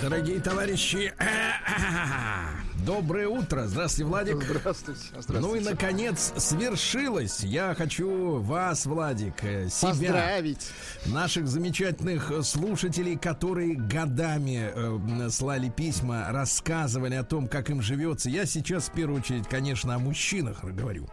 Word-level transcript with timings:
Дорогие 0.00 0.40
товарищи, 0.40 1.12
доброе 2.86 3.28
утро. 3.28 3.66
Здравствуйте, 3.66 4.08
Владик. 4.08 4.42
Здравствуйте. 4.42 5.00
здравствуйте. 5.10 5.40
Ну 5.42 5.54
и, 5.56 5.60
наконец, 5.60 6.32
свершилось. 6.38 7.40
Я 7.40 7.74
хочу 7.74 8.40
вас, 8.40 8.86
Владик, 8.86 9.44
э, 9.44 9.68
себя, 9.68 9.90
Поздравить. 9.90 10.70
наших 11.04 11.48
замечательных 11.48 12.32
слушателей, 12.44 13.18
которые 13.18 13.74
годами 13.74 14.70
э, 14.74 15.28
слали 15.30 15.68
письма, 15.68 16.28
рассказывали 16.30 17.16
о 17.16 17.22
том, 17.24 17.46
как 17.46 17.68
им 17.68 17.82
живется. 17.82 18.30
Я 18.30 18.46
сейчас, 18.46 18.88
в 18.88 18.92
первую 18.92 19.20
очередь, 19.20 19.48
конечно, 19.48 19.94
о 19.94 19.98
мужчинах 19.98 20.64
говорю. 20.64 21.08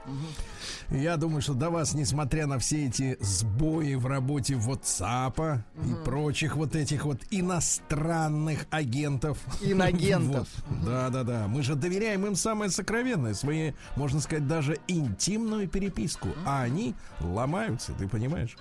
Я 0.89 1.17
думаю, 1.17 1.41
что 1.41 1.53
до 1.53 1.69
вас, 1.69 1.93
несмотря 1.93 2.47
на 2.47 2.59
все 2.59 2.85
эти 2.87 3.17
сбои 3.19 3.95
в 3.95 4.05
работе 4.05 4.53
WhatsApp 4.53 5.59
и 5.85 6.05
прочих 6.05 6.55
вот 6.55 6.75
этих 6.75 7.03
вот 7.03 7.19
иностранных 7.29 8.65
агентов. 8.77 9.37
Инагентов. 9.61 10.47
Вот. 10.69 10.85
Да, 10.85 11.09
да, 11.09 11.23
да. 11.23 11.47
Мы 11.47 11.63
же 11.63 11.75
доверяем 11.75 12.25
им 12.25 12.35
самое 12.35 12.71
сокровенное, 12.71 13.33
свои, 13.33 13.73
можно 13.95 14.19
сказать, 14.21 14.47
даже 14.47 14.77
интимную 14.87 15.67
переписку. 15.67 16.29
А 16.45 16.61
они 16.61 16.95
ломаются, 17.19 17.93
ты 17.93 18.07
понимаешь? 18.07 18.55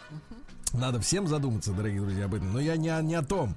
Надо 0.72 1.00
всем 1.00 1.28
задуматься, 1.28 1.72
дорогие 1.72 2.00
друзья, 2.00 2.24
об 2.26 2.34
этом. 2.34 2.52
Но 2.52 2.58
я 2.60 2.76
не, 2.76 2.88
о- 2.88 3.00
не 3.00 3.14
о 3.14 3.22
том. 3.22 3.54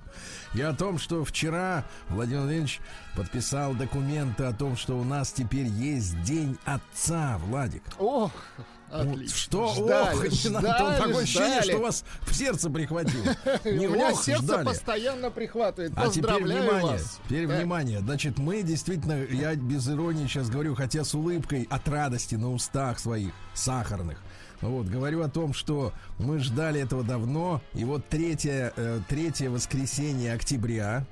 Я 0.54 0.70
о 0.70 0.74
том, 0.76 1.00
что 1.00 1.26
вчера 1.26 1.84
Владимир 2.08 2.42
Владимирович 2.42 2.80
подписал 3.16 3.74
документы 3.74 4.44
о 4.44 4.54
том, 4.54 4.78
что 4.78 4.98
у 4.98 5.04
нас 5.04 5.32
теперь 5.32 5.66
есть 5.66 6.22
День 6.24 6.58
Отца, 6.66 7.38
Владик. 7.40 7.82
О, 7.98 8.30
Вот 8.58 8.66
отлично. 8.92 9.38
Что? 9.38 9.74
Ждали, 9.76 10.18
ох, 10.18 10.32
ждали, 10.32 10.64
надо. 10.64 10.98
Такое 10.98 11.24
ощущение, 11.24 11.50
ждали. 11.62 11.70
что 11.70 11.78
у 11.78 11.82
вас 11.82 12.06
в 12.22 12.34
сердце 12.36 12.70
прихватило. 12.70 13.24
Не 13.66 13.88
У 13.88 13.92
меня 13.92 14.12
ох, 14.12 14.24
сердце 14.24 14.44
ждали. 14.44 14.66
постоянно 14.66 15.32
прихватывает. 15.32 15.94
А 15.96 16.10
теперь 16.10 16.44
внимание, 16.44 16.82
вас. 16.82 17.20
теперь 17.26 17.48
Да. 17.48 17.58
внимание. 17.58 18.00
Значит, 18.00 18.38
мы 18.38 18.64
действительно, 18.64 19.14
я 19.26 19.56
без 19.56 19.88
иронии 19.90 20.28
сейчас 20.28 20.50
говорю, 20.50 20.76
хотя 20.76 21.04
с 21.04 21.14
улыбкой 21.14 21.68
от 21.70 21.88
радости 21.88 22.36
на 22.36 22.52
устах 22.52 23.00
своих 23.00 23.32
сахарных. 23.54 24.18
Вот, 24.62 24.88
говорю 24.88 25.22
о 25.24 25.30
том, 25.30 25.54
что 25.54 25.94
мы 26.18 26.40
ждали 26.40 26.82
этого 26.82 27.02
давно, 27.04 27.62
и 27.74 27.86
вот 27.86 28.08
третье, 28.10 28.74
э, 28.76 29.00
третье 29.08 29.50
воскресенье 29.50 30.34
октября, 30.34 31.06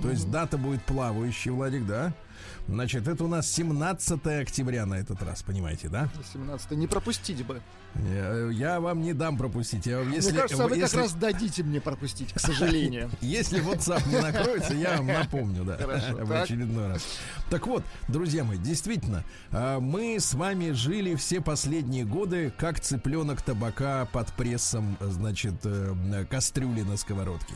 то 0.00 0.08
есть 0.10 0.30
дата 0.30 0.56
будет 0.56 0.82
плавающая, 0.84 1.52
Владик, 1.52 1.86
да? 1.86 2.14
Значит, 2.68 3.06
это 3.06 3.24
у 3.24 3.28
нас 3.28 3.48
17 3.50 4.26
октября 4.42 4.86
на 4.86 4.94
этот 4.94 5.22
раз, 5.22 5.42
понимаете, 5.42 5.88
да? 5.88 6.08
17 6.32 6.72
не 6.72 6.86
пропустить 6.86 7.44
бы. 7.46 7.62
Я, 8.12 8.50
я 8.50 8.80
вам 8.80 9.00
не 9.02 9.14
дам 9.14 9.38
пропустить. 9.38 9.86
Я, 9.86 10.00
если, 10.00 10.32
Мне 10.32 10.40
кажется, 10.42 10.66
вы 10.66 10.76
если- 10.76 10.96
как 10.96 11.04
раз 11.04 11.14
дадите 11.14 11.62
мне 11.62 11.80
пропустить, 11.80 12.32
к 12.32 12.40
сожалению. 12.40 13.10
Если 13.20 13.62
WhatsApp 13.62 14.06
не 14.08 14.20
накроется, 14.20 14.74
я 14.74 14.96
вам 14.98 15.06
напомню, 15.06 15.64
да, 15.64 15.76
Хорошо, 15.76 16.16
в 16.16 16.32
очередной 16.32 16.88
раз. 16.88 17.06
Так 17.48 17.66
вот, 17.66 17.84
друзья 18.08 18.44
мои, 18.44 18.58
действительно, 18.58 19.24
а, 19.50 19.80
мы 19.80 20.18
с 20.18 20.34
вами 20.34 20.72
жили 20.72 21.14
все 21.14 21.40
последние 21.40 22.04
годы 22.04 22.52
как 22.58 22.80
цыпленок 22.80 23.40
табака 23.42 24.06
под 24.06 24.32
прессом, 24.34 24.98
значит, 25.00 25.54
э, 25.64 26.26
кастрюли 26.28 26.82
на 26.82 26.96
сковородке. 26.96 27.54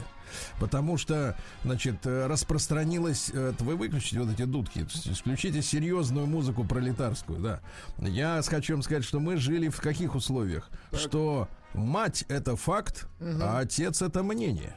Потому 0.59 0.97
что, 0.99 1.37
значит, 1.65 2.07
распространилось... 2.07 3.31
э, 3.33 3.53
Вы 3.61 3.77
выключите 3.77 4.21
вот 4.21 4.33
эти 4.33 4.45
дудки, 4.45 4.87
исключите 5.05 5.63
серьезную 5.63 6.27
музыку 6.27 6.65
пролетарскую, 6.65 7.41
да. 7.41 7.61
Я 7.99 8.41
хочу 8.47 8.75
вам 8.75 8.83
сказать, 8.83 9.05
что 9.05 9.21
мы 9.21 9.37
жили 9.37 9.69
в 9.69 9.81
каких 9.81 10.15
условиях? 10.15 10.71
Что 10.93 11.49
мать— 11.75 12.25
это 12.29 12.57
факт, 12.57 13.07
а 13.21 13.59
отец— 13.61 14.03
это 14.03 14.23
мнение. 14.23 14.75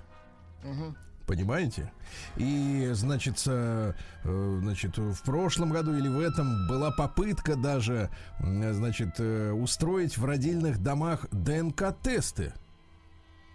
Понимаете? 1.25 1.89
И, 2.35 2.89
значит, 2.93 3.41
э, 3.47 3.93
э, 4.25 4.59
значит, 4.61 4.97
в 4.97 5.21
прошлом 5.23 5.69
году 5.71 5.95
или 5.95 6.09
в 6.09 6.19
этом 6.19 6.67
была 6.67 6.91
попытка 6.91 7.55
даже, 7.55 8.09
значит, 8.39 9.19
устроить 9.19 10.17
в 10.17 10.25
родильных 10.25 10.83
домах 10.83 11.25
ДНК-тесты 11.31 12.53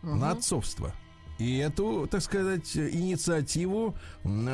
на 0.03 0.31
отцовство. 0.31 0.95
И 1.39 1.59
эту, 1.59 2.09
так 2.11 2.21
сказать, 2.21 2.77
инициативу 2.77 3.95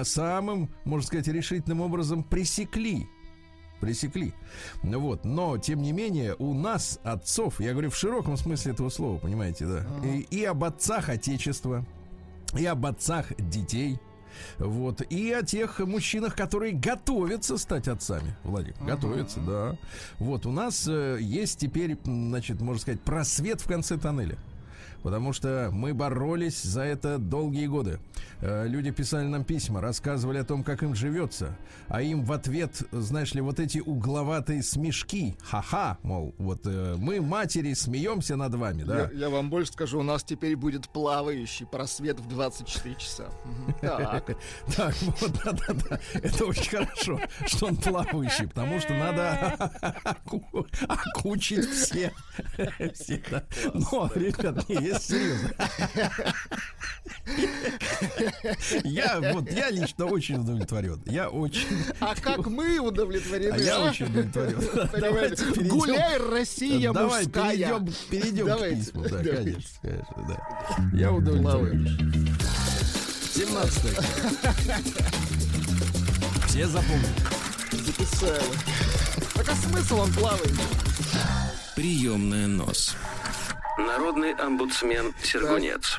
самым, 0.03 0.71
можно 0.85 1.07
сказать, 1.07 1.29
решительным 1.29 1.81
образом 1.81 2.23
пресекли. 2.23 3.09
Пресекли. 3.81 4.35
Вот. 4.83 5.25
Но, 5.25 5.59
тем 5.59 5.83
не 5.83 5.93
менее, 5.93 6.37
у 6.39 6.55
нас 6.55 7.01
отцов, 7.03 7.61
я 7.61 7.73
говорю 7.73 7.91
в 7.91 7.97
широком 7.97 8.37
смысле 8.37 8.73
этого 8.73 8.89
слова, 8.91 9.19
понимаете, 9.19 9.67
да, 9.67 9.87
и, 10.05 10.21
и 10.31 10.45
об 10.45 10.65
отцах 10.65 11.09
Отечества, 11.09 11.85
и 12.59 12.65
об 12.67 12.85
отцах 12.87 13.35
детей. 13.37 13.99
Вот. 14.59 15.01
И 15.11 15.31
о 15.33 15.43
тех 15.43 15.79
мужчинах, 15.81 16.35
которые 16.35 16.73
готовятся 16.73 17.57
стать 17.57 17.89
отцами, 17.89 18.37
Владик. 18.43 18.77
Готовятся, 18.83 19.41
да. 19.41 19.77
Вот. 20.19 20.47
У 20.47 20.51
нас 20.51 20.87
э, 20.89 21.19
есть 21.21 21.61
теперь, 21.61 21.97
значит, 22.05 22.61
можно 22.61 22.81
сказать, 22.81 23.01
просвет 23.01 23.61
в 23.61 23.69
конце 23.69 23.97
тоннеля. 23.97 24.37
Потому 25.05 25.35
что 25.35 25.69
мы 25.71 25.93
боролись 25.93 26.63
за 26.63 26.81
это 26.81 27.19
долгие 27.19 27.67
годы. 27.67 28.01
Э, 28.41 28.67
Люди 28.67 28.91
писали 28.91 29.27
нам 29.27 29.45
письма, 29.45 29.83
рассказывали 29.83 30.39
о 30.39 30.45
том, 30.45 30.65
как 30.65 30.83
им 30.83 30.95
живется. 30.95 31.55
А 31.89 32.01
им 32.01 32.25
в 32.25 32.33
ответ, 32.33 32.83
знаешь 32.91 33.35
ли, 33.35 33.43
вот 33.43 33.61
эти 33.61 33.79
угловатые 33.81 34.63
смешки. 34.63 35.37
Ха-ха, 35.43 35.99
мол, 36.03 36.35
вот 36.39 36.63
э, 36.65 36.95
мы, 36.99 37.21
матери, 37.21 37.75
смеемся 37.75 38.37
над 38.37 38.55
вами, 38.55 38.85
да. 38.85 39.11
Я, 39.13 39.19
я 39.25 39.29
вам 39.29 39.51
больше 39.51 39.73
скажу, 39.73 40.01
у 40.01 40.03
нас 40.03 40.25
теперь 40.25 40.57
будет 40.57 40.89
плавающий 40.89 41.67
просвет 41.67 42.19
в 42.19 42.27
24 42.29 42.95
часа. 42.97 43.25
Так. 43.83 44.37
Так, 44.75 44.95
вот, 45.21 45.33
да-да-да. 45.45 46.01
Это 46.15 46.47
очень 46.47 46.71
хорошо, 46.71 47.21
что 47.47 47.67
он 47.67 47.77
плавающий, 47.77 48.49
потому 48.49 48.81
что 48.81 48.95
надо 48.95 49.71
оку- 50.05 50.67
окучить 50.89 51.69
все. 51.69 52.11
Но, 53.75 54.11
ребят, 54.15 54.65
есть 54.71 54.94
серьезно. 55.01 55.51
Я, 58.85 59.21
вот, 59.33 59.51
я 59.51 59.71
лично 59.71 60.07
очень 60.07 60.37
удовлетворен. 60.41 61.03
Я 61.07 61.29
очень... 61.31 61.67
А 62.01 62.15
как 62.15 62.47
мы 62.47 62.79
удовлетворены? 62.79 63.55
А 63.55 63.59
я 63.59 63.81
очень 63.81 64.07
удовлетворен. 64.07 64.91
Давайте 65.01 65.45
перейдем- 65.47 65.69
Гуляй, 65.69 66.19
Россия 66.19 66.93
Давай 66.93 67.25
мужская. 67.25 67.51
перейдем, 67.53 67.95
перейдем 68.11 68.47
к 68.47 68.59
письму. 68.85 69.03
Да, 69.05 69.09
Давайте. 69.09 69.35
конечно, 69.37 69.79
конечно, 69.83 70.25
да. 70.29 70.99
Я 70.99 71.13
удовлетворен. 71.13 72.37
17 73.35 73.81
Все 76.49 76.67
запомнили. 76.69 77.09
Записали. 77.73 78.43
Так 79.35 79.49
а 79.49 79.55
смысл 79.57 80.01
он 80.01 80.13
плавает? 80.13 80.53
Приемная 81.75 82.47
нос. 82.47 82.95
Народный 83.77 84.35
омбудсмен 84.35 85.13
Сергунец. 85.23 85.99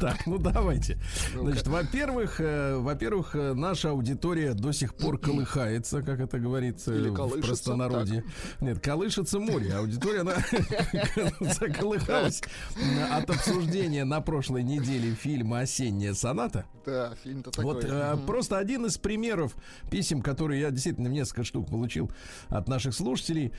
Так, 0.00 0.26
ну 0.26 0.38
давайте. 0.38 0.98
Значит, 1.34 1.66
во-первых, 1.66 2.40
э, 2.40 2.76
во-первых, 2.76 3.34
э, 3.34 3.54
наша 3.54 3.90
аудитория 3.90 4.54
до 4.54 4.72
сих 4.72 4.94
пор 4.94 5.18
колыхается, 5.20 6.02
как 6.02 6.20
это 6.20 6.38
говорится 6.38 6.92
в 6.92 7.40
простонародье. 7.40 8.24
Нет, 8.60 8.80
колышется 8.80 9.38
море. 9.38 9.74
Аудитория, 9.74 10.20
она 10.20 10.34
заколыхалась 11.54 12.42
от 13.12 13.28
обсуждения 13.30 14.04
на 14.04 14.20
прошлой 14.20 14.62
неделе 14.62 15.14
фильма 15.14 15.60
«Осенняя 15.60 16.14
соната». 16.14 16.64
Да, 16.86 17.14
фильм-то 17.22 17.50
такой. 17.50 17.64
Вот 17.64 17.84
э, 17.84 18.16
просто 18.26 18.58
один 18.58 18.86
из 18.86 18.98
примеров 18.98 19.56
писем, 19.90 20.22
которые 20.22 20.60
я 20.60 20.70
действительно 20.70 21.08
несколько 21.08 21.44
штук 21.44 21.68
получил 21.68 22.10
от 22.48 22.68
наших 22.68 22.94
слушателей 22.94 23.52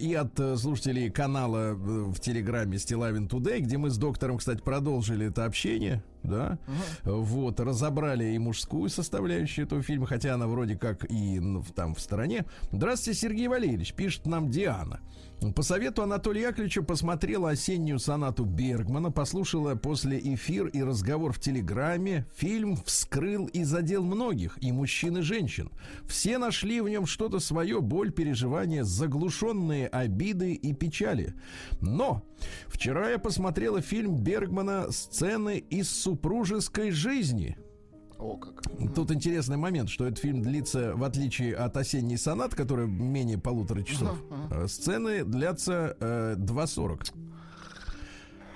и 0.00 0.14
от 0.14 0.58
слушателей 0.58 1.10
канала 1.10 1.74
в 1.74 2.18
Телеграме 2.20 2.78
Стилавин 2.78 3.28
Тудей, 3.28 3.60
где 3.60 3.76
мы 3.76 3.90
с 3.90 3.98
доктором, 3.98 4.38
кстати, 4.38 4.60
продолжили 4.60 5.26
это 5.26 5.44
общение 5.44 5.57
общения– 5.58 6.00
да, 6.22 6.58
вот 7.04 7.60
разобрали 7.60 8.24
и 8.32 8.38
мужскую 8.38 8.88
составляющую 8.88 9.66
этого 9.66 9.82
фильма, 9.82 10.06
хотя 10.06 10.34
она 10.34 10.46
вроде 10.46 10.76
как 10.76 11.10
и 11.10 11.38
ну, 11.40 11.64
там 11.74 11.94
в 11.94 12.00
стороне. 12.00 12.44
Здравствуйте, 12.72 13.20
Сергей 13.20 13.48
Валерьевич, 13.48 13.94
пишет 13.94 14.26
нам 14.26 14.50
Диана. 14.50 15.00
По 15.54 15.62
совету 15.62 16.02
Анатолия 16.02 16.42
Яковлевича 16.42 16.82
посмотрела 16.82 17.50
осеннюю 17.50 18.00
сонату 18.00 18.44
Бергмана, 18.44 19.12
послушала 19.12 19.76
после 19.76 20.18
эфир 20.18 20.66
и 20.66 20.82
разговор 20.82 21.32
в 21.32 21.38
Телеграме. 21.38 22.26
Фильм 22.34 22.76
вскрыл 22.84 23.46
и 23.46 23.62
задел 23.62 24.02
многих, 24.02 24.58
и 24.60 24.72
мужчин, 24.72 25.18
и 25.18 25.20
женщин. 25.20 25.70
Все 26.08 26.38
нашли 26.38 26.80
в 26.80 26.88
нем 26.88 27.06
что-то 27.06 27.38
свое, 27.38 27.80
боль, 27.80 28.10
переживания, 28.10 28.82
заглушенные 28.82 29.86
обиды 29.86 30.54
и 30.54 30.74
печали. 30.74 31.34
Но 31.80 32.24
вчера 32.66 33.10
я 33.10 33.18
посмотрела 33.18 33.80
фильм 33.80 34.16
Бергмана 34.16 34.90
«Сцены 34.90 35.58
из 35.58 35.88
супружеской 36.18 36.90
жизни. 36.90 37.56
О, 38.18 38.36
как. 38.36 38.62
Тут 38.96 39.12
интересный 39.12 39.56
момент, 39.56 39.88
что 39.88 40.04
этот 40.06 40.18
фильм 40.18 40.42
длится, 40.42 40.96
в 40.96 41.04
отличие 41.04 41.54
от 41.54 41.76
«Осенний 41.76 42.16
сонат», 42.16 42.56
который 42.56 42.88
менее 42.88 43.38
полутора 43.38 43.82
часов, 43.84 44.20
э, 44.50 44.66
сцены 44.66 45.24
длятся 45.24 45.96
э, 46.00 46.34
2.40. 46.36 47.12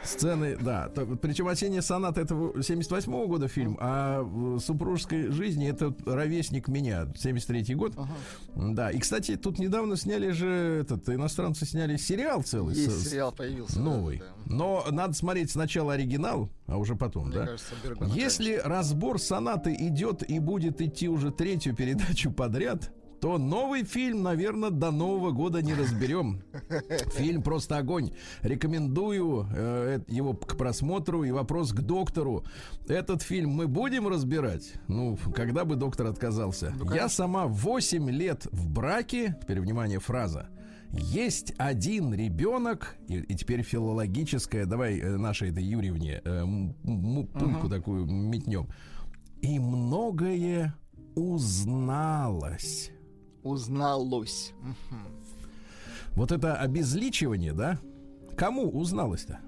Сцены, 0.04 0.56
да. 0.60 0.90
Причем 1.20 1.46
«Осенняя 1.48 1.80
соната» 1.82 2.20
это 2.20 2.34
78 2.60 3.26
года 3.26 3.46
фильм, 3.48 3.76
а 3.80 4.22
в 4.22 4.58
«Супружеской 4.58 5.28
жизни» 5.30 5.68
это 5.68 5.94
ровесник 6.04 6.68
меня, 6.68 7.06
73 7.16 7.74
год. 7.74 7.94
Да, 8.56 8.90
и, 8.90 8.98
кстати, 8.98 9.36
тут 9.36 9.58
недавно 9.58 9.96
сняли 9.96 10.30
же, 10.32 10.80
этот, 10.82 11.08
иностранцы 11.08 11.64
сняли 11.66 11.96
сериал 11.96 12.42
целый. 12.42 12.74
Есть 12.74 12.90
с- 13.06 13.10
сериал 13.10 13.32
появился. 13.32 13.76
да, 13.76 13.80
Новый. 13.82 14.18
да. 14.18 14.24
Но 14.46 14.84
надо 14.90 15.14
смотреть 15.14 15.50
сначала 15.50 15.94
оригинал, 15.94 16.50
а 16.66 16.78
уже 16.78 16.96
потом, 16.96 17.26
Мне 17.28 17.36
да? 17.36 17.46
кажется, 17.46 17.74
Бергман 17.84 18.10
Если 18.12 18.56
разбор 18.56 19.20
сонаты 19.20 19.74
идет 19.78 20.28
и 20.28 20.38
будет 20.40 20.80
идти 20.80 21.08
уже 21.08 21.30
третью 21.30 21.74
передачу 21.76 22.30
подряд, 22.32 22.90
то 23.22 23.38
новый 23.38 23.84
фильм, 23.84 24.24
наверное, 24.24 24.70
до 24.70 24.90
Нового 24.90 25.30
года 25.30 25.62
не 25.62 25.74
разберем. 25.74 26.42
Фильм 27.14 27.42
просто 27.42 27.78
огонь. 27.78 28.10
Рекомендую 28.42 29.46
э, 29.54 30.00
его 30.08 30.34
к 30.34 30.56
просмотру 30.56 31.22
и 31.22 31.30
вопрос 31.30 31.72
к 31.72 31.82
доктору. 31.82 32.44
Этот 32.88 33.22
фильм 33.22 33.50
мы 33.50 33.68
будем 33.68 34.08
разбирать? 34.08 34.72
Ну, 34.88 35.16
когда 35.36 35.64
бы 35.64 35.76
доктор 35.76 36.08
отказался? 36.08 36.74
Я 36.92 37.08
сама 37.08 37.46
8 37.46 38.10
лет 38.10 38.48
в 38.50 38.68
браке. 38.68 39.38
Теперь 39.40 39.60
внимание, 39.60 40.00
фраза. 40.00 40.48
Есть 40.90 41.54
один 41.58 42.12
ребенок, 42.12 42.96
и, 43.06 43.18
и 43.18 43.36
теперь 43.36 43.62
филологическая, 43.62 44.66
давай 44.66 44.98
э, 44.98 45.16
нашей 45.16 45.50
этой 45.50 45.62
Юрьевне 45.62 46.22
э, 46.24 46.44
пульку 46.82 47.68
такую 47.68 48.04
метнем. 48.06 48.66
И 49.42 49.60
многое 49.60 50.74
узналось. 51.14 52.91
Узналось. 53.42 54.52
Вот 56.14 56.30
это 56.30 56.56
обезличивание, 56.56 57.52
да? 57.52 57.78
Кому 58.36 58.70
узналось-то? 58.70 59.40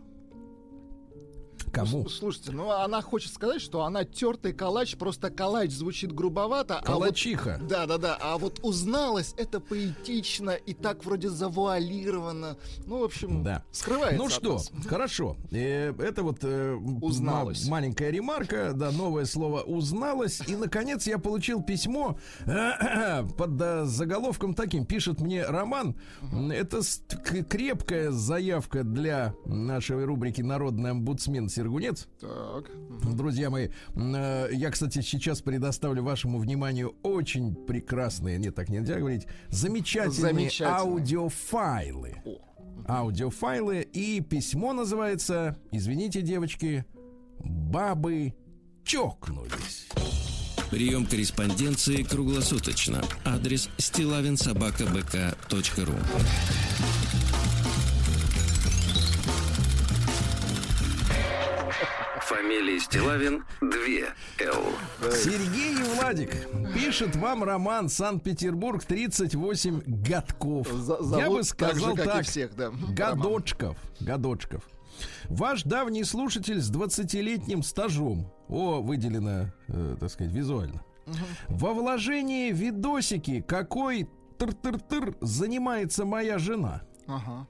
Кому? 1.74 2.04
Ну, 2.04 2.08
Слушайте, 2.08 2.52
ну 2.52 2.70
она 2.70 3.02
хочет 3.02 3.32
сказать, 3.32 3.60
что 3.60 3.82
она 3.82 4.04
тертый 4.04 4.52
калач, 4.52 4.96
просто 4.96 5.30
калач 5.30 5.70
звучит 5.70 6.12
грубовато. 6.12 6.76
а 6.78 6.80
вот- 6.80 6.86
Калачиха. 6.86 7.60
Да, 7.68 7.86
да, 7.86 7.98
да. 7.98 8.16
А 8.20 8.38
вот 8.38 8.60
узналось 8.62 9.34
это 9.36 9.60
поэтично 9.60 10.50
и 10.50 10.72
так 10.74 11.04
вроде 11.04 11.28
завуалировано. 11.28 12.56
Ну, 12.86 12.98
в 13.00 13.04
общем, 13.04 13.42
Да. 13.42 13.64
скрывается. 13.72 14.18
Ну 14.22 14.28
что, 14.28 14.52
нас. 14.54 14.70
хорошо. 14.88 15.36
Э, 15.50 15.92
это 15.98 16.22
вот 16.22 16.38
э, 16.42 16.74
Узналось. 17.02 17.64
ма- 17.64 17.72
маленькая 17.72 18.10
ремарка, 18.10 18.72
да, 18.74 18.90
новое 18.90 19.24
слово 19.24 19.60
узналось. 19.62 20.40
И, 20.46 20.56
наконец, 20.56 21.06
я 21.06 21.18
получил 21.18 21.62
письмо 21.62 22.18
э, 22.46 23.24
под 23.36 23.60
э, 23.60 23.84
заголовком 23.84 24.54
таким. 24.54 24.86
Пишет 24.86 25.20
мне 25.20 25.44
Роман. 25.44 25.96
Это 26.52 26.80
крепкая 27.48 28.10
заявка 28.10 28.84
для 28.84 29.34
нашей 29.44 30.04
рубрики 30.04 30.40
«Народный 30.42 30.90
омбудсмен 30.92 31.48
Сергунец». 31.64 32.06
Так. 32.20 32.70
Друзья 33.16 33.48
мои, 33.50 33.68
э, 33.96 34.48
я, 34.52 34.70
кстати, 34.70 35.00
сейчас 35.00 35.40
предоставлю 35.40 36.02
вашему 36.02 36.38
вниманию 36.38 36.94
очень 37.02 37.54
прекрасные, 37.54 38.36
нет, 38.38 38.54
так 38.54 38.68
нельзя 38.68 38.98
говорить, 38.98 39.26
замечательные 39.48 40.34
Замечательные. 40.34 40.80
аудиофайлы. 40.80 42.16
О. 42.24 42.36
Аудиофайлы 42.86 43.80
и 43.80 44.20
письмо 44.20 44.74
называется, 44.74 45.56
извините, 45.72 46.20
девочки, 46.20 46.84
бабы 47.40 48.34
чокнулись. 48.84 49.88
Прием 50.70 51.06
корреспонденции 51.06 52.02
круглосуточно. 52.02 53.02
Адрес 53.24 53.70
стилавинсобакабк.ру 53.78 55.94
Фамилия 62.54 62.78
Стилавин 62.80 63.44
2 63.60 63.68
Л. 64.46 65.10
Сергей 65.12 65.72
и 65.72 65.82
Владик 65.96 66.30
пишет 66.72 67.16
вам 67.16 67.42
роман 67.42 67.88
Санкт-Петербург 67.88 68.84
38 68.84 69.82
годков. 69.86 70.68
За- 70.70 70.98
Я 71.18 71.28
бы 71.30 71.38
так 71.38 71.42
же, 71.42 71.44
сказал 71.44 71.96
как 71.96 72.04
и 72.04 72.08
так. 72.08 72.24
всех, 72.24 72.54
да. 72.54 72.70
Годочков. 72.90 73.76
Годочков. 73.98 74.62
Ваш 75.28 75.64
давний 75.64 76.04
слушатель 76.04 76.60
с 76.60 76.70
20-летним 76.70 77.64
стажом. 77.64 78.32
О, 78.48 78.80
выделено, 78.80 79.52
э, 79.66 79.96
так 79.98 80.10
сказать, 80.10 80.32
визуально. 80.32 80.84
Во 81.48 81.72
вложении 81.74 82.52
видосики 82.52 83.40
какой 83.40 84.08
тыр-тыр-тыр 84.38 85.16
занимается 85.20 86.04
моя 86.04 86.38
жена. 86.38 86.82
Ага. 87.08 87.48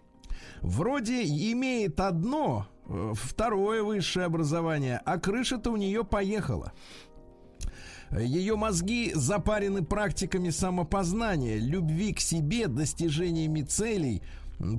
Вроде 0.62 1.24
имеет 1.24 2.00
одно, 2.00 2.66
второе 3.14 3.82
высшее 3.82 4.26
образование, 4.26 5.00
а 5.04 5.18
крыша-то 5.18 5.70
у 5.70 5.76
нее 5.76 6.04
поехала. 6.04 6.72
Ее 8.10 8.56
мозги 8.56 9.12
запарены 9.14 9.82
практиками 9.82 10.50
самопознания, 10.50 11.58
любви 11.58 12.12
к 12.12 12.20
себе, 12.20 12.68
достижениями 12.68 13.62
целей, 13.62 14.22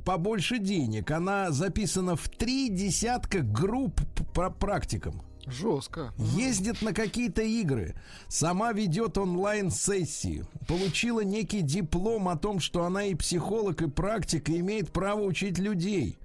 побольше 0.06 0.60
денег. 0.60 1.12
Она 1.12 1.52
записана 1.52 2.16
в 2.16 2.30
три 2.30 2.70
десятка 2.70 3.42
групп 3.42 4.00
по 4.34 4.50
практикам. 4.50 5.22
Жестко. 5.48 6.12
Ездит 6.18 6.82
на 6.82 6.92
какие-то 6.92 7.44
игры, 7.44 7.94
сама 8.28 8.72
ведет 8.72 9.18
онлайн-сессии, 9.18 10.44
получила 10.68 11.20
некий 11.20 11.62
диплом 11.62 12.30
о 12.30 12.36
том, 12.36 12.60
что 12.60 12.84
она 12.84 13.04
и 13.06 13.16
психолог, 13.16 13.84
и 13.84 13.88
практик, 13.88 14.50
и 14.50 14.60
имеет 14.60 14.92
право 14.92 15.22
учить 15.22 15.60
людей. 15.60 16.18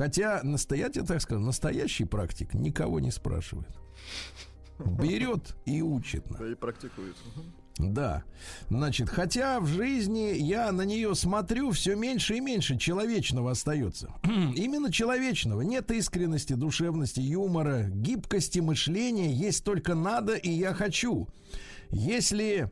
Хотя 0.00 0.40
настоятель, 0.42 1.04
так 1.04 1.20
скажем, 1.20 1.44
настоящий 1.44 2.06
практик 2.06 2.54
никого 2.54 3.00
не 3.00 3.10
спрашивает. 3.10 3.68
Берет 4.78 5.54
и 5.66 5.82
учит. 5.82 6.24
Да 6.38 6.50
и 6.50 6.54
практикует. 6.54 7.14
Да. 7.76 8.24
Значит, 8.70 9.10
хотя 9.10 9.60
в 9.60 9.66
жизни 9.66 10.32
я 10.38 10.72
на 10.72 10.86
нее 10.86 11.14
смотрю, 11.14 11.72
все 11.72 11.96
меньше 11.96 12.36
и 12.36 12.40
меньше 12.40 12.78
человечного 12.78 13.50
остается. 13.50 14.14
Именно 14.24 14.90
человечного. 14.90 15.60
Нет 15.60 15.90
искренности, 15.90 16.54
душевности, 16.54 17.20
юмора, 17.20 17.90
гибкости 17.90 18.60
мышления. 18.60 19.34
Есть 19.34 19.64
только 19.64 19.94
надо 19.94 20.32
и 20.32 20.50
я 20.50 20.72
хочу. 20.72 21.28
Если... 21.90 22.70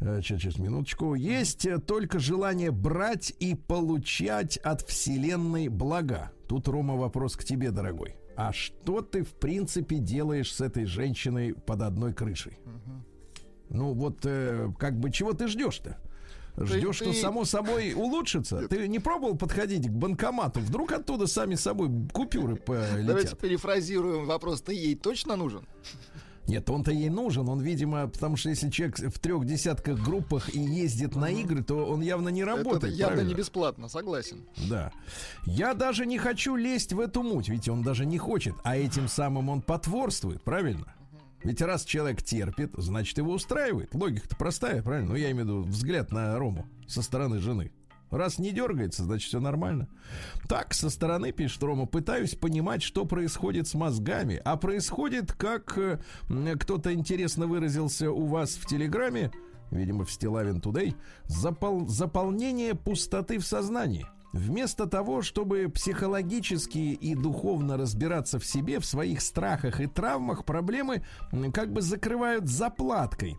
Сейчас, 0.00 0.40
сейчас, 0.40 0.58
минуточку. 0.58 1.14
Есть 1.14 1.66
э, 1.66 1.78
только 1.78 2.18
желание 2.18 2.72
брать 2.72 3.32
и 3.38 3.54
получать 3.54 4.56
от 4.56 4.82
Вселенной 4.82 5.68
блага. 5.68 6.32
Тут, 6.48 6.68
Рома, 6.68 6.94
вопрос 6.96 7.36
к 7.36 7.44
тебе, 7.44 7.70
дорогой. 7.70 8.16
А 8.36 8.52
что 8.52 9.00
ты, 9.00 9.22
в 9.22 9.32
принципе, 9.34 9.98
делаешь 9.98 10.52
с 10.52 10.60
этой 10.60 10.84
женщиной 10.84 11.54
под 11.54 11.82
одной 11.82 12.12
крышей? 12.12 12.58
Ну 13.70 13.92
вот, 13.94 14.18
э, 14.24 14.70
как 14.78 14.98
бы, 14.98 15.10
чего 15.10 15.32
ты 15.32 15.48
ждешь-то? 15.48 15.98
Ждешь, 16.56 16.96
что 16.96 17.06
ты- 17.06 17.14
само 17.14 17.44
собой 17.44 17.94
улучшится? 17.94 18.68
Ты 18.68 18.86
не 18.86 19.00
пробовал 19.00 19.36
подходить 19.36 19.88
к 19.88 19.90
банкомату? 19.90 20.60
Вдруг 20.60 20.92
оттуда 20.92 21.26
сами 21.26 21.56
собой 21.56 21.90
купюры 22.12 22.60
Давайте 22.66 23.06
полетят? 23.06 23.38
перефразируем 23.40 24.26
вопрос. 24.26 24.62
Ты 24.62 24.74
ей 24.74 24.94
точно 24.94 25.34
нужен? 25.34 25.66
Нет, 26.46 26.68
он-то 26.68 26.90
ей 26.90 27.08
нужен. 27.08 27.48
Он, 27.48 27.60
видимо, 27.60 28.06
потому 28.08 28.36
что 28.36 28.50
если 28.50 28.68
человек 28.70 28.98
в 28.98 29.18
трех 29.18 29.46
десятках 29.46 29.98
группах 30.02 30.54
и 30.54 30.58
ездит 30.60 31.16
на 31.16 31.30
игры, 31.30 31.62
то 31.62 31.86
он 31.86 32.02
явно 32.02 32.28
не 32.28 32.42
Это 32.42 32.50
работает. 32.56 32.94
явно 32.94 33.14
правильно? 33.16 33.28
не 33.28 33.34
бесплатно, 33.34 33.88
согласен. 33.88 34.44
Да. 34.68 34.92
Я 35.46 35.74
даже 35.74 36.04
не 36.06 36.18
хочу 36.18 36.54
лезть 36.56 36.92
в 36.92 37.00
эту 37.00 37.22
муть, 37.22 37.48
ведь 37.48 37.68
он 37.68 37.82
даже 37.82 38.04
не 38.04 38.18
хочет, 38.18 38.54
а 38.62 38.76
этим 38.76 39.08
самым 39.08 39.48
он 39.48 39.62
потворствует, 39.62 40.42
правильно? 40.42 40.94
Ведь 41.42 41.60
раз 41.60 41.84
человек 41.84 42.22
терпит, 42.22 42.72
значит 42.78 43.18
его 43.18 43.32
устраивает. 43.32 43.94
Логика-то 43.94 44.34
простая, 44.36 44.82
правильно? 44.82 45.10
Ну, 45.10 45.16
я 45.16 45.30
имею 45.30 45.44
в 45.44 45.48
виду 45.48 45.62
взгляд 45.62 46.10
на 46.10 46.38
Рому 46.38 46.66
со 46.86 47.02
стороны 47.02 47.38
жены. 47.38 47.70
Раз 48.14 48.38
не 48.38 48.52
дергается, 48.52 49.02
значит 49.02 49.28
все 49.28 49.40
нормально. 49.40 49.88
Так, 50.48 50.72
со 50.72 50.88
стороны, 50.88 51.32
пишет 51.32 51.62
Рома, 51.64 51.86
пытаюсь 51.86 52.36
понимать, 52.36 52.82
что 52.82 53.04
происходит 53.06 53.66
с 53.66 53.74
мозгами. 53.74 54.40
А 54.44 54.56
происходит, 54.56 55.32
как 55.32 55.76
э, 55.76 55.98
кто-то 56.60 56.94
интересно 56.94 57.48
выразился 57.48 58.12
у 58.12 58.26
вас 58.26 58.54
в 58.54 58.66
Телеграме, 58.66 59.32
видимо, 59.72 60.04
в 60.04 60.12
Стилавин 60.12 60.60
Тудей, 60.60 60.94
запол- 61.24 61.88
заполнение 61.88 62.76
пустоты 62.76 63.38
в 63.38 63.44
сознании. 63.44 64.06
Вместо 64.32 64.86
того, 64.86 65.22
чтобы 65.22 65.68
психологически 65.68 66.78
и 66.78 67.14
духовно 67.16 67.76
разбираться 67.76 68.38
в 68.38 68.46
себе, 68.46 68.78
в 68.78 68.86
своих 68.86 69.22
страхах 69.22 69.80
и 69.80 69.86
травмах, 69.86 70.44
проблемы 70.44 71.04
как 71.52 71.72
бы 71.72 71.82
закрывают 71.82 72.48
заплаткой. 72.48 73.38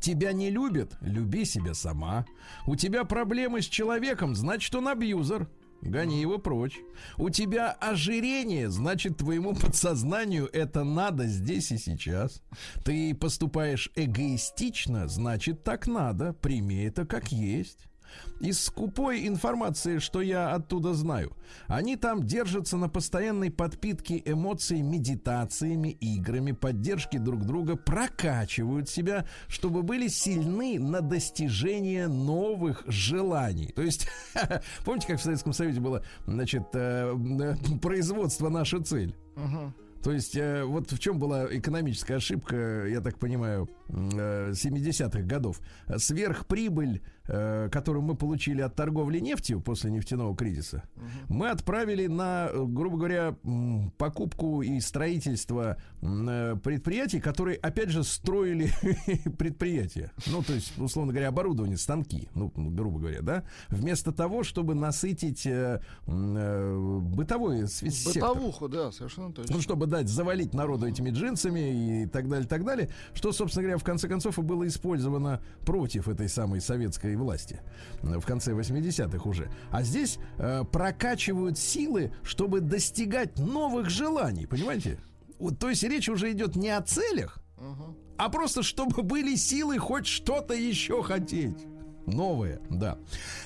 Тебя 0.00 0.32
не 0.32 0.50
любят, 0.50 0.96
люби 1.00 1.44
себя 1.44 1.74
сама. 1.74 2.26
У 2.66 2.76
тебя 2.76 3.04
проблемы 3.04 3.62
с 3.62 3.66
человеком, 3.66 4.34
значит 4.34 4.74
он 4.74 4.88
абьюзер. 4.88 5.48
Гони 5.82 6.20
его 6.20 6.38
прочь. 6.38 6.78
У 7.16 7.30
тебя 7.30 7.70
ожирение, 7.72 8.70
значит, 8.70 9.18
твоему 9.18 9.54
подсознанию 9.54 10.48
это 10.52 10.84
надо 10.84 11.26
здесь 11.26 11.70
и 11.70 11.78
сейчас. 11.78 12.42
Ты 12.84 13.14
поступаешь 13.14 13.90
эгоистично, 13.94 15.06
значит, 15.06 15.64
так 15.64 15.86
надо. 15.86 16.32
Прими 16.32 16.82
это 16.84 17.06
как 17.06 17.30
есть 17.30 17.86
из 18.40 18.60
скупой 18.60 19.26
информации, 19.26 19.98
что 19.98 20.20
я 20.20 20.52
оттуда 20.52 20.94
знаю, 20.94 21.36
они 21.66 21.96
там 21.96 22.22
держатся 22.22 22.76
на 22.76 22.88
постоянной 22.88 23.50
подпитке 23.50 24.22
эмоций 24.24 24.82
медитациями, 24.82 25.90
играми, 26.00 26.52
поддержки 26.52 27.18
друг 27.18 27.44
друга, 27.44 27.76
прокачивают 27.76 28.88
себя, 28.88 29.26
чтобы 29.48 29.82
были 29.82 30.08
сильны 30.08 30.78
на 30.78 31.00
достижение 31.00 32.08
новых 32.08 32.84
желаний. 32.86 33.72
То 33.74 33.82
есть, 33.82 34.08
помните, 34.84 35.08
как 35.08 35.20
в 35.20 35.22
Советском 35.22 35.52
Союзе 35.52 35.80
было, 35.80 36.02
значит, 36.26 36.64
э, 36.74 37.14
э, 37.40 37.78
производство 37.80 38.48
наша 38.48 38.82
цель? 38.82 39.14
То 40.02 40.12
есть 40.12 40.36
э, 40.36 40.62
вот 40.62 40.92
в 40.92 41.00
чем 41.00 41.18
была 41.18 41.46
экономическая 41.50 42.16
ошибка, 42.16 42.86
я 42.86 43.00
так 43.00 43.18
понимаю, 43.18 43.68
70-х 43.88 45.22
годов. 45.22 45.60
Сверхприбыль 45.96 47.02
Э, 47.28 47.68
которую 47.72 48.04
мы 48.04 48.14
получили 48.14 48.60
от 48.60 48.76
торговли 48.76 49.18
нефтью 49.18 49.60
после 49.60 49.90
нефтяного 49.90 50.36
кризиса, 50.36 50.84
угу. 50.96 51.34
мы 51.34 51.50
отправили 51.50 52.06
на, 52.06 52.50
грубо 52.54 52.98
говоря, 52.98 53.36
покупку 53.98 54.62
и 54.62 54.78
строительство 54.78 55.76
э, 56.02 56.56
предприятий, 56.62 57.18
которые, 57.18 57.56
опять 57.56 57.88
же, 57.88 58.04
строили 58.04 58.70
предприятия. 59.38 60.12
Ну, 60.28 60.44
то 60.44 60.52
есть, 60.52 60.78
условно 60.78 61.12
говоря, 61.12 61.28
оборудование, 61.28 61.76
станки, 61.76 62.28
ну, 62.34 62.52
грубо 62.54 63.00
говоря, 63.00 63.22
да, 63.22 63.44
вместо 63.70 64.12
того, 64.12 64.44
чтобы 64.44 64.76
насытить 64.76 65.46
э, 65.46 65.80
бытовой 66.06 67.66
Бытовуху, 68.06 68.68
да, 68.68 68.92
совершенно 68.92 69.32
точно. 69.32 69.56
Ну, 69.56 69.62
чтобы 69.62 69.86
дать, 69.86 70.08
завалить 70.08 70.54
народу 70.54 70.86
этими 70.86 71.10
джинсами 71.10 72.02
и 72.02 72.06
так 72.06 72.28
далее, 72.28 72.46
так 72.46 72.64
далее, 72.64 72.88
что, 73.14 73.32
собственно 73.32 73.64
говоря, 73.64 73.78
в 73.78 73.84
конце 73.84 74.06
концов 74.06 74.38
и 74.38 74.42
было 74.42 74.66
использовано 74.68 75.40
против 75.64 76.08
этой 76.08 76.28
самой 76.28 76.60
советской 76.60 77.15
власти 77.18 77.60
в 78.02 78.24
конце 78.24 78.52
80-х 78.52 79.28
уже. 79.28 79.50
А 79.70 79.82
здесь 79.82 80.18
э, 80.38 80.64
прокачивают 80.70 81.58
силы, 81.58 82.12
чтобы 82.22 82.60
достигать 82.60 83.38
новых 83.38 83.90
желаний, 83.90 84.46
понимаете? 84.46 84.98
Вот, 85.38 85.58
то 85.58 85.68
есть 85.68 85.82
речь 85.82 86.08
уже 86.08 86.32
идет 86.32 86.56
не 86.56 86.70
о 86.70 86.80
целях, 86.80 87.38
угу. 87.58 87.96
а 88.16 88.28
просто 88.28 88.62
чтобы 88.62 89.02
были 89.02 89.34
силы 89.36 89.78
хоть 89.78 90.06
что-то 90.06 90.54
еще 90.54 91.02
хотеть. 91.02 91.66
Новое, 92.06 92.60
да. 92.70 92.98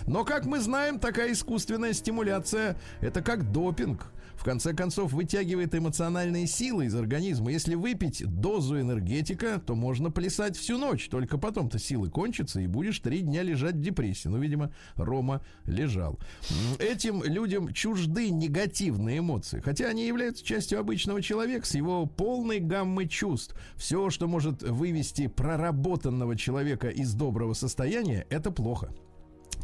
Но, 0.06 0.24
как 0.24 0.44
мы 0.44 0.60
знаем, 0.60 0.98
такая 0.98 1.32
искусственная 1.32 1.94
стимуляция 1.94 2.76
это 3.00 3.22
как 3.22 3.50
допинг 3.50 4.12
в 4.40 4.42
конце 4.42 4.72
концов 4.72 5.12
вытягивает 5.12 5.74
эмоциональные 5.74 6.46
силы 6.46 6.86
из 6.86 6.94
организма. 6.94 7.52
Если 7.52 7.74
выпить 7.74 8.24
дозу 8.26 8.80
энергетика, 8.80 9.60
то 9.60 9.74
можно 9.74 10.10
плясать 10.10 10.56
всю 10.56 10.78
ночь. 10.78 11.10
Только 11.10 11.36
потом-то 11.36 11.78
силы 11.78 12.08
кончатся, 12.08 12.58
и 12.62 12.66
будешь 12.66 13.00
три 13.00 13.20
дня 13.20 13.42
лежать 13.42 13.74
в 13.74 13.82
депрессии. 13.82 14.28
Ну, 14.28 14.38
видимо, 14.38 14.72
Рома 14.96 15.44
лежал. 15.66 16.18
Этим 16.78 17.22
людям 17.22 17.70
чужды 17.74 18.30
негативные 18.30 19.18
эмоции. 19.18 19.60
Хотя 19.60 19.88
они 19.88 20.06
являются 20.06 20.42
частью 20.42 20.80
обычного 20.80 21.20
человека 21.20 21.66
с 21.66 21.74
его 21.74 22.06
полной 22.06 22.60
гаммой 22.60 23.08
чувств. 23.08 23.54
Все, 23.76 24.08
что 24.08 24.26
может 24.26 24.62
вывести 24.62 25.26
проработанного 25.26 26.34
человека 26.34 26.88
из 26.88 27.12
доброго 27.12 27.52
состояния, 27.52 28.26
это 28.30 28.50
плохо. 28.50 28.90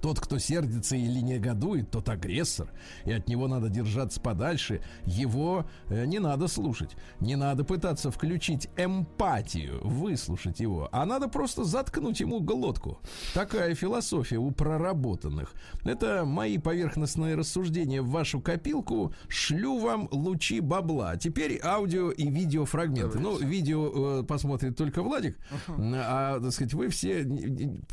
Тот, 0.01 0.21
кто 0.21 0.39
сердится 0.39 0.97
или 0.97 1.21
негодует, 1.21 1.91
тот 1.91 2.09
агрессор, 2.09 2.69
и 3.05 3.13
от 3.13 3.29
него 3.29 3.49
надо 3.49 3.69
держаться 3.69 4.21
подальше. 4.21 4.83
Его 5.05 5.67
э, 5.89 6.05
не 6.07 6.19
надо 6.19 6.49
слушать, 6.49 6.97
не 7.21 7.37
надо 7.37 7.65
пытаться 7.65 8.11
включить 8.11 8.69
эмпатию, 8.77 9.81
выслушать 9.83 10.61
его, 10.61 10.89
а 10.93 11.07
надо 11.07 11.29
просто 11.29 11.65
заткнуть 11.65 12.21
ему 12.21 12.41
глотку. 12.41 13.01
Такая 13.35 13.75
философия 13.75 14.39
у 14.39 14.51
проработанных. 14.51 15.53
Это 15.85 16.25
мои 16.25 16.59
поверхностные 16.59 17.35
рассуждения 17.35 18.03
в 18.03 18.11
вашу 18.11 18.41
копилку. 18.41 19.13
Шлю 19.29 19.79
вам 19.79 20.09
лучи 20.11 20.61
бабла. 20.61 21.17
Теперь 21.17 21.61
аудио 21.63 22.11
и 22.11 22.29
видео 22.29 22.65
фрагменты. 22.65 23.19
Ну, 23.19 23.39
видео 23.39 24.21
э, 24.21 24.23
посмотрит 24.25 24.77
только 24.77 25.03
Владик, 25.03 25.39
а, 25.79 26.41
так 26.41 26.53
сказать, 26.53 26.75
вы 26.75 26.89
все, 26.89 27.27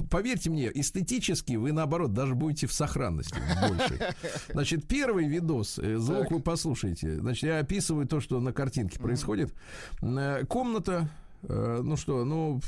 поверьте 0.10 0.50
мне, 0.50 0.72
эстетически 0.74 1.54
вы 1.54 1.72
наоборот 1.72 1.93
наоборот, 1.94 2.14
даже 2.14 2.36
будете 2.36 2.68
в 2.68 2.74
сохранности 2.74 3.40
больше. 3.68 4.16
Значит, 4.50 4.88
первый 4.88 5.28
видос, 5.28 5.80
э, 5.80 5.98
звук 5.98 6.24
так. 6.24 6.32
вы 6.32 6.40
послушаете. 6.40 7.20
Значит, 7.20 7.44
я 7.44 7.60
описываю 7.60 8.08
то, 8.08 8.20
что 8.20 8.40
на 8.40 8.52
картинке 8.52 9.00
происходит. 9.00 9.54
Э, 10.02 10.44
комната, 10.48 11.10
э, 11.44 11.82
ну 11.84 11.96
что, 11.96 12.26
ну, 12.26 12.62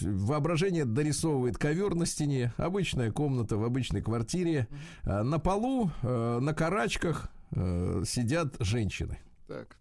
воображение 0.00 0.84
дорисовывает 0.84 1.58
ковер 1.58 1.94
на 1.94 2.06
стене, 2.06 2.52
обычная 2.56 3.10
комната 3.10 3.56
в 3.56 3.64
обычной 3.64 4.02
квартире. 4.02 4.68
На 5.04 5.38
полу, 5.38 5.90
на 6.02 6.54
карачках 6.54 7.30
сидят 7.52 8.54
женщины. 8.60 9.18
Так. 9.48 9.79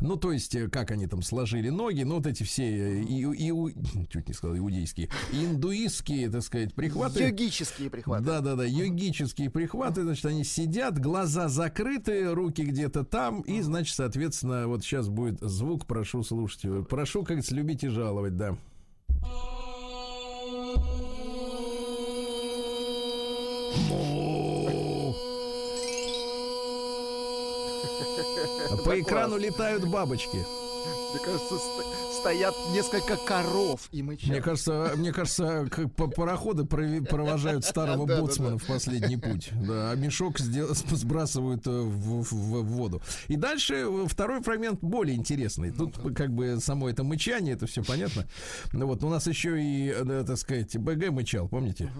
Ну, 0.00 0.16
то 0.16 0.32
есть, 0.32 0.54
э, 0.54 0.68
как 0.68 0.90
они 0.90 1.06
там 1.06 1.22
сложили 1.22 1.68
ноги, 1.68 2.02
ну, 2.02 2.16
вот 2.16 2.26
эти 2.26 2.42
все, 2.42 2.64
э, 2.64 3.02
и, 3.02 3.22
и, 3.24 4.06
чуть 4.10 4.28
не 4.28 4.34
сказал, 4.34 4.56
иудейские, 4.56 5.08
индуистские, 5.32 6.30
так 6.30 6.42
сказать, 6.42 6.74
прихваты. 6.74 7.24
Йогические 7.24 7.90
прихваты. 7.90 8.24
Да-да-да, 8.24 8.64
йогические 8.64 9.50
прихваты, 9.50 10.02
значит, 10.02 10.26
они 10.26 10.44
сидят, 10.44 10.98
глаза 10.98 11.48
закрыты, 11.48 12.32
руки 12.32 12.62
где-то 12.62 13.04
там, 13.04 13.42
и, 13.42 13.60
значит, 13.60 13.94
соответственно, 13.94 14.68
вот 14.68 14.82
сейчас 14.82 15.08
будет 15.08 15.40
звук, 15.40 15.86
прошу 15.86 16.22
слушать, 16.22 16.88
прошу, 16.88 17.20
как 17.20 17.28
говорится, 17.28 17.54
любить 17.54 17.84
и 17.84 17.88
жаловать, 17.88 18.36
да. 18.36 18.56
По 28.84 29.00
экрану 29.00 29.38
летают 29.38 29.88
бабочки. 29.88 30.38
Мне 31.12 31.20
кажется, 31.24 31.54
стоят 32.20 32.54
несколько 32.72 33.16
коров 33.16 33.88
и 33.92 34.02
мычат. 34.02 34.28
Мне 34.28 34.42
кажется, 34.42 34.92
мне 34.96 35.12
кажется, 35.12 35.66
как 35.70 35.94
пароходы 35.94 36.64
провожают 36.64 37.64
старого 37.64 38.04
боцмана 38.04 38.58
в 38.58 38.66
последний 38.66 39.16
путь. 39.16 39.50
Да, 39.66 39.92
а 39.92 39.96
мешок 39.96 40.38
сбрасывают 40.38 41.66
э, 41.66 41.70
в, 41.70 42.22
в, 42.22 42.32
в 42.32 42.64
воду. 42.64 43.02
И 43.28 43.36
дальше 43.36 43.74
э, 43.74 44.06
второй 44.06 44.42
фрагмент 44.42 44.80
более 44.80 45.16
интересный. 45.16 45.70
Тут 45.70 45.98
как 46.14 46.30
бы 46.32 46.58
само 46.60 46.90
это 46.90 47.04
мычание, 47.04 47.54
это 47.54 47.66
все 47.66 47.82
понятно. 47.82 48.26
Ну 48.72 48.86
вот 48.86 49.02
у 49.02 49.08
нас 49.08 49.26
еще 49.26 49.60
и, 49.60 49.88
э, 49.88 50.24
так 50.26 50.36
сказать, 50.36 50.76
БГ 50.76 51.10
мычал, 51.10 51.48
помните? 51.48 51.90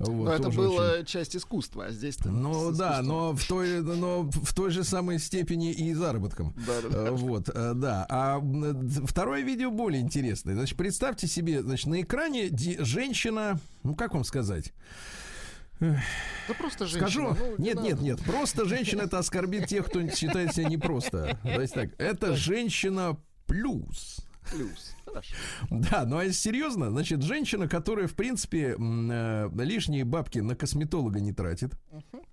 Вот, 0.00 0.24
но 0.24 0.32
это 0.32 0.48
было 0.48 0.92
очень... 0.92 1.04
часть 1.04 1.36
искусства, 1.36 1.86
а 1.86 1.90
здесь 1.90 2.16
Ну 2.24 2.72
да, 2.72 3.02
но 3.02 3.34
в 3.36 3.44
той, 3.46 3.82
но 3.82 4.22
в 4.22 4.54
той 4.54 4.70
же 4.70 4.82
самой 4.82 5.18
степени 5.18 5.72
и 5.72 5.92
заработком. 5.92 6.54
Да, 6.66 6.88
да, 6.88 7.12
Вот, 7.12 7.44
да. 7.54 8.06
А 8.08 8.40
второе 9.06 9.42
видео 9.42 9.70
более 9.70 10.00
интересное. 10.00 10.54
Значит, 10.54 10.78
представьте 10.78 11.26
себе, 11.26 11.62
значит, 11.62 11.86
на 11.86 12.00
экране 12.00 12.50
женщина, 12.78 13.60
ну 13.82 13.94
как 13.94 14.14
вам 14.14 14.24
сказать? 14.24 14.72
Да 15.80 16.54
просто 16.58 16.86
женщина. 16.86 17.34
Скажу, 17.34 17.36
ну, 17.38 17.54
нет, 17.58 17.76
не 17.76 17.88
нет, 17.90 18.00
нет, 18.00 18.20
просто 18.24 18.66
женщина 18.66 19.02
это 19.02 19.18
оскорбит 19.18 19.66
тех, 19.66 19.86
кто 19.86 20.06
считает 20.08 20.54
себя 20.54 20.68
непросто. 20.68 21.38
То 21.42 21.60
есть 21.60 21.74
так, 21.74 21.90
это 21.98 22.36
женщина 22.36 23.18
плюс. 23.46 24.20
Плюс. 24.50 24.94
Хорошо. 25.10 25.34
Да, 25.70 26.04
ну 26.06 26.18
а 26.18 26.30
серьезно, 26.30 26.90
значит, 26.90 27.22
женщина, 27.22 27.68
которая, 27.68 28.06
в 28.06 28.14
принципе, 28.14 28.76
э, 28.78 29.50
лишние 29.58 30.04
бабки 30.04 30.38
на 30.38 30.54
косметолога 30.54 31.20
не 31.20 31.32
тратит. 31.32 31.74
Uh-huh. 31.90 32.24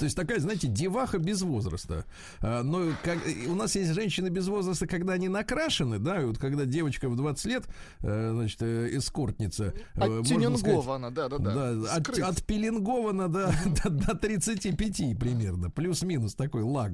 То 0.00 0.04
есть 0.04 0.16
такая, 0.16 0.40
знаете, 0.40 0.66
деваха 0.66 1.18
без 1.18 1.42
возраста. 1.42 2.06
А, 2.40 2.62
но 2.62 2.86
как, 3.04 3.18
у 3.48 3.54
нас 3.54 3.76
есть 3.76 3.92
женщины 3.92 4.30
без 4.30 4.48
возраста, 4.48 4.86
когда 4.86 5.12
они 5.12 5.28
накрашены, 5.28 5.98
да, 5.98 6.22
и 6.22 6.24
вот 6.24 6.38
когда 6.38 6.64
девочка 6.64 7.10
в 7.10 7.16
20 7.16 7.44
лет, 7.44 7.64
э, 8.00 8.30
значит, 8.32 8.62
э, 8.62 8.96
эскортница. 8.96 9.74
Э, 9.96 10.20
Оттюнингована, 10.20 11.10
да, 11.10 11.28
да, 11.28 11.36
да. 11.36 11.74
да 11.74 11.92
от, 11.92 12.08
отпеленгована 12.18 13.28
до, 13.28 13.52
до, 13.84 13.90
до 13.90 14.16
35 14.16 15.18
примерно, 15.18 15.68
плюс-минус 15.68 16.34
такой 16.34 16.62
лаг. 16.62 16.92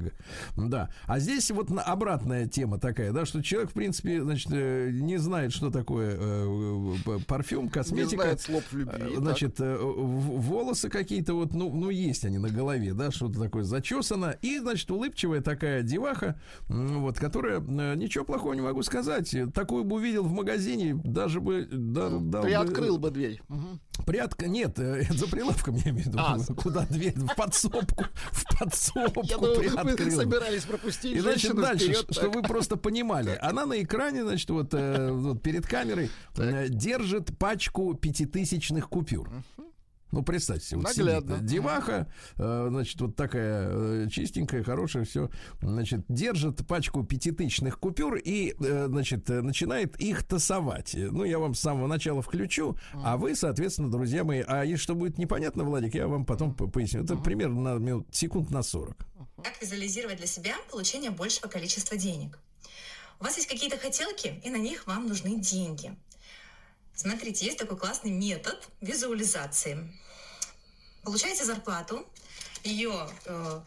Да. 0.56 0.90
А 1.04 1.20
здесь 1.20 1.48
вот 1.52 1.70
обратная 1.70 2.48
тема 2.48 2.80
такая, 2.80 3.12
да, 3.12 3.24
что 3.24 3.40
человек, 3.40 3.70
в 3.70 3.74
принципе, 3.74 4.20
значит, 4.20 4.50
не 4.50 5.18
знает, 5.18 5.52
что 5.52 5.70
такое 5.70 6.16
э, 6.18 6.96
парфюм, 7.28 7.68
косметика. 7.68 8.16
Не 8.16 8.16
знает 8.16 8.40
слов 8.40 8.64
любви. 8.72 9.14
Значит, 9.16 9.54
так. 9.54 9.78
волосы 9.80 10.88
какие-то 10.88 11.34
вот, 11.34 11.54
ну, 11.54 11.72
ну, 11.72 11.90
есть 11.90 12.24
они 12.24 12.38
на 12.38 12.48
голове, 12.48 12.95
да, 12.96 13.10
что-то 13.10 13.40
такое 13.40 13.62
зачесано. 13.62 14.36
И, 14.42 14.58
значит, 14.58 14.90
улыбчивая 14.90 15.40
такая 15.40 15.82
деваха, 15.82 16.40
вот, 16.68 17.18
которая, 17.18 17.60
э, 17.60 17.94
ничего 17.94 18.24
плохого 18.24 18.54
не 18.54 18.60
могу 18.60 18.82
сказать, 18.82 19.34
такую 19.54 19.84
бы 19.84 19.96
увидел 19.96 20.24
в 20.24 20.32
магазине, 20.32 20.94
даже 21.04 21.40
бы... 21.40 21.68
Да, 21.70 22.10
дал 22.10 22.42
Приоткрыл 22.42 22.98
бы, 22.98 23.08
бы 23.08 23.14
дверь. 23.14 23.42
Приотка... 24.06 24.48
Нет, 24.48 24.78
э, 24.78 25.02
за 25.10 25.26
прилавком 25.28 25.76
я 25.76 25.90
имею 25.90 26.04
в 26.04 26.06
виду. 26.06 26.18
А, 26.18 26.38
куда 26.56 26.86
дверь? 26.86 27.14
В 27.16 27.34
подсобку. 27.34 28.04
В 28.32 28.58
подсобку 28.58 29.22
Я 29.24 29.36
думал, 29.36 29.56
вы 29.84 30.10
собирались 30.10 30.64
пропустить 30.64 31.16
И, 31.16 31.20
значит, 31.20 31.54
дальше, 31.54 31.92
вперед, 31.92 32.06
что 32.10 32.30
вы 32.30 32.42
просто 32.42 32.76
понимали. 32.76 33.38
Она 33.40 33.66
на 33.66 33.82
экране, 33.82 34.24
значит, 34.24 34.48
вот, 34.50 34.72
вот 34.72 35.42
перед 35.42 35.66
камерой 35.66 36.10
держит 36.68 37.36
пачку 37.38 37.94
пятитысячных 37.94 38.88
купюр. 38.88 39.30
Ну, 40.12 40.22
представьте, 40.22 40.76
вот 40.76 40.90
сидит 40.90 41.44
деваха, 41.44 42.10
э, 42.36 42.66
значит, 42.70 43.00
вот 43.00 43.16
такая 43.16 43.68
э, 43.70 44.08
чистенькая, 44.10 44.62
хорошая, 44.62 45.04
все, 45.04 45.30
значит, 45.60 46.04
держит 46.08 46.66
пачку 46.66 47.02
пятитысячных 47.02 47.78
купюр 47.80 48.16
и, 48.16 48.54
э, 48.58 48.86
значит, 48.86 49.28
начинает 49.28 49.96
их 50.00 50.22
тасовать. 50.24 50.94
Ну, 50.94 51.24
я 51.24 51.38
вам 51.38 51.54
с 51.54 51.60
самого 51.60 51.86
начала 51.86 52.22
включу, 52.22 52.76
а 52.94 53.16
вы, 53.16 53.34
соответственно, 53.34 53.90
друзья 53.90 54.22
мои, 54.22 54.42
а 54.46 54.64
если 54.64 54.82
что 54.82 54.94
будет 54.94 55.18
непонятно, 55.18 55.64
Владик, 55.64 55.94
я 55.94 56.06
вам 56.06 56.24
потом 56.24 56.54
поясню. 56.54 57.02
Это 57.02 57.16
примерно 57.16 57.74
на 57.74 57.78
минут, 57.78 58.06
секунд 58.12 58.50
на 58.50 58.62
40. 58.62 58.96
Как 59.42 59.60
визуализировать 59.60 60.18
для 60.18 60.26
себя 60.26 60.54
получение 60.70 61.10
большего 61.10 61.48
количества 61.48 61.96
денег? 61.96 62.38
У 63.18 63.24
вас 63.24 63.36
есть 63.36 63.48
какие-то 63.48 63.78
хотелки, 63.78 64.40
и 64.44 64.50
на 64.50 64.56
них 64.56 64.86
вам 64.86 65.08
нужны 65.08 65.40
деньги. 65.40 65.96
Смотрите, 66.96 67.44
есть 67.44 67.58
такой 67.58 67.76
классный 67.76 68.10
метод 68.10 68.68
визуализации. 68.80 69.86
Получаете 71.02 71.44
зарплату, 71.44 72.06
ее 72.64 73.08
э, 73.26 73.60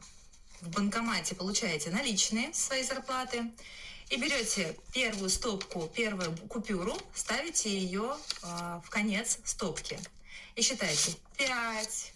в 0.62 0.70
банкомате 0.70 1.36
получаете 1.36 1.92
наличные 1.92 2.52
своей 2.54 2.84
зарплаты, 2.84 3.52
и 4.10 4.18
берете 4.18 4.76
первую 4.92 5.30
стопку, 5.30 5.88
первую 5.88 6.36
купюру, 6.48 6.98
ставите 7.14 7.70
ее 7.70 8.18
э, 8.42 8.82
в 8.84 8.90
конец 8.90 9.38
стопки. 9.46 10.00
И 10.56 10.64
считаете 10.64 11.14
5, 11.38 12.14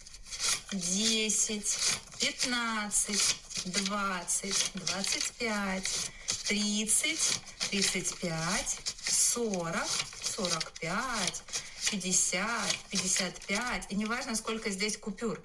10, 0.72 1.78
15, 2.18 3.36
20, 3.66 4.70
25, 4.74 6.10
30, 6.48 7.40
35, 7.70 8.78
40, 9.06 9.76
45, 10.22 11.42
50, 11.90 12.76
55, 12.90 13.86
и 13.90 13.94
неважно, 13.94 14.34
сколько 14.34 14.70
здесь 14.70 14.96
купюр. 14.96 15.40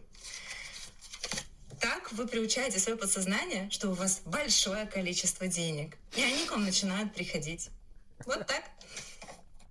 Так 1.80 2.12
вы 2.12 2.28
приучаете 2.28 2.80
свое 2.80 2.98
подсознание, 2.98 3.70
что 3.72 3.90
у 3.90 3.94
вас 3.94 4.22
большое 4.26 4.86
количество 4.86 5.48
денег, 5.48 5.96
и 6.16 6.22
они 6.22 6.46
к 6.46 6.52
вам 6.52 6.66
начинают 6.66 7.14
приходить. 7.14 7.70
Вот 8.26 8.46
так. 8.48 8.64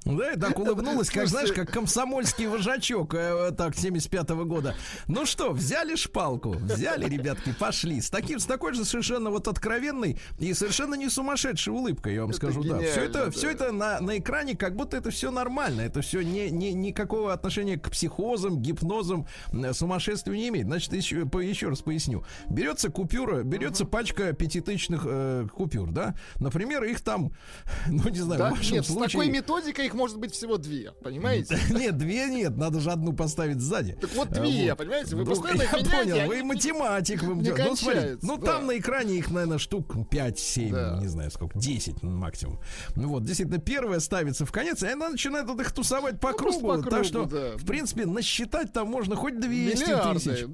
Да, 0.05 0.33
и 0.33 0.39
так 0.39 0.59
улыбнулась, 0.59 1.11
как, 1.11 1.27
знаешь, 1.27 1.53
как 1.53 1.71
комсомольский 1.71 2.47
вожачок, 2.47 3.15
э, 3.15 3.53
так, 3.57 3.75
75-го 3.75 4.45
года. 4.45 4.75
Ну 5.07 5.27
что, 5.27 5.53
взяли 5.53 5.97
шпалку? 5.97 6.53
Взяли, 6.53 7.09
ребятки, 7.09 7.53
пошли. 7.53 8.01
С, 8.01 8.09
таким, 8.09 8.39
с 8.39 8.47
такой 8.47 8.75
же 8.75 8.85
совершенно 8.85 9.31
вот 9.31 9.49
откровенной 9.49 10.19
и 10.39 10.55
совершенно 10.55 10.95
не 10.95 11.09
сумасшедшей 11.09 11.73
улыбкой, 11.73 12.15
я 12.15 12.23
вам 12.23 12.31
это 12.31 12.39
скажу, 12.39 12.63
да. 12.63 12.79
Все 12.79 13.05
это, 13.05 13.27
да. 13.27 13.31
все 13.31 13.51
это 13.51 13.73
на, 13.73 14.01
на 14.01 14.19
экране, 14.19 14.57
как 14.57 14.77
будто 14.77 14.97
это 14.97 15.11
все 15.11 15.31
нормально. 15.31 15.83
Это 15.83 16.01
все 16.01 16.23
не, 16.23 16.51
не, 16.51 16.73
никакого 16.73 17.33
отношения 17.33 17.77
к 17.77 17.91
психозам, 17.91 18.63
гипнозам, 18.63 19.27
сумасшествию 19.73 20.37
не 20.37 20.49
имеет. 20.49 20.67
Значит, 20.67 20.93
еще, 20.93 21.27
по, 21.27 21.39
еще 21.39 21.69
раз 21.69 21.83
поясню. 21.83 22.25
Берется 22.49 22.89
купюра, 22.89 23.43
берется 23.43 23.85
uh-huh. 23.85 23.89
пачка 23.89 24.33
пятитысячных 24.33 25.03
э, 25.05 25.47
купюр, 25.53 25.91
да? 25.91 26.15
Например, 26.39 26.85
их 26.85 27.01
там, 27.01 27.33
ну 27.87 28.09
не 28.09 28.21
знаю, 28.21 28.39
да? 28.39 28.49
в 28.51 28.59
вашем 28.59 28.77
Нет, 28.77 28.87
случае... 28.87 29.09
с 29.09 29.13
такой 29.13 29.29
методикой 29.29 29.88
их 29.89 29.95
может 29.95 30.19
быть 30.19 30.33
всего 30.33 30.57
две, 30.57 30.93
понимаете? 31.03 31.59
Нет, 31.71 31.97
две 31.97 32.27
нет, 32.27 32.57
надо 32.57 32.81
же 32.81 32.91
одну 32.91 33.13
поставить 33.13 33.61
сзади. 33.61 33.97
Так 34.01 34.11
вот 34.15 34.31
две, 34.31 34.75
понимаете? 34.75 35.17
Вы 35.17 35.25
постоянно 35.25 35.63
Я 35.63 35.69
понял, 35.69 36.29
вы 36.29 36.45
математик. 36.45 37.23
Вы 37.23 37.35
ну, 37.35 38.19
ну 38.23 38.39
там 38.39 38.67
на 38.67 38.79
экране 38.79 39.19
их, 39.19 39.31
наверное, 39.31 39.59
штук 39.59 39.95
5-7, 39.95 41.01
не 41.01 41.09
знаю 41.09 41.31
сколько, 41.31 41.59
10 41.59 42.03
максимум. 42.03 42.61
Ну 42.95 43.09
вот, 43.09 43.25
действительно, 43.25 43.59
первая 43.59 44.01
ставится 44.01 44.47
в 44.47 44.53
конец, 44.53 44.83
и 44.83 44.89
она 44.89 45.09
начинает 45.09 45.49
их 45.49 45.73
тусовать 45.73 46.21
по 46.21 46.31
ну, 46.31 46.37
кругу. 46.37 46.83
Так 46.83 47.05
что, 47.05 47.25
в 47.25 47.67
принципе, 47.67 48.07
насчитать 48.07 48.73
там 48.73 48.89
можно 48.89 49.17
хоть 49.17 49.41
200 49.41 49.85
тысяч. 50.15 50.47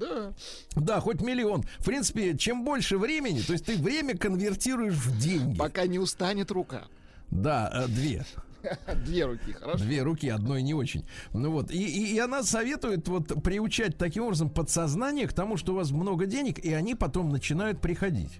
Да, 0.75 0.99
хоть 0.99 1.21
миллион. 1.21 1.63
В 1.79 1.85
принципе, 1.85 2.37
чем 2.37 2.63
больше 2.63 2.97
времени, 2.97 3.41
то 3.41 3.53
есть 3.53 3.65
ты 3.65 3.75
время 3.77 4.17
конвертируешь 4.17 4.95
в 4.95 5.19
деньги. 5.19 5.57
Пока 5.57 5.85
не 5.85 5.99
устанет 5.99 6.51
рука. 6.51 6.83
Да, 7.31 7.71
э, 7.73 7.87
две. 7.87 8.25
Две 9.05 9.25
руки, 9.25 9.51
хорошо. 9.53 9.83
Две 9.83 10.01
руки, 10.01 10.29
одной 10.29 10.61
не 10.61 10.73
очень. 10.73 11.05
Ну 11.33 11.51
вот, 11.51 11.71
и, 11.71 11.77
и, 11.77 12.15
и 12.15 12.19
она 12.19 12.43
советует 12.43 13.07
вот 13.07 13.43
приучать 13.43 13.97
таким 13.97 14.23
образом 14.23 14.49
подсознание 14.49 15.27
к 15.27 15.33
тому, 15.33 15.57
что 15.57 15.73
у 15.73 15.75
вас 15.75 15.91
много 15.91 16.25
денег, 16.25 16.59
и 16.59 16.73
они 16.73 16.95
потом 16.95 17.29
начинают 17.29 17.81
приходить. 17.81 18.39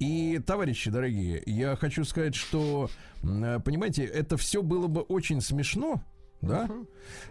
И, 0.00 0.40
товарищи 0.44 0.90
дорогие, 0.90 1.42
я 1.46 1.76
хочу 1.76 2.04
сказать, 2.04 2.34
что, 2.34 2.90
понимаете, 3.22 4.04
это 4.04 4.36
все 4.36 4.62
было 4.62 4.88
бы 4.88 5.02
очень 5.02 5.40
смешно, 5.40 6.02
да? 6.44 6.70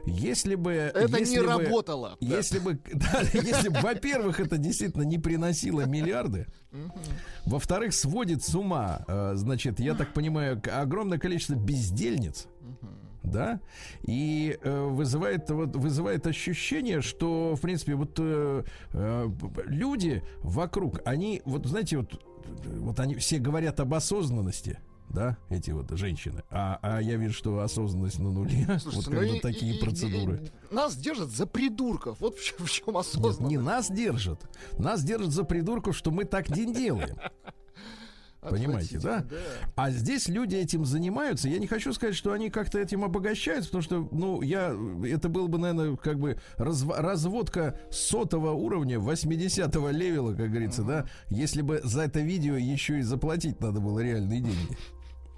Если 0.05 0.55
бы... 0.55 0.71
Это 0.71 1.17
если 1.17 1.35
не 1.35 1.39
бы, 1.41 1.47
работало. 1.47 2.17
Если 2.19 2.59
да. 2.59 2.63
бы, 2.65 2.79
да, 2.93 3.21
если 3.33 3.69
бы, 3.69 3.79
во-первых, 3.81 4.39
это 4.39 4.57
действительно 4.57 5.03
не 5.03 5.17
приносило 5.17 5.85
миллиарды, 5.85 6.47
во-вторых, 7.45 7.93
сводит 7.93 8.43
с 8.43 8.53
ума, 8.55 9.05
э, 9.07 9.33
значит, 9.35 9.79
я 9.79 9.95
так 9.95 10.13
понимаю, 10.13 10.61
огромное 10.71 11.19
количество 11.19 11.55
бездельниц, 11.55 12.47
да, 13.23 13.59
и 14.03 14.57
э, 14.61 14.81
вызывает 14.81 15.49
вот 15.49 15.75
вызывает 15.75 16.27
ощущение, 16.27 17.01
что 17.01 17.55
в 17.55 17.61
принципе 17.61 17.95
вот 17.95 18.17
э, 18.19 18.63
э, 18.91 19.29
люди 19.65 20.23
вокруг, 20.39 20.99
они 21.05 21.41
вот 21.45 21.65
знаете 21.65 21.97
вот 21.97 22.21
вот 22.65 22.99
они 22.99 23.15
все 23.15 23.39
говорят 23.39 23.79
об 23.79 23.93
осознанности, 23.93 24.79
да, 25.13 25.37
эти 25.49 25.71
вот 25.71 25.89
женщины. 25.91 26.43
А, 26.49 26.79
а 26.81 26.99
я 26.99 27.15
вижу, 27.17 27.33
что 27.33 27.59
осознанность 27.59 28.19
на 28.19 28.31
нуле. 28.31 28.65
Слушайте, 28.79 28.95
вот 28.95 29.05
когда 29.05 29.33
ну 29.33 29.39
такие 29.39 29.75
и, 29.75 29.79
процедуры. 29.79 30.41
И, 30.41 30.71
и, 30.71 30.75
нас 30.75 30.95
держат 30.95 31.29
за 31.29 31.45
придурков. 31.45 32.19
Вот 32.19 32.37
в 32.37 32.43
чем, 32.43 32.65
в 32.65 32.71
чем 32.71 32.97
осознанность. 32.97 33.39
Нет, 33.39 33.49
не 33.51 33.57
нас 33.57 33.91
держат. 33.91 34.41
Нас 34.77 35.03
держат 35.03 35.31
за 35.31 35.43
придурков, 35.43 35.95
что 35.95 36.11
мы 36.11 36.25
так 36.25 36.49
не 36.49 36.73
делаем. 36.73 37.15
Понимаете, 38.49 38.99
да? 38.99 39.19
да? 39.19 39.35
А 39.75 39.91
здесь 39.91 40.27
люди 40.27 40.55
этим 40.55 40.85
занимаются. 40.85 41.47
Я 41.47 41.59
не 41.59 41.67
хочу 41.67 41.93
сказать, 41.93 42.15
что 42.15 42.33
они 42.33 42.49
как-то 42.49 42.79
этим 42.79 43.03
обогащаются, 43.03 43.69
потому 43.69 43.83
что, 43.83 44.09
ну, 44.11 44.41
я, 44.41 44.75
это 45.05 45.29
было 45.29 45.47
бы, 45.47 45.57
наверное, 45.57 45.95
как 45.95 46.19
бы 46.19 46.37
разв, 46.57 46.89
разводка 46.89 47.79
сотого 47.89 48.51
уровня, 48.51 48.97
80-го 48.97 49.89
левела, 49.89 50.33
как 50.33 50.49
говорится, 50.49 50.81
uh-huh. 50.81 50.87
да, 50.87 51.05
если 51.29 51.61
бы 51.61 51.79
за 51.83 52.01
это 52.03 52.19
видео 52.19 52.55
еще 52.55 52.99
и 52.99 53.01
заплатить 53.01 53.61
надо 53.61 53.79
было 53.79 53.99
реальные 53.99 54.41
деньги. 54.41 54.77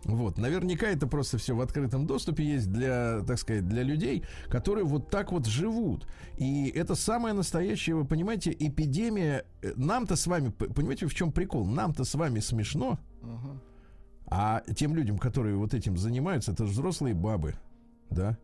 Вот, 0.05 0.37
наверняка 0.37 0.87
это 0.87 1.07
просто 1.07 1.39
все 1.39 1.55
в 1.55 1.61
открытом 1.61 2.05
доступе 2.05 2.43
есть 2.43 2.71
для, 2.71 3.21
так 3.25 3.39
сказать, 3.39 3.67
для 3.67 3.81
людей, 3.81 4.23
которые 4.49 4.85
вот 4.85 5.09
так 5.09 5.31
вот 5.31 5.47
живут. 5.47 6.07
И 6.37 6.69
это 6.69 6.93
самая 6.93 7.33
настоящая, 7.33 7.95
вы 7.95 8.05
понимаете, 8.05 8.51
эпидемия. 8.51 9.45
Э, 9.63 9.73
нам-то 9.75 10.15
с 10.15 10.27
вами, 10.27 10.49
понимаете, 10.49 11.07
в 11.07 11.15
чем 11.15 11.31
прикол? 11.31 11.65
Нам-то 11.65 12.03
с 12.03 12.13
вами 12.13 12.39
смешно, 12.39 12.99
а 14.27 14.61
тем 14.75 14.95
людям, 14.95 15.17
которые 15.17 15.55
вот 15.55 15.73
этим 15.73 15.97
занимаются, 15.97 16.51
это 16.51 16.65
же 16.65 16.71
взрослые 16.71 17.15
бабы, 17.15 17.55
да? 18.11 18.37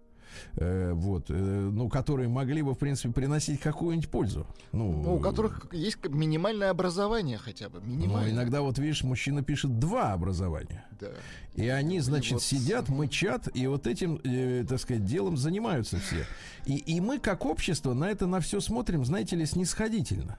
Э, 0.55 0.91
вот, 0.93 1.25
э, 1.29 1.33
ну, 1.33 1.89
которые 1.89 2.29
могли 2.29 2.61
бы, 2.61 2.73
в 2.73 2.77
принципе, 2.77 3.13
приносить 3.13 3.59
какую-нибудь 3.59 4.09
пользу. 4.09 4.47
Ну, 4.71 4.91
ну 5.03 5.15
у 5.15 5.19
которых 5.19 5.67
есть 5.71 5.97
минимальное 6.07 6.69
образование 6.69 7.37
хотя 7.37 7.69
бы. 7.69 7.81
Минимальное. 7.81 8.29
Ну, 8.29 8.35
иногда, 8.37 8.61
вот 8.61 8.77
видишь, 8.79 9.03
мужчина 9.03 9.43
пишет 9.43 9.79
два 9.79 10.13
образования. 10.13 10.85
Да. 10.99 11.09
И 11.55 11.67
они, 11.67 11.99
значит, 11.99 12.31
и 12.31 12.33
вот... 12.35 12.43
сидят, 12.43 12.89
мычат, 12.89 13.49
и 13.53 13.67
вот 13.67 13.87
этим, 13.87 14.19
э, 14.23 14.65
так 14.67 14.79
сказать, 14.79 15.05
делом 15.05 15.37
занимаются 15.37 15.97
все. 15.97 16.25
И, 16.65 16.77
и 16.77 17.01
мы, 17.01 17.19
как 17.19 17.45
общество, 17.45 17.93
на 17.93 18.09
это 18.09 18.27
на 18.27 18.39
все 18.39 18.59
смотрим, 18.59 19.03
знаете 19.05 19.35
ли, 19.35 19.45
снисходительно. 19.45 20.37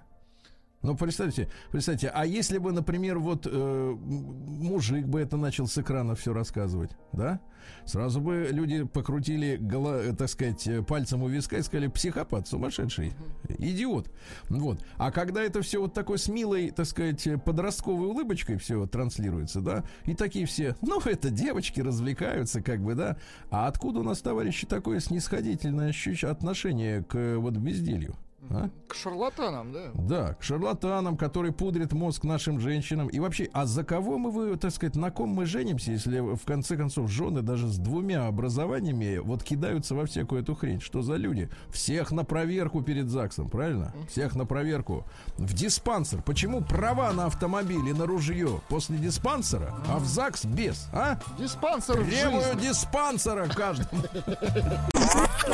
Ну, 0.83 0.97
представьте, 0.97 1.49
представьте, 1.71 2.09
а 2.09 2.27
если 2.27 2.59
бы, 2.59 2.73
например, 2.73 3.21
вот 3.21 3.47
э, 3.49 3.97
мужик 3.97 5.07
бы 5.07 5.21
это 5.21 5.37
начал 5.37 5.69
с 5.69 5.79
экрана 5.79 6.17
все 6.17 6.33
рассказывать, 6.33 6.91
да? 7.13 7.41
Сразу 7.85 8.21
бы 8.21 8.49
люди 8.51 8.83
покрутили, 8.83 9.57
голо, 9.61 10.03
э, 10.03 10.13
так 10.13 10.29
сказать, 10.29 10.69
пальцем 10.89 11.23
у 11.23 11.29
виска 11.29 11.57
и 11.57 11.63
сказали, 11.63 11.87
психопат, 11.87 12.49
сумасшедший, 12.49 13.13
идиот. 13.59 14.11
Вот. 14.49 14.85
А 14.97 15.13
когда 15.13 15.43
это 15.43 15.63
все 15.63 15.81
вот 15.81 15.95
такой 15.95 16.19
с 16.19 16.27
милой, 16.27 16.73
так 16.73 16.87
сказать, 16.87 17.29
подростковой 17.45 18.09
улыбочкой 18.09 18.57
все 18.57 18.85
транслируется, 18.87 19.61
да, 19.61 19.85
и 20.05 20.15
такие 20.15 20.47
все, 20.47 20.75
ну, 20.83 21.01
это 21.01 21.31
девочки 21.31 21.81
развлекаются, 21.81 22.61
как 22.61 22.83
бы, 22.83 22.97
да. 22.97 23.19
А 23.51 23.69
откуда 23.69 24.01
у 24.01 24.03
нас, 24.03 24.21
товарищи, 24.21 24.67
такое 24.67 24.99
снисходительное 24.99 25.93
отношение 26.25 27.05
к 27.05 27.37
вот 27.37 27.57
безделью? 27.57 28.17
А? 28.51 28.69
К 28.89 28.95
шарлатанам, 28.95 29.73
да? 29.73 29.91
Да, 29.95 30.35
к 30.35 30.43
шарлатанам, 30.43 31.17
которые 31.17 31.53
пудрят 31.53 31.93
мозг 31.93 32.25
нашим 32.25 32.61
женщинам. 32.61 33.09
И 33.09 33.21
вообще, 33.21 33.49
а 33.53 33.67
за 33.67 33.85
кого 33.85 34.19
мы, 34.19 34.31
вы, 34.31 34.57
так 34.57 34.73
сказать, 34.73 34.97
на 34.97 35.11
ком 35.11 35.31
мы 35.31 35.47
женимся, 35.47 35.93
если 35.93 36.21
в 36.21 36.45
конце 36.45 36.77
концов 36.77 37.11
жены 37.11 37.43
даже 37.43 37.69
с 37.69 37.79
двумя 37.79 38.27
образованиями 38.27 39.19
вот 39.19 39.43
кидаются 39.43 39.95
во 39.95 40.07
всякую 40.07 40.43
эту 40.43 40.55
хрень? 40.55 40.81
Что 40.81 41.03
за 41.03 41.15
люди? 41.15 41.49
Всех 41.71 42.11
на 42.13 42.25
проверку 42.25 42.83
перед 42.83 43.09
ЗАГСом, 43.09 43.49
правильно? 43.49 43.95
Всех 44.11 44.35
на 44.35 44.45
проверку. 44.45 45.05
В 45.39 45.53
диспансер. 45.55 46.23
Почему 46.23 46.63
права 46.63 47.13
на 47.13 47.27
автомобиль 47.27 47.89
и 47.89 47.93
на 47.93 48.07
ружье 48.07 48.61
после 48.69 48.99
диспансера, 48.99 49.75
а 49.89 49.99
в 49.99 50.05
ЗАГС 50.07 50.45
без, 50.47 50.89
а? 50.93 51.19
Диспансер 51.39 52.05
Требую 52.05 52.57
диспансера 52.61 53.47
каждому. 53.49 54.03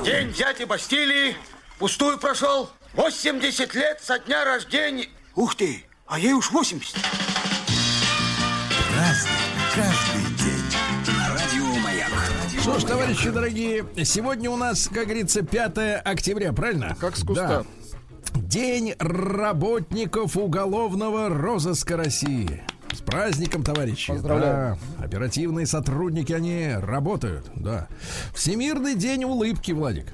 День 0.05 0.33
дяди 0.33 0.65
Бастилии 0.65 1.37
пустую 1.79 2.19
прошел. 2.19 2.71
80 2.95 3.75
лет 3.75 4.01
со 4.03 4.19
дня 4.19 4.45
рождения. 4.45 5.09
Ух 5.35 5.55
ты, 5.55 5.85
а 6.07 6.19
ей 6.19 6.33
уж 6.33 6.51
80. 6.51 6.97
Что 12.61 12.79
ж, 12.79 12.85
товарищи 12.85 13.31
дорогие, 13.31 13.87
сегодня 14.05 14.51
у 14.51 14.57
нас, 14.57 14.89
как 14.89 15.05
говорится, 15.05 15.43
5 15.43 16.03
октября, 16.05 16.53
правильно? 16.53 16.97
Как 16.99 17.17
с 17.17 17.25
куста. 17.25 17.49
Да. 17.49 17.65
День 18.41 18.95
работников 18.99 20.37
уголовного 20.37 21.29
розыска 21.29 21.97
России. 21.97 22.63
С 22.93 23.01
праздником, 23.03 23.63
товарищи. 23.63 24.13
Поздравляю. 24.13 24.79
Да, 24.99 25.05
оперативные 25.05 25.67
сотрудники, 25.67 26.33
они 26.33 26.73
работают, 26.75 27.51
да. 27.55 27.87
Всемирный 28.35 28.95
день 28.97 29.25
улыбки, 29.25 29.73
Владик. 29.73 30.07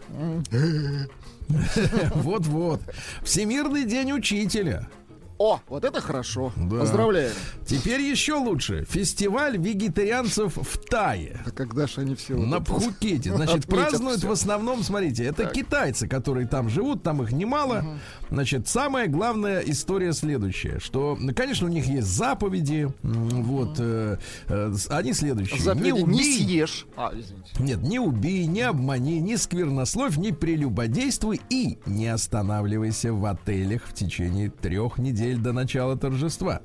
Вот-вот. 2.14 2.80
Всемирный 3.22 3.84
день 3.84 4.12
учителя. 4.12 4.88
О, 5.38 5.60
вот 5.68 5.84
это 5.84 6.00
хорошо. 6.00 6.52
Да. 6.56 6.80
Поздравляем. 6.80 7.32
Теперь 7.66 8.00
еще 8.00 8.34
лучше. 8.34 8.86
Фестиваль 8.88 9.56
вегетарианцев 9.58 10.56
в 10.56 10.78
Тае. 10.88 11.40
А 11.44 11.50
когда 11.50 11.86
же 11.88 12.02
они 12.02 12.14
все... 12.14 12.36
На 12.36 12.60
Пхукете. 12.60 13.32
Значит, 13.34 13.66
празднуют 13.66 14.18
всё? 14.18 14.28
в 14.28 14.32
основном, 14.32 14.82
смотрите, 14.84 15.24
это 15.24 15.46
китайцы, 15.46 16.06
которые 16.06 16.46
там 16.46 16.68
живут, 16.68 17.02
там 17.02 17.22
их 17.22 17.32
немало. 17.32 17.84
Значит, 18.30 18.68
самая 18.68 19.08
главная 19.08 19.60
история 19.60 20.12
следующая, 20.12 20.78
что, 20.78 21.16
ну, 21.18 21.34
конечно, 21.34 21.66
у 21.66 21.70
них 21.70 21.86
есть 21.86 22.06
заповеди, 22.08 22.88
вот, 23.02 23.76
э, 23.78 24.18
э, 24.48 24.74
они 24.90 25.12
следующие. 25.12 25.60
Заповеди 25.60 26.00
не, 26.00 26.02
убей- 26.02 26.36
съешь. 26.36 26.86
А, 26.96 27.12
извините. 27.12 27.50
нет, 27.58 27.82
не 27.82 27.98
убей, 27.98 28.46
не 28.46 28.62
обмани, 28.62 29.20
не 29.20 29.36
сквернословь, 29.36 30.16
не 30.16 30.32
прелюбодействуй 30.32 31.40
и 31.50 31.78
не 31.86 32.06
останавливайся 32.06 33.12
в 33.12 33.24
отелях 33.24 33.82
в 33.84 33.94
течение 33.94 34.50
трех 34.50 34.98
недель 34.98 35.23
до 35.32 35.52
начала 35.52 35.96
торжества. 35.96 36.60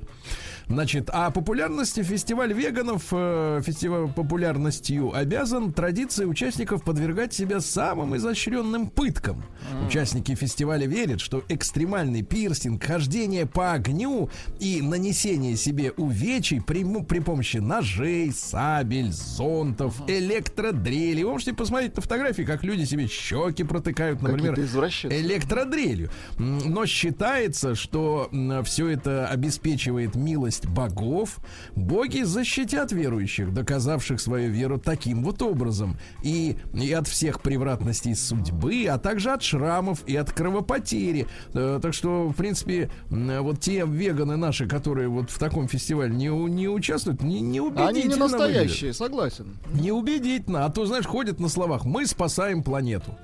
Значит, 0.69 1.09
а 1.11 1.31
популярности 1.31 2.03
фестиваль 2.03 2.53
веганов, 2.53 3.07
э, 3.11 3.59
фестиваль 3.65 4.07
популярностью 4.13 5.11
обязан 5.15 5.73
традиции 5.73 6.25
участников 6.25 6.83
подвергать 6.83 7.33
себя 7.33 7.59
самым 7.59 8.15
изощренным 8.15 8.87
пыткам. 8.87 9.43
Участники 9.87 10.35
фестиваля 10.35 10.85
верят, 10.85 11.21
что 11.21 11.43
экстремальный 11.49 12.21
пирсинг, 12.21 12.83
хождение 12.83 13.47
по 13.47 13.73
огню 13.73 14.29
и 14.59 14.83
нанесение 14.83 15.55
себе 15.55 15.91
увечий 15.97 16.61
при, 16.61 16.83
при 17.03 17.19
помощи 17.19 17.57
ножей, 17.57 18.31
сабель, 18.31 19.11
зонтов, 19.11 19.95
электродрелей. 20.07 21.23
Вы 21.23 21.31
можете 21.31 21.53
посмотреть 21.53 21.95
на 21.95 22.03
фотографии, 22.03 22.43
как 22.43 22.63
люди 22.63 22.83
себе 22.83 23.07
щеки 23.07 23.63
протыкают, 23.63 24.21
например, 24.21 24.53
электродрелью. 24.59 26.11
Но 26.37 26.85
считается, 26.85 27.73
что 27.73 28.29
все 28.65 28.87
это 28.87 29.27
обеспечивает 29.27 30.13
милость 30.15 30.58
богов. 30.67 31.39
Боги 31.75 32.23
защитят 32.23 32.91
верующих, 32.91 33.53
доказавших 33.53 34.19
свою 34.19 34.51
веру 34.51 34.77
таким 34.79 35.23
вот 35.23 35.41
образом. 35.41 35.97
И, 36.23 36.57
и 36.73 36.91
от 36.93 37.07
всех 37.07 37.41
превратностей 37.41 38.15
судьбы, 38.15 38.85
а 38.89 38.97
также 38.97 39.31
от 39.31 39.41
шрамов 39.43 40.03
и 40.07 40.15
от 40.15 40.31
кровопотери. 40.31 41.27
Э, 41.53 41.79
Так 41.81 41.93
что, 41.93 42.27
в 42.27 42.33
принципе, 42.35 42.89
вот 43.09 43.59
те 43.59 43.85
веганы 43.85 44.37
наши, 44.37 44.67
которые 44.67 45.07
вот 45.07 45.29
в 45.29 45.39
таком 45.39 45.67
фестивале 45.67 46.13
не, 46.13 46.27
не 46.27 46.67
участвуют, 46.67 47.21
не, 47.21 47.41
не 47.41 47.61
убедительно 47.61 47.89
Они 47.89 48.03
не 48.03 48.09
выглядят. 48.09 48.31
настоящие, 48.31 48.93
согласен. 48.93 49.57
Неубедительно. 49.73 50.65
А 50.65 50.69
то, 50.69 50.85
знаешь, 50.85 51.05
ходят 51.05 51.39
на 51.39 51.49
словах 51.49 51.85
«мы 51.85 52.05
спасаем 52.05 52.63
планету». 52.63 53.15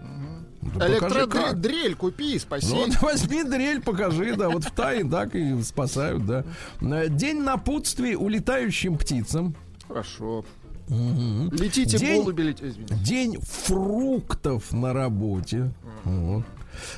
Да. 0.73 0.87
Электродрель 0.87 1.95
купи 1.95 2.39
спаси. 2.39 2.67
Ну, 2.69 2.85
вот 2.87 3.01
возьми 3.01 3.43
дрель, 3.43 3.81
покажи, 3.81 4.35
да, 4.35 4.49
вот 4.49 4.63
в 4.63 4.71
Тае 4.71 5.07
так 5.09 5.35
и 5.35 5.61
спасают, 5.61 6.25
да. 6.25 6.43
Э, 6.81 7.07
День 7.09 7.41
напутствий 7.41 8.15
улетающим 8.15 8.97
птицам. 8.97 9.55
Хорошо. 9.87 10.43
Летите, 10.87 11.97
День- 11.97 12.21
голуби, 12.21 12.41
летите. 12.43 12.75
День 13.03 13.37
фруктов 13.41 14.71
на 14.71 14.93
работе. 14.93 15.71
Вот. 16.03 16.43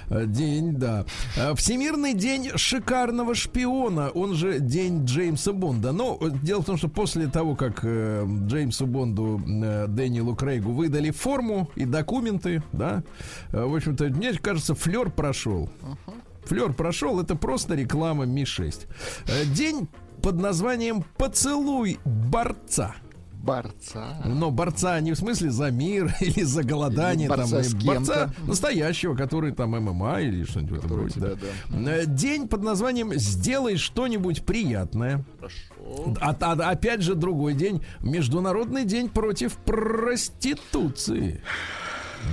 Э, 0.09 0.25
День, 0.25 0.75
да. 0.75 1.05
Э, 1.35 1.55
Всемирный 1.55 2.13
день 2.13 2.51
шикарного 2.55 3.35
шпиона, 3.35 4.09
он 4.09 4.33
же 4.35 4.59
день 4.59 5.05
Джеймса 5.05 5.53
Бонда. 5.53 5.91
Но 5.91 6.17
э, 6.19 6.29
дело 6.41 6.61
в 6.61 6.65
том, 6.65 6.77
что 6.77 6.87
после 6.87 7.27
того, 7.27 7.55
как 7.55 7.83
Джеймсу 7.83 8.85
Бонду, 8.85 9.41
Дэниелу 9.87 10.35
Крейгу 10.35 10.71
выдали 10.71 11.11
форму 11.11 11.69
и 11.75 11.85
документы, 11.85 12.63
да, 12.71 13.03
в 13.51 13.75
общем-то, 13.75 14.05
мне 14.05 14.33
кажется, 14.33 14.75
флер 14.75 15.09
прошел. 15.09 15.69
Флер 16.47 16.73
прошел, 16.73 17.19
это 17.19 17.35
просто 17.35 17.75
реклама 17.75 18.25
Ми-6. 18.25 18.87
Э, 19.27 19.45
День 19.45 19.87
под 20.21 20.39
названием 20.39 21.03
«Поцелуй 21.17 21.99
борца». 22.05 22.95
Борца. 23.47 24.21
Но 24.25 24.51
борца 24.51 24.99
не 24.99 25.13
в 25.13 25.15
смысле 25.15 25.49
за 25.51 25.71
мир 25.71 26.13
или 26.21 26.43
за 26.43 26.63
голодание, 26.63 27.27
Или 27.27 27.35
там, 27.35 27.39
борца 27.49 27.59
и 27.61 27.63
с 27.63 27.73
борца 27.73 28.33
настоящего, 28.45 29.15
который 29.15 29.53
там 29.53 29.71
ММА 29.71 30.21
или 30.21 30.43
что-нибудь 30.43 30.71
в 30.71 30.85
этом 30.85 30.89
Который, 30.89 31.03
роде. 31.03 31.19
да, 31.19 31.47
да. 31.69 31.91
Э, 31.93 32.05
День 32.05 32.47
под 32.47 32.63
названием 32.63 33.13
«Сделай 33.15 33.77
что-нибудь 33.77 34.43
приятное». 34.43 35.23
Хорошо. 35.39 35.57
А, 36.19 36.35
а- 36.39 36.69
опять 36.71 37.01
же 37.01 37.15
другой 37.15 37.53
день 37.53 37.81
Международный 38.01 38.83
день 38.83 39.07
против 39.09 39.55
проституции. 39.57 41.41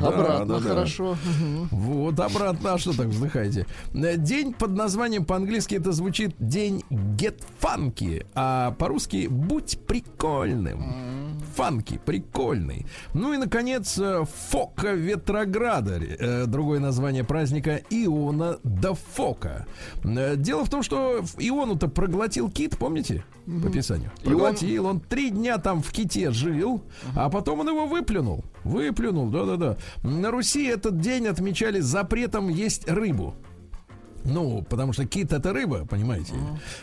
Да, 0.01 0.09
Обратно, 0.09 0.47
да, 0.47 0.61
да. 0.61 0.68
хорошо. 0.68 1.16
Мгм. 1.40 1.68
Вот, 1.70 2.18
обратно, 2.20 2.75
а 2.75 2.79
что 2.79 2.97
так 2.97 3.07
вздыхаете? 3.09 3.66
Э, 3.94 4.16
День 4.16 4.53
под 4.53 4.73
названием 4.73 5.25
по-английски 5.25 5.77
это 5.77 5.92
звучит 5.92 6.35
день 6.38 6.83
get 6.90 7.40
funky, 7.61 8.27
а 8.35 8.73
по-русски 8.73 9.29
будь 9.29 9.79
прикольным. 9.87 11.40
Фанки, 11.55 12.01
прикольный. 12.05 12.87
Ну 13.12 13.33
и, 13.33 13.37
наконец, 13.37 13.97
э, 13.99 14.25
Фока 14.51 14.92
Ветрограда. 14.92 16.01
э, 16.03 16.47
Другое 16.47 16.81
название 16.81 17.23
праздника 17.25 17.81
Иона 17.90 18.59
да 18.64 18.94
Фока. 19.14 19.66
Дело 20.03 20.64
в 20.64 20.68
том, 20.70 20.83
что 20.83 21.23
Иону-то 21.38 21.88
проглотил 21.88 22.51
кит, 22.51 22.77
помните? 22.77 23.25
По 23.47 23.51
он- 23.66 23.73
Проглотил. 24.25 24.87
Он 24.87 25.01
три 25.01 25.31
дня 25.31 25.59
там 25.59 25.83
в 25.83 25.90
ките 25.92 26.31
жил, 26.31 26.83
а 27.14 27.29
потом 27.31 27.61
он 27.61 27.68
его 27.68 27.87
выплюнул. 27.87 28.44
Выплюнул, 28.64 29.29
да-да-да. 29.29 29.77
На 30.03 30.31
Руси 30.31 30.64
этот 30.66 30.98
день 30.98 31.27
отмечали 31.27 31.81
запретом 31.81 32.48
есть 32.48 32.88
рыбу. 32.88 33.35
Ну, 34.25 34.65
потому 34.69 34.93
что 34.93 35.05
кит 35.07 35.33
это 35.33 35.53
рыба, 35.53 35.85
понимаете. 35.87 36.33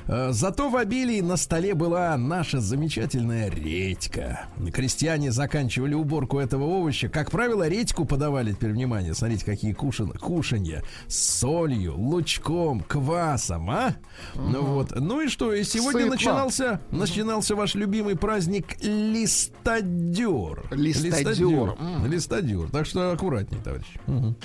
Э, 0.07 0.29
Зато 0.31 0.69
в 0.69 0.75
обилии 0.75 1.21
на 1.21 1.37
столе 1.37 1.73
была 1.73 2.15
наша 2.17 2.59
замечательная 2.59 3.49
редька. 3.49 4.45
Крестьяне 4.73 5.31
заканчивали 5.31 5.93
уборку 5.93 6.37
этого 6.39 6.63
овоща. 6.65 7.09
Как 7.09 7.31
правило, 7.31 7.67
редьку 7.67 8.05
подавали, 8.05 8.51
теперь 8.53 8.71
внимание, 8.71 9.13
смотрите, 9.13 9.45
какие 9.45 9.73
кушан, 9.73 10.11
кушанья. 10.11 10.83
С 11.07 11.39
солью, 11.39 11.95
лучком, 11.97 12.81
квасом, 12.81 13.69
а? 13.71 13.95
Ну 14.35 14.61
вот. 14.63 14.91
Ну 14.95 15.21
и 15.21 15.27
что, 15.27 15.51
и 15.53 15.63
сегодня 15.63 16.01
Сытно. 16.01 16.11
начинался, 16.15 16.81
начинался 16.91 17.55
ваш 17.55 17.75
любимый 17.75 18.15
праздник 18.15 18.77
Листадер. 18.81 20.63
Листадер. 20.71 21.75
М. 21.79 22.05
Листадер. 22.05 22.69
Так 22.71 22.85
что 22.85 23.11
аккуратней, 23.11 23.59
товарищ. 23.63 23.87
Мгм. 24.05 24.35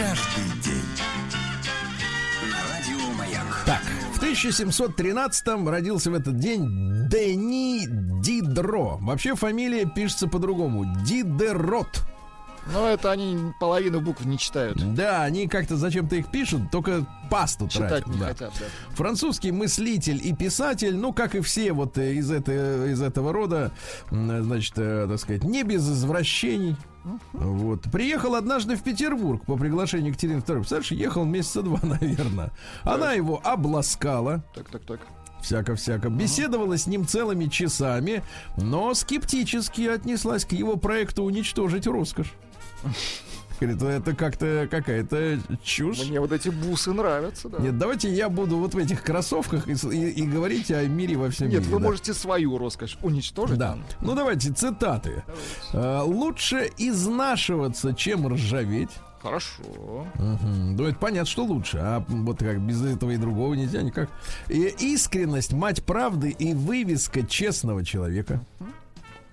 Каждый 0.00 0.62
день. 0.62 0.82
На 2.50 2.72
радио 2.72 3.12
Маяк. 3.18 3.64
Так, 3.66 3.82
в 4.14 4.22
1713-м 4.22 5.68
родился 5.68 6.10
в 6.10 6.14
этот 6.14 6.38
день 6.38 7.06
Дени 7.10 7.86
Дидро. 8.22 8.96
Вообще 9.02 9.34
фамилия 9.34 9.84
пишется 9.84 10.26
по-другому. 10.26 10.86
Дидерот. 11.04 12.00
Но 12.72 12.88
это 12.88 13.10
они 13.10 13.52
половину 13.60 14.00
букв 14.00 14.24
не 14.24 14.38
читают. 14.38 14.78
Да, 14.94 15.22
они 15.24 15.48
как-то 15.48 15.76
зачем-то 15.76 16.16
их 16.16 16.30
пишут, 16.30 16.70
только 16.70 17.04
пасту 17.30 17.68
Читать 17.68 18.04
тратят. 18.04 18.06
не 18.08 18.20
да. 18.20 18.26
хотят, 18.28 18.52
да. 18.58 18.66
Французский 18.94 19.50
мыслитель 19.52 20.20
и 20.26 20.34
писатель, 20.34 20.96
ну, 20.96 21.12
как 21.12 21.34
и 21.34 21.40
все 21.40 21.72
вот 21.72 21.98
э, 21.98 22.14
из, 22.14 22.30
это, 22.30 22.86
из 22.86 23.02
этого 23.02 23.32
рода, 23.34 23.72
м, 24.10 24.44
значит, 24.44 24.74
э, 24.76 25.06
так 25.10 25.18
сказать, 25.18 25.44
не 25.44 25.62
без 25.62 25.86
извращений. 25.88 26.76
Вот. 27.32 27.82
Приехал 27.90 28.34
однажды 28.34 28.76
в 28.76 28.82
Петербург 28.82 29.44
по 29.44 29.56
приглашению 29.56 30.08
Екатерины 30.08 30.38
II. 30.38 30.56
Представляешь, 30.56 30.90
ехал 30.92 31.24
месяца 31.24 31.62
два, 31.62 31.78
наверное. 31.82 32.50
Она 32.82 33.12
его 33.12 33.40
обласкала. 33.42 34.44
Так, 34.54 34.68
так, 34.68 34.82
так. 34.82 35.00
Всяко-всяко. 35.40 36.10
Беседовала 36.10 36.76
с 36.76 36.86
ним 36.86 37.06
целыми 37.06 37.46
часами, 37.46 38.22
но 38.58 38.92
скептически 38.92 39.82
отнеслась 39.88 40.44
к 40.44 40.52
его 40.52 40.76
проекту 40.76 41.22
уничтожить 41.24 41.86
роскошь. 41.86 42.34
Говорит, 43.60 43.82
это 43.82 44.14
как-то 44.16 44.66
какая-то 44.70 45.38
чушь. 45.62 46.08
Мне 46.08 46.18
вот 46.20 46.32
эти 46.32 46.48
бусы 46.48 46.92
нравятся, 46.92 47.48
да. 47.50 47.58
Нет, 47.58 47.76
давайте 47.78 48.10
я 48.12 48.28
буду 48.30 48.56
вот 48.56 48.72
в 48.74 48.78
этих 48.78 49.02
кроссовках 49.02 49.68
и, 49.68 49.72
и- 49.72 50.10
и 50.10 50.22
говорить 50.26 50.70
о 50.70 50.82
мире 50.86 51.16
во 51.16 51.28
всем 51.30 51.48
Нет, 51.50 51.60
мире. 51.60 51.74
вы 51.74 51.78
да. 51.80 51.86
можете 51.88 52.14
свою 52.14 52.56
роскошь 52.58 52.96
уничтожить. 53.02 53.58
Да. 53.58 53.76
Ну 54.00 54.14
давайте 54.14 54.50
цитаты. 54.52 55.22
Э, 55.72 56.00
Лучше 56.04 56.70
изнашиваться, 56.78 57.92
чем 57.94 58.26
ржаветь. 58.32 58.90
Хорошо. 59.22 60.06
Мгм. 60.14 60.76
Ну, 60.76 60.84
это 60.86 60.98
понятно, 60.98 61.26
что 61.30 61.44
лучше. 61.44 61.76
А 61.78 62.02
вот 62.08 62.38
как 62.38 62.58
без 62.60 62.82
этого 62.82 63.10
и 63.10 63.18
другого 63.18 63.52
нельзя 63.52 63.82
никак. 63.82 64.08
И 64.48 64.74
искренность, 64.78 65.52
мать 65.52 65.84
правды 65.84 66.30
и 66.30 66.54
вывеска 66.54 67.22
честного 67.22 67.84
человека. 67.84 68.40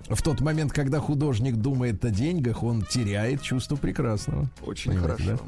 В 0.09 0.21
тот 0.21 0.39
момент, 0.39 0.71
когда 0.71 0.99
художник 0.99 1.55
думает 1.55 2.03
о 2.05 2.09
деньгах, 2.09 2.63
он 2.63 2.81
теряет 2.83 3.41
чувство 3.41 3.75
прекрасного. 3.75 4.49
Очень 4.65 4.91
Понимаете, 4.91 5.23
хорошо. 5.23 5.43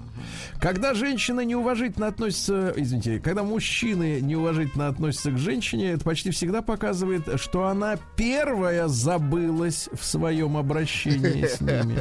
Когда 0.60 0.94
женщина 0.94 1.46
неуважительно 1.46 2.08
относится, 2.08 2.74
извините, 2.76 3.20
когда 3.20 3.44
мужчины 3.44 4.20
неуважительно 4.22 4.88
относятся 4.88 5.32
к 5.32 5.38
женщине, 5.38 5.92
это 5.92 6.04
почти 6.04 6.32
всегда 6.32 6.62
показывает, 6.62 7.40
что 7.40 7.68
она 7.68 7.98
первая 8.18 8.88
забылась 8.88 9.90
в 9.94 10.04
своем 10.04 10.58
обращении 10.58 11.46
с 11.46 11.62
ними. 11.62 12.00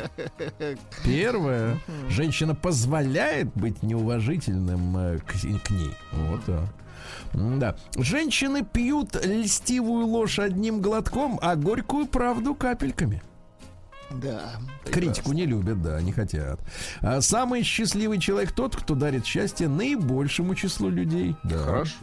Первая. 1.05 1.79
Женщина 2.09 2.55
позволяет 2.55 3.53
быть 3.55 3.83
неуважительным 3.83 4.97
э, 4.97 5.19
к, 5.19 5.33
к 5.33 5.71
ней. 5.71 5.95
Вот 6.13 6.45
так. 6.45 6.57
Да. 6.57 6.69
Женщины 7.97 8.65
пьют 8.65 9.17
льстивую 9.25 10.07
ложь 10.07 10.39
одним 10.39 10.81
глотком, 10.81 11.39
а 11.43 11.57
горькую 11.57 12.07
правду 12.07 12.55
капельками. 12.55 13.23
Да. 14.11 14.53
Критику 14.85 15.33
не 15.33 15.45
любят, 15.47 15.83
да, 15.83 16.01
не 16.01 16.13
хотят. 16.13 16.61
А 17.01 17.21
самый 17.21 17.63
счастливый 17.63 18.19
человек 18.19 18.53
тот, 18.53 18.75
кто 18.75 18.95
дарит 18.95 19.27
счастье 19.27 19.69
наибольшему 19.69 20.55
числу 20.55 20.89
людей. 20.89 21.37
Да. 21.45 21.59
Хорошо. 21.59 21.97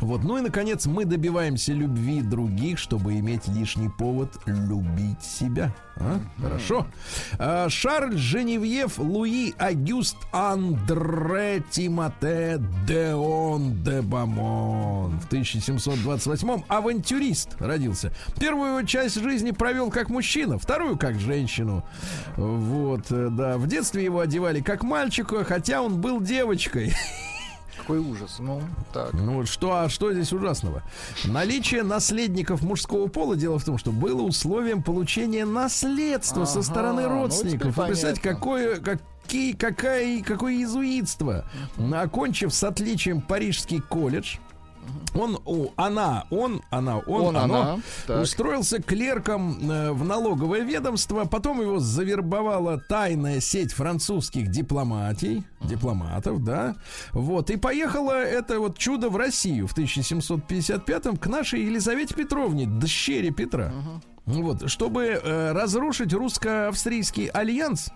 Вот, 0.00 0.24
ну 0.24 0.38
и 0.38 0.40
наконец 0.40 0.86
мы 0.86 1.04
добиваемся 1.04 1.72
любви 1.72 2.22
других, 2.22 2.78
чтобы 2.78 3.18
иметь 3.20 3.46
лишний 3.46 3.88
повод 3.88 4.36
любить 4.46 5.22
себя. 5.22 5.72
А? 5.96 6.18
Хорошо. 6.40 6.86
А, 7.38 7.68
Шарль 7.68 8.16
Женевьев 8.16 8.98
Луи 8.98 9.54
Агюст 9.58 10.16
Андре 10.32 11.62
Тимоте 11.70 12.60
Деон 12.86 13.82
де 13.84 14.00
Бамон 14.00 15.20
в 15.20 15.28
1728-м 15.30 16.64
авантюрист 16.66 17.60
родился. 17.60 18.12
Первую 18.40 18.84
часть 18.86 19.20
жизни 19.20 19.52
провел 19.52 19.90
как 19.90 20.08
мужчина, 20.08 20.58
вторую 20.58 20.96
как 20.96 21.20
женщину. 21.42 21.84
Вот, 22.36 23.10
э, 23.10 23.28
да. 23.30 23.58
В 23.58 23.66
детстве 23.66 24.04
его 24.04 24.20
одевали 24.20 24.60
как 24.60 24.82
мальчика, 24.82 25.44
хотя 25.44 25.82
он 25.82 26.00
был 26.00 26.20
девочкой. 26.20 26.94
Какой 27.76 27.98
ужас. 27.98 28.36
Ну, 28.38 28.62
так. 28.92 29.12
Ну 29.12 29.38
вот 29.38 29.48
что, 29.48 29.72
а 29.72 29.88
что 29.88 30.12
здесь 30.12 30.32
ужасного? 30.32 30.82
Наличие 31.24 31.82
наследников 31.82 32.62
мужского 32.62 33.08
пола, 33.08 33.34
дело 33.34 33.58
в 33.58 33.64
том, 33.64 33.76
что 33.76 33.90
было 33.90 34.22
условием 34.22 34.82
получения 34.84 35.44
наследства 35.44 36.44
со 36.44 36.60
Ага, 36.60 36.62
стороны 36.68 37.02
ну, 37.02 37.08
родственников. 37.22 37.74
представляете, 37.74 38.20
понятно. 38.20 38.30
какое, 38.30 38.76
какие, 38.76 39.52
какая, 39.54 40.22
какое 40.22 40.52
иезуитство. 40.54 41.44
Окончив 41.92 42.54
с 42.54 42.62
отличием 42.62 43.20
Парижский 43.20 43.80
колледж, 43.80 44.36
он, 45.14 45.38
о, 45.44 45.68
она, 45.76 46.24
он, 46.30 46.62
она, 46.70 46.98
он, 46.98 47.22
Он, 47.26 47.36
оно, 47.36 47.60
она. 47.60 47.78
Так. 48.06 48.22
устроился 48.22 48.80
клерком 48.80 49.70
э, 49.70 49.92
в 49.92 50.04
налоговое 50.04 50.60
ведомство, 50.60 51.24
потом 51.24 51.60
его 51.60 51.78
завербовала 51.78 52.78
тайная 52.78 53.40
сеть 53.40 53.72
французских 53.72 54.48
дипломатий, 54.48 55.44
дипломатов, 55.60 56.42
да, 56.42 56.76
вот, 57.12 57.50
и 57.50 57.56
поехало 57.56 58.12
это 58.12 58.58
вот 58.58 58.78
чудо 58.78 59.10
в 59.10 59.16
Россию 59.16 59.66
в 59.66 59.76
1755-м 59.76 61.16
к 61.16 61.26
нашей 61.26 61.62
Елизавете 61.64 62.14
Петровне, 62.14 62.66
дщере 62.66 63.30
Петра. 63.30 63.72
Вот, 64.24 64.70
чтобы 64.70 65.04
э, 65.04 65.52
разрушить 65.52 66.12
русско-австрийский 66.12 67.26
альянс, 67.26 67.88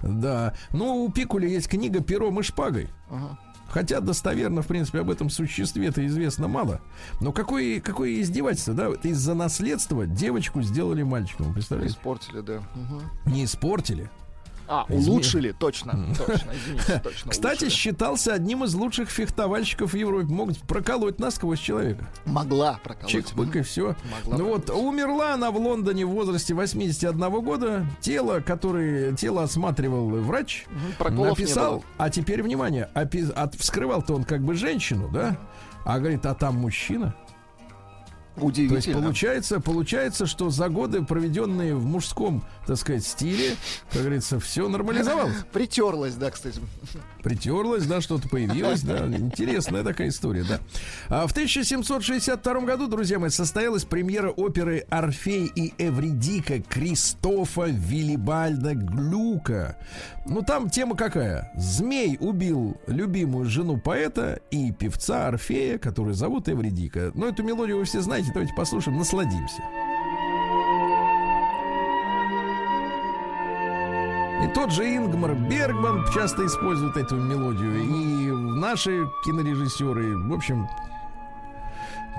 да, 0.00 0.54
ну, 0.72 1.04
у 1.04 1.10
Пикуля 1.10 1.48
есть 1.48 1.68
книга 1.68 2.00
«Пером 2.00 2.38
и 2.38 2.42
шпагой». 2.44 2.88
Ага. 3.10 3.36
Хотя 3.72 4.00
достоверно, 4.00 4.60
в 4.60 4.66
принципе, 4.66 5.00
об 5.00 5.10
этом 5.10 5.30
существе-то 5.30 6.06
известно 6.06 6.46
мало. 6.46 6.82
Но 7.22 7.32
какое, 7.32 7.80
какое 7.80 8.20
издевательство, 8.20 8.74
да? 8.74 8.88
Из-за 9.02 9.32
наследства 9.32 10.06
девочку 10.06 10.60
сделали 10.60 11.02
мальчиком, 11.02 11.54
представляете? 11.54 11.94
Испортили, 11.94 12.40
да. 12.42 12.62
Мгм. 12.74 13.00
Не 13.32 13.44
испортили. 13.44 14.10
А, 14.72 14.86
улучшили, 14.88 15.52
точно. 15.52 16.06
Точно, 16.16 16.50
извините, 16.54 17.00
точно. 17.04 17.30
Кстати, 17.32 17.64
улучшили. 17.64 17.68
считался 17.70 18.32
одним 18.32 18.64
из 18.64 18.74
лучших 18.74 19.10
фехтовальщиков 19.10 19.92
в 19.92 19.96
Европе. 19.96 20.26
Могут 20.32 20.58
проколоть 20.60 21.18
насквозь 21.18 21.58
человека. 21.60 22.08
могла 22.24 22.80
проколоть. 22.82 23.12
Чик-пык 23.14 23.58
и 23.58 23.62
все. 23.62 23.94
Могла 24.10 24.38
Ну 24.38 24.44
вот, 24.48 24.66
проколоть. 24.66 24.86
умерла 24.86 25.34
она 25.34 25.50
в 25.50 25.56
Лондоне 25.58 26.06
в 26.06 26.10
возрасте 26.10 26.54
81 26.54 27.30
года. 27.42 27.86
Тело, 28.00 28.40
которое 28.40 29.12
тело 29.14 29.42
осматривал 29.42 30.08
врач, 30.08 30.64
проколов 30.98 31.38
написал, 31.38 31.84
а 31.98 32.08
теперь 32.08 32.42
внимание, 32.42 32.88
опи- 32.94 33.30
от, 33.30 33.54
вскрывал-то 33.56 34.14
он 34.14 34.24
как 34.24 34.42
бы 34.42 34.54
женщину, 34.54 35.08
да? 35.12 35.36
А 35.84 35.98
говорит, 35.98 36.24
а 36.26 36.34
там 36.34 36.56
мужчина. 36.56 37.14
То 38.34 38.46
есть 38.46 38.58
Удивительно. 38.58 39.02
получается, 39.02 39.60
получается, 39.60 40.26
что 40.26 40.48
за 40.48 40.68
годы, 40.68 41.02
проведенные 41.02 41.74
в 41.74 41.84
мужском, 41.84 42.42
так 42.66 42.78
сказать, 42.78 43.04
стиле, 43.04 43.56
как 43.90 44.02
говорится, 44.02 44.40
все 44.40 44.68
нормализовалось. 44.68 45.36
Притерлась, 45.52 46.14
да, 46.14 46.30
кстати. 46.30 46.60
Притерлось, 47.22 47.84
да, 47.84 48.00
что-то 48.00 48.28
появилось, 48.28 48.82
да. 48.82 49.06
Интересная 49.06 49.84
такая 49.84 50.08
история, 50.08 50.44
да. 50.44 50.60
А 51.08 51.26
в 51.26 51.32
1762 51.32 52.60
году, 52.60 52.88
друзья 52.88 53.18
мои, 53.18 53.28
состоялась 53.28 53.84
премьера 53.84 54.30
оперы 54.30 54.86
«Орфей 54.88 55.52
и 55.54 55.74
Эвридика» 55.76 56.60
Кристофа 56.62 57.66
Виллибальда 57.66 58.74
Глюка. 58.74 59.76
Ну, 60.24 60.42
там 60.42 60.70
тема 60.70 60.96
какая? 60.96 61.52
Змей 61.56 62.16
убил 62.20 62.76
любимую 62.86 63.46
жену 63.46 63.76
поэта 63.76 64.40
и 64.50 64.70
певца 64.70 65.26
Орфея, 65.26 65.78
который 65.78 66.14
зовут 66.14 66.48
Эвридика. 66.48 67.10
Но 67.14 67.26
эту 67.26 67.42
мелодию 67.42 67.78
вы 67.78 67.84
все 67.84 68.00
знаете, 68.00 68.30
давайте 68.32 68.54
послушаем, 68.54 68.98
насладимся. 68.98 69.62
И 74.44 74.54
тот 74.54 74.72
же 74.72 74.84
Ингмар 74.84 75.34
Бергман 75.34 76.04
часто 76.12 76.46
использует 76.46 76.96
эту 76.96 77.16
мелодию. 77.16 77.82
И 77.82 78.58
наши 78.60 79.04
кинорежиссеры, 79.24 80.16
в 80.18 80.32
общем, 80.32 80.68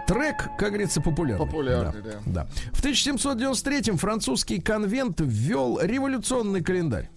трек, 0.08 0.50
как 0.58 0.70
говорится, 0.70 1.00
популярный. 1.02 1.46
Популярный, 1.46 2.02
да. 2.02 2.20
да. 2.26 2.48
В 2.74 2.84
1793-м 2.84 3.98
французский 3.98 4.60
конвент 4.60 5.22
ввел 5.22 5.80
революционный 5.82 6.62
календарь. 6.62 7.10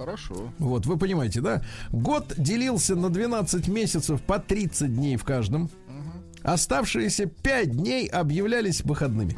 Хорошо. 0.00 0.50
Вот, 0.58 0.86
вы 0.86 0.96
понимаете, 0.96 1.42
да? 1.42 1.62
Год 1.92 2.32
делился 2.38 2.96
на 2.96 3.10
12 3.10 3.68
месяцев 3.68 4.22
по 4.22 4.38
30 4.38 4.96
дней 4.96 5.16
в 5.18 5.24
каждом. 5.24 5.68
Оставшиеся 6.42 7.26
5 7.26 7.70
дней 7.70 8.06
объявлялись 8.08 8.82
выходными. 8.82 9.36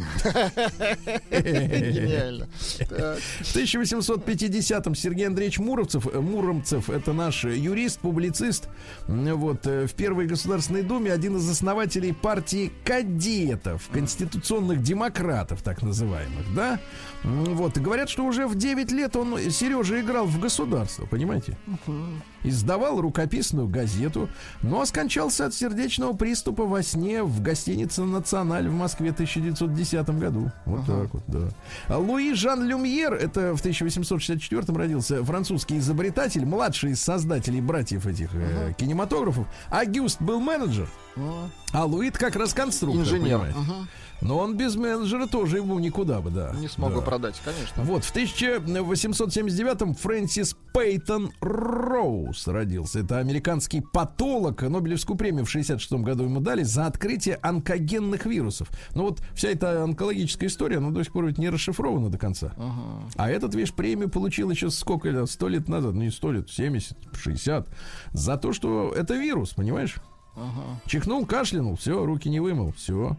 Гениально. 1.30 2.48
В 2.78 3.56
1850-м 3.56 4.94
Сергей 4.94 5.26
Андреевич 5.26 5.58
Муромцев, 5.58 6.06
э, 6.06 6.20
Муромцев, 6.20 6.90
это 6.90 7.12
наш 7.12 7.44
юрист, 7.44 8.00
публицист, 8.00 8.68
вот, 9.06 9.66
э, 9.66 9.86
в 9.86 9.94
Первой 9.94 10.26
Государственной 10.26 10.82
Думе 10.82 11.12
один 11.12 11.36
из 11.36 11.48
основателей 11.48 12.12
партии 12.12 12.72
кадетов, 12.84 13.88
конституционных 13.92 14.82
демократов, 14.82 15.62
так 15.62 15.82
называемых, 15.82 16.54
да? 16.54 16.78
Вот, 17.24 17.78
говорят, 17.78 18.08
что 18.08 18.24
уже 18.24 18.46
в 18.46 18.54
9 18.56 18.92
лет 18.92 19.16
он, 19.16 19.38
Сережа, 19.50 20.00
играл 20.00 20.26
в 20.26 20.38
государство, 20.40 21.06
понимаете? 21.06 21.56
Издавал 22.44 23.00
рукописную 23.00 23.68
газету, 23.68 24.28
но 24.62 24.84
скончался 24.84 25.46
от 25.46 25.54
сердечного 25.54 26.12
приступа 26.12 26.64
в 26.64 26.82
сне 26.82 27.22
в 27.22 27.40
гостинице 27.40 28.02
«Националь» 28.02 28.68
в 28.68 28.72
Москве 28.72 29.10
в 29.10 29.14
1910 29.14 30.08
году. 30.18 30.50
Вот 30.66 30.86
так 30.86 31.14
вот, 31.14 31.22
да. 31.28 31.48
А 31.88 31.98
Луи 31.98 32.34
Жан 32.34 32.64
Люмьер, 32.64 33.14
это 33.14 33.54
в 33.54 33.60
1864 33.60 34.62
родился, 34.76 35.24
французский 35.24 35.78
изобретатель, 35.78 36.44
младший 36.44 36.92
из 36.92 37.02
создателей 37.02 37.60
братьев 37.60 38.06
этих 38.06 38.30
э, 38.34 38.72
кинематографов. 38.76 39.46
Агюст 39.70 40.20
был 40.20 40.40
менеджер, 40.40 40.88
а 41.72 41.84
Луид 41.84 42.18
как 42.18 42.36
раз 42.36 42.54
конструктор, 42.54 43.02
Инженер. 43.02 43.38
понимаете. 43.38 43.58
Мгм. 43.58 43.88
Но 44.22 44.38
он 44.38 44.56
без 44.56 44.76
менеджера 44.76 45.26
тоже 45.26 45.56
ему 45.58 45.78
никуда 45.78 46.20
бы, 46.20 46.30
да. 46.30 46.52
Не 46.58 46.68
смог 46.68 46.94
Да. 46.94 47.00
продать, 47.00 47.40
конечно. 47.44 47.82
Вот, 47.82 48.04
в 48.04 48.14
1879-м 48.14 49.94
Фрэнсис 49.94 50.56
Пейтон 50.72 51.32
Роуз 51.40 52.46
родился. 52.46 53.00
Это 53.00 53.18
американский 53.18 53.80
патолог. 53.80 54.62
Нобелевскую 54.62 55.16
премию 55.16 55.44
в 55.44 55.50
66 55.50 55.92
году 56.04 56.24
ему 56.24 56.40
дали 56.40 56.62
за 56.62 56.86
открытие 56.86 57.36
онкогенных 57.42 58.24
вирусов. 58.26 58.68
Но 58.94 59.04
вот 59.04 59.20
вся 59.34 59.48
эта 59.48 59.82
онкологическая 59.82 60.48
история, 60.48 60.78
она 60.78 60.90
до 60.90 61.02
сих 61.04 61.12
пор 61.12 61.26
ведь 61.26 61.38
не 61.38 61.50
расшифрована 61.50 62.08
до 62.08 62.18
конца. 62.18 62.52
А 63.16 63.28
этот, 63.30 63.54
видишь, 63.54 63.74
премию 63.74 64.08
получил 64.08 64.50
еще 64.50 64.70
сколько 64.70 65.10
лет? 65.10 65.28
Сто 65.30 65.48
лет 65.48 65.68
назад. 65.68 65.94
Ну, 65.94 66.02
не 66.02 66.10
сто 66.10 66.32
лет, 66.32 66.48
70, 66.48 66.96
60. 67.14 67.66
За 68.12 68.36
то, 68.36 68.52
что 68.52 68.92
это 68.96 69.14
вирус, 69.14 69.50
понимаешь? 69.54 69.96
Чихнул, 70.86 71.26
кашлянул, 71.26 71.76
все, 71.76 72.04
руки 72.04 72.28
не 72.28 72.40
вымыл, 72.40 72.72
все. 72.72 73.16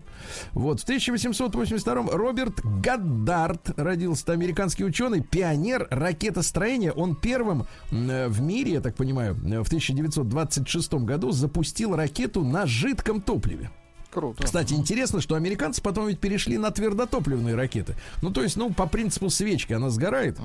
Вот, 0.54 0.80
в 0.80 0.84
1882 0.84 2.12
Роберт 2.12 2.62
Гаддард 2.64 3.78
родился. 3.78 4.24
Это 4.24 4.34
американский 4.34 4.84
ученый, 4.84 5.22
пионер 5.22 5.88
ракетостроения. 5.92 6.92
Он 6.92 7.16
первым 7.16 7.66
э, 7.92 8.28
в 8.28 8.42
мире, 8.42 8.74
я 8.74 8.82
так 8.82 8.96
понимаю, 8.96 9.36
э, 9.36 9.62
в 9.62 9.68
1926 9.68 10.94
году 10.94 11.32
запустил 11.32 11.96
ракету 11.96 12.44
на 12.44 12.66
жидком 12.66 13.22
топливе. 13.22 13.70
Круто. 14.14 14.44
Кстати, 14.44 14.74
интересно, 14.74 15.22
что 15.22 15.36
американцы 15.36 15.82
потом 15.82 16.08
ведь 16.08 16.20
перешли 16.20 16.58
на 16.58 16.70
твердотопливные 16.72 17.56
ракеты. 17.56 17.96
Ну, 18.22 18.32
то 18.32 18.44
есть, 18.44 18.56
ну, 18.56 18.72
по 18.72 18.86
принципу 18.86 19.30
свечки 19.30 19.74
она 19.74 19.90
сгорает, 19.90 20.38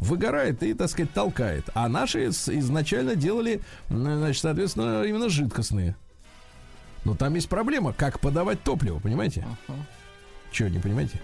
выгорает 0.00 0.62
и, 0.62 0.74
так 0.74 0.88
сказать, 0.90 1.12
толкает. 1.12 1.68
А 1.74 1.88
наши 1.88 2.26
изначально 2.28 3.14
делали, 3.16 3.60
значит, 3.88 4.42
соответственно, 4.42 5.02
именно 5.04 5.28
жидкостные. 5.28 5.94
Но 7.04 7.14
там 7.14 7.34
есть 7.34 7.48
проблема, 7.48 7.92
как 7.92 8.20
подавать 8.20 8.62
топливо, 8.62 8.98
понимаете? 8.98 9.46
Че, 10.52 10.68
не 10.68 10.78
понимаете? 10.78 11.20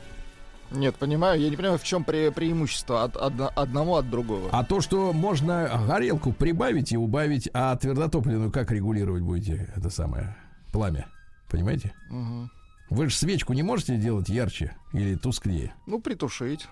Нет, 0.70 0.96
понимаю. 0.96 1.40
Я 1.40 1.48
не 1.48 1.56
понимаю, 1.56 1.78
в 1.78 1.84
чем 1.84 2.02
пре- 2.02 2.32
преимущество 2.32 3.04
от 3.04 3.16
одно- 3.16 3.52
одного 3.54 3.98
от 3.98 4.10
другого. 4.10 4.48
А 4.52 4.64
то, 4.64 4.80
что 4.80 5.12
можно 5.12 5.84
горелку 5.86 6.32
прибавить 6.32 6.92
и 6.92 6.96
убавить, 6.96 7.48
а 7.52 7.76
твердотопливную 7.76 8.50
как 8.50 8.70
регулировать 8.72 9.22
будете 9.22 9.68
это 9.76 9.90
самое 9.90 10.36
пламя? 10.72 11.06
Понимаете? 11.48 11.92
Мгм. 12.10 12.50
Вы 12.90 13.08
же 13.08 13.14
свечку 13.14 13.52
не 13.52 13.62
можете 13.62 13.96
делать 13.96 14.28
ярче 14.28 14.76
или 14.92 15.14
тусклее. 15.14 15.72
Ну, 15.86 16.00
притушить. 16.00 16.66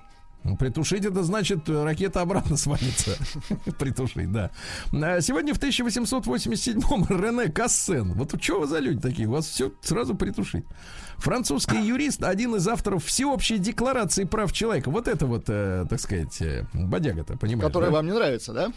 Притушить 0.58 1.06
это 1.06 1.22
значит 1.22 1.68
э, 1.70 1.84
ракета 1.84 2.20
обратно 2.20 2.56
свалится. 2.58 3.16
Притушить, 3.78 4.30
да. 4.30 4.50
А 4.92 5.20
Сегодня 5.20 5.54
в 5.54 5.58
1887-м 5.58 7.06
Рене 7.08 7.50
Кассен. 7.50 8.12
Вот 8.12 8.42
что 8.42 8.60
вы 8.60 8.66
за 8.66 8.78
люди 8.78 9.00
такие? 9.00 9.26
У 9.26 9.32
вас 9.32 9.46
все 9.46 9.72
сразу 9.82 10.14
притушить. 10.14 10.64
Французский 11.16 11.80
юрист, 11.80 12.22
один 12.22 12.56
из 12.56 12.68
авторов 12.68 13.04
Всеобщей 13.04 13.58
декларации 13.58 14.24
прав 14.24 14.52
человека. 14.52 14.90
Вот 14.90 15.08
это 15.08 15.26
вот, 15.26 15.44
э, 15.48 15.86
так 15.88 15.98
сказать, 15.98 16.42
э, 16.42 16.66
бодяга-то, 16.74 17.38
понимаете? 17.38 17.66
Которая 17.66 17.90
да? 17.90 17.96
вам 17.96 18.06
не 18.06 18.12
нравится, 18.12 18.52
да? 18.52 18.72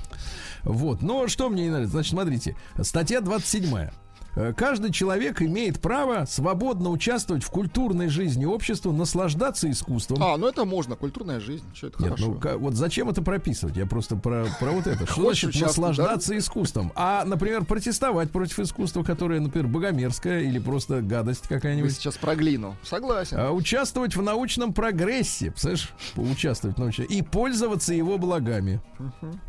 Вот. 0.64 1.02
Но 1.02 1.28
что 1.28 1.50
мне 1.50 1.64
не 1.64 1.70
нравится? 1.70 1.92
Значит, 1.92 2.12
смотрите. 2.12 2.56
Статья 2.82 3.20
27. 3.20 3.90
Э, 4.38 4.54
Каждый 4.56 4.92
человек 4.92 5.42
имеет 5.42 5.80
право 5.82 6.26
свободно 6.26 6.90
участвовать 6.92 7.44
в 7.44 7.50
культурной 7.50 8.08
жизни 8.08 8.46
общества, 8.46 8.92
наслаждаться 8.92 9.70
искусством. 9.70 10.22
А, 10.22 10.38
ну 10.38 10.48
это 10.48 10.64
можно, 10.64 10.96
культурная 10.96 11.40
жизнь. 11.40 11.66
Что 11.74 11.88
это 11.88 12.02
Нет, 12.04 12.12
хорошо. 12.12 12.28
ну 12.32 12.40
ка- 12.40 12.58
вот 12.60 12.76
зачем 12.76 13.10
это 13.10 13.24
прописывать? 13.24 13.76
Я 13.76 13.88
просто 13.88 14.16
про, 14.16 14.46
про 14.60 14.72
вот 14.72 14.86
это. 14.86 15.08
Что 15.08 15.24
значит 15.34 15.60
наслаждаться 15.60 16.38
искусством? 16.38 16.92
А, 16.96 17.24
например, 17.26 17.66
протестовать 17.66 18.30
против 18.30 18.60
искусства, 18.60 19.04
которое, 19.04 19.40
например, 19.40 19.68
богомерзкое 19.68 20.42
или 20.42 20.60
просто 20.60 21.02
гадость 21.02 21.50
Вы 21.50 21.56
какая-нибудь. 21.56 21.92
сейчас 21.94 22.18
про 22.18 22.36
глину. 22.36 22.76
Согласен. 22.84 23.38
А, 23.40 23.52
участвовать 23.52 24.16
в 24.16 24.22
научном 24.22 24.72
прогрессе, 24.74 25.50
представляешь, 25.50 25.90
участвовать 26.16 26.78
в 26.78 26.80
научном 26.80 27.08
и 27.08 27.24
пользоваться 27.24 27.92
его 27.94 28.20
благами. 28.20 28.82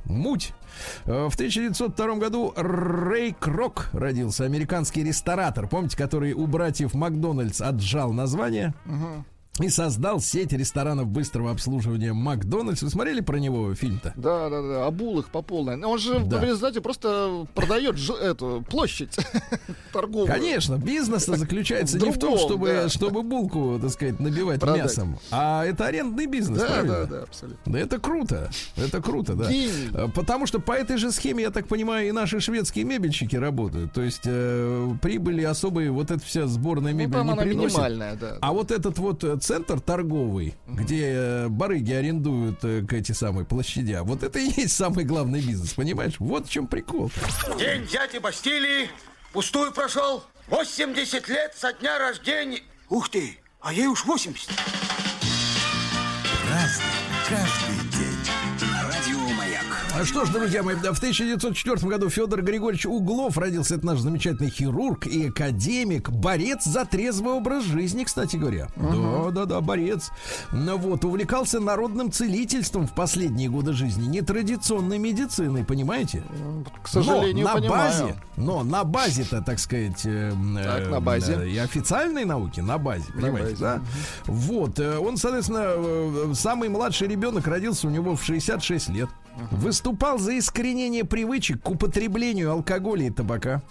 Муть. 0.07 0.53
Э, 1.05 1.29
В 1.29 1.35
1902 1.35 2.15
году 2.17 2.53
Рэй 2.57 3.35
Крок 3.39 3.91
родился, 3.93 4.45
американский 4.45 4.78
ресторатор, 5.05 5.69
помните, 5.69 5.97
который 5.97 6.33
у 6.33 6.47
братьев 6.47 6.95
Макдональдс 6.95 7.61
отжал 7.61 8.13
название? 8.13 8.75
И 9.61 9.69
создал 9.69 10.21
сеть 10.21 10.53
ресторанов 10.53 11.07
быстрого 11.09 11.51
обслуживания 11.51 12.13
Макдональдс. 12.13 12.83
Вы 12.83 12.91
смотрели 12.91 13.21
про 13.21 13.39
него 13.39 13.75
фильм-то? 13.75 14.13
Да, 14.17 14.49
да, 14.49 14.63
да. 14.63 14.87
Обул 14.87 15.19
их 15.21 15.29
по 15.31 15.43
полной. 15.43 15.77
Но 15.77 15.91
Он 15.91 15.99
же 15.99 16.21
Да. 16.21 16.39
в 16.39 16.45
результате 16.45 16.81
просто 16.81 17.47
продает 17.55 17.97
эту 18.21 18.65
площадь 18.71 19.17
торговую. 19.93 20.27
Конечно, 20.27 20.77
бизнес 20.77 21.27
заключается 21.27 21.99
не 21.99 22.11
в 22.11 22.19
том, 22.19 22.39
чтобы, 22.39 22.67
да. 22.69 22.89
чтобы 22.89 23.23
булку, 23.23 23.79
так 23.81 23.91
сказать, 23.91 24.21
набивать 24.21 24.61
Продать. 24.61 24.83
мясом, 24.85 25.19
а 25.31 25.65
это 25.65 25.87
арендный 25.87 26.27
бизнес, 26.27 26.61
Да, 26.61 26.67
правильно? 26.67 26.93
да, 26.95 27.05
да, 27.07 27.23
абсолютно. 27.23 27.73
Да 27.73 27.79
это 27.79 27.99
круто. 27.99 28.51
Это 28.77 29.03
круто, 29.03 29.35
да. 29.35 29.51
Гений. 29.51 29.73
Э, 29.93 30.09
Потому 30.15 30.47
что 30.47 30.61
по 30.61 30.73
этой 30.73 30.97
же 30.99 31.11
схеме, 31.13 31.43
я 31.45 31.51
так 31.51 31.67
понимаю, 31.69 32.09
и 32.09 32.13
наши 32.13 32.41
шведские 32.41 32.85
мебельщики 32.85 33.37
работают. 33.37 33.93
То 33.93 34.03
есть 34.03 34.23
э, 34.25 34.89
прибыли 35.03 35.43
особые, 35.43 35.91
вот 35.91 36.11
эта 36.11 36.25
вся 36.25 36.47
сборная 36.47 36.93
Ну, 36.93 36.99
мебель 36.99 37.13
там 37.15 37.27
не 37.27 37.33
она 37.33 37.43
приносит. 37.43 37.71
минимальная, 37.77 38.15
да. 38.17 38.37
А 38.41 38.53
вот 38.53 38.71
этот 38.71 38.99
вот 38.99 39.25
э, 39.25 39.37
центр 39.49 39.81
торговый, 39.81 40.55
где 40.67 41.07
э, 41.07 41.49
барыги 41.49 41.95
арендуют 41.95 42.63
э, 42.65 42.83
к 42.83 42.93
эти 42.93 43.13
самые 43.13 43.47
площадя, 43.47 44.03
вот 44.03 44.23
это 44.23 44.39
и 44.39 44.51
есть 44.61 44.77
самый 44.77 45.07
главный 45.07 45.41
бизнес, 45.41 45.73
понимаешь? 45.73 46.17
Вот 46.19 46.47
в 46.47 46.51
чем 46.51 46.67
прикол. 46.67 47.11
День 47.59 47.87
дяди 47.87 48.19
Бастилии 48.19 48.91
пустую 49.33 49.73
прошел. 49.73 50.23
80 50.49 51.29
лет 51.31 51.55
со 51.57 51.73
дня 51.73 51.99
рождения. 51.99 52.61
Ух 52.91 53.09
ты, 53.09 53.39
а 53.61 53.73
ей 53.73 53.87
уж 53.87 54.05
80. 54.05 54.51
Разный, 56.51 56.85
каждый 57.27 57.78
что 60.05 60.25
ж, 60.25 60.31
друзья 60.31 60.63
мои, 60.63 60.75
в 60.77 60.81
1904 60.81 61.77
году 61.89 62.09
Федор 62.09 62.43
Григорьевич 62.43 62.87
Углов 62.87 63.37
родился. 63.39 63.75
Это 63.77 63.87
наш 63.87 63.99
замечательный 64.01 64.51
хирург 64.51 65.07
и 65.07 65.29
академик, 65.29 66.11
борец 66.11 66.65
за 66.65 66.85
трезвый 66.85 67.35
образ 67.35 67.65
жизни, 67.65 68.05
кстати 68.05 68.37
говоря. 68.37 68.69
Да, 68.77 69.31
да, 69.31 69.45
да, 69.45 69.61
борец. 69.61 70.11
Ну 70.53 70.77
вот, 70.79 71.05
увлекался 71.05 71.61
народным 71.61 72.13
целительством 72.13 72.87
в 72.87 72.93
последние 72.95 73.49
годы 73.49 73.73
жизни, 73.73 74.07
нетрадиционной 74.07 74.99
медициной, 74.99 75.65
понимаете? 75.65 76.23
К 76.83 76.89
сожалению, 76.89 77.47
но 77.47 77.55
на 77.55 77.61
понимаю. 77.61 77.91
базе, 77.91 78.15
но 78.37 78.63
на 78.63 78.85
базе-то, 78.85 79.43
так 79.43 79.59
сказать, 79.59 80.03
э, 80.05 80.33
Так, 80.63 80.83
э, 80.83 80.89
на 80.89 81.01
базе. 81.01 81.35
э, 81.41 81.49
и 81.49 81.59
официальной 81.59 82.25
науки, 82.25 82.61
на 82.61 82.79
базе, 82.79 83.07
понимаете, 83.13 83.51
базе, 83.51 83.57
да? 83.61 83.81
Вот, 84.27 84.79
э, 84.79 84.99
он, 84.99 85.17
соответственно, 85.17 85.65
э, 85.67 86.33
самый 86.35 86.69
младший 86.69 87.09
ребенок 87.09 87.47
родился 87.47 87.87
у 87.87 87.91
него 87.91 88.17
в 88.17 88.23
66 88.23 88.89
лет. 88.91 89.09
Выступал 89.89 90.19
за 90.19 90.39
искоренение 90.39 91.03
привычек 91.03 91.63
к 91.63 91.71
употреблению 91.71 92.53
алкоголя 92.53 93.07
и 93.07 93.11
табака. 93.11 93.63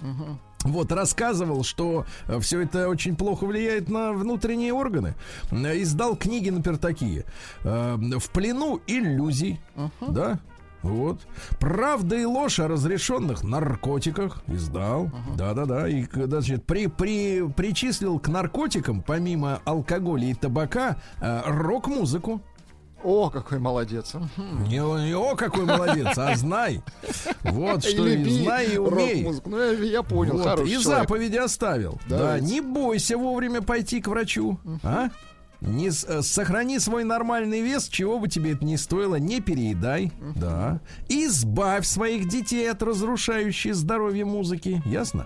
Вот, 0.63 0.91
рассказывал, 0.91 1.63
что 1.63 2.07
все 2.39 2.61
это 2.61 2.89
очень 2.89 3.15
плохо 3.15 3.45
влияет 3.45 3.87
на 3.87 4.13
внутренние 4.13 4.73
органы. 4.73 5.13
Э, 5.51 5.79
Издал 5.79 6.15
книги, 6.15 6.49
например, 6.49 6.79
такие. 6.79 7.25
э, 7.63 7.97
«В 8.17 8.29
плену 8.31 8.81
иллюзий». 8.87 9.61
Да? 10.01 10.39
Вот. 10.81 11.21
Правда 11.59 12.15
и 12.15 12.25
ложь 12.25 12.59
о 12.59 12.67
разрешенных 12.67 13.43
наркотиках 13.43 14.41
издал. 14.47 15.11
Да-да-да. 15.37 15.87
И, 15.87 16.05
значит, 16.11 16.65
при, 16.65 16.87
при, 16.87 17.47
причислил 17.47 18.17
к 18.19 18.27
наркотикам, 18.27 19.03
помимо 19.03 19.59
алкоголя 19.65 20.25
и 20.25 20.33
табака, 20.33 20.97
э, 21.21 21.41
рок-музыку. 21.45 22.41
О, 23.03 23.29
какой 23.29 23.59
молодец. 23.59 24.13
Не, 24.37 24.77
не 25.07 25.13
о, 25.15 25.35
какой 25.35 25.65
молодец, 25.65 26.17
а 26.17 26.35
знай. 26.35 26.81
Вот 27.43 27.83
что 27.83 28.07
и 28.07 28.17
люби 28.17 28.43
знай 28.43 28.67
и 28.73 28.77
умей. 28.77 29.27
Ну, 29.45 29.57
я, 29.57 29.71
я 29.83 30.03
понял, 30.03 30.33
Вот, 30.37 30.41
и 30.61 30.71
человек. 30.71 30.81
заповеди 30.81 31.37
оставил. 31.37 31.99
Да, 32.09 32.17
Давайте. 32.17 32.45
не 32.45 32.61
бойся 32.61 33.17
вовремя 33.17 33.61
пойти 33.61 34.01
к 34.01 34.07
врачу. 34.07 34.59
А? 34.83 35.09
Не, 35.61 35.89
э, 35.89 36.21
сохрани 36.21 36.79
свой 36.79 37.03
нормальный 37.03 37.61
вес, 37.61 37.87
чего 37.87 38.19
бы 38.19 38.27
тебе 38.27 38.51
это 38.53 38.63
ни 38.63 38.75
стоило, 38.75 39.15
не 39.15 39.41
переедай, 39.41 40.11
да. 40.35 40.79
Избавь 41.09 41.85
своих 41.85 42.27
детей 42.27 42.69
от 42.69 42.83
разрушающей 42.83 43.71
здоровье 43.71 44.25
музыки, 44.25 44.81
ясно? 44.85 45.25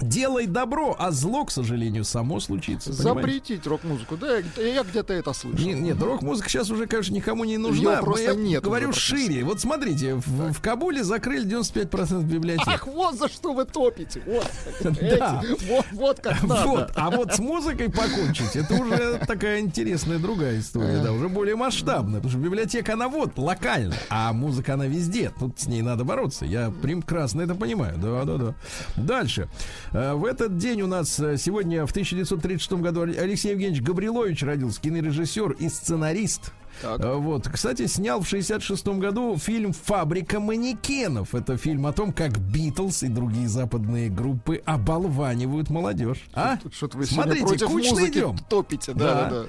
Делай 0.00 0.46
добро, 0.46 0.94
а 0.98 1.10
зло, 1.10 1.44
к 1.44 1.50
сожалению, 1.50 2.04
само 2.04 2.40
случится. 2.40 2.92
Запретить 2.92 3.66
рок-музыку. 3.66 4.16
Да, 4.16 4.38
я, 4.38 4.44
я 4.62 4.82
где-то 4.82 5.12
это 5.12 5.32
слышал. 5.32 5.66
Нет, 5.66 5.80
нет, 5.80 6.02
рок-музыка 6.02 6.48
сейчас 6.48 6.70
уже, 6.70 6.86
конечно, 6.86 7.14
никому 7.14 7.44
не 7.44 7.58
нужна. 7.58 7.92
Её 7.94 8.02
просто 8.02 8.24
Я 8.24 8.34
нет 8.34 8.62
говорю 8.62 8.92
шире. 8.92 9.44
Вот 9.44 9.60
смотрите, 9.60 10.14
в, 10.14 10.52
в 10.52 10.60
Кабуле 10.60 11.02
закрыли 11.02 11.46
95% 11.46 12.22
библиотек. 12.22 12.68
Ах, 12.68 12.86
вот 12.86 13.16
за 13.16 13.28
что 13.28 13.52
вы 13.52 13.64
топите. 13.64 14.22
Вот, 14.26 14.50
Да. 15.00 15.42
Вот, 15.68 15.86
вот 15.92 16.20
как 16.20 16.42
надо. 16.44 16.66
Вот, 16.66 16.92
а 16.94 17.10
вот 17.10 17.34
с 17.34 17.38
музыкой 17.38 17.90
покончить, 17.90 18.54
это 18.56 18.74
уже 18.74 19.20
такая 19.40 19.60
интересная 19.60 20.18
другая 20.18 20.60
история, 20.60 21.02
да, 21.02 21.12
уже 21.12 21.30
более 21.30 21.56
масштабная, 21.56 22.16
потому 22.16 22.30
что 22.30 22.38
библиотека, 22.38 22.92
она 22.92 23.08
вот, 23.08 23.38
локально, 23.38 23.94
а 24.10 24.34
музыка, 24.34 24.74
она 24.74 24.86
везде, 24.86 25.30
тут 25.30 25.58
с 25.58 25.66
ней 25.66 25.80
надо 25.80 26.04
бороться, 26.04 26.44
я 26.44 26.70
прекрасно 26.70 27.40
это 27.40 27.54
понимаю, 27.54 27.96
да-да-да. 27.96 28.54
Дальше. 28.98 29.48
Э, 29.92 30.12
В 30.12 30.26
этот 30.26 30.58
день 30.58 30.82
у 30.82 30.86
нас 30.86 31.18
э, 31.18 31.38
сегодня, 31.38 31.86
в 31.86 31.90
1936 31.90 32.72
году, 32.82 33.00
Алексей 33.00 33.52
Евгеньевич 33.52 33.82
Габрилович 33.82 34.42
родился, 34.42 34.78
кинорежиссер 34.78 35.52
и 35.52 35.70
сценарист. 35.70 36.52
Так. 36.82 37.00
Э, 37.00 37.14
Вот, 37.14 37.48
кстати, 37.48 37.86
снял 37.86 38.20
в 38.20 38.28
66 38.28 38.86
году 38.98 39.36
фильм 39.36 39.72
«Фабрика 39.72 40.40
манекенов». 40.40 41.34
Это 41.34 41.56
фильм 41.56 41.86
о 41.86 41.92
том, 41.92 42.12
как 42.12 42.38
Битлз 42.38 43.02
и 43.02 43.08
другие 43.08 43.48
западные 43.48 44.08
группы 44.08 44.62
оболванивают 44.64 45.70
молодежь. 45.70 46.24
А? 46.34 46.58
Что-то 46.72 46.98
вы 46.98 47.06
Смотрите, 47.06 47.66
кучно 47.66 48.06
идем. 48.08 48.36
топите. 48.48 48.92
Да, 48.94 49.04
Да. 49.04 49.30
да, 49.30 49.42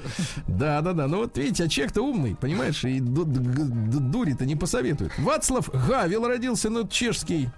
да. 0.48 0.82
Да, 0.82 0.94
да. 0.94 1.08
Ну 1.08 1.18
вот 1.20 1.38
видите, 1.38 1.64
а 1.66 1.68
человек-то 1.68 2.02
умный, 2.02 2.36
понимаешь, 2.36 2.84
и 2.84 3.00
дури-то 3.00 4.46
не 4.46 4.56
посоветует. 4.56 5.12
Вацлав 5.20 5.70
Гавел 5.88 6.28
родился, 6.28 6.70
ну, 6.70 6.88
чешский 6.88 7.50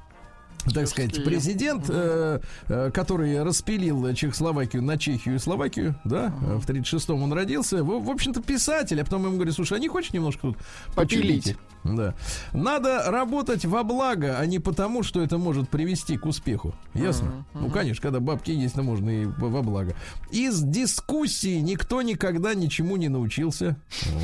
так 0.71 0.87
сказать, 0.87 1.23
президент, 1.23 1.85
э, 1.89 2.39
э, 2.67 2.91
который 2.91 3.41
распилил 3.43 4.13
Чехословакию 4.13 4.81
на 4.83 4.97
Чехию 4.97 5.35
и 5.35 5.39
Словакию, 5.39 5.95
да, 6.03 6.29
в 6.29 6.65
36-м 6.65 7.21
он 7.21 7.33
родился. 7.33 7.83
В, 7.83 8.03
в 8.03 8.09
общем-то, 8.09 8.41
писатель, 8.41 9.01
а 9.01 9.03
потом 9.03 9.25
ему 9.25 9.35
говорят, 9.35 9.55
слушай, 9.55 9.77
а 9.77 9.81
не 9.81 9.87
хочешь 9.87 10.13
немножко 10.13 10.41
тут 10.47 10.57
Попилить. 10.95 11.43
почилить?» 11.43 11.57
Да. 11.83 12.13
Надо 12.53 13.03
работать 13.11 13.65
во 13.65 13.83
благо, 13.83 14.37
а 14.39 14.45
не 14.45 14.59
потому, 14.59 15.03
что 15.03 15.21
это 15.21 15.37
может 15.37 15.69
привести 15.69 16.17
к 16.17 16.25
успеху. 16.25 16.73
Ясно? 16.93 17.45
Ну, 17.53 17.69
конечно, 17.69 18.01
когда 18.01 18.19
бабки 18.19 18.51
есть, 18.51 18.75
то 18.75 18.83
можно 18.83 19.09
и 19.09 19.25
во 19.25 19.61
благо. 19.61 19.95
Из 20.31 20.61
дискуссии 20.61 21.59
никто 21.59 22.01
никогда 22.01 22.53
ничему 22.53 22.95
не 22.97 23.09
научился. 23.09 23.75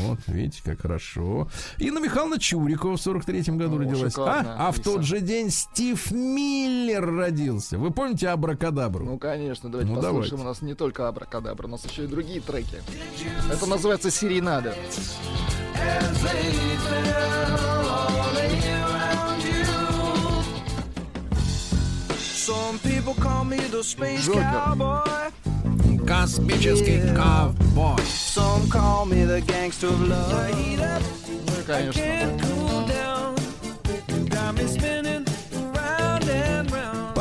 Вот, 0.05 0.19
видите, 0.27 0.61
как 0.63 0.81
хорошо. 0.81 1.49
Инна 1.77 1.99
Михайловна 1.99 2.39
Чурикова 2.39 2.95
в 2.97 3.05
43-м 3.05 3.57
году 3.57 3.75
О, 3.75 3.79
родилась. 3.79 4.13
А? 4.17 4.67
а 4.67 4.71
в 4.71 4.79
тот 4.79 5.03
же 5.03 5.19
день 5.19 5.49
Стив 5.49 6.11
Миллер 6.11 7.05
родился. 7.13 7.77
Вы 7.77 7.91
помните 7.91 8.29
Абракадабру? 8.29 9.05
Ну, 9.05 9.17
конечно, 9.17 9.69
давайте 9.69 9.89
Ну, 9.91 9.95
послушаем. 9.97 10.23
давайте. 10.29 10.43
У 10.43 10.47
нас 10.47 10.61
не 10.61 10.75
только 10.75 11.07
Абракадабра, 11.07 11.67
у 11.67 11.69
нас 11.69 11.85
еще 11.85 12.05
и 12.05 12.07
другие 12.07 12.39
треки. 12.41 12.77
Это 13.51 13.65
называется 13.65 14.09
«Серенада». 14.11 14.75
Джокер. 24.25 24.43
Космический 26.07 27.01
ковбой. 27.15 27.97
Ну 31.47 31.53
и, 31.59 31.63
конечно, 31.65 32.01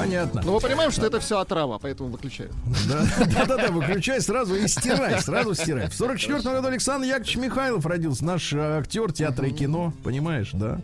Понятно. 0.09 0.42
Но 0.44 0.54
мы 0.54 0.61
понимаем, 0.61 0.90
что 0.90 1.06
это 1.06 1.20
все 1.20 1.38
отрава, 1.38 1.78
поэтому 1.78 2.09
выключаю. 2.09 2.50
Да, 2.88 3.46
да, 3.46 3.56
да, 3.56 3.70
выключай 3.70 4.20
сразу 4.20 4.54
и 4.54 4.66
стирай, 4.66 5.20
сразу 5.20 5.54
стирай. 5.54 5.88
В 5.88 5.94
44 5.94 6.56
году 6.56 6.68
Александр 6.68 7.06
Яковлевич 7.06 7.36
Михайлов 7.36 7.86
родился, 7.86 8.24
наш 8.24 8.52
э, 8.52 8.78
актер 8.78 9.12
театра 9.12 9.46
и 9.46 9.50
кино, 9.50 9.92
понимаешь, 10.02 10.50
да? 10.52 10.80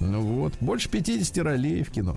Ну 0.00 0.20
вот, 0.20 0.54
больше 0.60 0.88
50 0.88 1.38
ролей 1.38 1.82
в 1.82 1.90
кино. 1.90 2.16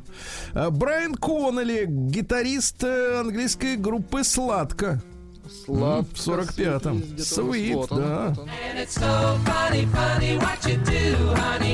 А, 0.53 0.69
Брайан 0.69 1.15
Коннелли, 1.15 1.85
гитарист 1.87 2.83
э, 2.83 3.19
английской 3.19 3.75
группы 3.75 4.23
«Сладко». 4.23 5.01
Сладко, 5.49 6.15
в 6.15 6.27
45-м. 6.27 6.99
где-то 7.01 7.21
Sweet, 7.21 7.73
вот 7.73 7.91
он, 7.91 8.01
да. 8.01 8.27
вот 8.29 8.39
он. 8.39 8.49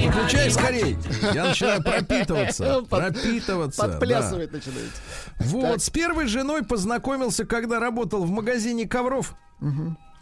Выключай 0.09 0.51
скорей. 0.51 0.97
Я 1.33 1.45
начинаю 1.45 1.83
пропитываться. 1.83 2.81
Пропитываться. 2.89 3.81
да. 3.81 3.87
Подплясывать 3.87 4.51
начинает. 4.51 4.91
Вот, 5.39 5.81
с 5.81 5.89
первой 5.89 6.27
женой 6.27 6.63
познакомился, 6.63 7.45
когда 7.45 7.79
работал 7.79 8.23
в 8.23 8.29
магазине 8.29 8.87
ковров. 8.87 9.35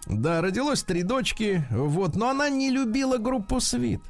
Да, 0.08 0.42
родилось 0.42 0.84
три 0.84 1.04
дочки, 1.04 1.66
вот, 1.70 2.16
но 2.16 2.30
она 2.30 2.50
не 2.50 2.70
любила 2.72 3.18
группу 3.18 3.60
Свит. 3.60 4.02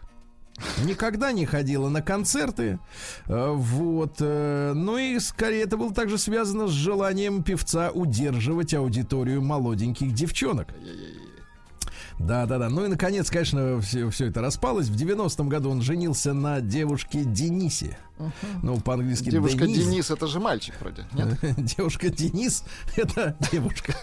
Никогда 0.83 1.31
не 1.31 1.45
ходила 1.45 1.89
на 1.89 2.01
концерты, 2.01 2.79
э, 3.27 3.51
вот. 3.53 4.15
э, 4.19 4.73
Ну 4.75 4.97
и 4.97 5.19
скорее 5.19 5.63
это 5.63 5.77
было 5.77 5.93
также 5.93 6.17
связано 6.17 6.67
с 6.67 6.71
желанием 6.71 7.43
певца 7.43 7.91
удерживать 7.91 8.73
аудиторию 8.73 9.41
молоденьких 9.41 10.13
девчонок. 10.13 10.67
Да, 12.19 12.45
да, 12.45 12.57
да. 12.57 12.69
Ну 12.69 12.85
и 12.85 12.89
наконец, 12.89 13.29
конечно, 13.29 13.79
все, 13.81 14.09
все 14.09 14.25
это 14.25 14.41
распалось. 14.41 14.87
В 14.89 14.95
90-м 14.95 15.47
году 15.47 15.69
он 15.69 15.81
женился 15.81 16.33
на 16.33 16.59
девушке 16.59 17.23
Денисе. 17.23 17.97
Ну, 18.63 18.79
по-английски 18.79 19.29
Девушка 19.29 19.65
Денис. 19.65 19.85
Денис, 19.85 20.11
это 20.11 20.27
же 20.27 20.39
мальчик 20.39 20.75
вроде, 20.79 21.05
нет? 21.13 21.37
Девушка 21.57 22.09
Денис 22.09 22.63
это 22.95 23.35
девушка. 23.51 23.93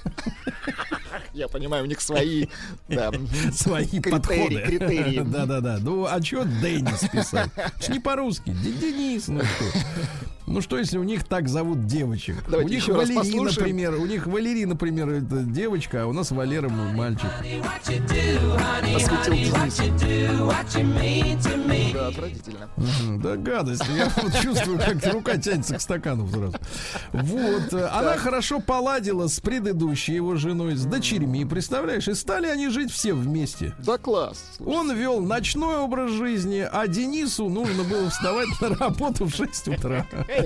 Я 1.33 1.49
понимаю, 1.49 1.85
у 1.85 1.87
них 1.87 2.01
свои 2.01 2.47
да, 2.89 3.11
Свои 3.53 3.87
критерии, 3.87 4.11
подходы. 4.11 4.63
критерии. 4.63 5.23
Да, 5.27 5.47
да, 5.47 5.61
да. 5.61 5.79
Ну, 5.81 6.07
а 6.07 6.23
что 6.23 6.45
Денис 6.45 7.01
писать? 7.11 7.51
Это 7.57 7.93
не 7.93 8.01
по-русски. 8.01 8.51
Денис, 8.81 9.29
ну 9.29 9.41
что? 9.43 9.65
Ну 10.47 10.61
что, 10.61 10.79
если 10.79 10.97
у 10.99 11.03
них 11.03 11.25
так 11.25 11.49
зовут 11.49 11.87
девочек? 11.87 12.37
Давайте 12.49 12.71
у 12.71 12.73
них 12.73 12.83
еще 12.83 12.93
раз 12.95 13.09
Валерий, 13.09 13.17
послушаем. 13.17 13.57
например, 13.59 13.95
у 13.95 14.07
них 14.07 14.27
Валерий, 14.29 14.65
например, 14.65 15.09
это 15.11 15.43
девочка, 15.43 16.05
а 16.05 16.07
у 16.07 16.13
нас 16.13 16.31
Валера 16.31 16.69
м- 16.69 16.95
мальчик. 16.97 17.29
посвятил 18.95 19.25
Денису. 19.25 19.57
Да, 21.95 22.09
отвратительно. 22.09 22.69
Да, 23.19 23.37
гадость. 23.37 23.83
Я 23.97 24.06
вот 24.17 24.33
чувствую, 24.41 24.79
как 24.79 25.13
рука 25.13 25.37
тянется 25.37 25.77
к 25.77 25.81
стакану 25.81 26.29
сразу. 26.29 26.55
Вот. 27.13 27.73
э, 27.73 27.89
Она 27.93 28.17
хорошо 28.17 28.61
поладила 28.61 29.27
с 29.29 29.41
предыдущей 29.41 30.15
его 30.15 30.37
женой, 30.37 30.75
с 30.77 30.85
дочерьми, 30.85 31.45
представляешь? 31.45 32.09
И 32.09 32.15
стали 32.15 32.47
они 32.47 32.69
жить 32.69 32.91
все 32.93 33.13
вместе. 33.15 33.75
Да 33.79 33.99
класс. 33.99 34.45
Он 34.65 34.93
вел 34.95 35.21
ночной 35.21 35.79
образ 35.79 36.11
жизни, 36.13 36.67
а 36.71 36.87
Денису 36.87 37.49
нужно 37.49 37.85
было 37.85 38.09
вставать 38.11 38.49
на 38.61 38.69
работу 38.71 39.27
в 39.27 39.35
6 39.35 39.69
утра. 39.69 40.07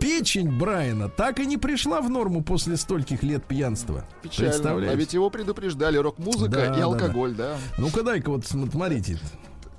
Печень 0.00 0.50
Брайана 0.58 1.08
так 1.08 1.40
и 1.40 1.46
не 1.46 1.56
пришла 1.56 2.00
в 2.00 2.10
норму 2.10 2.42
после 2.42 2.76
стольких 2.76 3.22
лет 3.22 3.44
пьянства. 3.44 4.04
Печально. 4.22 4.90
А 4.90 4.94
ведь 4.94 5.12
его 5.14 5.30
предупреждали 5.30 5.96
рок-музыка 5.96 6.50
Да, 6.50 6.66
и 6.66 6.78
да, 6.78 6.84
алкоголь, 6.84 7.34
да. 7.34 7.56
Ну-ка 7.78 8.02
дай-ка 8.02 8.30
вот 8.30 8.46
смотрите. 8.46 9.18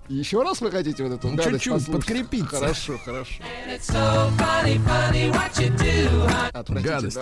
Еще 0.09 0.41
раз 0.41 0.61
вы 0.61 0.71
хотите 0.71 1.03
вот 1.03 1.13
эту 1.13 1.27
Ну, 1.27 1.35
гадость 1.35 1.63
чуть-чуть 1.63 1.73
послушать? 1.73 2.05
подкрепиться. 2.05 2.59
Хорошо, 2.59 2.97
хорошо. 3.03 3.33
Отвратительно. 6.53 6.95
Гадость. 6.95 7.17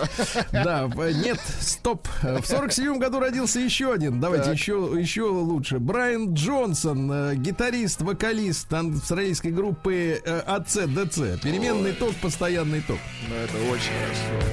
Да, 0.52 0.88
нет, 1.12 1.40
стоп. 1.60 2.06
В 2.22 2.44
47 2.46 2.98
году 2.98 3.18
родился 3.18 3.58
еще 3.58 3.92
один. 3.92 4.20
Давайте 4.20 4.44
Так. 4.46 4.54
еще, 4.54 4.92
еще 4.96 5.22
лучше. 5.22 5.78
Брайан 5.80 6.34
Джонсон, 6.34 7.10
э, 7.12 7.34
гитарист, 7.34 8.02
вокалист 8.02 8.72
австралийской 8.72 9.50
группы 9.50 10.22
э, 10.24 10.42
АЦ-ДЦ. 10.46 11.40
Переменный 11.42 11.92
ток, 11.92 12.14
постоянный 12.16 12.82
ток. 12.82 12.98
Ну, 13.28 13.34
это 13.34 13.56
очень 13.72 13.92
хорошо. 14.00 14.46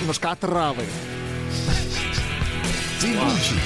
Немножко 0.00 0.30
отравы. 0.32 0.82
Тягучий. 3.00 3.60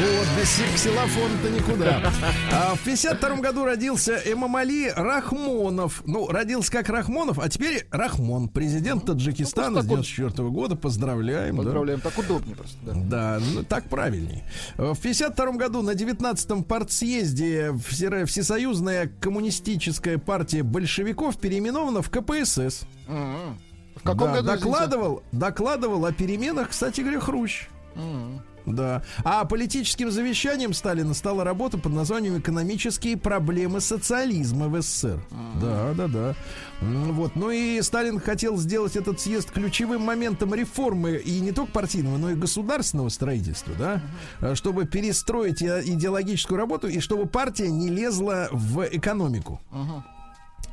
Вот, 0.00 0.26
без 0.40 0.48
си- 0.50 0.62
ксилофона-то 0.74 1.50
никуда. 1.50 2.12
А 2.52 2.74
в 2.74 2.80
52 2.80 3.36
году 3.36 3.64
родился 3.66 4.16
Эмамали 4.24 4.90
Рахмонов. 4.96 6.02
Ну, 6.06 6.26
родился 6.28 6.72
как 6.72 6.88
Рахмонов, 6.88 7.38
а 7.38 7.48
теперь 7.48 7.86
Рахмон, 7.90 8.48
президент 8.48 9.04
Таджикистана 9.04 9.82
с 9.82 9.86
просто 9.86 9.88
так 9.88 9.98
вот. 9.98 10.06
94 10.06 10.48
года. 10.48 10.76
Поздравляем. 10.76 11.56
да. 11.56 11.62
Поздравляем, 11.62 12.00
так 12.00 12.16
удобнее 12.18 12.56
просто, 12.56 12.76
да. 12.82 12.92
Да, 12.94 13.40
ну 13.54 13.62
так 13.62 13.84
правильней. 13.84 14.42
В 14.78 14.96
52 14.98 15.52
году 15.52 15.82
на 15.82 15.90
19-м 15.90 16.64
партсъезде 16.64 17.72
Все- 17.86 18.24
Всесоюзная 18.24 19.10
коммунистическая 19.20 20.16
партия 20.18 20.62
большевиков 20.62 21.36
переименована 21.38 22.00
в 22.02 22.08
КПСС. 22.10 22.82
М-м. 23.06 23.58
В 23.96 24.02
каком 24.02 24.28
Да, 24.32 24.36
году, 24.40 24.46
извините? 24.48 24.64
докладывал, 24.64 25.22
докладывал 25.32 26.06
о 26.06 26.12
переменах, 26.12 26.70
кстати 26.70 27.02
говоря, 27.02 27.20
Хрущ. 27.20 27.66
М. 27.96 28.40
Да. 28.74 29.02
А 29.24 29.44
политическим 29.44 30.10
завещанием 30.10 30.72
Сталина 30.72 31.14
стала 31.14 31.44
работа 31.44 31.78
под 31.78 31.92
названием 31.92 32.38
«Экономические 32.38 33.16
проблемы 33.16 33.80
социализма 33.80 34.68
в 34.68 34.80
СССР». 34.80 35.20
Да, 35.60 35.92
да, 35.94 36.08
да. 36.08 36.34
М, 36.80 37.12
Вот. 37.14 37.36
Ну 37.36 37.50
и 37.50 37.80
Сталин 37.82 38.18
хотел 38.20 38.56
сделать 38.56 38.96
этот 38.96 39.20
съезд 39.20 39.50
ключевым 39.50 40.02
моментом 40.02 40.54
реформы 40.54 41.16
и 41.16 41.40
не 41.40 41.52
только 41.52 41.72
партийного, 41.72 42.18
но 42.18 42.30
и 42.30 42.34
государственного 42.34 43.08
строительства, 43.08 43.74
да, 43.78 44.02
А, 44.40 44.54
чтобы 44.54 44.86
перестроить 44.86 45.62
идеологическую 45.62 46.58
работу 46.58 46.88
и 46.88 47.00
чтобы 47.00 47.26
партия 47.26 47.70
не 47.70 47.88
лезла 47.88 48.48
в 48.52 48.86
экономику. 48.90 49.60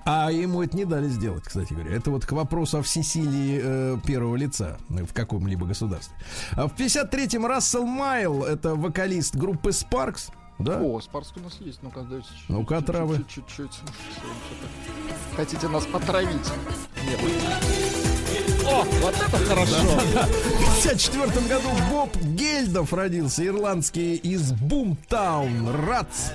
А 0.09 0.31
ему 0.31 0.63
это 0.63 0.77
не 0.77 0.85
дали 0.85 1.09
сделать, 1.09 1.43
кстати 1.43 1.73
говоря. 1.73 1.93
Это 1.93 2.11
вот 2.11 2.25
к 2.25 2.31
вопросу 2.31 2.77
о 2.77 2.81
всесилии 2.81 3.59
э, 3.61 3.97
первого 4.05 4.37
лица 4.37 4.77
в 4.87 5.11
каком-либо 5.13 5.65
государстве. 5.65 6.15
А 6.53 6.67
в 6.69 6.73
53-м 6.75 7.45
Рассел 7.45 7.85
Майл, 7.85 8.45
это 8.45 8.75
вокалист 8.75 9.35
группы 9.35 9.71
Sparks, 9.71 10.31
да? 10.59 10.79
О, 10.81 11.01
Спарск 11.01 11.35
у 11.35 11.41
нас 11.41 11.57
есть. 11.59 11.79
Ну-ка, 11.83 12.03
дайте. 12.03 12.25
Ну-ка, 12.47 12.81
травы. 12.81 13.17
чуть- 13.17 13.27
Чуть-чуть. 13.47 13.79
Хотите 15.35 15.67
нас 15.67 15.85
потравить? 15.85 16.29
Нет. 17.05 18.06
О, 18.67 18.83
вот 19.01 19.15
это 19.15 19.37
хорошо. 19.45 19.75
В 19.75 20.83
54 20.83 21.47
году 21.47 21.69
Боб 21.89 22.15
Гельдов 22.17 22.93
родился, 22.93 23.45
ирландский 23.45 24.15
из 24.15 24.51
Бумтаун, 24.51 25.69
Рац. 25.87 26.31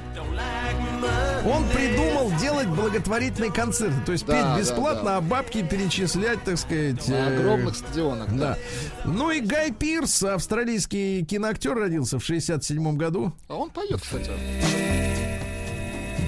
Он 1.44 1.68
придумал 1.68 2.32
делать 2.40 2.68
благотворительные 2.68 3.52
концерты, 3.52 3.96
то 4.06 4.12
есть 4.12 4.24
Да, 4.26 4.32
петь 4.34 4.42
да, 4.44 4.58
бесплатно, 4.58 5.04
да. 5.04 5.16
а 5.16 5.20
бабки 5.20 5.62
перечислять, 5.62 6.42
так 6.44 6.56
сказать. 6.56 7.06
На 7.08 7.14
э, 7.14 7.36
огромных 7.40 7.76
стадионах. 7.76 8.34
Да. 8.36 8.56
Ну 9.04 9.30
и 9.30 9.40
Гай 9.40 9.72
Пирс, 9.72 10.22
австралийский 10.22 11.24
киноактер, 11.24 11.74
родился 11.74 12.18
в 12.18 12.24
67 12.24 12.96
году. 12.96 13.32
А 13.48 13.54
он 13.56 13.70
поет, 13.70 14.00
кстати. 14.00 14.30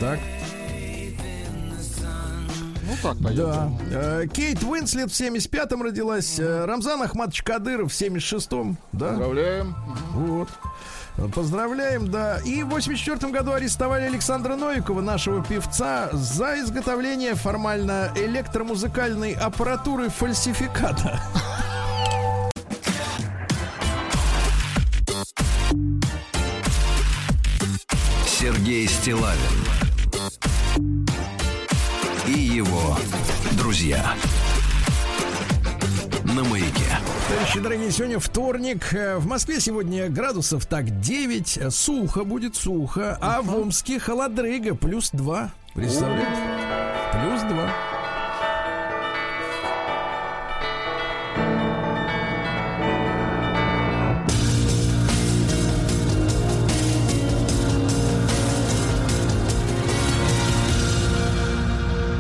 Так. 0.01 0.19
Ну 2.87 2.97
так 3.03 3.19
поет. 3.19 3.37
Да. 3.37 3.71
Э, 3.91 4.27
Кейт 4.33 4.63
Уинслет 4.63 5.11
в 5.11 5.15
75-м 5.21 5.83
родилась. 5.83 6.39
э, 6.39 6.65
Рамзан 6.65 7.03
Ахматович 7.03 7.43
Кадыров 7.43 7.93
в 7.93 7.95
76-м. 8.01 8.77
Да. 8.93 9.09
Поздравляем. 9.11 9.75
Вот. 10.15 10.49
Поздравляем, 11.35 12.11
да. 12.11 12.39
И 12.45 12.63
в 12.65 12.71
84 12.71 13.33
году 13.33 13.53
арестовали 13.53 14.03
Александра 14.05 14.57
Новикова, 14.57 15.01
нашего 15.01 15.45
певца, 15.45 16.09
за 16.13 16.59
изготовление 16.61 17.35
формально 17.37 18.11
электромузыкальной 18.17 19.33
аппаратуры 19.33 20.09
фальсификата. 20.09 21.21
Сергей 28.27 28.87
Стилавин 28.89 29.39
его 32.39 32.97
друзья 33.59 34.15
на 36.25 36.43
маяке. 36.45 36.99
Товарищи 37.29 37.61
дорогие, 37.61 37.91
сегодня 37.93 38.19
вторник. 38.19 38.93
Э, 38.93 39.19
В 39.19 39.27
Москве 39.27 39.61
сегодня 39.61 40.09
градусов 40.09 40.67
так 40.67 41.01
9. 41.01 41.59
э, 41.59 41.71
Сухо 41.71 42.25
будет 42.25 42.57
сухо. 42.57 43.17
А 43.21 43.41
в 43.43 43.55
Омске 43.57 43.99
холодрыга 44.01 44.75
плюс 44.75 45.11
2. 45.13 45.51
Представляете? 45.75 46.41
Плюс 47.13 47.41
2. 47.43 47.71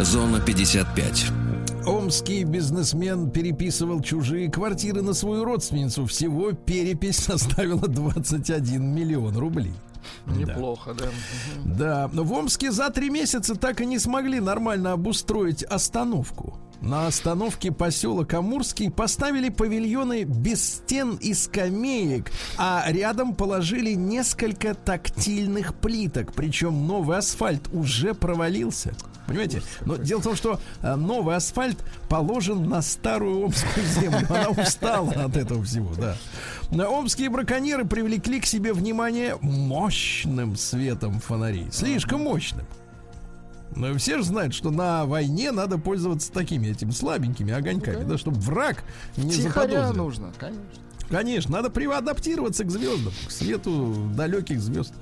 Зона 0.04 0.38
55. 0.38 1.30
Омский 1.86 2.44
бизнесмен 2.44 3.30
переписывал 3.30 4.02
чужие 4.02 4.50
квартиры 4.50 5.00
на 5.00 5.14
свою 5.14 5.44
родственницу. 5.44 6.04
Всего 6.04 6.52
перепись 6.52 7.16
составила 7.24 7.88
21 7.88 8.84
миллион 8.84 9.34
рублей. 9.38 9.72
Неплохо, 10.26 10.92
да. 10.92 11.06
Да, 11.64 12.10
но 12.12 12.22
в 12.22 12.32
Омске 12.34 12.70
за 12.70 12.90
три 12.90 13.08
месяца 13.08 13.54
так 13.54 13.80
и 13.80 13.86
не 13.86 13.98
смогли 13.98 14.40
нормально 14.40 14.92
обустроить 14.92 15.62
остановку. 15.62 16.58
На 16.82 17.06
остановке 17.06 17.72
поселок 17.72 18.34
Амурский 18.34 18.90
поставили 18.90 19.48
павильоны 19.48 20.24
без 20.24 20.62
стен 20.62 21.16
и 21.16 21.32
скамеек, 21.32 22.30
а 22.58 22.84
рядом 22.88 23.34
положили 23.34 23.94
несколько 23.94 24.74
тактильных 24.74 25.74
плиток. 25.74 26.34
Причем 26.34 26.86
новый 26.86 27.16
асфальт 27.16 27.70
уже 27.72 28.12
провалился. 28.12 28.94
Понимаете? 29.26 29.62
Но 29.84 29.96
дело 29.96 30.20
в 30.20 30.24
том, 30.24 30.36
что 30.36 30.60
э, 30.82 30.94
новый 30.96 31.36
асфальт 31.36 31.78
положен 32.08 32.68
на 32.68 32.82
старую 32.82 33.46
омскую 33.46 33.86
землю. 33.86 34.26
Она 34.28 34.50
устала 34.50 35.10
от 35.12 35.36
этого 35.36 35.64
всего, 35.64 35.92
да. 35.94 36.16
Омские 36.86 37.30
браконьеры 37.30 37.84
привлекли 37.84 38.40
к 38.40 38.46
себе 38.46 38.72
внимание 38.72 39.36
мощным 39.40 40.56
светом 40.56 41.20
фонарей. 41.20 41.68
Слишком 41.72 42.22
мощным. 42.22 42.66
Но 43.76 43.96
все 43.96 44.18
же 44.18 44.24
знают, 44.24 44.54
что 44.54 44.70
на 44.70 45.04
войне 45.04 45.50
надо 45.50 45.78
пользоваться 45.78 46.30
такими 46.30 46.68
этими 46.68 46.90
слабенькими 46.90 47.52
огоньками, 47.52 48.04
да, 48.04 48.18
чтобы 48.18 48.38
враг 48.38 48.84
не 49.16 49.30
Тихоря 49.30 49.68
заподозрил. 49.68 50.04
нужно, 50.04 50.32
конечно. 50.38 50.62
Конечно, 51.10 51.52
надо 51.52 51.70
приадаптироваться 51.70 52.64
к 52.64 52.70
звездам, 52.70 53.12
к 53.26 53.30
свету 53.30 53.94
далеких 54.16 54.60
звезд. 54.60 54.92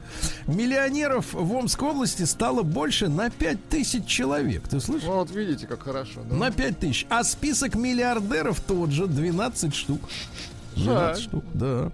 Миллионеров 0.46 1.32
в 1.32 1.52
Омской 1.54 1.90
области 1.90 2.24
стало 2.24 2.62
больше 2.62 3.08
на 3.08 3.30
5000 3.30 4.04
человек. 4.06 4.68
Ты 4.68 4.80
слышишь? 4.80 5.08
Вот 5.08 5.30
видите, 5.30 5.66
как 5.66 5.82
хорошо. 5.82 6.20
да? 6.28 6.34
На 6.34 6.50
5000. 6.50 7.06
А 7.08 7.24
список 7.24 7.74
миллиардеров 7.76 8.60
тот 8.60 8.90
же 8.90 9.06
12 9.06 9.74
штук. 9.74 10.00
12 10.74 10.84
Жаль. 10.84 11.16
штук, 11.16 11.44
да. 11.54 11.92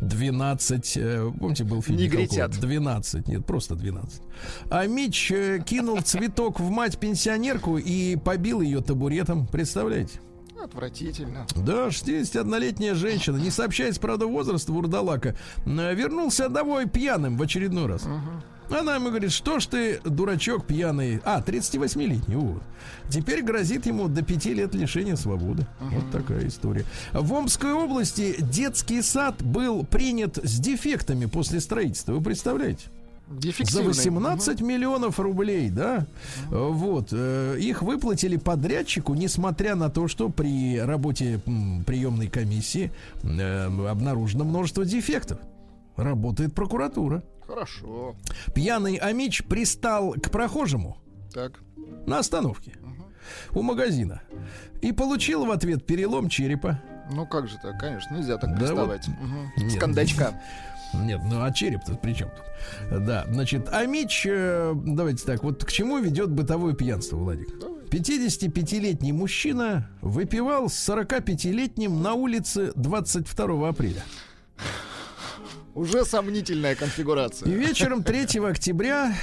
12, 0.00 0.96
э, 0.96 1.32
помните, 1.38 1.64
был 1.64 1.82
фильм 1.82 1.98
Негритят. 1.98 2.50
Михалкова? 2.50 2.60
12, 2.60 3.28
нет, 3.28 3.46
просто 3.46 3.74
12. 3.74 4.20
А 4.70 4.86
Мич 4.86 5.30
э, 5.32 5.60
кинул 5.64 6.00
цветок 6.02 6.60
в 6.60 6.68
мать-пенсионерку 6.70 7.78
и 7.78 8.16
побил 8.16 8.60
ее 8.60 8.82
табуретом. 8.82 9.46
Представляете? 9.46 10.20
Отвратительно. 10.62 11.46
Да, 11.56 11.88
61-летняя 11.88 12.94
женщина, 12.94 13.36
не 13.36 13.50
сообщается, 13.50 14.00
правда, 14.00 14.26
возраста 14.26 14.72
вурдалака, 14.72 15.36
э, 15.64 15.94
вернулся 15.94 16.48
домой 16.48 16.88
пьяным 16.88 17.36
в 17.36 17.42
очередной 17.42 17.86
раз. 17.86 18.06
Она 18.70 18.94
ему 18.94 19.08
говорит, 19.08 19.32
что 19.32 19.58
ж 19.58 19.66
ты, 19.66 20.00
дурачок 20.04 20.64
пьяный. 20.64 21.20
А, 21.24 21.40
38-летний, 21.40 22.36
вот. 22.36 22.62
Теперь 23.08 23.42
грозит 23.42 23.86
ему 23.86 24.06
до 24.06 24.22
5 24.22 24.46
лет 24.46 24.74
лишения 24.74 25.16
свободы. 25.16 25.66
Вот 25.80 26.10
такая 26.12 26.46
история. 26.46 26.84
В 27.12 27.32
Омской 27.34 27.72
области 27.72 28.36
детский 28.38 29.02
сад 29.02 29.42
был 29.42 29.84
принят 29.84 30.38
с 30.42 30.60
дефектами 30.60 31.26
после 31.26 31.60
строительства. 31.60 32.12
Вы 32.12 32.22
представляете? 32.22 32.86
За 33.30 33.36
Дефективный. 33.36 33.86
18 33.88 34.60
миллионов 34.60 35.20
рублей, 35.20 35.70
да? 35.70 36.06
Вот. 36.48 37.08
э, 37.12 37.56
Их 37.60 37.80
выплатили 37.82 38.36
подрядчику, 38.36 39.14
несмотря 39.14 39.76
на 39.76 39.88
то, 39.88 40.08
что 40.08 40.30
при 40.30 40.78
работе 40.80 41.40
приемной 41.86 42.26
комиссии 42.26 42.90
э, 43.22 43.66
обнаружено 43.88 44.42
множество 44.44 44.84
дефектов. 44.84 45.38
Работает 45.96 46.54
прокуратура. 46.54 47.22
Хорошо. 47.46 48.16
Пьяный 48.54 48.96
Амич 48.96 49.44
пристал 49.44 50.12
к 50.14 50.30
прохожему 50.30 50.96
Так. 51.32 51.60
на 52.06 52.18
остановке 52.18 52.72
у 53.52 53.62
магазина 53.62 54.22
и 54.82 54.90
получил 54.92 55.44
в 55.46 55.50
ответ 55.52 55.86
перелом 55.86 56.28
черепа. 56.28 56.80
Ну 57.12 57.26
как 57.26 57.48
же 57.48 57.56
так, 57.62 57.78
конечно, 57.78 58.16
нельзя 58.16 58.38
так 58.38 58.50
Да 58.54 58.56
приставать. 58.58 59.06
вот. 59.08 59.16
С 59.56 59.62
Нет. 59.72 59.80
кондачка. 59.80 60.40
Нет, 60.94 61.20
ну 61.24 61.42
а 61.42 61.52
череп-то 61.52 61.94
при 61.94 62.12
чем 62.14 62.30
тут? 62.30 63.06
Да, 63.06 63.26
значит, 63.30 63.68
Амич, 63.72 64.26
э, 64.28 64.72
давайте 64.74 65.24
так, 65.24 65.42
вот 65.44 65.64
к 65.64 65.70
чему 65.70 65.98
ведет 65.98 66.30
бытовое 66.30 66.74
пьянство, 66.74 67.16
Владик? 67.16 67.48
55-летний 67.90 69.12
мужчина 69.12 69.88
выпивал 70.02 70.68
с 70.68 70.88
45-летним 70.88 72.02
на 72.02 72.14
улице 72.14 72.72
22 72.76 73.68
апреля. 73.68 74.02
Уже 75.74 76.04
сомнительная 76.04 76.72
И 76.72 76.74
конфигурация. 76.76 77.48
вечером 77.48 78.02
3 78.02 78.40
октября, 78.44 79.14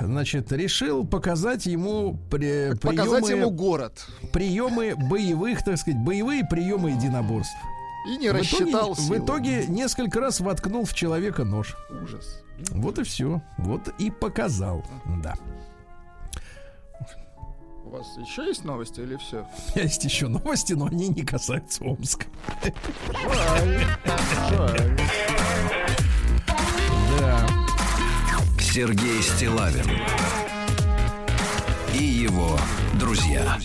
значит, 0.00 0.50
решил 0.52 1.06
показать 1.06 1.66
ему 1.66 2.18
при- 2.30 2.74
Показать 2.76 3.24
приемы, 3.24 3.40
ему 3.42 3.50
город. 3.50 4.06
приемы 4.32 4.94
боевых, 4.96 5.62
так 5.64 5.78
сказать, 5.78 6.00
боевые 6.00 6.44
приемы 6.44 6.90
единоборств. 6.90 7.54
И 8.06 8.16
не 8.16 8.28
В 8.30 8.32
итоге- 8.32 8.38
рассчитал 8.38 8.94
в 8.94 8.98
силы. 9.00 9.18
итоге 9.18 9.66
несколько 9.66 10.20
раз 10.20 10.40
воткнул 10.40 10.84
в 10.84 10.92
человека 10.94 11.44
нож. 11.44 11.76
Ужас. 12.02 12.42
Вот 12.70 12.98
и 12.98 13.04
все. 13.04 13.40
Вот 13.58 13.88
и 13.98 14.10
показал. 14.10 14.84
Да. 15.22 15.34
вас 17.84 18.06
еще 18.16 18.46
есть 18.46 18.64
новости 18.64 19.00
или 19.00 19.16
все? 19.16 19.46
Есть 19.74 20.04
еще 20.04 20.26
новости, 20.28 20.72
но 20.72 20.86
они 20.86 21.08
не 21.08 21.22
касаются 21.22 21.84
Омска. 21.84 22.24
Да. 27.20 27.46
Сергей 28.58 29.22
Стилавин 29.22 29.84
и 31.94 32.02
его 32.02 32.58
друзья. 32.94 33.58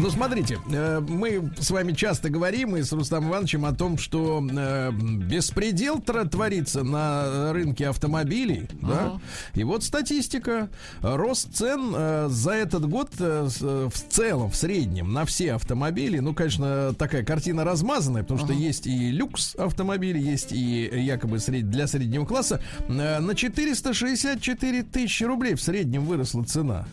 Ну, 0.00 0.10
смотрите, 0.10 0.58
э, 0.72 1.00
мы 1.00 1.52
с 1.58 1.70
вами 1.70 1.92
часто 1.92 2.30
говорим 2.30 2.74
и 2.74 2.82
с 2.82 2.90
Рустам 2.90 3.28
Ивановичем 3.28 3.66
о 3.66 3.74
том, 3.74 3.98
что 3.98 4.42
э, 4.50 4.92
беспредел 4.92 6.00
творится 6.00 6.82
на 6.82 7.52
рынке 7.52 7.88
автомобилей, 7.88 8.66
да. 8.80 9.20
И 9.54 9.62
вот 9.62 9.84
статистика. 9.84 10.70
Рост 11.02 11.54
цен 11.54 11.92
э, 11.94 12.28
за 12.30 12.52
этот 12.52 12.88
год 12.88 13.10
в 13.18 13.92
целом, 14.08 14.50
в 14.50 14.56
среднем, 14.56 15.12
на 15.12 15.26
все 15.26 15.54
автомобили, 15.54 16.18
ну, 16.18 16.34
конечно, 16.34 16.94
такая 16.94 17.22
картина 17.22 17.64
размазанная, 17.64 18.22
потому 18.22 18.40
что 18.40 18.52
есть 18.54 18.86
и 18.86 19.10
люкс 19.10 19.54
автомобили, 19.56 20.18
есть 20.18 20.52
и 20.52 20.90
якобы 20.92 21.38
для 21.38 21.86
среднего 21.86 22.24
класса. 22.24 22.62
На 22.88 23.34
464 23.34 24.82
тысячи 24.84 25.24
рублей 25.24 25.54
в 25.54 25.62
среднем 25.62 26.06
выросла 26.06 26.44
цена. 26.44 26.86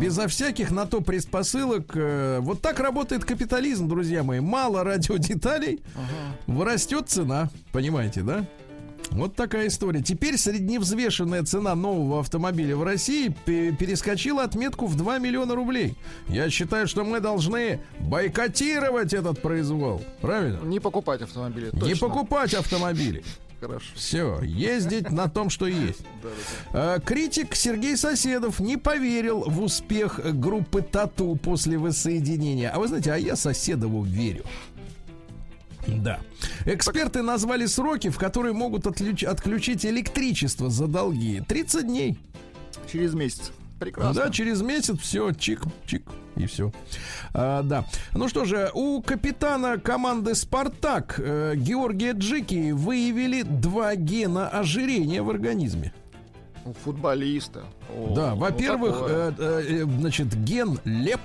Безо 0.00 0.26
всяких 0.28 0.70
на 0.70 0.86
то 0.86 1.00
предпосылок. 1.00 1.92
э, 1.94 2.38
Вот 2.40 2.60
так 2.60 2.80
работает 2.80 3.24
капитализм, 3.24 3.88
друзья 3.88 4.22
мои. 4.22 4.40
Мало 4.40 4.84
радиодеталей, 4.84 5.80
вырастет 6.46 7.08
цена. 7.08 7.48
Понимаете, 7.72 8.22
да? 8.22 8.46
Вот 9.10 9.34
такая 9.36 9.66
история. 9.68 10.00
Теперь 10.00 10.38
средневзвешенная 10.38 11.42
цена 11.42 11.74
нового 11.74 12.20
автомобиля 12.20 12.76
в 12.76 12.82
России 12.82 13.34
пе- 13.44 13.72
перескочила 13.72 14.42
отметку 14.44 14.86
в 14.86 14.96
2 14.96 15.18
миллиона 15.18 15.54
рублей. 15.54 15.96
Я 16.28 16.48
считаю, 16.48 16.86
что 16.86 17.04
мы 17.04 17.20
должны 17.20 17.80
бойкотировать 18.00 19.12
этот 19.12 19.42
произвол. 19.42 20.02
Правильно? 20.22 20.60
Не 20.64 20.80
покупать 20.80 21.20
автомобили. 21.20 21.66
Не 21.74 21.80
точно. 21.80 22.08
покупать 22.08 22.54
автомобили. 22.54 23.22
Хорошо. 23.62 23.86
Все, 23.94 24.40
ездить 24.42 25.12
на 25.12 25.28
том, 25.28 25.48
что 25.48 25.68
есть. 25.68 26.00
А, 26.72 26.98
Критик 26.98 27.54
Сергей 27.54 27.96
Соседов 27.96 28.58
не 28.58 28.76
поверил 28.76 29.48
в 29.48 29.62
успех 29.62 30.18
группы 30.40 30.82
Тату 30.82 31.36
после 31.36 31.78
воссоединения. 31.78 32.70
А 32.70 32.80
вы 32.80 32.88
знаете, 32.88 33.12
а 33.12 33.16
я 33.16 33.36
Соседову 33.36 34.02
верю. 34.02 34.44
Да. 35.86 36.18
Эксперты 36.66 37.22
назвали 37.22 37.66
сроки, 37.66 38.10
в 38.10 38.18
которые 38.18 38.52
могут 38.52 38.84
отключ- 38.84 39.24
отключить 39.24 39.86
электричество 39.86 40.68
за 40.68 40.88
долги. 40.88 41.40
30 41.46 41.86
дней. 41.86 42.18
Через 42.90 43.14
месяц. 43.14 43.52
Прекрасно. 43.82 44.24
Да, 44.24 44.30
через 44.30 44.62
месяц 44.62 44.98
все, 44.98 45.32
чик, 45.32 45.62
чик, 45.86 46.02
и 46.36 46.46
все. 46.46 46.72
А, 47.34 47.62
да. 47.62 47.84
Ну 48.14 48.28
что 48.28 48.44
же, 48.44 48.70
у 48.74 49.02
капитана 49.02 49.78
команды 49.78 50.34
Спартак 50.34 51.16
э, 51.18 51.54
Георгия 51.56 52.12
Джики 52.12 52.70
выявили 52.72 53.42
два 53.42 53.94
гена 53.96 54.48
ожирения 54.48 55.22
в 55.22 55.30
организме. 55.30 55.92
У 56.64 56.72
футболиста. 56.72 57.64
О, 57.90 58.14
Да, 58.14 58.30
ну 58.30 58.36
во-первых, 58.36 58.96
э, 59.08 59.32
э, 59.38 59.62
э, 59.68 59.84
значит, 59.84 60.34
ген 60.44 60.78
ЛЕП 60.84 61.20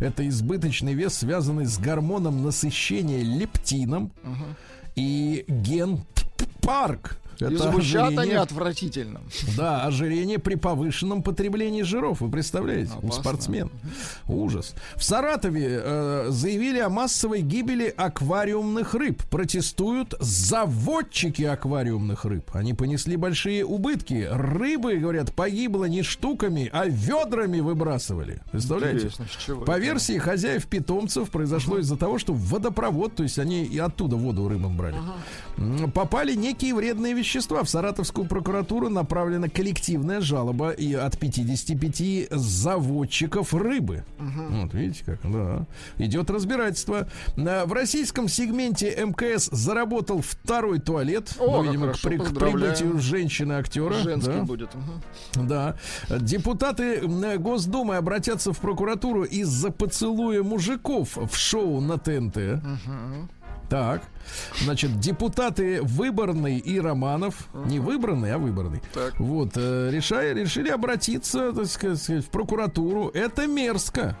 это 0.00 0.26
избыточный 0.28 0.94
вес, 0.94 1.14
связанный 1.14 1.66
с 1.66 1.78
гормоном 1.78 2.42
насыщения 2.42 3.22
лептином. 3.22 4.10
И 4.96 5.44
ген 5.46 5.98
п- 5.98 6.46
ПАРК. 7.40 7.52
И 7.52 7.54
Это 7.54 7.70
звучат 7.72 8.08
они 8.08 8.16
ожирение, 8.18 8.38
отвратительно. 8.38 9.20
да, 9.56 9.84
ожирение 9.84 10.38
при 10.38 10.54
повышенном 10.54 11.22
потреблении 11.22 11.82
жиров. 11.82 12.20
Вы 12.20 12.30
представляете? 12.30 12.92
У 12.96 13.06
Опасно. 13.06 13.22
спортсмен. 13.22 13.70
Ужас. 14.28 14.74
В 14.96 15.04
Саратове 15.04 15.80
э, 15.82 16.26
заявили 16.30 16.78
о 16.78 16.88
массовой 16.88 17.40
гибели 17.42 17.92
аквариумных 17.96 18.94
рыб. 18.94 19.22
Протестуют 19.30 20.14
заводчики 20.20 21.42
аквариумных 21.42 22.24
рыб. 22.24 22.50
Они 22.52 22.74
понесли 22.74 23.16
большие 23.16 23.64
убытки. 23.64 24.28
Рыбы, 24.30 24.96
говорят, 24.96 25.32
погибло 25.34 25.84
не 25.86 26.02
штуками, 26.02 26.68
а 26.72 26.86
ведрами 26.86 27.60
выбрасывали. 27.60 28.40
Представляете? 28.52 29.10
По 29.66 29.72
это? 29.72 29.80
версии 29.80 30.18
хозяев 30.18 30.66
питомцев 30.66 31.30
произошло 31.30 31.78
из-за 31.78 31.96
того, 31.96 32.18
что 32.18 32.32
водопровод, 32.34 33.14
то 33.16 33.22
есть 33.22 33.38
они 33.38 33.64
и 33.64 33.78
оттуда 33.78 34.16
воду 34.16 34.48
рыбам 34.48 34.76
брали, 34.76 34.96
м, 35.56 35.90
попали 35.92 36.34
некие 36.34 36.74
вредные 36.74 37.14
вещества. 37.14 37.29
В 37.38 37.66
Саратовскую 37.68 38.26
прокуратуру 38.26 38.88
направлена 38.88 39.48
коллективная 39.48 40.20
жалоба 40.20 40.70
и 40.70 40.94
от 40.94 41.16
55 41.16 42.28
заводчиков 42.32 43.54
рыбы. 43.54 44.04
Вот 44.18 44.74
видите 44.74 45.04
как, 45.04 45.20
да. 45.30 45.64
Идет 45.98 46.28
разбирательство. 46.30 47.08
В 47.36 47.72
российском 47.72 48.26
сегменте 48.28 48.90
МКС 49.04 49.48
заработал 49.52 50.22
второй 50.22 50.80
туалет. 50.80 51.32
О, 51.38 51.62
Ну, 51.62 51.62
видимо, 51.62 51.92
к, 51.92 51.96
хорошо, 51.96 52.10
к 52.10 52.18
поздравляем. 52.18 52.74
прибытию 52.76 52.98
женщины-актера. 53.00 53.92
Женский 53.94 54.32
да. 54.32 54.42
будет. 54.42 54.70
мгм. 54.74 55.46
Да. 55.48 55.76
Депутаты 56.08 57.02
Госдумы 57.38 57.94
обратятся 57.96 58.52
в 58.52 58.58
прокуратуру 58.58 59.22
из-за 59.22 59.70
поцелуя 59.70 60.42
мужиков 60.42 61.16
в 61.16 61.36
шоу 61.36 61.80
на 61.80 61.96
ТНТ. 61.96 62.36
Так. 63.70 64.02
Значит, 64.62 64.98
депутаты 64.98 65.80
Выборный 65.82 66.58
и 66.58 66.78
Романов, 66.80 67.48
не 67.54 67.78
Выбранный, 67.78 68.34
а 68.34 68.38
Выборный, 68.38 68.82
Так. 68.92 69.18
вот, 69.18 69.52
э, 69.56 69.90
решая, 69.92 70.34
решили 70.34 70.68
обратиться, 70.68 71.52
так 71.52 71.66
сказать, 71.66 72.24
в 72.24 72.30
прокуратуру. 72.30 73.08
Это 73.14 73.46
мерзко. 73.46 74.16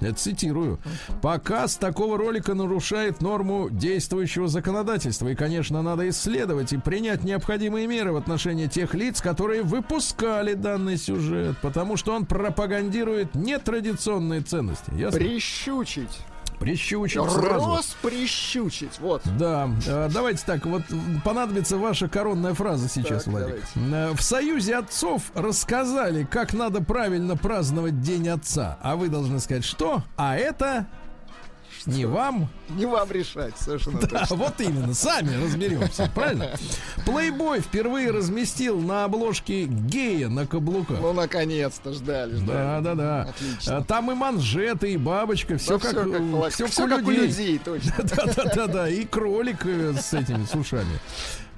Я 0.00 0.12
цитирую. 0.14 0.78
Показ 1.20 1.76
такого 1.76 2.16
ролика 2.16 2.54
нарушает 2.54 3.20
норму 3.20 3.68
действующего 3.70 4.48
законодательства. 4.48 5.28
И, 5.28 5.34
конечно, 5.34 5.82
надо 5.82 6.08
исследовать 6.08 6.72
и 6.72 6.78
принять 6.78 7.22
необходимые 7.22 7.86
меры 7.86 8.12
в 8.12 8.16
отношении 8.16 8.66
тех 8.66 8.94
лиц, 8.94 9.20
которые 9.20 9.62
выпускали 9.62 10.54
данный 10.54 10.96
сюжет, 10.96 11.56
потому 11.60 11.98
что 11.98 12.14
он 12.14 12.24
пропагандирует 12.24 13.34
нетрадиционные 13.34 14.40
ценности. 14.40 14.90
Ясно? 14.94 15.18
Прищучить. 15.20 16.18
Прищучить 16.60 17.20
сразу. 17.30 17.76
Расприщучить. 17.76 18.98
Вот. 19.00 19.22
Да, 19.38 19.68
э, 19.86 20.08
давайте 20.12 20.44
так, 20.44 20.66
вот 20.66 20.82
понадобится 21.24 21.78
ваша 21.78 22.08
коронная 22.08 22.54
фраза 22.54 22.88
сейчас, 22.88 23.24
Так, 23.24 23.32
Владик. 23.32 23.64
Э, 23.74 24.12
В 24.12 24.20
Союзе 24.22 24.76
отцов 24.76 25.22
рассказали, 25.34 26.24
как 26.24 26.52
надо 26.52 26.82
правильно 26.82 27.36
праздновать 27.36 28.00
День 28.02 28.28
Отца. 28.28 28.78
А 28.82 28.96
вы 28.96 29.08
должны 29.08 29.40
сказать, 29.40 29.64
что? 29.64 30.04
А 30.16 30.36
это 30.36 30.86
не 31.86 32.04
вам. 32.06 32.48
Не 32.70 32.86
вам 32.86 33.10
решать, 33.10 33.54
совершенно 33.58 34.00
Да, 34.00 34.06
точно. 34.20 34.36
вот 34.36 34.60
именно, 34.60 34.94
сами 34.94 35.42
разберемся, 35.42 36.10
правильно? 36.14 36.50
Плейбой 37.04 37.60
впервые 37.60 38.10
разместил 38.10 38.80
на 38.80 39.04
обложке 39.04 39.64
гея 39.64 40.28
на 40.28 40.46
каблуках. 40.46 40.98
Ну, 41.00 41.12
наконец-то 41.12 41.92
ждали. 41.92 42.36
ждали. 42.36 42.46
Да, 42.46 42.80
да, 42.80 42.94
да. 42.94 43.22
Отлично. 43.30 43.76
А, 43.78 43.82
Там 43.84 44.10
и 44.10 44.14
манжеты, 44.14 44.92
и 44.92 44.96
бабочка, 44.96 45.56
все 45.58 45.78
Да 45.78 45.78
как, 45.78 45.90
всё 45.90 46.12
как, 46.12 46.20
пола- 46.22 46.50
всё 46.50 46.66
всё 46.66 46.84
у 46.86 46.88
как 46.88 47.06
у 47.06 47.10
людей. 47.10 47.58
точно. 47.58 47.94
Да, 48.16 48.24
да, 48.26 48.44
да, 48.54 48.66
да, 48.66 48.88
и 48.88 49.04
кролик 49.04 49.64
э, 49.66 49.94
с 50.00 50.12
этими 50.14 50.44
с 50.44 50.54
ушами. 50.54 50.98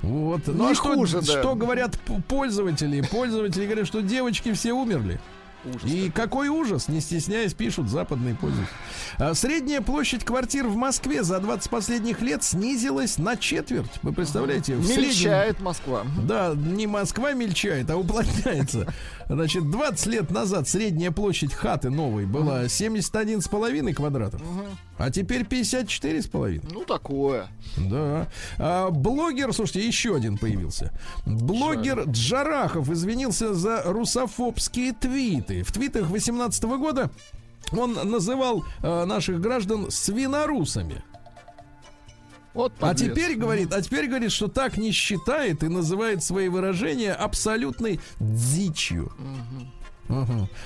Вот. 0.03 0.43
Ну 0.47 0.71
а 0.71 0.75
что, 0.75 0.95
хуже, 0.95 1.21
да. 1.21 1.27
что 1.41 1.55
говорят 1.55 1.97
пользователи? 2.29 3.01
Пользователи 3.03 3.67
говорят, 3.67 3.87
что 3.87 4.01
девочки 4.03 4.53
все 4.53 4.73
умерли. 4.73 5.21
Ужас 5.65 5.83
И 5.91 6.11
какой 6.11 6.49
ужас, 6.49 6.89
не 6.89 7.01
стесняясь, 7.01 7.55
пишут 7.55 7.89
западные 7.89 8.35
пользователи. 8.35 8.75
А 9.19 9.35
Средняя 9.35 9.81
площадь 9.81 10.25
квартир 10.25 10.67
в 10.67 10.75
Москве 10.77 11.23
за 11.23 11.39
20 11.39 11.71
последних 11.71 12.21
лет 12.21 12.43
снизилась 12.43 13.19
на 13.19 13.37
четверть. 13.37 13.91
Вы 14.03 14.13
представляете? 14.13 14.75
В 14.77 14.85
среднем- 14.85 15.05
Мельчает 15.05 15.61
Москва. 15.61 16.03
да, 16.27 16.53
не 16.57 16.87
Москва 16.87 17.33
мельчает, 17.33 17.91
а 17.91 17.97
уплотняется. 17.97 18.93
Значит, 19.29 19.71
20 19.71 20.07
лет 20.07 20.31
назад 20.31 20.69
средняя 20.69 21.11
площадь 21.11 21.55
хаты 21.55 21.91
новой 21.91 22.27
была 22.27 22.69
71,5 22.69 23.93
квадратов, 23.95 24.41
а 25.03 25.11
теперь 25.11 25.43
54,5. 25.43 26.69
Ну, 26.73 26.85
такое. 26.85 27.49
Да. 27.77 28.29
А, 28.57 28.91
блогер, 28.91 29.53
слушайте, 29.53 29.85
еще 29.85 30.15
один 30.15 30.39
появился. 30.39 30.93
Блогер 31.27 32.05
Джарахов 32.09 32.89
извинился 32.89 33.53
за 33.53 33.83
русофобские 33.83 34.93
твиты. 34.93 35.65
В 35.65 35.73
твитах 35.73 36.09
18 36.09 36.63
года 36.65 37.11
он 37.73 37.95
называл 37.95 38.65
э, 38.81 39.05
наших 39.05 39.41
граждан 39.41 39.91
свинорусами. 39.91 41.03
Вот 42.55 42.73
А 42.79 42.95
теперь 42.95 43.35
говорит, 43.35 43.73
а 43.73 43.83
теперь 43.83 44.07
говорит, 44.07 44.31
что 44.31 44.47
так 44.47 44.77
не 44.77 44.93
считает 44.93 45.65
и 45.65 45.69
называет 45.69 46.23
свои 46.23 46.49
выражения 46.49 47.13
абсолютной 47.13 47.99
дичью. 48.21 49.11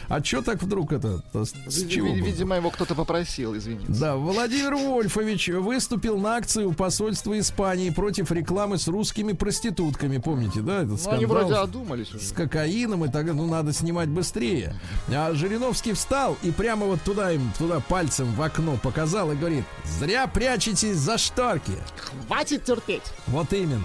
А 0.09 0.23
что 0.25 0.43
так 0.43 0.63
вдруг 0.63 0.93
это? 0.93 1.23
С 1.35 1.87
чего? 1.89 2.09
Видимо, 2.09 2.57
его 2.57 2.71
кто-то 2.71 2.95
попросил, 2.95 3.57
извините. 3.57 3.87
Да, 3.89 4.17
Владимир 4.17 4.75
Вольфович 4.75 5.49
выступил 5.49 6.19
на 6.19 6.37
акции 6.37 6.65
у 6.65 6.73
посольства 6.73 7.39
Испании 7.39 7.91
против 7.91 8.31
рекламы 8.33 8.79
с 8.79 8.89
русскими 8.89 9.33
проститутками. 9.33 10.19
Помните, 10.19 10.61
да, 10.61 10.83
этот 10.83 10.89
Ну, 11.05 11.11
они 11.11 11.25
скандал? 11.25 11.29
вроде 11.29 11.55
одумались 11.55 12.15
уже. 12.15 12.25
с 12.25 12.33
кокаином 12.33 13.05
и 13.05 13.09
так 13.09 13.27
ну 13.27 13.47
надо 13.47 13.73
снимать 13.73 14.09
быстрее. 14.09 14.75
А 15.09 15.33
Жириновский 15.35 15.93
встал 15.93 16.37
и 16.43 16.51
прямо 16.51 16.87
вот 16.87 17.01
туда 17.03 17.31
им, 17.33 17.51
туда 17.59 17.81
пальцем 17.81 18.33
в 18.35 18.43
окно 18.43 18.79
показал 18.83 19.33
и 19.33 19.37
говорит, 19.37 19.65
зря 19.99 20.27
прячетесь 20.27 20.97
за 20.97 21.19
шторки. 21.19 21.73
Хватит 22.27 22.65
терпеть. 22.65 23.03
Вот 23.27 23.53
именно. 23.53 23.85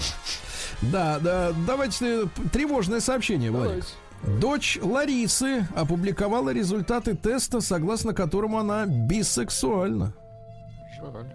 Да, 0.82 1.20
да, 1.20 1.51
давайте 1.68 2.24
э, 2.24 2.26
тревожное 2.51 2.99
сообщение, 3.01 3.51
Владик. 3.51 3.86
Дочь 4.39 4.80
Ларисы 4.82 5.67
опубликовала 5.76 6.51
результаты 6.51 7.15
теста, 7.15 7.61
согласно 7.61 8.13
которому 8.13 8.59
она 8.59 8.86
бисексуальна. 8.86 10.13
Жаль. 10.99 11.26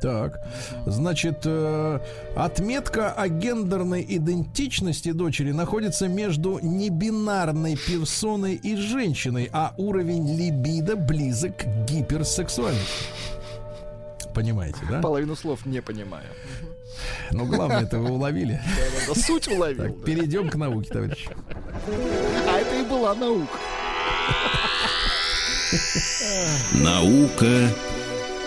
Так, 0.00 0.40
значит, 0.86 1.42
э, 1.44 2.00
отметка 2.34 3.12
о 3.12 3.28
гендерной 3.28 4.04
идентичности 4.08 5.12
дочери 5.12 5.52
находится 5.52 6.08
между 6.08 6.58
небинарной 6.62 7.76
персоной 7.76 8.54
и 8.54 8.76
женщиной, 8.76 9.50
а 9.52 9.74
уровень 9.76 10.36
либидо 10.36 10.96
близок 10.96 11.58
к 11.58 11.64
гиперсексуальности. 11.84 13.04
Понимаете, 14.34 14.78
да? 14.88 15.00
Половину 15.02 15.36
слов 15.36 15.66
не 15.66 15.82
понимаю. 15.82 16.24
Но 17.32 17.44
главное, 17.44 17.82
это 17.82 17.98
вы 17.98 18.10
уловили. 18.12 18.60
Да, 19.06 19.14
да, 19.14 19.20
Суть 19.20 19.48
уловил. 19.48 19.84
Так, 19.84 19.98
да. 19.98 20.04
перейдем 20.04 20.48
к 20.48 20.54
науке, 20.56 20.90
товарищи. 20.92 21.28
А 22.46 22.58
это 22.58 22.76
и 22.76 22.82
была 22.82 23.14
наука. 23.14 23.58
Наука 26.82 27.68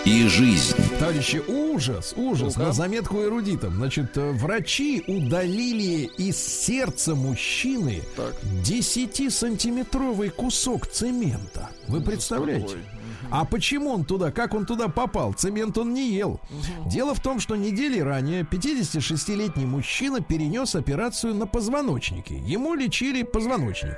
и 0.04 0.26
жизнь. 0.28 0.76
Товарищи, 0.98 1.42
ужас, 1.48 2.12
ужас. 2.16 2.56
Ну-ка. 2.56 2.68
На 2.68 2.72
заметку 2.74 3.22
эрудитам. 3.22 3.74
Значит, 3.76 4.16
э, 4.16 4.32
врачи 4.32 5.02
удалили 5.06 6.10
из 6.18 6.36
сердца 6.36 7.14
мужчины 7.14 8.02
Так. 8.16 8.34
10-сантиметровый 8.62 10.28
кусок 10.30 10.86
цемента. 10.86 11.70
Вы 11.88 12.02
представляете? 12.02 12.66
какой? 12.66 12.82
А 13.30 13.44
почему 13.44 13.90
он 13.90 14.04
туда, 14.04 14.30
как 14.30 14.54
он 14.54 14.66
туда 14.66 14.88
попал? 14.88 15.32
Цемент 15.32 15.78
он 15.78 15.94
не 15.94 16.12
ел. 16.12 16.40
Дело 16.86 17.14
в 17.14 17.20
том, 17.20 17.40
что 17.40 17.56
недели 17.56 18.00
ранее 18.00 18.42
56-летний 18.42 19.66
мужчина 19.66 20.20
перенес 20.20 20.74
операцию 20.74 21.34
на 21.34 21.46
позвоночнике. 21.46 22.36
Ему 22.38 22.74
лечили 22.74 23.22
позвоночник. 23.22 23.96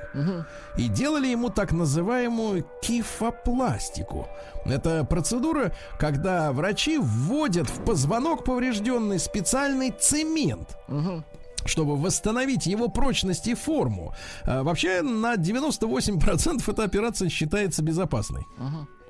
И 0.76 0.88
делали 0.88 1.28
ему 1.28 1.50
так 1.50 1.72
называемую 1.72 2.66
кифопластику. 2.82 4.28
Это 4.64 5.04
процедура, 5.04 5.72
когда 5.98 6.52
врачи 6.52 6.98
вводят 6.98 7.68
в 7.68 7.84
позвонок 7.84 8.44
поврежденный 8.44 9.18
специальный 9.18 9.90
цемент 9.90 10.76
чтобы 11.66 11.96
восстановить 11.96 12.66
его 12.66 12.88
прочность 12.88 13.48
и 13.48 13.54
форму. 13.54 14.14
А, 14.44 14.62
вообще 14.62 15.02
на 15.02 15.34
98% 15.34 16.62
эта 16.70 16.84
операция 16.84 17.28
считается 17.28 17.82
безопасной. 17.82 18.46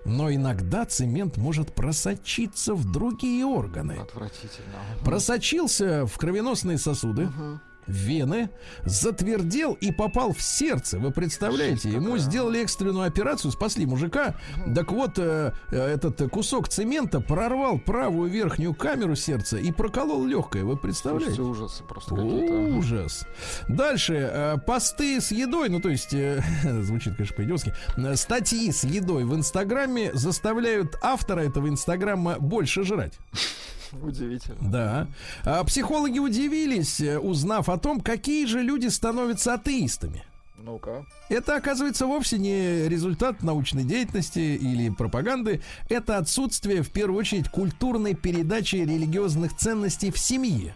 Но 0.07 0.33
иногда 0.33 0.85
цемент 0.85 1.37
может 1.37 1.75
просочиться 1.75 2.75
в 2.75 2.91
другие 2.91 3.45
органы. 3.45 3.99
Отвратительно. 4.01 4.79
Просочился 5.05 6.07
в 6.07 6.17
кровеносные 6.17 6.79
сосуды, 6.79 7.27
в 7.27 7.61
вены, 7.87 8.51
затвердел 8.85 9.75
и 9.75 9.93
попал 9.93 10.33
в 10.33 10.43
сердце. 10.43 10.99
Вы 10.99 11.11
представляете, 11.11 11.91
ему 11.91 12.19
сделали 12.19 12.63
экстренную 12.63 13.07
операцию, 13.07 13.53
спасли 13.53 13.87
мужика. 13.87 14.35
Так 14.75 14.93
вот, 14.93 15.19
э, 15.19 15.53
э, 15.71 15.77
этот 15.77 16.31
кусок 16.31 16.69
цемента 16.69 17.21
прорвал 17.21 17.79
правую 17.79 18.31
верхнюю 18.31 18.75
камеру 18.75 19.17
сердца 19.17 19.57
и 19.57 19.73
проколол 19.73 20.25
легкое. 20.25 20.65
Вы 20.65 20.77
представляете? 20.77 21.37
Слушайте, 21.37 21.63
ужасы 21.65 21.85
просто. 21.85 22.15
Ужас. 22.15 23.27
Дальше. 23.69 24.31
э, 24.33 24.57
посты 24.67 25.21
с 25.21 25.31
едой, 25.31 25.69
ну 25.69 25.81
то 25.81 25.89
есть, 25.89 26.13
э, 26.13 26.43
звучит, 26.83 27.17
конечно, 27.17 27.37
по-идиотски, 27.37 27.75
э, 27.97 28.17
статьи 28.17 28.71
с 28.71 28.85
едой 28.85 29.25
в 29.25 29.35
Инстаграме 29.35 30.13
заставляют 30.15 30.97
автора 31.03 31.41
этого 31.41 31.69
Инстаграма 31.69 32.39
больше 32.39 32.85
жрать. 32.85 33.15
Удивительно. 34.03 34.71
Да. 34.71 35.07
А 35.45 35.63
психологи 35.65 36.19
удивились, 36.19 37.01
э, 37.01 37.19
узнав 37.19 37.69
о 37.69 37.79
том, 37.79 38.01
какие 38.01 38.47
же 38.47 38.63
люди 38.63 38.89
становятся 38.89 39.55
атеистами. 39.55 40.25
Ну-ка. 40.59 41.05
Это, 41.29 41.57
оказывается, 41.57 42.07
вовсе 42.07 42.39
не 42.39 42.89
результат 42.89 43.43
научной 43.43 43.85
деятельности 43.85 44.39
или 44.39 44.89
пропаганды. 44.91 45.61
Это 45.89 46.17
отсутствие, 46.17 46.83
в 46.83 46.91
первую 46.91 47.21
очередь, 47.21 47.49
культурной 47.49 48.15
передачи 48.15 48.77
религиозных 48.77 49.57
ценностей 49.57 50.11
в 50.11 50.19
семье. 50.19 50.75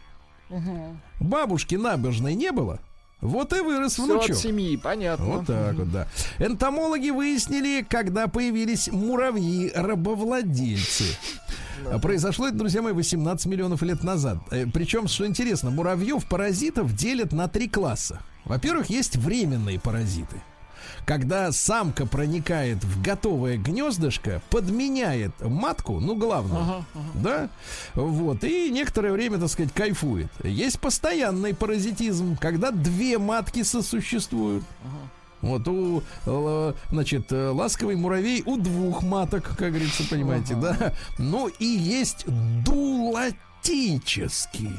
Бабушки 1.21 1.77
набожной 1.77 2.35
не 2.35 2.51
было, 2.53 2.81
вот 3.21 3.53
и 3.53 3.61
вырос 3.61 3.93
Все 3.95 4.05
внучок. 4.05 4.31
от 4.31 4.37
семьи, 4.37 4.77
понятно. 4.77 5.27
Вот 5.27 5.47
так 5.47 5.75
вот, 5.75 5.91
да. 5.93 6.07
Энтомологи 6.39 7.11
выяснили, 7.11 7.85
когда 7.89 8.27
появились 8.29 8.89
муравьи-рабовладельцы. 8.89 11.05
Произошло 12.03 12.49
это, 12.49 12.57
друзья 12.57 12.83
мои, 12.83 12.93
18 12.93 13.47
миллионов 13.47 13.83
лет 13.83 14.03
назад. 14.03 14.39
Э, 14.51 14.67
Причем, 14.67 15.09
что 15.09 15.27
интересно, 15.27 15.71
муравьев-паразитов 15.71 16.95
делят 16.95 17.33
на 17.33 17.49
три 17.49 17.69
класса. 17.69 18.21
Во-первых, 18.45 18.91
есть 18.91 19.17
временные 19.17 19.79
паразиты. 19.79 20.43
Когда 21.07 21.51
самка 21.53 22.07
проникает 22.07 22.83
в 22.85 23.03
готовое 23.03 23.57
гнездышко, 23.57 24.43
подменяет 24.51 25.33
матку, 25.41 25.99
ну, 26.01 26.15
главное, 26.17 26.85
да, 27.15 27.49
вот, 27.95 28.45
и 28.45 28.71
некоторое 28.71 29.13
время, 29.13 29.39
так 29.39 29.49
сказать, 29.49 29.73
кайфует. 29.73 30.31
Есть 30.45 30.81
постоянный 30.81 31.55
паразитизм, 31.55 32.37
когда 32.37 32.71
две 32.71 33.19
матки 33.19 33.63
сосуществуют. 33.63 34.65
Вот 35.43 35.67
у, 35.69 36.03
э, 36.27 36.73
значит, 36.91 37.33
э, 37.33 37.49
ласковый 37.51 37.97
муравей 37.97 38.43
у 38.45 38.59
двух 38.59 39.03
маток, 39.03 39.57
как 39.57 39.71
говорится, 39.71 40.03
понимаете, 40.09 40.55
да. 40.55 40.93
Ну 41.19 41.49
и 41.59 41.65
есть 41.65 42.27
дулатический. 42.65 44.71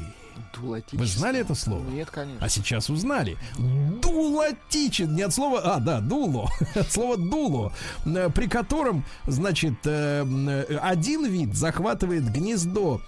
Дулатический. 0.55 0.97
Вы 0.99 1.05
знали 1.05 1.39
это 1.39 1.55
слово? 1.55 1.84
Нет, 1.89 2.09
конечно. 2.12 2.45
А 2.45 2.49
сейчас 2.49 2.89
узнали. 2.89 3.38
Дулатичен. 3.57 5.16
Не 5.16 5.24
от 5.24 5.34
слова... 5.34 5.62
А, 5.64 5.80
да, 5.80 6.01
дуло. 6.01 6.49
От 6.76 6.91
слова 6.91 7.18
дуло. 7.18 7.74
э, 8.05 8.30
При 8.34 8.47
котором, 8.47 9.03
значит, 9.28 9.86
один 9.86 11.26
вид 11.26 11.55
захватывает 11.55 12.32
гнездо 12.32 13.01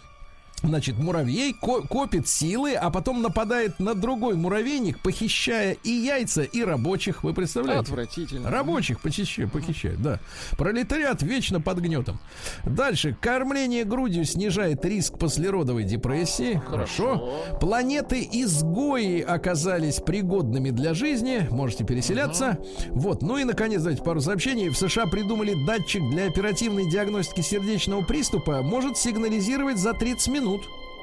Значит, 0.63 0.97
муравей 0.97 1.53
ко- 1.53 1.81
копит 1.81 2.27
силы, 2.27 2.73
а 2.73 2.89
потом 2.89 3.21
нападает 3.21 3.79
на 3.79 3.95
другой 3.95 4.35
муравейник, 4.35 4.99
похищая 4.99 5.73
и 5.83 5.89
яйца, 5.89 6.43
и 6.43 6.63
рабочих. 6.63 7.23
Вы 7.23 7.33
представляете? 7.33 7.81
Отвратительно. 7.81 8.49
Рабочих 8.49 9.01
похищают, 9.01 9.51
похищают, 9.51 10.01
да. 10.01 10.19
Пролетариат 10.57 11.21
вечно 11.21 11.59
под 11.59 11.79
гнетом. 11.79 12.19
Дальше. 12.63 13.15
Кормление 13.19 13.83
грудью 13.83 14.23
снижает 14.23 14.85
риск 14.85 15.17
послеродовой 15.17 15.83
депрессии. 15.83 16.61
Хорошо. 16.65 17.43
Планеты-изгои 17.59 19.19
оказались 19.21 19.95
пригодными 19.99 20.69
для 20.69 20.93
жизни. 20.93 21.45
Можете 21.51 21.83
переселяться. 21.83 22.57
Вот. 22.89 23.21
Ну 23.21 23.37
и, 23.37 23.43
наконец, 23.43 23.81
давайте 23.81 24.01
пару 24.03 24.21
сообщений. 24.21 24.69
В 24.69 24.77
США 24.77 25.07
придумали 25.07 25.55
датчик 25.65 26.01
для 26.09 26.27
оперативной 26.27 26.89
диагностики 26.89 27.41
сердечного 27.41 28.03
приступа. 28.03 28.61
Может 28.61 28.97
сигнализировать 28.97 29.77
за 29.77 29.93
30 29.93 30.27
минут. 30.29 30.52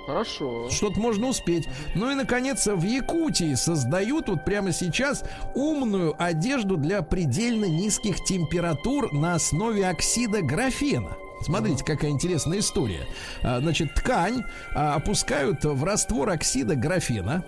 Хорошо. 0.07 0.69
Что-то 0.71 0.99
можно 0.99 1.29
успеть. 1.29 1.69
Ну 1.95 2.11
и, 2.11 2.15
наконец, 2.15 2.67
в 2.67 2.83
Якутии 2.83 3.55
создают 3.55 4.29
вот 4.29 4.45
прямо 4.45 4.73
сейчас 4.73 5.25
умную 5.55 6.15
одежду 6.19 6.77
для 6.77 7.03
предельно 7.03 7.67
низких 7.67 8.25
температур 8.25 9.13
на 9.13 9.35
основе 9.35 9.87
оксида 9.89 10.43
графена. 10.43 11.17
Смотрите, 11.43 11.85
какая 11.85 12.11
интересная 12.11 12.59
история. 12.59 13.07
А, 13.43 13.61
Значит, 13.61 13.95
ткань 13.95 14.45
а, 14.75 14.95
опускают 14.97 15.65
в 15.65 15.85
раствор 15.85 16.29
оксида 16.31 16.75
графена. 16.77 17.45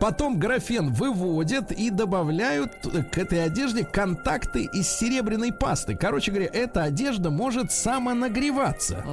Потом 0.00 0.38
графен 0.38 0.92
выводят 0.92 1.70
и 1.72 1.88
добавляют 1.90 2.72
к 3.12 3.18
этой 3.18 3.44
одежде 3.44 3.84
контакты 3.84 4.64
из 4.64 4.88
серебряной 4.88 5.52
пасты. 5.52 5.94
Короче 5.96 6.30
говоря, 6.32 6.50
эта 6.52 6.82
одежда 6.82 7.30
может 7.30 7.70
самонагреваться. 7.72 9.04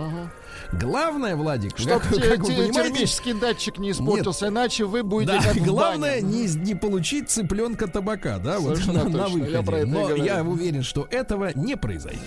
Главное, 0.73 1.35
Владик, 1.35 1.77
Чтоб 1.77 2.01
как, 2.01 2.13
те- 2.15 2.21
как 2.21 2.39
вы 2.39 2.47
те- 2.53 2.55
понимаете, 2.63 2.83
термический 2.93 3.33
датчик 3.33 3.77
не 3.77 3.91
испортился, 3.91 4.47
иначе 4.47 4.85
вы 4.85 5.03
будете 5.03 5.33
да, 5.33 5.43
как 5.43 5.55
в 5.55 5.65
главное 5.65 6.21
бане. 6.21 6.45
не, 6.45 6.47
не 6.55 6.75
получить 6.75 7.29
цыпленка 7.29 7.87
табака, 7.87 8.37
да, 8.39 8.59
вот 8.59 8.77
Совершенно 8.77 9.03
на, 9.05 9.09
на 9.09 9.23
точно, 9.25 9.37
я 9.37 9.43
выходе. 9.61 9.63
про 9.65 9.77
это 9.79 9.87
Но 9.87 10.15
я 10.15 10.43
уверен, 10.43 10.83
что 10.83 11.07
этого 11.09 11.51
не 11.55 11.75
произойдет. 11.77 12.21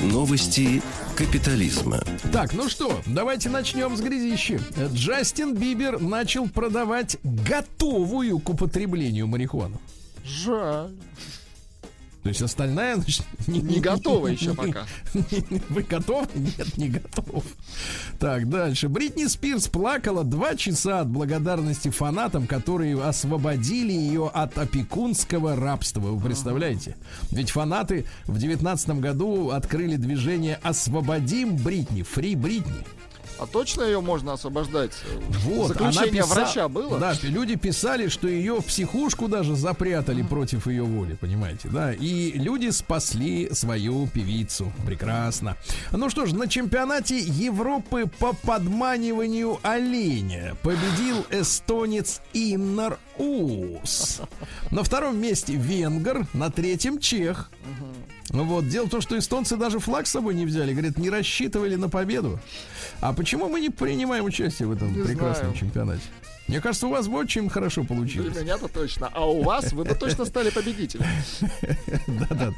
Новости 0.00 0.80
капитализма. 1.16 2.00
Так, 2.32 2.52
ну 2.54 2.68
что, 2.68 3.00
давайте 3.06 3.48
начнем 3.48 3.96
с 3.96 4.00
грязищи. 4.00 4.60
Джастин 4.92 5.56
Бибер 5.56 6.00
начал 6.00 6.48
продавать 6.48 7.16
готовую 7.24 8.38
к 8.38 8.48
употреблению 8.48 9.26
марихуану. 9.26 9.80
Жаль. 10.24 10.92
То 12.22 12.30
есть 12.30 12.42
остальная 12.42 12.96
значит, 12.96 13.24
Не 13.46 13.80
готова 13.80 14.26
еще 14.26 14.54
пока. 14.54 14.86
Вы 15.68 15.82
готовы? 15.82 16.26
Нет, 16.34 16.76
не 16.76 16.88
готов. 16.88 17.44
Так, 18.18 18.48
дальше. 18.48 18.88
Бритни 18.88 19.26
Спирс 19.26 19.68
плакала 19.68 20.24
два 20.24 20.54
часа 20.56 21.00
от 21.00 21.08
благодарности 21.08 21.90
фанатам, 21.90 22.46
которые 22.46 23.00
освободили 23.02 23.92
ее 23.92 24.28
от 24.28 24.58
опекунского 24.58 25.56
рабства. 25.56 26.00
Вы 26.00 26.20
представляете? 26.20 26.96
Ведь 27.30 27.50
фанаты 27.50 28.04
в 28.26 28.38
девятнадцатом 28.38 29.00
году 29.00 29.50
открыли 29.50 29.96
движение 29.96 30.58
«Освободим 30.62 31.56
Бритни», 31.56 32.02
«Фри 32.02 32.34
Бритни». 32.34 32.84
А 33.38 33.46
точно 33.46 33.82
ее 33.82 34.00
можно 34.00 34.32
освобождать? 34.32 34.92
Вот, 35.44 35.68
Заключение 35.68 36.22
писа- 36.22 36.26
врача 36.34 36.68
было? 36.68 36.98
Да, 36.98 37.14
люди 37.22 37.54
писали, 37.56 38.08
что 38.08 38.26
ее 38.28 38.60
в 38.60 38.64
психушку 38.66 39.28
даже 39.28 39.54
запрятали 39.54 40.22
против 40.22 40.66
ее 40.66 40.82
воли, 40.82 41.14
понимаете, 41.14 41.68
да. 41.68 41.92
И 41.92 42.32
люди 42.32 42.70
спасли 42.70 43.48
свою 43.52 44.06
певицу. 44.08 44.72
Прекрасно. 44.84 45.56
Ну 45.92 46.10
что 46.10 46.26
ж, 46.26 46.32
на 46.32 46.48
чемпионате 46.48 47.18
Европы 47.18 48.06
по 48.18 48.32
подманиванию 48.32 49.58
оленя 49.62 50.56
победил 50.62 51.24
эстонец 51.30 52.20
Иннар 52.32 52.98
Ус. 53.18 54.20
На 54.70 54.82
втором 54.82 55.20
месте 55.20 55.54
венгр, 55.54 56.26
на 56.32 56.50
третьем 56.50 56.98
чех. 56.98 57.50
Вот. 58.30 58.68
Дело 58.68 58.86
в 58.86 58.90
том, 58.90 59.00
что 59.00 59.18
эстонцы 59.18 59.56
даже 59.56 59.78
флаг 59.78 60.06
с 60.06 60.10
собой 60.10 60.34
не 60.34 60.44
взяли. 60.46 60.72
Говорят, 60.72 60.98
не 60.98 61.10
рассчитывали 61.10 61.76
на 61.76 61.88
победу. 61.88 62.38
А 63.00 63.12
почему 63.12 63.48
мы 63.48 63.60
не 63.60 63.70
принимаем 63.70 64.24
участие 64.24 64.68
в 64.68 64.72
этом 64.72 64.92
Не 64.96 65.02
прекрасном 65.02 65.46
знаю. 65.50 65.54
чемпионате? 65.54 66.02
Мне 66.46 66.62
кажется, 66.62 66.86
у 66.86 66.90
вас 66.90 67.08
бы 67.08 67.18
очень 67.18 67.50
хорошо 67.50 67.82
Для 67.82 67.88
получилось. 67.94 68.36
меня-то 68.40 68.68
точно. 68.68 69.10
А 69.12 69.28
у 69.28 69.42
вас 69.42 69.72
вы 69.74 69.84
бы 69.84 69.94
точно 69.94 70.24
стали 70.24 70.48
победителем. 70.48 71.04
Да-да. 72.06 72.52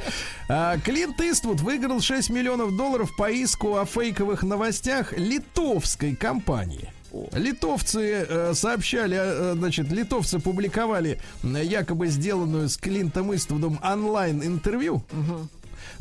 А, 0.49 0.79
Клинт 0.79 1.21
Иствуд 1.21 1.61
выиграл 1.61 2.01
6 2.01 2.31
миллионов 2.31 2.77
долларов 2.77 3.11
по 3.17 3.31
иску 3.31 3.77
о 3.79 3.85
фейковых 3.87 4.45
новостях 4.45 5.13
литовской 5.19 6.15
компании. 6.15 6.93
Литовцы 7.33 8.25
э, 8.29 8.55
сообщали, 8.55 9.17
э, 9.21 9.55
значит, 9.57 9.91
литовцы 9.91 10.39
публиковали 10.39 11.21
м, 11.43 11.57
якобы 11.57 12.07
сделанную 12.07 12.69
с 12.69 12.77
Клинтом 12.77 13.35
Иствудом 13.35 13.81
онлайн-интервью, 13.83 15.03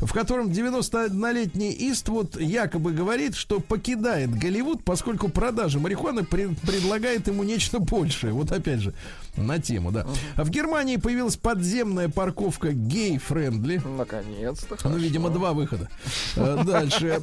в 0.00 0.12
котором 0.12 0.48
91-летний 0.48 1.76
Иствуд 1.90 2.40
якобы 2.40 2.92
говорит, 2.92 3.34
что 3.34 3.60
покидает 3.60 4.30
Голливуд, 4.34 4.82
поскольку 4.84 5.28
продажа 5.28 5.78
марихуаны 5.78 6.24
пред- 6.24 6.58
предлагает 6.60 7.26
ему 7.28 7.42
нечто 7.42 7.78
большее. 7.80 8.32
Вот 8.32 8.50
опять 8.52 8.80
же, 8.80 8.94
на 9.36 9.58
тему, 9.58 9.92
да. 9.92 10.06
А 10.36 10.44
В 10.44 10.50
Германии 10.50 10.96
появилась 10.96 11.36
подземная 11.36 12.08
парковка 12.08 12.72
gay-friendly. 12.72 13.82
Наконец-то. 13.96 14.76
Ну, 14.88 14.96
видимо, 14.96 15.30
два 15.30 15.52
выхода. 15.52 15.88
Э, 16.36 16.62
Дальше. 16.66 17.20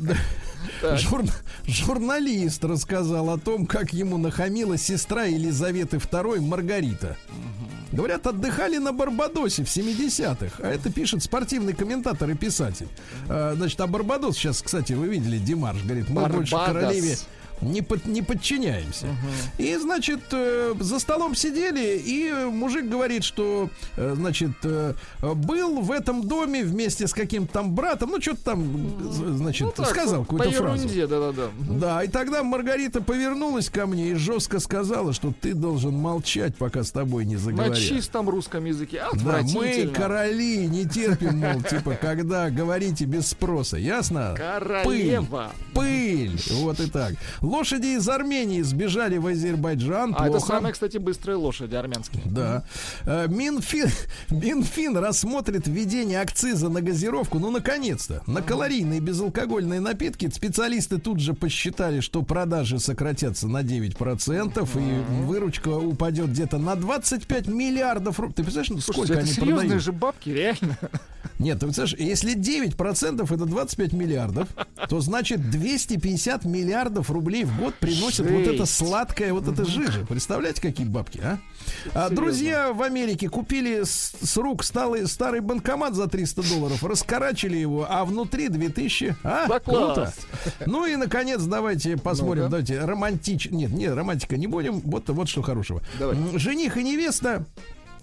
Жур- 0.81 1.29
Журналист 1.65 2.63
рассказал 2.63 3.29
о 3.31 3.37
том, 3.37 3.65
как 3.65 3.93
ему 3.93 4.17
нахамила 4.17 4.77
сестра 4.77 5.23
Елизаветы 5.23 5.97
II 5.97 6.41
Маргарита. 6.41 7.17
Говорят, 7.97 8.27
отдыхали 8.27 8.77
на 8.77 8.93
Барбадосе 8.93 9.63
в 9.63 9.67
70-х. 9.67 10.61
А 10.63 10.67
это 10.69 10.91
пишет 10.91 11.23
спортивный 11.23 11.73
комментатор 11.73 12.29
и 12.29 12.35
писатель. 12.35 12.87
Э, 13.27 13.53
Значит, 13.55 13.81
а 13.81 13.87
Барбадос 13.87 14.37
сейчас, 14.37 14.61
кстати, 14.61 14.93
вы 14.93 15.07
видели, 15.07 15.39
демарш 15.39 15.81
говорит, 15.81 16.07
мы 16.07 16.27
больше 16.27 16.53
Барбадос. 16.53 16.79
королеве 16.83 17.17
не, 17.61 17.81
под- 17.81 18.05
не 18.05 18.21
подчиняемся. 18.21 19.07
И, 19.57 19.75
значит, 19.77 20.19
э, 20.31 20.73
за 20.79 20.99
столом 20.99 21.35
сидели, 21.35 21.97
и 21.97 22.31
мужик 22.51 22.85
говорит, 22.89 23.23
что, 23.23 23.69
э, 23.95 24.13
значит, 24.15 24.51
э, 24.63 24.93
был 25.21 25.81
в 25.81 25.91
этом 25.91 26.27
доме 26.27 26.63
вместе 26.63 27.07
с 27.07 27.13
каким-то 27.13 27.53
там 27.53 27.73
братом, 27.73 28.11
ну, 28.11 28.21
что-то 28.21 28.41
там, 28.43 29.11
значит, 29.37 29.65
Ну 29.67 29.71
так, 29.75 29.89
сказал 29.89 30.25
по 30.25 30.37
какую-то 30.37 30.57
фразу. 30.57 30.87
да-да-да. 31.07 31.47
Да, 31.69 32.03
и 32.03 32.07
тогда 32.07 32.43
Маргарита 32.43 33.01
повернулась 33.01 33.69
ко 33.69 33.85
мне 33.87 34.11
и 34.11 34.13
жестко 34.15 34.59
сказала, 34.59 35.13
что 35.13 35.33
ты 35.39 35.53
должен 35.53 35.93
молчать, 35.93 36.55
пока 36.55 36.83
с 36.83 36.91
тобой 36.91 37.25
не 37.25 37.35
На 37.35 37.41
заговорят. 37.41 37.77
чистом 37.77 38.29
русском 38.29 38.65
языке. 38.65 39.01
Да, 39.23 39.41
мы 39.53 39.87
короли 39.93 40.67
не 40.67 40.85
терпим, 40.85 41.37
мол, 41.39 41.61
типа, 41.61 41.97
когда 41.99 42.49
говорите 42.49 43.05
без 43.05 43.27
спроса, 43.27 43.77
ясно? 43.77 44.35
Королева. 44.37 45.51
Пыль, 45.73 46.31
пыль, 46.31 46.41
вот 46.61 46.79
и 46.79 46.89
так. 46.89 47.13
Лошади 47.47 47.95
из 47.97 48.07
Армении 48.09 48.61
сбежали 48.61 49.17
в 49.17 49.25
Азербайджан. 49.27 50.13
А 50.17 50.23
это 50.23 50.37
плохо. 50.37 50.47
самые, 50.47 50.73
кстати, 50.73 50.97
быстрые 50.97 51.37
лошади 51.37 51.75
армянские. 51.75 52.23
Да. 52.25 52.65
Э, 53.05 53.27
Минфин, 53.29 53.89
Минфин 54.29 54.97
рассмотрит 54.97 55.65
введение 55.65 56.19
акциза 56.19 56.67
на 56.67 56.81
газировку. 56.81 57.39
Ну, 57.39 57.49
наконец-то. 57.49 58.21
На 58.27 58.41
калорийные 58.41 58.99
безалкогольные 58.99 59.79
напитки 59.79 60.29
специалисты 60.29 60.97
тут 60.97 61.21
же 61.21 61.33
посчитали, 61.33 62.01
что 62.01 62.21
продажи 62.21 62.79
сократятся 62.79 63.47
на 63.47 63.61
9%, 63.63 64.67
и 64.75 65.23
выручка 65.23 65.69
упадет 65.69 66.29
где-то 66.31 66.57
на 66.57 66.75
25 66.75 67.47
миллиардов 67.47 68.19
рублей. 68.19 68.35
Ты 68.35 68.43
представляешь, 68.43 68.69
ну, 68.71 68.81
Слушайте, 68.81 69.07
сколько 69.07 69.13
это 69.13 69.21
они 69.21 69.31
серьезные 69.31 69.57
продают? 69.59 69.83
же 69.83 69.91
бабки, 69.93 70.29
реально. 70.29 70.77
Нет, 71.39 71.59
ты 71.59 71.67
представляешь, 71.67 71.95
если 71.99 72.35
9% 72.35 73.23
это 73.23 73.45
25 73.45 73.93
миллиардов, 73.93 74.47
то 74.89 74.99
значит 75.01 75.49
250 75.51 76.45
миллиардов 76.45 77.11
рублей 77.11 77.36
в 77.43 77.57
год 77.59 77.75
приносит 77.75 78.29
вот 78.29 78.41
эта 78.41 78.57
Жесть. 78.65 78.75
сладкая 78.75 79.33
вот 79.33 79.47
эта 79.47 79.65
жижа. 79.65 80.05
Представляете, 80.07 80.61
какие 80.61 80.87
бабки, 80.87 81.19
а? 81.23 81.37
А 81.93 82.09
друзья 82.09 82.71
в 82.73 82.81
Америке 82.81 83.29
купили 83.29 83.83
с, 83.83 84.13
с 84.21 84.37
рук 84.37 84.63
старый, 84.63 85.07
старый 85.07 85.41
банкомат 85.41 85.95
за 85.95 86.07
300 86.07 86.43
долларов, 86.49 86.83
раскорачили 86.83 87.57
его, 87.57 87.85
а 87.89 88.05
внутри 88.05 88.49
2000. 88.49 89.15
А, 89.23 89.47
Да 89.47 89.59
круто. 89.59 90.13
Ну 90.65 90.85
и, 90.85 90.95
наконец, 90.95 91.41
давайте 91.41 91.97
посмотрим, 91.97 92.43
Ну-ка. 92.43 92.51
давайте 92.51 92.79
романтич... 92.79 93.49
Нет, 93.51 93.71
нет, 93.71 93.93
романтика 93.95 94.37
не 94.37 94.47
будем. 94.47 94.79
Вот, 94.79 95.09
вот 95.09 95.27
что 95.29 95.41
хорошего. 95.41 95.81
Давай. 95.99 96.17
Жених 96.37 96.77
и 96.77 96.83
невеста 96.83 97.45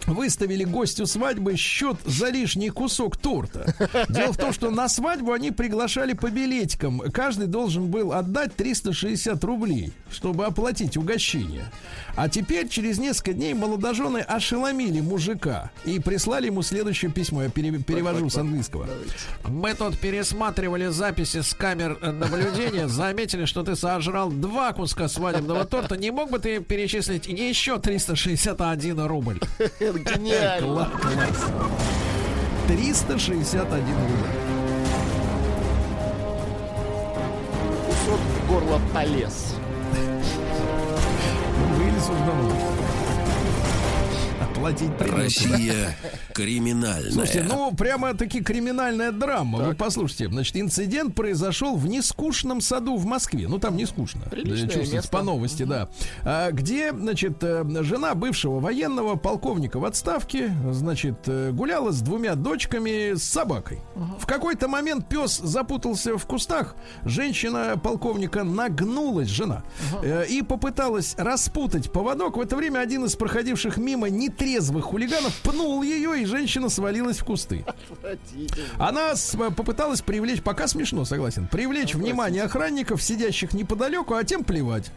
выставили 0.06 0.64
гостю 0.64 1.06
свадьбы 1.06 1.56
счет 1.56 1.96
за 2.04 2.28
лишний 2.30 2.70
кусок 2.70 3.16
торта. 3.16 3.74
Дело 4.08 4.32
в 4.32 4.36
том, 4.36 4.52
что 4.52 4.70
на 4.70 4.88
свадьбу 4.88 5.32
они 5.32 5.50
приглашали 5.50 6.12
по 6.12 6.30
билетикам. 6.30 7.00
Каждый 7.12 7.46
должен 7.46 7.90
был 7.90 8.12
отдать 8.12 8.54
360 8.54 9.42
рублей, 9.44 9.92
чтобы 10.10 10.44
оплатить 10.46 10.96
угощение. 10.96 11.64
А 12.16 12.28
теперь, 12.28 12.68
через 12.68 12.98
несколько 12.98 13.32
дней, 13.32 13.54
молодожены 13.54 14.18
ошеломили 14.18 15.00
мужика 15.00 15.70
и 15.84 15.98
прислали 15.98 16.46
ему 16.46 16.62
следующее 16.62 17.10
письмо. 17.10 17.42
Я 17.42 17.48
пере- 17.48 17.78
перевожу 17.78 18.30
с 18.30 18.36
английского. 18.36 18.86
Мы 19.48 19.74
тут 19.74 19.98
пересматривали 19.98 20.86
записи 20.88 21.40
с 21.40 21.54
камер 21.54 21.98
э, 22.00 22.12
наблюдения, 22.12 22.88
заметили, 22.88 23.44
что 23.46 23.62
ты 23.62 23.74
сожрал 23.74 24.30
два 24.30 24.72
куска 24.72 25.08
свадебного 25.08 25.64
торта. 25.64 25.96
Не 25.96 26.10
мог 26.10 26.30
бы 26.30 26.38
ты 26.38 26.60
перечислить 26.60 27.26
еще 27.26 27.78
361 27.78 29.06
рубль? 29.06 29.40
Это 29.94 30.18
гениально. 30.18 30.66
Кла- 30.66 30.90
класс. 31.00 31.52
361 32.68 33.84
рубль. 33.86 34.28
Кусок 37.86 38.20
в 38.20 38.48
горло 38.50 38.80
полез. 38.92 39.54
Вылез 41.78 42.08
уж 42.08 42.18
давно. 42.26 42.63
Оплатить 44.64 44.96
придется. 44.96 45.18
Россия 45.18 45.96
криминальная. 46.32 47.12
Слушайте, 47.12 47.44
ну 47.46 47.74
прямо-таки 47.74 48.40
криминальная 48.40 49.12
драма. 49.12 49.58
Вы 49.58 49.74
послушайте. 49.74 50.30
Значит, 50.30 50.56
инцидент 50.56 51.14
произошел 51.14 51.76
в 51.76 51.86
нескучном 51.86 52.62
саду 52.62 52.96
в 52.96 53.04
Москве. 53.04 53.46
Ну, 53.46 53.58
там 53.58 53.76
не 53.76 53.84
скучно. 53.84 54.22
Приличное 54.30 54.62
Чувствуется 54.62 54.94
место. 54.94 55.10
по 55.10 55.22
новости, 55.22 55.64
да. 55.64 55.90
А, 56.22 56.50
где, 56.50 56.94
значит, 56.94 57.42
э, 57.42 57.62
жена 57.82 58.14
бывшего 58.14 58.58
военного, 58.58 59.16
полковника 59.16 59.78
в 59.78 59.84
отставке, 59.84 60.56
значит, 60.70 61.18
э, 61.26 61.50
гуляла 61.52 61.90
с 61.90 62.00
двумя 62.00 62.34
дочками 62.34 63.16
с 63.16 63.22
собакой. 63.22 63.80
В 64.18 64.24
какой-то 64.24 64.66
момент 64.66 65.10
пес 65.10 65.40
запутался 65.40 66.16
в 66.16 66.24
кустах. 66.24 66.74
Женщина 67.04 67.78
полковника 67.82 68.44
нагнулась, 68.44 69.28
жена, 69.28 69.62
э, 70.02 70.24
и 70.26 70.40
попыталась 70.40 71.16
распутать 71.18 71.92
поводок. 71.92 72.38
В 72.38 72.40
это 72.40 72.56
время 72.56 72.78
один 72.78 73.04
из 73.04 73.14
проходивших 73.14 73.76
мимо 73.76 74.08
нетрезвых 74.54 74.84
хулиганов 74.84 75.34
пнул 75.42 75.82
ее, 75.82 76.22
и 76.22 76.24
женщина 76.24 76.68
свалилась 76.68 77.18
в 77.18 77.24
кусты. 77.24 77.64
Она 78.78 79.16
с- 79.16 79.36
попыталась 79.36 80.00
привлечь, 80.00 80.42
пока 80.42 80.68
смешно, 80.68 81.04
согласен, 81.04 81.48
привлечь 81.48 81.94
внимание 81.94 82.42
охранников, 82.44 83.02
сидящих 83.02 83.52
неподалеку, 83.52 84.14
а 84.14 84.24
тем 84.24 84.44
плевать. 84.44 84.90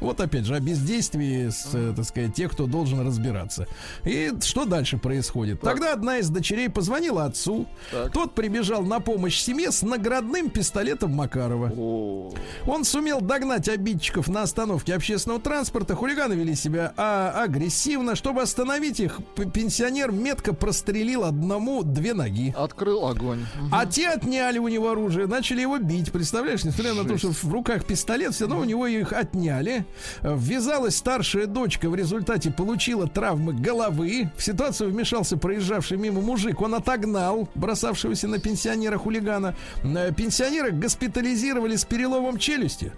Вот 0.00 0.20
опять 0.20 0.44
же, 0.46 0.54
о 0.54 0.60
бездействии, 0.60 1.48
с, 1.48 1.70
э, 1.74 1.92
так 1.94 2.04
сказать, 2.04 2.34
тех, 2.34 2.52
кто 2.52 2.66
должен 2.66 3.06
разбираться. 3.06 3.66
И 4.04 4.32
что 4.42 4.64
дальше 4.64 4.96
происходит? 4.98 5.60
Тогда 5.60 5.92
одна 5.92 6.18
из 6.18 6.30
дочерей 6.30 6.68
позвонила 6.70 7.24
отцу. 7.24 7.66
Так. 7.90 8.12
Тот 8.12 8.34
прибежал 8.34 8.82
на 8.82 9.00
помощь 9.00 9.38
семье 9.38 9.70
с 9.70 9.82
наградным 9.82 10.50
пистолетом 10.50 11.12
Макарова. 11.12 11.72
О, 11.76 12.32
Он 12.66 12.84
сумел 12.84 13.20
догнать 13.20 13.68
обидчиков 13.68 14.28
на 14.28 14.42
остановке 14.42 14.94
общественного 14.94 15.40
транспорта. 15.40 15.94
Хулиганы 15.94 16.34
вели 16.34 16.54
себя 16.54 16.92
а, 16.96 17.42
агрессивно. 17.44 18.14
Чтобы 18.14 18.42
остановить 18.42 19.00
их, 19.00 19.20
пенсионер 19.52 20.12
метко 20.12 20.52
прострелил 20.54 21.24
одному 21.24 21.82
две 21.82 22.14
ноги. 22.14 22.54
открыл 22.56 23.06
огонь. 23.06 23.46
Мгм. 23.60 23.74
А 23.74 23.86
те 23.86 24.08
отняли 24.08 24.58
у 24.58 24.68
него 24.68 24.90
оружие, 24.90 25.26
начали 25.26 25.60
его 25.60 25.78
бить. 25.78 26.10
Представляешь, 26.12 26.64
несмотря 26.64 26.94
на 26.94 27.04
то, 27.04 27.18
что 27.18 27.32
в 27.32 27.52
руках 27.52 27.84
пистолет, 27.84 28.34
все 28.34 28.46
равно 28.46 28.60
у 28.60 28.64
него 28.64 28.86
их 28.86 29.12
отняли. 29.12 29.84
Э, 30.22 30.36
Ввязалась 30.38 30.96
старшая 30.96 31.46
дочка, 31.46 31.88
в 31.88 31.94
результате 31.94 32.50
получила 32.50 33.06
травмы 33.06 33.52
головы. 33.52 34.30
В 34.36 34.42
ситуацию 34.42 34.90
вмешался 34.90 35.36
проезжавший 35.36 35.96
мимо 35.96 36.20
мужик. 36.20 36.60
Он 36.60 36.74
отогнал 36.74 37.48
бросавшегося 37.54 38.28
на 38.28 38.38
пенсионера 38.38 38.98
хулигана. 38.98 39.54
Э, 39.82 40.12
Пенсионера 40.12 40.70
госпитализировали 40.70 41.76
с 41.76 41.84
переломом 41.84 42.38
челюсти. 42.38 42.92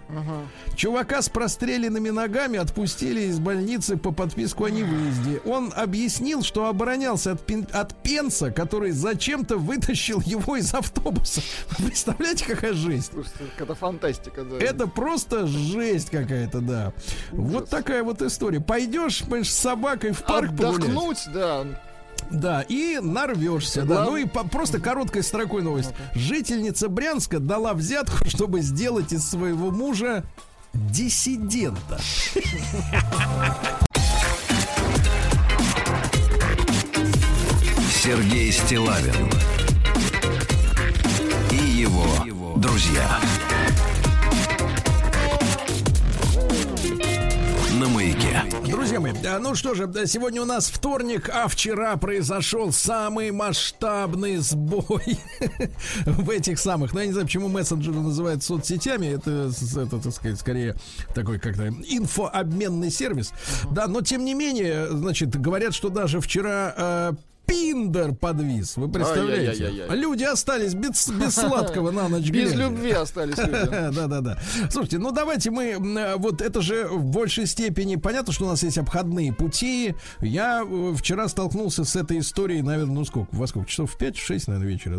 Чувака 0.75 1.21
с 1.21 1.29
простреленными 1.29 2.09
ногами 2.09 2.57
отпустили 2.59 3.21
из 3.21 3.39
больницы 3.39 3.97
по 3.97 4.11
подписку 4.11 4.65
о 4.65 4.69
невыезде. 4.69 5.39
Он 5.45 5.71
объяснил, 5.75 6.41
что 6.43 6.67
оборонялся 6.67 7.33
от, 7.33 7.45
пен- 7.45 7.67
от 7.71 8.01
пенса, 8.03 8.51
который 8.51 8.91
зачем-то 8.91 9.57
вытащил 9.57 10.21
его 10.21 10.55
из 10.57 10.73
автобуса. 10.73 11.41
Представляете, 11.77 12.45
какая 12.45 12.73
жесть? 12.73 13.11
Слушайте, 13.13 13.39
это 13.57 13.75
фантастика, 13.75 14.43
да. 14.43 14.57
Это 14.57 14.87
просто 14.87 15.47
жесть 15.47 16.09
какая-то, 16.09 16.59
да. 16.61 16.82
Вот 17.31 17.69
такая 17.69 18.03
вот 18.03 18.21
история. 18.21 18.59
Пойдешь, 18.59 19.21
понимаешь, 19.21 19.51
с 19.51 19.55
собакой 19.57 20.11
в 20.11 20.23
парк 20.23 20.49
погулять. 20.51 20.89
Отдохнуть, 20.89 21.19
да. 21.33 21.65
Да, 22.31 22.61
и 22.61 22.99
нарвешься, 23.01 23.83
да. 23.83 24.05
Ну 24.05 24.17
и 24.17 24.25
по- 24.25 24.43
просто 24.47 24.79
короткой 24.79 25.23
строкой 25.23 25.61
новость. 25.61 25.91
Жительница 26.15 26.89
Брянска 26.89 27.39
дала 27.39 27.73
взятку, 27.73 28.25
чтобы 28.29 28.61
сделать 28.61 29.11
из 29.13 29.29
своего 29.29 29.71
мужа 29.71 30.23
диссидента. 30.73 31.99
Сергей 37.91 38.51
Стилавин 38.51 39.29
и 41.51 41.55
его 41.55 42.55
друзья. 42.57 43.19
На 47.79 47.89
маяке. 47.89 48.43
Друзья 48.67 48.99
мои, 48.99 49.13
да, 49.23 49.39
ну 49.39 49.55
что 49.55 49.73
же, 49.73 49.89
сегодня 50.05 50.43
у 50.43 50.45
нас 50.45 50.69
вторник, 50.69 51.27
а 51.33 51.47
вчера 51.47 51.97
произошел 51.97 52.71
самый 52.71 53.31
масштабный 53.31 54.37
сбой 54.37 55.17
в 56.05 56.29
этих 56.29 56.59
самых, 56.59 56.93
ну 56.93 56.99
я 56.99 57.07
не 57.07 57.13
знаю, 57.13 57.25
почему 57.25 57.47
мессенджеры 57.47 57.99
называют 57.99 58.43
соцсетями, 58.43 59.07
это, 59.07 59.49
это, 59.75 59.99
так 59.99 60.13
сказать, 60.13 60.39
скорее 60.39 60.75
такой 61.15 61.39
как-то 61.39 61.69
инфообменный 61.69 62.91
сервис, 62.91 63.33
да, 63.71 63.87
но 63.87 64.01
тем 64.01 64.23
не 64.23 64.35
менее, 64.35 64.89
значит, 64.91 65.35
говорят, 65.39 65.73
что 65.73 65.89
даже 65.89 66.21
вчера 66.21 66.73
э, 66.77 67.13
Пиндер 67.45 68.13
подвис, 68.13 68.77
вы 68.77 68.87
представляете? 68.89 69.69
Люди 69.89 70.23
остались 70.23 70.73
без, 70.73 71.09
без 71.09 71.35
сладкого 71.35 71.91
на 71.91 72.07
ночь 72.07 72.29
Без 72.29 72.53
любви 72.53 72.91
остались 72.91 73.37
люди. 73.37 73.91
Да, 73.93 74.07
да, 74.07 74.21
да. 74.21 74.39
Слушайте, 74.69 74.97
ну 74.99 75.11
давайте 75.11 75.51
мы 75.51 75.77
вот 76.17 76.41
это 76.41 76.61
же 76.61 76.87
в 76.87 77.03
большей 77.05 77.45
степени 77.45 77.95
понятно, 77.97 78.31
что 78.33 78.45
у 78.45 78.47
нас 78.47 78.63
есть 78.63 78.77
обходные 78.77 79.33
пути. 79.33 79.95
Я 80.21 80.63
э, 80.65 80.93
вчера 80.95 81.27
столкнулся 81.27 81.83
с 81.83 81.95
этой 81.95 82.19
историей, 82.19 82.61
наверное, 82.61 82.95
ну 82.95 83.05
сколько, 83.05 83.35
во 83.35 83.45
сколько 83.47 83.67
часов 83.69 83.91
в 83.91 83.97
5-6, 84.01 84.43
наверное, 84.47 84.67
вечера, 84.69 84.97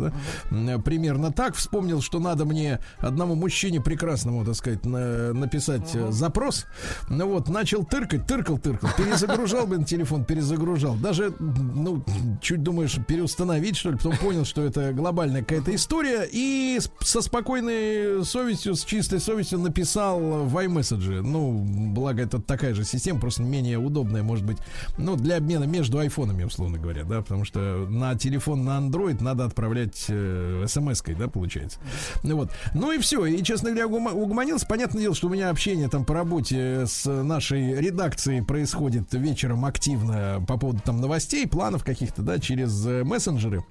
да? 0.50 0.78
Примерно 0.78 1.32
так. 1.32 1.54
Вспомнил, 1.56 2.00
что 2.02 2.18
надо 2.18 2.44
мне 2.44 2.78
одному 2.98 3.34
мужчине 3.34 3.80
прекрасному, 3.80 4.44
так 4.44 4.54
сказать, 4.54 4.84
на- 4.84 5.32
написать 5.32 5.94
э, 5.94 6.10
запрос. 6.12 6.66
Ну 7.08 7.26
вот, 7.28 7.48
начал 7.48 7.84
тыркать, 7.84 8.26
тыркал, 8.26 8.58
тыркал, 8.58 8.90
перезагружал, 8.96 9.66
блин, 9.66 9.84
телефон, 9.84 10.24
перезагружал. 10.24 10.94
Даже, 10.96 11.32
ну, 11.40 12.04
чуть 12.40 12.62
думаешь, 12.62 12.98
переустановить, 13.06 13.76
что 13.76 13.90
ли, 13.90 13.96
потом 13.96 14.16
понял, 14.16 14.44
что 14.44 14.62
это 14.62 14.92
глобальная 14.92 15.42
какая-то 15.42 15.74
история, 15.74 16.28
и 16.30 16.80
со 17.00 17.20
спокойной 17.20 18.24
совестью, 18.24 18.74
с 18.74 18.84
чистой 18.84 19.20
совестью 19.20 19.58
написал 19.58 20.20
в 20.20 20.56
iMessage. 20.56 21.22
Ну, 21.22 21.64
благо, 21.92 22.22
это 22.22 22.40
такая 22.40 22.74
же 22.74 22.84
система, 22.84 23.20
просто 23.20 23.42
менее 23.42 23.78
удобная, 23.78 24.22
может 24.22 24.44
быть, 24.44 24.58
ну, 24.98 25.16
для 25.16 25.36
обмена 25.36 25.64
между 25.64 25.98
айфонами, 25.98 26.44
условно 26.44 26.78
говоря, 26.78 27.04
да, 27.04 27.22
потому 27.22 27.44
что 27.44 27.86
на 27.88 28.14
телефон 28.16 28.64
на 28.64 28.78
Android 28.78 29.22
надо 29.22 29.44
отправлять 29.44 30.06
э, 30.08 30.64
смс-кой, 30.66 31.14
да, 31.14 31.28
получается. 31.28 31.78
Ну 32.22 32.36
вот. 32.36 32.50
Ну 32.74 32.92
и 32.92 32.98
все. 32.98 33.24
И, 33.26 33.42
честно 33.42 33.70
говоря, 33.70 33.86
угомонился. 33.86 34.66
Понятное 34.66 35.02
дело, 35.02 35.14
что 35.14 35.28
у 35.28 35.30
меня 35.30 35.50
общение 35.50 35.88
там 35.88 36.04
по 36.04 36.14
работе 36.14 36.86
с 36.86 37.06
нашей 37.06 37.80
редакцией 37.80 38.42
происходит 38.42 39.12
вечером 39.12 39.64
активно 39.64 40.44
по 40.46 40.56
поводу 40.56 40.80
там 40.84 41.00
новостей, 41.00 41.46
планов 41.46 41.84
каких-то, 41.84 42.22
да, 42.24 42.38
через 42.38 42.86
э, 42.86 43.04
мессенджеры. 43.04 43.64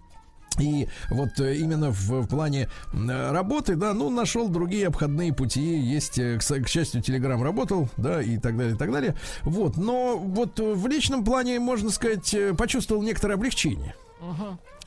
И 0.59 0.87
вот 1.09 1.39
э, 1.39 1.55
именно 1.57 1.89
в, 1.89 2.21
в 2.21 2.27
плане 2.27 2.69
работы, 2.93 3.75
да, 3.75 3.93
ну, 3.93 4.09
нашел 4.09 4.47
другие 4.49 4.87
обходные 4.87 5.33
пути. 5.33 5.79
Есть, 5.79 6.19
э, 6.19 6.37
к, 6.37 6.41
к 6.41 6.67
счастью, 6.67 7.01
Телеграм 7.01 7.41
работал, 7.41 7.89
да, 7.97 8.21
и 8.21 8.37
так 8.37 8.55
далее, 8.55 8.75
и 8.75 8.77
так 8.77 8.91
далее. 8.91 9.15
Вот, 9.41 9.77
но 9.77 10.17
вот 10.17 10.59
в 10.59 10.87
личном 10.87 11.23
плане, 11.23 11.59
можно 11.59 11.89
сказать, 11.89 12.35
почувствовал 12.57 13.01
некоторое 13.01 13.33
облегчение. 13.33 13.95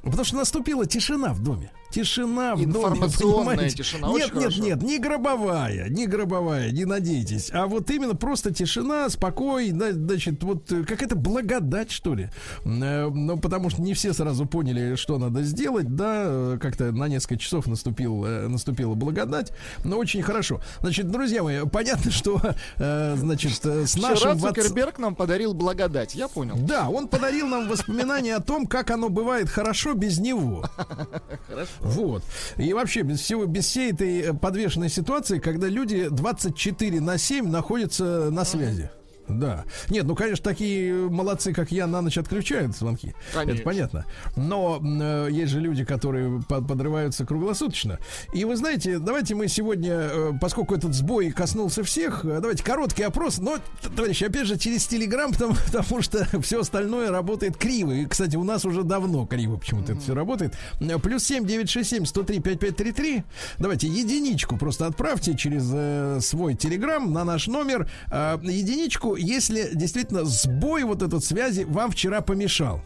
Потому 0.03 0.25
что 0.25 0.37
наступила 0.37 0.87
тишина 0.87 1.33
в 1.33 1.43
доме. 1.43 1.73
Тишина 1.91 2.55
в 2.55 2.67
доме. 2.67 3.01
Понимаете? 3.19 3.77
тишина, 3.77 4.09
Нет, 4.09 4.19
нет, 4.19 4.33
хорошо. 4.33 4.63
нет, 4.63 4.83
не 4.83 4.99
гробовая, 4.99 5.89
не 5.89 6.07
гробовая, 6.07 6.71
не 6.71 6.85
надейтесь. 6.85 7.51
А 7.53 7.67
вот 7.67 7.91
именно 7.91 8.15
просто 8.15 8.53
тишина, 8.53 9.09
спокой, 9.09 9.71
значит, 9.71 10.43
вот 10.43 10.71
э, 10.73 10.85
какая-то 10.85 11.17
благодать, 11.17 11.91
что 11.91 12.15
ли. 12.15 12.29
Э, 12.65 13.09
Ну, 13.09 13.39
потому 13.39 13.71
что 13.71 13.81
не 13.83 13.95
все 13.95 14.13
сразу 14.13 14.47
поняли, 14.47 14.97
что 14.97 15.19
надо 15.19 15.43
сделать, 15.43 15.95
да, 15.95 16.25
э, 16.27 16.59
как-то 16.61 16.93
на 16.93 17.09
несколько 17.09 17.37
часов 17.39 17.67
наступил, 17.67 18.17
наступила 18.49 18.95
благодать, 18.95 19.53
но 19.85 19.97
очень 19.99 20.23
хорошо. 20.23 20.61
Значит, 20.81 21.11
друзья 21.11 21.43
мои, 21.43 21.65
понятно, 21.67 22.11
что, 22.11 22.41
значит, 22.77 23.65
с 23.65 23.93
Вчера 23.95 24.11
нашим... 24.11 24.33
ватс- 24.39 24.49
Цукерберг 24.55 24.99
нам 24.99 25.15
подарил 25.15 25.55
благодать, 25.55 26.15
я 26.15 26.29
понял. 26.29 26.57
да, 26.59 26.89
он 26.89 27.09
подарил 27.09 27.47
нам 27.47 27.69
воспоминания 27.69 28.35
о 28.37 28.41
том, 28.41 28.67
как 28.67 28.91
оно 28.91 29.09
бывает 29.09 29.49
хорошо 29.49 29.95
без 29.95 30.19
него. 30.19 30.65
Вот. 31.81 32.23
И 32.57 32.73
вообще, 32.73 33.03
без 33.03 33.21
всего, 33.21 33.47
без 33.47 33.67
всей 33.67 33.93
этой 33.93 34.21
э, 34.21 34.33
подвешенной 34.35 34.89
ситуации, 34.89 35.39
когда 35.39 35.69
люди 35.69 36.09
24 36.09 37.01
на 37.01 37.19
7 37.19 37.49
находятся 37.49 38.31
на 38.31 38.45
связи. 38.45 38.91
Да. 39.29 39.65
Нет, 39.91 40.05
ну, 40.05 40.15
конечно, 40.15 40.43
такие 40.45 40.95
молодцы, 41.09 41.53
как 41.53 41.73
я, 41.73 41.87
на 41.87 42.01
ночь 42.01 42.19
отключают 42.19 42.77
звонки. 42.77 43.15
Конечно. 43.33 43.53
Это 43.55 43.63
понятно. 43.63 44.07
Но 44.37 44.81
э, 44.83 45.29
есть 45.31 45.53
же 45.53 45.61
люди, 45.61 45.85
которые 45.85 46.43
по- 46.49 46.63
подрываются 46.63 47.25
круглосуточно. 47.27 47.99
И 48.33 48.45
вы 48.45 48.57
знаете, 48.57 48.99
давайте 48.99 49.35
мы 49.35 49.49
сегодня, 49.49 49.93
э, 49.95 50.33
поскольку 50.41 50.75
этот 50.75 50.95
сбой 50.95 51.31
коснулся 51.31 51.83
всех, 51.83 52.25
э, 52.25 52.39
давайте 52.41 52.63
короткий 52.63 53.03
опрос. 53.03 53.39
Но, 53.39 53.59
товарищи, 53.97 54.25
опять 54.25 54.47
же, 54.47 54.57
через 54.59 54.87
Телеграм, 54.87 55.31
потому, 55.33 55.55
потому 55.73 56.03
что 56.03 56.27
все 56.41 56.61
остальное 56.61 57.11
работает 57.11 57.57
криво. 57.57 57.93
И, 57.93 58.07
кстати, 58.07 58.37
у 58.37 58.45
нас 58.45 58.65
уже 58.65 58.83
давно 58.83 59.27
криво 59.27 59.57
почему-то 59.57 59.93
это 59.93 60.01
все 60.01 60.15
работает. 60.15 60.55
Э, 60.81 60.99
Плюс 60.99 61.25
7 61.25 61.45
967 61.47 62.05
103 62.07 62.41
5533. 62.41 63.25
Давайте 63.59 63.89
единичку 63.89 64.57
просто 64.57 64.87
отправьте 64.87 65.37
через 65.37 65.69
э, 65.73 66.19
свой 66.21 66.55
Телеграм 66.55 67.13
на 67.13 67.25
наш 67.25 67.47
номер. 67.49 67.89
Э, 68.11 68.39
единичку, 68.43 69.16
если 69.17 69.71
действительно 69.75 70.25
сбой 70.25 70.85
вот 70.85 71.03
этот 71.03 71.25
связи 71.25 71.65
вам 71.65 71.91
вчера 71.91 72.21
помешал 72.21 72.83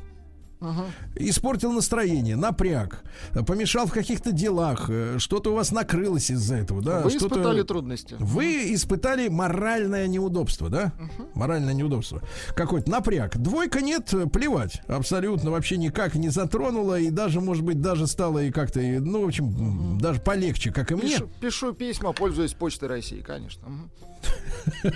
испортил 1.16 1.72
настроение, 1.72 2.36
напряг, 2.36 3.02
помешал 3.46 3.86
в 3.86 3.92
каких-то 3.92 4.32
делах, 4.32 4.86
э, 4.90 5.16
что-то 5.18 5.52
у 5.52 5.54
вас 5.54 5.72
накрылось 5.72 6.30
из-за 6.30 6.56
этого, 6.56 6.82
да? 6.82 7.00
Вы 7.00 7.16
испытали 7.16 7.62
трудности. 7.62 8.16
Вы 8.18 8.74
испытали 8.74 9.28
моральное 9.28 10.06
неудобство, 10.06 10.68
да? 10.68 10.92
Моральное 11.34 11.72
неудобство. 11.72 12.22
Какой-то 12.54 12.90
напряг. 12.90 13.38
Двойка 13.38 13.80
нет, 13.80 14.12
э, 14.12 14.26
плевать. 14.26 14.82
Абсолютно 14.86 15.50
вообще 15.50 15.78
никак 15.78 16.14
не 16.14 16.28
затронула. 16.28 17.00
И 17.00 17.10
даже, 17.10 17.40
может 17.40 17.64
быть, 17.64 17.80
даже 17.80 18.06
стало 18.06 18.40
и 18.40 18.50
как-то, 18.50 18.80
ну, 18.80 19.22
в 19.24 19.28
общем, 19.28 19.46
м, 19.46 19.98
даже 19.98 20.20
полегче, 20.20 20.72
как 20.72 20.92
и 20.92 20.94
мне. 20.94 21.14
Пишу, 21.14 21.30
пишу 21.40 21.72
письма, 21.72 22.12
пользуясь 22.12 22.52
почтой 22.52 22.88
России, 22.88 23.20
конечно. 23.20 23.66
Мгм. 23.68 23.90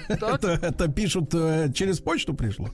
Это, 0.08 0.58
это 0.62 0.88
пишут 0.88 1.34
э, 1.34 1.70
через 1.74 2.00
почту 2.00 2.34
пришло. 2.34 2.70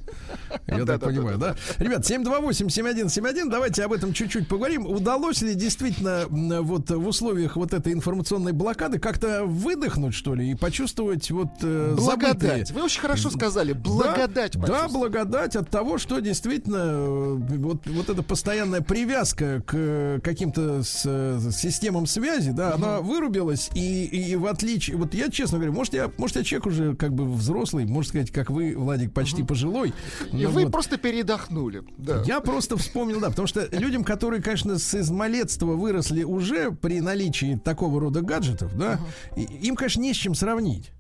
Я 0.67 0.85
так 0.85 1.01
понимаю, 1.01 1.39
да? 1.39 1.57
Ребят, 1.79 2.07
7171. 2.07 3.51
Давайте 3.51 3.85
об 3.85 3.93
этом 3.93 4.13
чуть-чуть 4.13 4.49
поговорим. 4.49 4.87
Удалось 4.87 5.43
ли 5.43 5.55
действительно 5.55 6.27
вот 6.29 6.91
в 6.91 7.07
условиях 7.07 7.57
вот 7.57 7.73
этой 7.73 7.93
информационной 7.93 8.53
блокады 8.53 8.99
как-то 8.99 9.45
выдохнуть, 9.45 10.15
что 10.15 10.35
ли, 10.35 10.51
и 10.51 10.55
почувствовать 10.55 11.31
вот 11.31 11.49
э, 11.63 11.95
Благодать. 11.97 12.71
Вы 12.71 12.83
очень 12.83 13.01
хорошо 13.01 13.31
сказали. 13.31 13.73
Благодать. 13.73 14.57
да, 14.57 14.89
благодать 14.89 15.57
от 15.57 15.71
того, 15.71 15.99
что 15.99 16.21
действительно 16.21 16.77
э, 16.77 17.37
вот, 17.59 17.87
вот 17.87 18.09
эта 18.09 18.23
постоянная 18.23 18.81
привязка 18.81 19.63
к 19.67 20.21
каким-то 20.23 20.83
системам 20.83 22.07
связи, 22.07 22.51
да, 22.51 22.75
она 22.75 23.01
вырубилась, 23.01 23.71
и, 23.75 24.05
и 24.05 24.37
в 24.37 24.47
отличие, 24.47 24.97
вот 24.97 25.15
я 25.15 25.31
честно 25.31 25.59
говорю, 25.59 25.73
может 25.73 25.95
я, 25.95 26.11
может 26.17 26.37
я 26.41 26.45
человек 26.45 26.67
уже 26.67 26.95
как 26.97 27.15
бы 27.15 27.31
взрослый, 27.31 27.87
можно 27.87 28.09
сказать, 28.09 28.31
как 28.31 28.51
вы, 28.51 28.75
Владик, 28.77 29.13
почти 29.13 29.43
пожилой. 29.43 29.93
И 30.33 30.45
Ну 30.45 30.51
вы 30.51 30.65
вот. 30.65 30.73
просто 30.73 30.97
передохнули. 30.99 31.83
Да. 31.99 32.23
Я 32.27 32.41
просто 32.41 32.77
вспомнил, 32.77 33.21
да, 33.21 33.31
потому 33.31 33.47
что 33.47 33.67
людям, 33.73 34.05
которые, 34.05 34.43
конечно, 34.43 34.79
с 34.79 34.95
измалетства 34.95 35.67
выросли 35.75 36.23
уже 36.25 36.71
при 36.73 37.01
наличии 37.01 37.61
такого 37.63 38.01
рода 38.01 38.21
гаджетов, 38.23 38.77
да, 38.77 38.99
и- 39.37 39.43
им, 39.43 39.77
конечно, 39.77 40.01
не 40.01 40.13
с 40.13 40.17
чем 40.17 40.35
сравнить. 40.35 40.91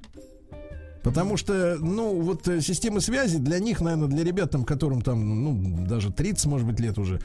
Потому 1.02 1.36
что, 1.36 1.76
ну, 1.80 2.20
вот 2.20 2.46
э, 2.48 2.60
системы 2.60 3.00
связи 3.00 3.38
для 3.38 3.58
них, 3.58 3.80
наверное, 3.80 4.08
для 4.08 4.24
ребят, 4.24 4.50
там, 4.50 4.64
которым 4.64 5.02
там, 5.02 5.44
ну, 5.44 5.86
даже 5.86 6.12
30, 6.12 6.46
может 6.46 6.66
быть, 6.66 6.80
лет 6.80 6.98
уже, 6.98 7.20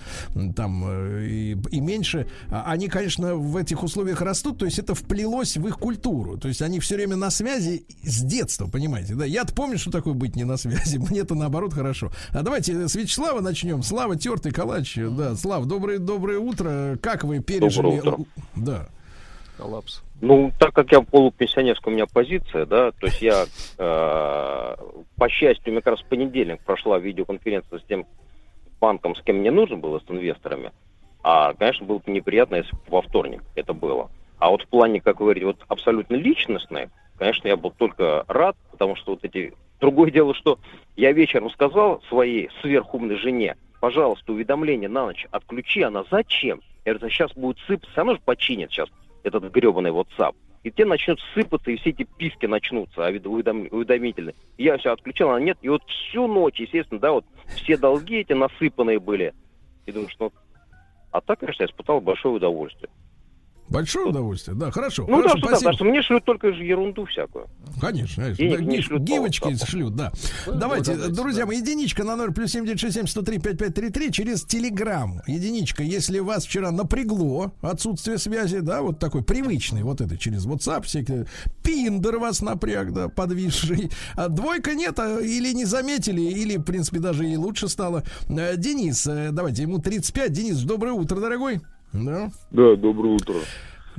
там, 0.55 0.83
э, 0.87 1.25
и, 1.25 1.57
и 1.71 1.79
меньше, 1.79 2.27
а 2.49 2.71
они, 2.71 2.87
конечно, 2.87 3.35
в 3.35 3.57
этих 3.57 3.83
условиях 3.83 4.21
растут, 4.21 4.59
то 4.59 4.65
есть 4.65 4.79
это 4.79 4.95
вплелось 4.95 5.57
в 5.57 5.67
их 5.67 5.77
культуру. 5.77 6.37
То 6.37 6.47
есть 6.47 6.61
они 6.61 6.79
все 6.79 6.95
время 6.95 7.15
на 7.15 7.29
связи 7.29 7.85
с 8.03 8.21
детства, 8.21 8.67
понимаете, 8.67 9.15
да? 9.15 9.25
Я-то 9.25 9.53
помню, 9.53 9.77
что 9.77 9.91
такое 9.91 10.13
быть 10.13 10.35
не 10.35 10.43
на 10.43 10.57
связи, 10.57 10.97
мне-то 11.09 11.35
наоборот 11.35 11.73
хорошо. 11.73 12.11
А 12.29 12.41
давайте 12.43 12.87
с 12.87 12.95
Вячеслава 12.95 13.41
начнем. 13.41 13.83
Слава, 13.83 14.15
тертый 14.15 14.51
калач. 14.51 14.95
Да, 14.95 15.35
Слав, 15.35 15.65
доброе, 15.65 15.99
доброе 15.99 16.39
утро. 16.39 16.97
Как 17.01 17.23
вы 17.23 17.39
пережили? 17.39 17.97
Доброе 17.97 17.99
утро. 17.99 18.25
Да. 18.55 18.87
Коллапс. 19.57 20.04
Ну, 20.27 20.51
так 20.57 20.73
как 20.73 20.91
я 20.91 21.01
полупенсионерская 21.01 21.93
у 21.93 21.95
меня 21.95 22.07
позиция, 22.07 22.65
да, 22.65 22.91
то 22.93 23.05
есть 23.05 23.21
я, 23.21 23.45
э, 23.77 24.75
по 25.17 25.29
счастью, 25.29 25.71
мне 25.71 25.81
как 25.83 25.93
раз 25.93 26.01
в 26.01 26.09
понедельник 26.09 26.61
прошла 26.61 26.97
видеоконференция 26.97 27.77
с 27.77 27.83
тем 27.83 28.07
банком, 28.81 29.15
с 29.15 29.21
кем 29.21 29.35
мне 29.35 29.51
нужно 29.51 29.77
было, 29.77 29.99
с 29.99 30.09
инвесторами. 30.09 30.71
А, 31.21 31.53
конечно, 31.53 31.85
было 31.85 31.99
бы 31.99 32.11
неприятно, 32.11 32.55
если 32.55 32.71
бы 32.71 32.81
во 32.87 33.03
вторник 33.03 33.43
это 33.53 33.73
было. 33.73 34.09
А 34.39 34.49
вот 34.49 34.63
в 34.63 34.67
плане, 34.67 34.99
как 34.99 35.19
вы 35.19 35.25
говорите, 35.25 35.45
вот 35.45 35.63
абсолютно 35.67 36.15
личностной, 36.15 36.89
конечно, 37.19 37.47
я 37.47 37.55
был 37.55 37.69
только 37.69 38.25
рад, 38.27 38.57
потому 38.71 38.95
что 38.95 39.11
вот 39.11 39.23
эти... 39.23 39.53
Другое 39.79 40.09
дело, 40.09 40.33
что 40.33 40.57
я 40.95 41.11
вечером 41.11 41.51
сказал 41.51 42.01
своей 42.09 42.49
сверхумной 42.63 43.17
жене, 43.17 43.57
пожалуйста, 43.79 44.33
уведомление 44.33 44.89
на 44.89 45.05
ночь 45.05 45.27
отключи, 45.29 45.83
она 45.83 46.03
зачем? 46.09 46.61
Я 46.83 46.95
говорю, 46.95 47.11
сейчас 47.11 47.31
будет 47.33 47.59
сыпаться, 47.67 48.01
она 48.01 48.13
же 48.13 48.21
починит 48.25 48.71
сейчас 48.71 48.89
этот 49.25 49.51
гребаный 49.51 49.89
WhatsApp. 49.91 50.35
И 50.63 50.71
те 50.71 50.85
начнут 50.85 51.19
сыпаться, 51.33 51.69
и 51.69 51.77
все 51.77 51.91
эти 51.91 52.07
писки 52.17 52.45
начнутся, 52.45 53.05
а 53.05 53.11
уведом- 53.11 53.33
уведом- 53.33 53.67
уведомительные. 53.71 54.35
Я 54.57 54.77
все 54.77 54.93
отключил, 54.93 55.29
она 55.29 55.39
нет. 55.39 55.57
И 55.61 55.69
вот 55.69 55.83
всю 55.87 56.27
ночь, 56.27 56.59
естественно, 56.59 56.99
да, 56.99 57.11
вот 57.11 57.25
все 57.55 57.77
долги 57.77 58.17
эти 58.17 58.33
насыпанные 58.33 58.99
были. 58.99 59.33
И 59.85 59.91
думаю, 59.91 60.09
что... 60.09 60.31
А 61.11 61.21
так, 61.21 61.39
конечно, 61.39 61.63
я 61.63 61.67
испытал 61.67 62.01
большое 62.01 62.35
удовольствие. 62.35 62.89
Большое 63.67 64.07
удовольствие. 64.07 64.55
Да, 64.55 64.69
хорошо. 64.71 65.05
Ну, 65.07 65.17
хорошо, 65.17 65.23
да, 65.23 65.29
что, 65.29 65.39
да, 65.39 65.47
спасибо. 65.47 65.71
потому 65.71 65.73
что 65.75 65.85
мне 65.85 66.01
шлют 66.03 66.25
только 66.25 66.53
же 66.53 66.63
ерунду 66.63 67.05
всякую. 67.05 67.47
Конечно, 67.81 68.23
конечно. 68.23 68.45
Денег 68.45 68.59
Да, 68.59 68.65
не 68.65 68.81
шлют 68.81 69.01
гивочки 69.01 69.47
WhatsApp. 69.47 69.69
шлют, 69.69 69.95
да. 69.95 70.11
Давайте, 70.45 70.95
друзья 71.09 71.45
мои, 71.45 71.57
единичка 71.57 72.03
на 72.03 72.15
номер 72.15 72.31
плюс 72.33 72.51
7967 72.51 73.07
103 73.07 73.39
5533 73.39 74.11
через 74.11 74.43
Телеграм. 74.43 75.21
Единичка, 75.27 75.83
если 75.83 76.19
вас 76.19 76.45
вчера 76.45 76.71
напрягло 76.71 77.51
отсутствие 77.61 78.17
связи, 78.19 78.59
да, 78.59 78.81
вот 78.81 78.99
такой 78.99 79.23
привычный, 79.23 79.83
вот 79.83 79.99
это 79.99 80.17
через 80.17 80.45
WhatsApp, 80.45 80.83
всякие, 80.83 81.25
пиндер 81.63 82.17
вас 82.17 82.41
напряг, 82.41 82.93
да, 82.93 83.09
подвисший. 83.09 83.89
А 84.15 84.29
двойка 84.29 84.75
нет, 84.75 84.99
а 84.99 85.19
или 85.19 85.51
не 85.53 85.65
заметили, 85.65 86.21
или, 86.21 86.57
в 86.57 86.63
принципе, 86.63 86.99
даже 86.99 87.27
и 87.27 87.35
лучше 87.35 87.67
стало. 87.67 88.03
Э, 88.29 88.55
Денис, 88.57 89.07
э, 89.07 89.29
давайте, 89.31 89.63
ему 89.63 89.79
35. 89.79 90.31
Денис, 90.31 90.61
доброе 90.61 90.93
утро, 90.93 91.19
дорогой. 91.19 91.61
Да, 92.03 92.31
Да, 92.51 92.75
доброе 92.75 93.15
утро. 93.15 93.35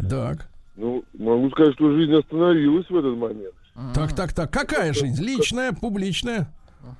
так. 0.08 0.48
Ну, 0.76 1.02
могу 1.18 1.48
сказать, 1.50 1.72
что 1.74 1.90
жизнь 1.92 2.12
остановилась 2.12 2.88
в 2.90 2.96
этот 2.96 3.16
момент. 3.16 3.54
Так, 3.94 4.14
так, 4.14 4.32
так. 4.34 4.50
Какая 4.50 4.92
жизнь? 4.92 5.22
Личная, 5.22 5.72
публичная? 5.72 6.52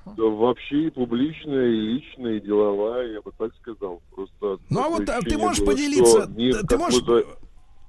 Да, 0.05 0.23
вообще 0.23 0.87
и 0.87 0.89
публичная, 0.89 1.67
и 1.67 1.79
личная, 1.79 2.37
и 2.37 2.41
деловая, 2.41 3.07
я 3.13 3.21
бы 3.21 3.31
так 3.37 3.51
сказал. 3.61 4.01
Просто 4.15 4.57
Ну, 4.69 4.83
а 4.83 4.89
вот, 4.89 5.07
а 5.09 5.21
ты 5.21 5.37
можешь 5.37 5.59
было, 5.59 5.73
поделиться, 5.73 6.27
ты 6.67 6.77
можешь- 6.77 7.03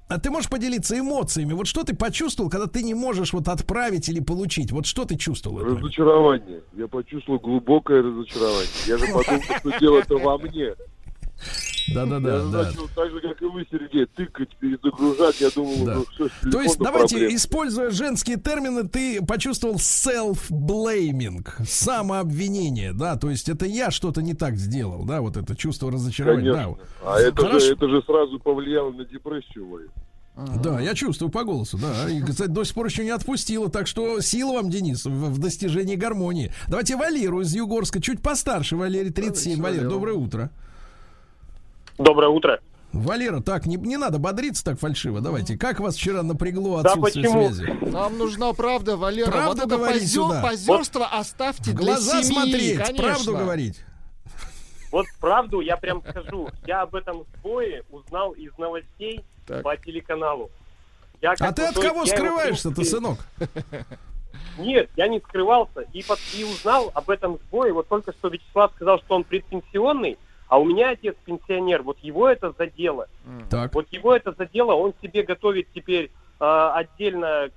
А 0.09 0.19
ты 0.19 0.31
можешь 0.31 0.49
поделиться 0.49 0.99
эмоциями? 0.99 1.53
Вот 1.55 1.67
что 1.67 1.85
ты 1.85 1.95
почувствовал, 1.95 2.49
когда 2.51 2.67
ты 2.67 2.83
не 2.83 2.95
можешь 2.95 3.33
вот 3.35 3.47
отправить 3.49 4.09
или 4.09 4.21
получить? 4.21 4.73
Вот 4.73 4.87
что 4.87 5.05
ты 5.05 5.17
чувствовал? 5.17 5.59
Разочарование. 5.65 6.63
Я 6.75 6.87
почувствовал 6.89 7.39
глубокое 7.41 8.03
разочарование. 8.03 8.69
Я 8.87 8.97
же 8.99 9.07
подумал, 9.13 9.43
что 9.59 9.79
дело-то 9.79 10.17
во 10.19 10.39
мне. 10.39 10.75
Да, 11.95 12.05
да, 12.07 12.17
я 12.17 12.43
начал 12.45 12.89
так 12.95 13.11
же, 13.11 13.21
как 13.21 13.41
и 13.41 13.45
вы, 13.47 13.67
Сергей, 13.71 14.07
тыкать, 14.07 14.55
перезагружать. 14.57 15.41
Я 15.41 15.51
думал, 15.51 15.85
Да. 15.87 15.95
ну 15.95 16.05
с 16.29 16.51
То 16.53 16.61
есть, 16.61 16.79
давайте, 16.79 17.17
проблем. 17.17 17.37
используя 17.37 17.91
женские 17.91 18.37
термины, 18.37 18.87
ты 18.89 19.25
почувствовал 19.25 19.77
self-blaming, 19.77 21.47
самообвинение, 21.67 22.93
да, 22.93 23.17
то 23.17 23.31
есть 23.31 23.49
это 23.49 23.67
я 23.67 23.91
что-то 23.91 24.23
не 24.23 24.35
так 24.35 24.57
сделал, 24.57 25.05
да, 25.05 25.21
вот 25.21 25.37
это 25.37 25.57
чувство 25.57 25.91
разочарования. 25.91 26.53
Да. 26.53 26.69
А 27.05 27.21
это 27.21 27.43
Хорошо. 27.43 27.61
же, 27.61 27.73
это 27.73 27.89
же 27.89 28.03
сразу 28.03 28.39
повлияло 28.39 28.91
на 28.93 29.05
депрессию 29.05 29.67
мою. 29.67 29.89
Да, 30.63 30.79
я 30.81 30.95
чувствую 30.95 31.31
по 31.33 31.43
голосу, 31.43 31.79
да. 31.79 32.09
И, 32.09 32.23
кстати, 32.23 32.49
до 32.49 32.63
сих 32.63 32.73
пор 32.75 32.87
еще 32.87 33.03
не 33.03 33.11
отпустила, 33.11 33.69
так 33.71 33.89
что 33.89 34.21
сила 34.21 34.53
вам, 34.53 34.71
Денис, 34.71 35.05
в, 35.05 35.11
в 35.11 35.39
достижении 35.39 35.97
гармонии. 35.97 36.53
Давайте 36.69 36.95
Валеру 36.97 37.41
из 37.41 37.53
Югорска, 37.57 38.01
чуть 38.01 38.23
постарше, 38.23 38.77
Валерий, 38.77 39.11
37. 39.11 39.57
Давайте, 39.57 39.79
Валер, 39.81 39.91
доброе 39.91 40.15
утро. 40.15 40.51
Доброе 41.99 42.29
утро. 42.29 42.61
Валера, 42.93 43.41
так, 43.41 43.67
не, 43.67 43.77
не 43.77 43.97
надо 43.99 44.19
бодриться 44.19 44.65
так 44.65 44.79
фальшиво. 44.81 45.21
Давайте, 45.21 45.59
как 45.59 45.79
вас 45.79 45.95
вчера 45.97 46.23
напрягло 46.23 46.81
Да 46.83 46.93
отсутствие 46.93 47.25
почему? 47.27 47.49
связи? 47.53 47.79
Нам 47.91 48.17
нужна 48.17 48.53
правда, 48.55 48.97
Валера. 48.97 49.31
Правду 49.31 49.49
вот 49.49 49.59
это 49.59 49.69
говори 49.77 49.99
позер- 50.01 50.07
сюда. 50.09 50.43
позерство 50.43 51.07
оставьте 51.07 51.73
В 51.73 51.75
для 51.75 51.85
глаза 51.85 52.23
семьи, 52.23 52.33
смотреть, 52.35 52.77
конечно. 52.79 53.03
правду 53.05 53.37
говорить. 53.37 53.85
Вот 54.91 55.05
правду 55.21 55.61
я 55.61 55.77
прям 55.77 56.03
скажу. 56.09 56.49
Я 56.67 56.81
об 56.83 56.95
этом 56.95 57.25
сбое 57.37 57.85
узнал 57.91 58.33
из 58.33 58.57
новостей 58.57 59.23
Так. 59.47 59.63
по 59.63 59.77
телеканалу. 59.77 60.51
Я 61.21 61.33
А 61.39 61.53
ты 61.53 61.65
от 61.67 61.75
кого 61.79 62.07
скрываешься-то, 62.07 62.85
сынок? 62.85 63.19
Нет, 64.59 64.89
я 64.97 65.09
не 65.09 65.19
скрывался. 65.21 65.83
И, 65.93 66.03
под- 66.03 66.19
и 66.35 66.43
узнал 66.45 66.91
об 66.95 67.11
этом 67.11 67.39
сбое. 67.49 67.73
Вот 67.75 67.87
только 67.89 68.13
что 68.13 68.29
Вячеслав 68.29 68.73
сказал, 68.77 68.99
что 69.01 69.15
он 69.17 69.25
предпенсионный, 69.25 70.17
а 70.49 70.59
у 70.59 70.65
меня 70.65 70.91
отец 70.91 71.15
пенсионер. 71.25 71.83
Вот 71.83 71.99
его 72.01 72.29
это 72.29 72.53
задело. 72.59 73.07
Так. 73.51 73.75
Вот 73.75 73.87
его 73.93 74.15
это 74.15 74.33
задело. 74.37 74.73
Он 74.75 74.93
себе 75.03 75.23
готовит 75.23 75.69
теперь 75.75 76.11
э, 76.41 76.71
отдельно 76.75 77.51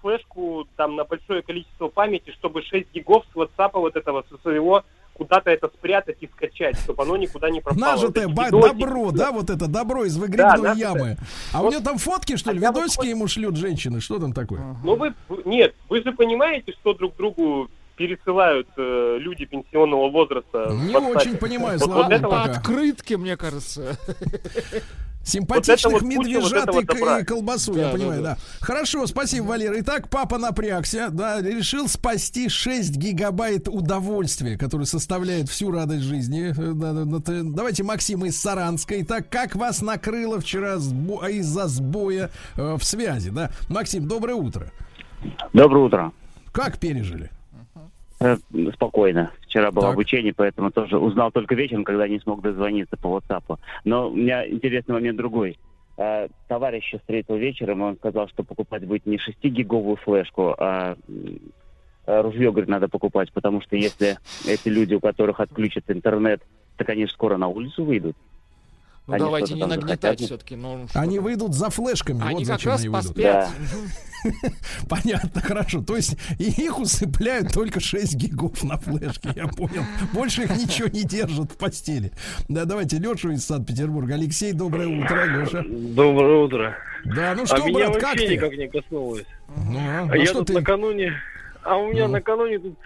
флешку 0.00 0.66
там 0.76 0.96
на 0.96 1.04
большое 1.04 1.42
количество 1.42 1.88
памяти, 1.88 2.30
чтобы 2.32 2.62
6 2.62 2.92
гигов 2.92 3.24
с 3.32 3.36
WhatsApp 3.36 3.70
вот 3.74 3.94
этого 3.96 4.24
со 4.28 4.36
своего 4.38 4.82
куда-то 5.12 5.48
это 5.48 5.68
спрятать 5.68 6.16
и 6.22 6.26
скачать, 6.26 6.76
чтобы 6.80 7.04
оно 7.04 7.16
никуда 7.16 7.48
не 7.48 7.60
пропало. 7.60 7.92
Вот 7.92 8.00
Нажитое 8.02 8.26
эти 8.26 8.32
ба- 8.34 8.44
видосики. 8.46 8.72
добро, 8.80 9.10
да, 9.12 9.30
вот 9.30 9.48
это 9.48 9.68
добро 9.68 10.04
из 10.04 10.16
выгребной 10.16 10.60
нажитое. 10.60 10.74
ямы. 10.74 11.16
А 11.52 11.60
у 11.60 11.64
Вот. 11.66 11.72
него 11.72 11.84
там 11.84 11.98
фотки, 11.98 12.34
что 12.36 12.50
ли, 12.50 12.58
А 12.64 12.72
вот 12.72 12.78
видосики 12.78 12.96
хоть- 12.98 13.08
ему 13.10 13.28
шлют 13.28 13.56
женщины? 13.56 14.00
Что 14.00 14.18
там 14.18 14.32
такое? 14.32 14.60
Ну 14.82 14.96
вы- 14.96 15.14
нет, 15.44 15.72
вы 15.88 16.02
же 16.02 16.10
понимаете, 16.10 16.72
что 16.80 16.94
друг 16.94 17.14
другу 17.14 17.68
пересылают 17.96 18.68
э, 18.76 19.16
люди 19.20 19.44
пенсионного 19.44 20.10
возраста. 20.10 20.70
Не 20.72 20.96
очень 20.96 21.36
понимаю, 21.36 21.78
Вот, 21.78 21.88
вот 21.90 22.10
это 22.12 22.22
По 22.28 22.40
вот- 22.40 22.48
открытке, 22.50 23.16
мне 23.16 23.36
кажется. 23.36 23.96
Симпатичных 25.26 25.90
вот 25.94 26.02
медвежат 26.02 26.66
вот 26.66 26.84
и, 26.84 27.22
и 27.22 27.24
колбасу, 27.24 27.72
Да, 27.72 27.80
я 27.80 27.86
да, 27.86 27.92
понимаю, 27.94 28.22
да. 28.22 28.34
да. 28.34 28.38
Хорошо, 28.60 29.06
спасибо, 29.06 29.44
Валера. 29.46 29.80
Итак, 29.80 30.10
папа 30.10 30.36
напрягся, 30.36 31.08
да, 31.10 31.40
решил 31.40 31.88
спасти 31.88 32.50
6 32.50 32.94
гигабайт 32.98 33.66
удовольствия, 33.66 34.58
которое 34.58 34.84
составляет 34.84 35.48
всю 35.48 35.70
радость 35.70 36.02
жизни. 36.02 36.50
Э, 36.54 37.42
Давайте 37.54 37.84
Максим 37.84 38.26
из 38.26 38.38
Саранска. 38.38 39.00
Итак, 39.00 39.30
как 39.30 39.56
вас 39.56 39.80
накрыло 39.80 40.40
вчера 40.40 40.74
сбо- 40.74 41.26
из-за 41.30 41.68
сбоя 41.68 42.30
э, 42.56 42.74
в 42.78 42.84
связи, 42.84 43.30
да? 43.30 43.50
Максим, 43.70 44.06
доброе 44.06 44.34
утро. 44.34 44.70
Доброе 45.54 45.84
утро. 45.86 46.12
Как 46.52 46.78
пережили? 46.78 47.30
Э, 48.20 48.36
Спокойно. 48.74 49.32
Вчера 49.42 49.70
было 49.70 49.86
Так. 49.86 49.94
обучение, 49.94 50.32
поэтому 50.34 50.70
тоже 50.70 50.98
узнал 50.98 51.30
только 51.30 51.54
вечером, 51.54 51.84
когда 51.84 52.08
не 52.08 52.20
смог 52.20 52.42
дозвониться 52.42 52.96
по 52.96 53.18
WhatsApp. 53.18 53.58
Но 53.84 54.10
у 54.10 54.14
меня 54.14 54.48
интересный 54.48 54.94
момент 54.94 55.16
другой. 55.18 55.58
Э, 55.96 56.28
Товарища 56.48 56.98
встретил 56.98 57.36
вечером, 57.36 57.82
он 57.82 57.96
сказал, 57.96 58.28
что 58.28 58.42
покупать 58.42 58.84
будет 58.86 59.06
не 59.06 59.16
6-гиговую 59.16 59.96
флешку, 59.96 60.54
а 60.58 60.96
э, 62.06 62.20
ружье, 62.20 62.50
говорит, 62.50 62.68
надо 62.68 62.88
покупать, 62.88 63.32
потому 63.32 63.60
что 63.60 63.76
если 63.76 64.18
эти 64.46 64.68
люди, 64.68 64.94
у 64.94 65.00
которых 65.00 65.40
отключат 65.40 65.84
интернет 65.88 66.42
так 66.76 66.88
они 66.88 67.06
же 67.06 67.12
скоро 67.12 67.36
на 67.36 67.48
улицу 67.48 67.84
выйдут. 67.84 68.16
Ну 69.06 69.14
Они 69.14 69.24
давайте 69.24 69.54
не 69.54 69.66
нагнетать 69.66 70.18
все-таки. 70.20 70.56
Ну, 70.56 70.86
Они 70.94 71.18
выйдут 71.18 71.54
за 71.54 71.68
флешками. 71.68 72.22
Они 72.22 72.36
вот 72.44 72.46
как 72.46 72.56
зачем 72.58 72.72
раз 72.72 72.80
они 72.80 72.88
выйдут. 72.88 73.14
поспят. 73.14 73.48
Понятно, 74.88 75.40
хорошо. 75.42 75.82
То 75.82 75.96
есть 75.96 76.16
и 76.38 76.44
их 76.44 76.78
усыпляют 76.78 77.52
только 77.52 77.80
6 77.80 78.14
гигов 78.16 78.62
на 78.64 78.78
флешке, 78.78 79.30
я 79.36 79.46
понял. 79.46 79.82
Больше 80.14 80.44
их 80.44 80.56
ничего 80.56 80.88
не 80.88 81.02
держат 81.02 81.52
в 81.52 81.56
постели. 81.58 82.12
Да, 82.48 82.64
давайте 82.64 82.96
Лешу 82.98 83.30
из 83.32 83.44
Санкт-Петербурга. 83.44 84.14
Алексей, 84.14 84.52
доброе 84.52 84.88
утро, 84.88 85.24
Леша. 85.26 85.62
Доброе 85.68 86.36
утро. 86.44 86.74
Да, 87.04 87.34
ну 87.36 87.44
что, 87.44 87.56
а 87.56 87.68
меня 87.68 87.90
брат, 87.90 87.94
как 88.00 88.10
вообще 88.12 88.26
ты? 88.28 88.36
никак 88.36 88.52
не 88.56 88.68
коснулось. 88.68 89.26
Ну, 89.54 89.78
а, 89.78 90.08
А 90.10 90.16
я 90.16 90.24
что 90.24 90.38
тут 90.38 90.46
ты? 90.46 90.52
накануне... 90.54 91.12
А 91.62 91.76
у 91.76 91.90
меня 91.92 92.06
Ну. 92.06 92.12
накануне 92.14 92.58
тут 92.58 92.78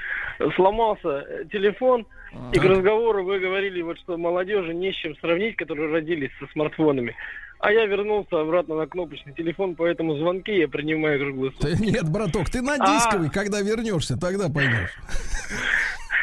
сломался 0.57 1.25
телефон, 1.53 2.07
и 2.53 2.59
к 2.59 2.65
разговору 2.65 3.25
вы 3.25 3.39
говорили, 3.39 3.81
вот 3.83 3.99
что 3.99 4.17
молодежи 4.17 4.75
не 4.75 4.93
с 4.93 4.97
чем 4.97 5.17
сравнить, 5.17 5.57
которые 5.57 5.91
родились 5.91 6.31
со 6.39 6.47
смартфонами. 6.49 7.17
А 7.61 7.73
я 7.73 7.87
вернулся 7.87 8.41
обратно 8.41 8.77
на 8.77 8.87
кнопочный 8.87 9.35
телефон, 9.35 9.75
поэтому 9.75 10.17
звонки 10.17 10.53
я 10.57 10.69
принимаю 10.69 11.19
круглый 11.19 11.51
сутки. 11.53 11.77
Ты- 11.77 11.85
Нет, 11.91 12.09
браток, 12.09 12.49
ты 12.51 12.63
на 12.63 12.75
А. 12.79 12.87
дисковый, 12.99 13.31
когда 13.31 13.61
вернешься, 13.61 14.17
тогда 14.17 14.49
поймешь. 14.49 14.91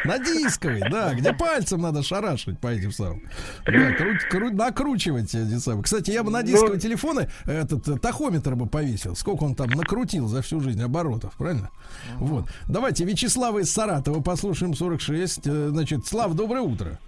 На 0.06 0.20
дисковый, 0.20 0.82
да, 0.92 1.16
где 1.16 1.34
пальцем 1.34 1.82
надо 1.82 2.04
шарашить 2.04 2.60
по 2.60 2.68
этим 2.68 2.92
самым. 2.92 3.24
Да, 3.66 3.72
круть- 3.96 4.28
круть- 4.30 4.54
накручивать 4.54 5.34
эти 5.34 5.58
самые. 5.58 5.82
Кстати, 5.84 6.12
я 6.12 6.22
бы 6.24 6.30
на 6.30 6.44
дисковые 6.44 6.80
телефоны 6.80 7.28
этот 7.46 7.88
э, 7.88 7.98
тахометр 7.98 8.56
бы 8.56 8.68
повесил. 8.68 9.16
Сколько 9.16 9.46
он 9.46 9.56
там 9.56 9.68
накрутил 9.72 10.28
за 10.28 10.44
всю 10.44 10.60
жизнь 10.60 10.80
оборотов, 10.84 11.36
правильно? 11.38 11.72
Вот. 12.20 12.46
Давайте 12.70 13.04
Вячеслава 13.04 13.60
из 13.60 13.74
Саратова 13.74 14.22
послушаем 14.22 14.76
46. 14.76 15.48
Э, 15.48 15.68
Значит, 15.70 16.06
Слав, 16.06 16.36
доброе 16.36 16.62
утро. 16.62 17.00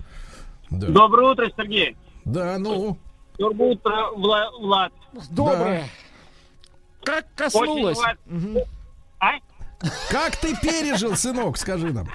Да. 0.71 0.87
Доброе 0.87 1.33
утро, 1.33 1.51
Сергей. 1.55 1.95
Да, 2.25 2.57
ну. 2.57 2.97
Доброе 3.37 3.71
утро, 3.71 4.11
Вла- 4.15 4.51
Влад. 4.59 4.93
Доброе. 5.31 5.87
Как 7.03 7.25
коснулось. 7.35 7.97
Очень. 7.97 8.63
А? 9.19 9.33
Как 10.09 10.35
ты 10.37 10.55
пережил, 10.59 11.15
сынок, 11.15 11.57
скажи 11.57 11.93
нам. 11.93 12.07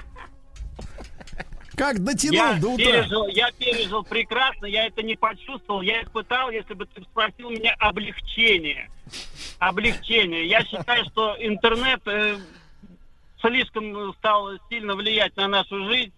Как 1.75 2.03
дотянул 2.03 2.35
Я 2.35 2.59
до 2.59 2.67
утра? 2.69 2.85
пережил, 2.85 3.27
я 3.27 3.51
пережил 3.51 4.03
прекрасно, 4.03 4.67
я 4.67 4.85
это 4.85 5.01
не 5.01 5.15
почувствовал, 5.15 5.81
я 5.81 6.03
испытал, 6.03 6.51
если 6.51 6.75
бы 6.75 6.85
ты 6.85 7.01
спросил 7.03 7.49
меня, 7.49 7.73
облегчение. 7.79 8.91
Облегчение. 9.59 10.47
Я 10.47 10.63
считаю, 10.65 11.03
что 11.05 11.35
интернет 11.39 12.01
э, 12.05 12.37
слишком 13.41 14.13
стал 14.15 14.49
сильно 14.69 14.93
влиять 14.95 15.35
на 15.35 15.47
нашу 15.47 15.85
жизнь, 15.89 16.13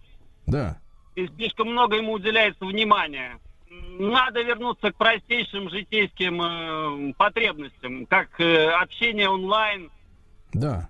Да. 0.46 0.78
и 1.14 1.26
слишком 1.28 1.68
много 1.70 1.96
ему 1.96 2.12
уделяется 2.12 2.64
внимания. 2.66 3.38
Надо 3.98 4.42
вернуться 4.42 4.92
к 4.92 4.96
простейшим 4.96 5.70
житейским 5.70 6.42
э, 6.42 7.12
потребностям, 7.16 8.06
как 8.06 8.40
э, 8.40 8.68
общение 8.70 9.28
онлайн, 9.28 9.90
Да. 10.52 10.88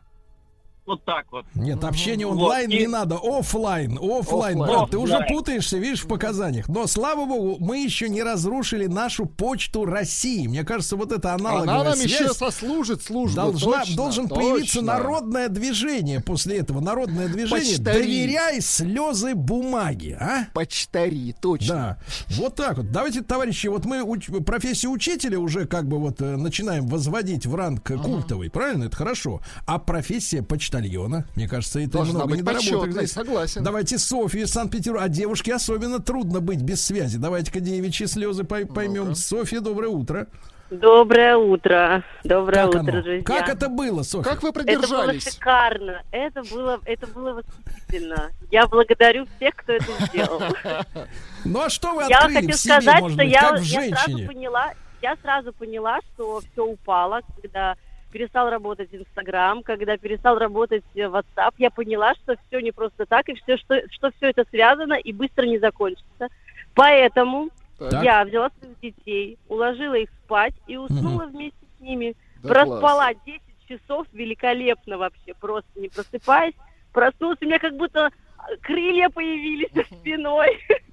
Вот 0.87 1.05
так 1.05 1.27
вот. 1.31 1.45
Нет, 1.55 1.83
общение 1.85 2.27
Вот, 2.27 2.35
онлайн 2.39 2.71
и- 2.71 2.79
не 2.81 2.87
надо, 2.87 3.17
оффлайн, 3.17 3.93
оффлайн, 3.99 4.21
Оффлайн. 4.21 4.59
брат, 4.59 4.91
ты 4.91 4.99
уже 4.99 5.15
Оффлайн. 5.15 5.35
путаешься, 5.37 5.79
видишь, 5.79 6.05
в 6.05 6.09
показаниях. 6.09 6.69
Но, 6.69 6.87
слава 6.87 7.25
богу, 7.27 7.57
мы 7.61 7.79
еще 7.79 8.09
не 8.09 8.23
разрушили 8.23 8.87
нашу 8.87 9.27
почту 9.27 9.85
России. 9.85 10.47
Мне 10.47 10.65
кажется, 10.65 10.97
вот 10.97 11.13
это 11.13 11.35
аналоговая 11.35 11.75
Она 11.81 11.85
нам 11.91 11.95
связь 11.97 12.13
еще 12.21 12.33
сослужит 12.35 13.03
службу. 13.03 13.37
должна, 13.37 13.79
точно, 13.81 13.97
должен 13.97 14.29
точно. 14.29 14.43
появиться 14.45 14.83
народное 14.83 15.49
движение 15.49 16.21
после 16.21 16.59
этого. 16.59 16.81
Народное 16.81 17.29
движение 17.29 17.77
Почтари. 17.79 17.99
«Доверяй 18.03 18.61
слезы 18.61 19.35
бумаги», 19.35 20.17
а? 20.21 20.47
Почтари, 20.55 21.35
точно. 21.41 21.67
Да, 21.67 21.99
вот 22.37 22.55
так 22.55 22.77
вот. 22.79 22.91
Давайте, 22.93 23.23
товарищи, 23.23 23.67
вот 23.67 23.85
мы 23.85 23.99
уч- 24.01 24.43
профессию 24.45 24.93
учителя 24.93 25.39
уже 25.41 25.67
как 25.67 25.87
бы 25.89 25.99
вот 25.99 26.21
э, 26.21 26.37
начинаем 26.37 26.87
возводить 26.87 27.47
в 27.47 27.55
ранг 27.55 27.83
культовый, 28.03 28.51
правильно? 28.51 28.85
Это 28.85 28.97
хорошо. 28.97 29.41
А 29.67 29.79
профессия 29.79 30.43
почтальона, 30.81 31.25
мне 31.35 31.49
кажется, 31.49 31.81
это 31.81 31.91
Должна 31.93 32.15
много 32.25 32.31
быть 32.31 32.41
недоработок 32.41 32.93
здесь. 32.93 33.13
согласен. 33.13 33.63
Давайте 33.65 33.99
Софью 33.99 34.43
из 34.43 34.51
Санкт-Петербурга. 34.51 35.05
А 35.05 35.09
девушке 35.09 35.55
особенно 35.55 35.99
трудно 36.01 36.41
быть 36.41 36.63
без 36.63 36.85
связи. 36.85 37.19
Давайте-ка 37.19 37.61
девичьи 37.61 38.07
слезы 38.07 38.45
пой- 38.45 38.67
поймем. 38.67 39.15
Софья, 39.15 39.61
доброе 39.61 39.89
утро. 39.89 40.27
Доброе 40.69 41.37
утро. 41.37 42.03
Доброе 42.25 42.55
Как 42.65 42.69
утро, 42.71 42.79
оно? 42.81 42.91
друзья. 43.03 43.23
Как 43.23 43.49
это 43.49 43.69
было, 43.69 44.03
Софья? 44.03 44.31
Как 44.31 44.43
вы 44.43 44.49
Это 44.49 44.59
было 44.59 44.65
продержались? 44.65 45.35
шикарно. 45.35 46.03
Это 46.11 46.43
было, 46.43 46.81
это 46.85 47.07
было 47.07 47.33
восхитительно. 47.35 48.31
Я 48.51 48.67
благодарю 48.67 49.27
всех, 49.37 49.55
кто 49.57 49.73
это 49.73 49.87
сделал. 50.11 50.43
Ну 51.45 51.61
а 51.61 51.71
что 51.71 51.95
вы 51.95 52.03
Я 52.09 52.19
открыли 52.19 52.47
хочу 52.47 52.57
в 52.57 52.61
себе, 52.61 52.81
сказать, 52.81 53.13
что 53.13 53.23
я, 53.23 53.41
как 53.43 53.61
в 53.61 53.63
я 53.63 53.89
сразу 53.95 54.27
поняла, 54.27 54.73
я 55.01 55.17
сразу 55.23 55.53
поняла, 55.53 56.01
что 56.13 56.41
все 56.41 56.65
упало, 56.65 57.21
когда 57.41 57.77
перестал 58.11 58.51
работать 58.51 58.89
Инстаграм, 58.93 59.63
когда 59.63 59.97
перестал 59.97 60.39
работать 60.39 60.85
э, 60.95 61.01
WhatsApp, 61.01 61.55
я 61.59 61.71
поняла, 61.71 62.15
что 62.15 62.37
все 62.47 62.61
не 62.61 62.73
просто 62.73 63.07
так, 63.07 63.29
и 63.29 63.35
все, 63.35 63.57
что, 63.57 63.83
что 63.91 64.11
все 64.13 64.31
это 64.31 64.45
связано 64.51 64.95
и 64.95 65.13
быстро 65.13 65.45
не 65.45 65.59
закончится. 65.59 66.29
Поэтому 66.75 67.51
Так. 67.79 68.03
я 68.03 68.25
взяла 68.25 68.51
своих 68.59 68.79
детей, 68.81 69.39
уложила 69.49 69.95
их 69.95 70.11
спать 70.25 70.55
и 70.67 70.77
уснула 70.77 71.27
вместе 71.27 71.67
с 71.77 71.81
ними. 71.81 72.15
Да 72.43 72.51
Проспала 72.55 73.13
10 73.25 73.41
часов 73.69 74.07
великолепно 74.13 74.99
вообще, 74.99 75.35
просто 75.35 75.69
не 75.77 75.89
просыпаясь. 75.89 76.55
Проснулась, 76.93 77.39
у 77.43 77.45
меня 77.45 77.59
как 77.59 77.77
будто 77.77 78.11
э, 78.11 78.57
крылья 78.63 79.09
появились 79.11 79.73
за 79.75 79.85
спиной. 79.85 80.59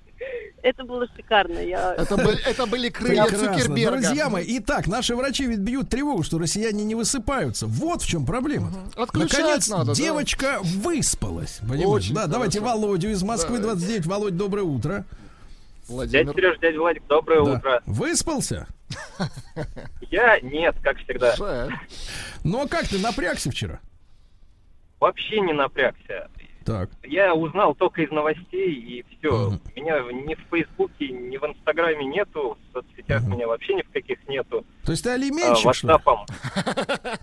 Это 0.63 0.85
было 0.85 1.05
шикарно. 1.13 1.59
Я... 1.59 1.93
Это 1.95 2.15
были, 2.15 2.41
это 2.47 2.65
были 2.65 2.89
крылья 2.89 3.25
Прекрасно. 3.25 3.53
Цукерберга. 3.53 4.01
Друзья 4.01 4.29
мои, 4.29 4.45
итак, 4.59 4.87
наши 4.87 5.13
врачи 5.13 5.45
ведь 5.45 5.59
бьют 5.59 5.89
тревогу, 5.89 6.23
что 6.23 6.39
россияне 6.39 6.85
не 6.85 6.95
высыпаются. 6.95 7.67
Вот 7.67 8.01
в 8.01 8.07
чем 8.07 8.25
проблема. 8.25 8.71
Наконец, 8.95 9.67
надо, 9.67 9.87
да. 9.87 9.93
девочка 9.93 10.59
выспалась. 10.63 11.59
Понимаешь? 11.59 11.85
Очень 11.85 12.15
да, 12.15 12.27
давайте 12.27 12.59
хорошо. 12.59 12.77
Володю 12.79 13.09
из 13.09 13.21
Москвы 13.23 13.57
Да. 13.57 13.73
29. 13.73 14.05
Володь, 14.05 14.37
доброе 14.37 14.63
утро. 14.63 15.05
Владимир. 15.89 16.33
Сереж, 16.33 16.59
дядя 16.59 16.79
Владик, 16.79 17.03
доброе 17.07 17.43
Да. 17.43 17.51
утро. 17.51 17.83
Выспался? 17.85 18.67
Я 20.11 20.39
нет, 20.39 20.75
как 20.81 20.97
всегда. 20.99 21.35
Ну 22.45 22.61
а 22.61 22.67
как 22.69 22.87
ты 22.87 22.99
напрягся 22.99 23.51
вчера? 23.51 23.81
Вообще 25.01 25.41
не 25.41 25.51
напрягся. 25.51 26.29
Так. 26.65 26.89
Я 27.03 27.33
узнал 27.33 27.75
только 27.75 28.03
из 28.03 28.11
новостей, 28.11 28.73
и 28.73 29.05
все. 29.17 29.59
Меня 29.75 29.99
ни 30.11 30.35
в 30.35 30.39
Фейсбуке, 30.49 31.09
ни 31.09 31.37
в 31.37 31.43
Инстаграме 31.45 32.05
нету, 32.05 32.57
в 32.69 32.73
соцсетях 32.73 33.23
меня 33.27 33.47
вообще 33.47 33.73
ни 33.75 33.81
в 33.81 33.89
каких 33.91 34.17
нету. 34.27 34.65
То 34.85 34.91
есть 34.91 35.03
ты 35.03 35.09
А, 35.09 35.13
алименщик, 35.13 35.73
что 35.75 35.87
ли? 35.87 35.93
Ватсапом. 35.93 36.25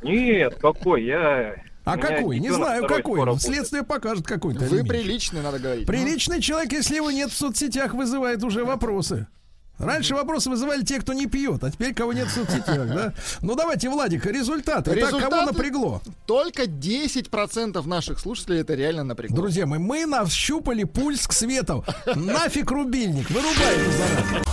Нет, 0.02 0.54
какой, 0.56 1.04
я... 1.04 1.54
А 1.84 1.96
какой? 1.96 2.38
Не 2.38 2.50
знаю, 2.50 2.86
какой. 2.86 3.24
будет. 3.24 3.42
Следствие 3.42 3.82
покажет, 3.82 4.26
какой 4.26 4.52
ты 4.54 4.60
Вы 4.60 4.80
алименщик. 4.80 4.88
приличный, 4.88 5.42
надо 5.42 5.58
говорить. 5.58 5.86
Приличный 5.86 6.40
человек, 6.40 6.72
если 6.72 6.96
его 6.96 7.10
нет 7.10 7.30
в 7.30 7.36
соцсетях, 7.36 7.94
вызывает 7.94 8.44
уже 8.44 8.64
вопросы. 8.64 9.26
Раньше 9.80 10.14
вопросы 10.14 10.50
вызывали 10.50 10.82
те, 10.84 11.00
кто 11.00 11.12
не 11.12 11.26
пьет, 11.26 11.64
а 11.64 11.70
теперь 11.70 11.94
кого 11.94 12.12
нет 12.12 12.28
в 12.28 12.32
соцсетях, 12.32 12.86
да? 12.86 13.14
Ну 13.40 13.54
давайте, 13.54 13.88
Владик, 13.88 14.26
результаты. 14.26 14.90
Итак, 14.94 15.10
кого 15.10 15.18
Результаты? 15.18 15.52
напрягло? 15.52 16.02
Только 16.26 16.64
10% 16.64 17.86
наших 17.86 18.18
слушателей 18.18 18.60
это 18.60 18.74
реально 18.74 19.04
напрягло. 19.04 19.36
Друзья 19.36 19.66
мои, 19.66 19.78
мы 19.78 20.06
нащупали 20.06 20.84
пульс 20.84 21.26
к 21.26 21.32
свету. 21.32 21.84
Нафиг 22.14 22.70
рубильник, 22.70 23.30
вырубай 23.30 23.78
его 23.78 23.92
зараза. 23.92 24.44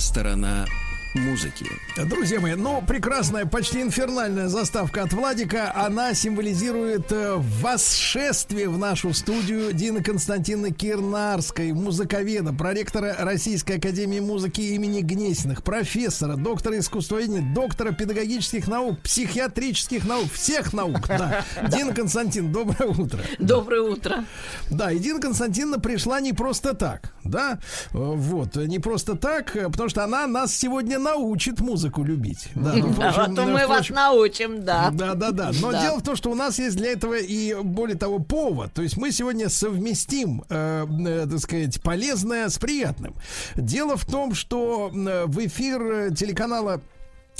Сторона 0.00 0.66
музыки. 1.14 1.66
Друзья 1.96 2.40
мои, 2.40 2.54
ну, 2.54 2.82
прекрасная, 2.86 3.46
почти 3.46 3.82
инфернальная 3.82 4.48
заставка 4.48 5.02
от 5.02 5.12
Владика. 5.12 5.72
Она 5.74 6.14
символизирует 6.14 7.12
э, 7.12 7.34
восшествие 7.36 8.68
в 8.68 8.78
нашу 8.78 9.12
студию 9.12 9.72
Дины 9.72 10.02
Константиновны 10.02 10.72
Кирнарской, 10.72 11.72
музыковеда, 11.72 12.52
проректора 12.52 13.16
Российской 13.18 13.78
Академии 13.78 14.20
Музыки 14.20 14.60
имени 14.60 15.00
Гнесиных, 15.00 15.62
профессора, 15.62 16.36
доктора 16.36 16.78
искусствоведения, 16.78 17.54
доктора 17.54 17.92
педагогических 17.92 18.68
наук, 18.68 19.00
психиатрических 19.00 20.06
наук, 20.06 20.32
всех 20.32 20.72
наук. 20.72 21.06
Да. 21.08 21.44
Дина 21.68 21.94
Константин, 21.94 22.52
доброе 22.52 22.88
утро. 22.90 23.20
Доброе 23.38 23.82
утро. 23.82 24.24
Да, 24.70 24.92
и 24.92 24.98
Дина 24.98 25.20
Константиновна 25.20 25.80
пришла 25.80 26.20
не 26.20 26.32
просто 26.32 26.74
так. 26.74 27.12
да, 27.24 27.58
Э, 27.92 27.98
вот, 27.98 28.56
не 28.56 28.78
просто 28.78 29.16
так, 29.16 29.56
э, 29.56 29.68
потому 29.68 29.88
что 29.88 30.04
она 30.04 30.26
нас 30.26 30.54
сегодня 30.54 30.98
научит 31.02 31.60
музыку 31.60 32.02
любить. 32.04 32.48
Да, 32.54 32.72
ну, 32.74 32.88
Да, 32.88 33.10
впрочем, 33.12 33.34
вот 33.34 33.46
мы 33.46 33.58
впрочем, 33.60 33.68
вас 33.68 33.90
научим, 33.90 34.64
да. 34.64 34.90
Да, 34.92 35.14
да, 35.14 35.30
да. 35.30 35.50
Но 35.60 35.72
Да. 35.72 35.82
дело 35.82 35.98
в 35.98 36.02
том, 36.02 36.16
что 36.16 36.30
у 36.30 36.34
нас 36.34 36.58
есть 36.58 36.76
для 36.76 36.92
этого 36.92 37.14
и 37.18 37.54
более 37.62 37.96
того 37.96 38.18
повод. 38.18 38.72
То 38.72 38.82
есть 38.82 38.96
мы 38.96 39.10
сегодня 39.12 39.48
совместим, 39.48 40.44
э, 40.48 40.86
э, 41.06 41.26
так 41.30 41.38
сказать, 41.40 41.80
полезное 41.82 42.48
с 42.48 42.58
приятным. 42.58 43.14
Дело 43.56 43.96
в 43.96 44.04
том, 44.04 44.34
что 44.34 44.90
э, 44.94 45.24
в 45.26 45.38
эфир 45.46 45.82
э, 45.82 46.10
телеканала 46.14 46.80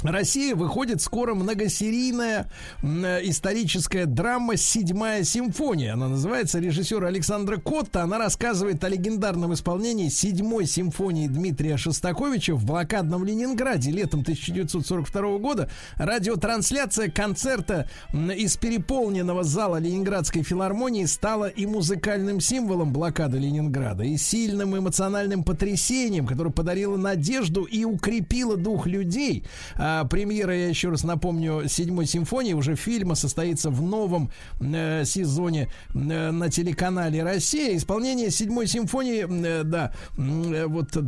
Россия 0.02 0.54
выходит 0.54 1.02
скоро 1.02 1.34
многосерийная 1.34 2.50
э, 2.82 3.20
историческая 3.24 4.06
драма 4.06 4.56
«Седьмая 4.56 5.24
симфония». 5.24 5.92
Она 5.92 6.08
называется 6.08 6.58
режиссера 6.58 7.08
Александра 7.08 7.58
Котта. 7.58 8.02
Она 8.02 8.18
рассказывает 8.18 8.82
о 8.82 8.88
легендарном 8.88 9.52
исполнении 9.52 10.08
седьмой 10.08 10.66
симфонии 10.66 11.28
Дмитрия 11.28 11.76
Шостаковича 11.76 12.54
в 12.54 12.64
блокадном 12.64 13.24
Ленинграде 13.24 13.90
летом 13.90 14.20
1942 14.20 15.38
года. 15.38 15.70
Радиотрансляция 15.96 17.10
концерта 17.10 17.88
из 18.12 18.56
переполненного 18.56 19.44
зала 19.44 19.76
Ленинградской 19.76 20.42
филармонии 20.42 21.04
стала 21.04 21.48
и 21.48 21.66
музыкальным 21.66 22.40
символом 22.40 22.92
блокады 22.92 23.38
Ленинграда, 23.38 24.04
и 24.04 24.16
сильным 24.16 24.78
эмоциональным 24.78 25.44
потрясением, 25.44 26.26
которое 26.26 26.50
подарило 26.50 26.96
надежду 26.96 27.64
и 27.64 27.84
укрепило 27.84 28.56
дух 28.56 28.86
людей. 28.86 29.44
А, 29.92 30.04
премьера, 30.04 30.54
я 30.56 30.68
еще 30.68 30.90
раз 30.90 31.02
напомню, 31.02 31.64
седьмой 31.68 32.06
симфонии 32.06 32.52
уже 32.52 32.76
фильма 32.76 33.16
состоится 33.16 33.70
в 33.70 33.82
новом 33.82 34.30
э, 34.60 35.04
сезоне 35.04 35.68
э, 35.94 36.30
на 36.30 36.48
телеканале 36.48 37.24
Россия. 37.24 37.76
Исполнение 37.76 38.30
седьмой 38.30 38.68
симфонии, 38.68 39.26
э, 39.28 39.64
да, 39.64 39.92
э, 40.16 40.66
вот 40.66 40.96
э, 40.96 41.00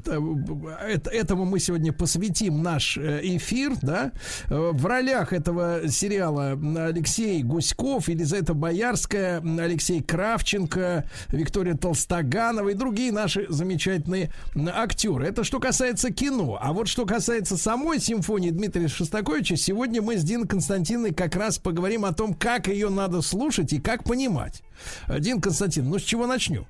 это- 0.88 1.10
этому 1.10 1.44
мы 1.44 1.60
сегодня 1.60 1.92
посвятим 1.92 2.60
наш 2.62 2.96
э, 2.98 3.20
эфир, 3.22 3.74
да. 3.82 4.10
Э, 4.48 4.70
В 4.72 4.84
ролях 4.86 5.32
этого 5.32 5.88
сериала 5.88 6.58
Алексей 6.86 7.42
Гуськов, 7.44 8.08
Елизавета 8.08 8.54
Боярская, 8.54 9.40
Алексей 9.60 10.02
Кравченко, 10.02 11.04
Виктория 11.28 11.74
Толстоганова 11.74 12.70
и 12.70 12.74
другие 12.74 13.12
наши 13.12 13.46
замечательные 13.48 14.32
актеры. 14.74 15.26
Это 15.26 15.44
что 15.44 15.60
касается 15.60 16.10
кино. 16.10 16.58
А 16.60 16.72
вот 16.72 16.88
что 16.88 17.06
касается 17.06 17.56
самой 17.56 18.00
симфонии 18.00 18.50
Дмитрия 18.50 18.71
Шостаковича, 18.88 19.56
сегодня 19.56 20.00
мы 20.00 20.16
с 20.16 20.24
Диной 20.24 20.48
Константиновной 20.48 21.12
как 21.12 21.36
раз 21.36 21.58
поговорим 21.58 22.04
о 22.04 22.12
том, 22.12 22.34
как 22.34 22.68
ее 22.68 22.88
надо 22.88 23.22
слушать 23.22 23.72
и 23.72 23.80
как 23.80 24.04
понимать. 24.04 24.62
Э, 25.08 25.20
Дин 25.20 25.40
Константин, 25.40 25.88
ну 25.88 25.98
с 25.98 26.02
чего 26.02 26.26
начнем? 26.26 26.66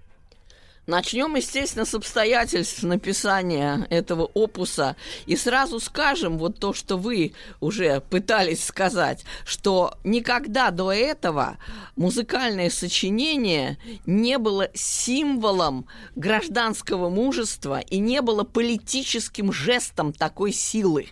Начнем, 0.89 1.37
естественно, 1.37 1.85
с 1.85 1.95
обстоятельств 1.95 2.83
написания 2.83 3.87
этого 3.89 4.25
опуса. 4.25 4.97
И 5.27 5.37
сразу 5.37 5.79
скажем 5.79 6.39
вот 6.39 6.59
то, 6.59 6.73
что 6.73 6.97
вы 6.97 7.35
уже 7.61 8.01
пытались 8.01 8.65
сказать, 8.65 9.25
что 9.45 9.95
никогда 10.03 10.73
до 10.73 10.91
этого 10.91 11.59
музыкальное 11.95 12.69
сочинение 12.69 13.79
не 14.07 14.39
было 14.39 14.71
символом 14.75 15.87
гражданского 16.17 17.09
мужества 17.11 17.79
и 17.79 17.99
не 17.99 18.21
было 18.21 18.43
политическим 18.43 19.53
жестом 19.53 20.13
такой 20.13 20.53
силы. 20.53 21.11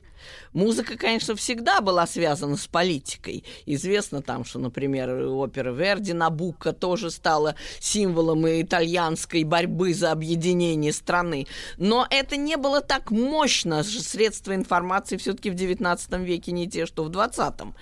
Музыка, 0.53 0.97
конечно, 0.97 1.37
всегда 1.37 1.81
была 1.81 2.07
связана 2.07 2.57
с 2.57 2.67
политикой. 2.67 3.45
Известно 3.67 4.21
там, 4.21 4.45
что, 4.45 4.59
например, 4.59 5.11
опера 5.27 5.73
Верди 5.73 6.13
«Набука» 6.13 6.73
тоже 6.73 7.11
стала 7.11 7.55
символом 7.79 8.45
итальянской 8.47 9.45
борьбы 9.45 9.95
за 9.95 10.11
объединение 10.11 10.93
страны. 10.93 11.47
Но 11.77 12.07
это 12.11 12.37
не 12.37 12.57
было 12.57 12.81
так 12.81 13.13
мощно. 13.13 13.85
Средства 13.85 14.55
информации 14.55 15.17
все-таки 15.19 15.51
в 15.51 15.55
XIX 15.55 16.25
веке 16.25 16.51
не 16.51 16.69
те, 16.69 16.85
что 16.85 17.05
в 17.05 17.11
XX. 17.11 17.73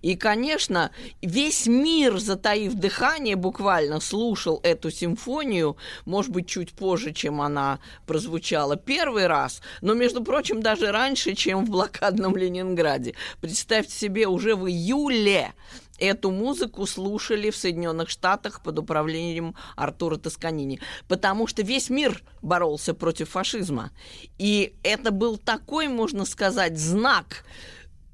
И, 0.00 0.16
конечно, 0.16 0.90
весь 1.20 1.66
мир, 1.66 2.18
затаив 2.18 2.74
дыхание, 2.74 3.36
буквально 3.36 4.00
слушал 4.00 4.60
эту 4.62 4.90
симфонию, 4.90 5.76
может 6.06 6.30
быть, 6.30 6.46
чуть 6.48 6.72
позже, 6.72 7.12
чем 7.12 7.42
она 7.42 7.80
прозвучала 8.06 8.76
первый 8.76 9.26
раз, 9.26 9.60
но, 9.82 9.92
между 9.92 10.24
прочим, 10.24 10.62
даже 10.62 10.90
раньше, 10.90 11.34
чем 11.34 11.66
в 11.66 11.70
блокадном 12.14 12.36
Ленинграде. 12.36 13.14
Представьте 13.40 13.92
себе, 13.92 14.26
уже 14.26 14.54
в 14.54 14.68
июле 14.68 15.52
эту 15.98 16.30
музыку 16.30 16.86
слушали 16.86 17.50
в 17.50 17.56
Соединенных 17.56 18.08
Штатах 18.08 18.62
под 18.62 18.78
управлением 18.78 19.54
Артура 19.76 20.16
Тосканини, 20.16 20.80
потому 21.08 21.46
что 21.46 21.62
весь 21.62 21.90
мир 21.90 22.22
боролся 22.42 22.94
против 22.94 23.30
фашизма. 23.30 23.90
И 24.38 24.74
это 24.82 25.10
был 25.10 25.36
такой, 25.36 25.88
можно 25.88 26.24
сказать, 26.24 26.78
знак. 26.78 27.44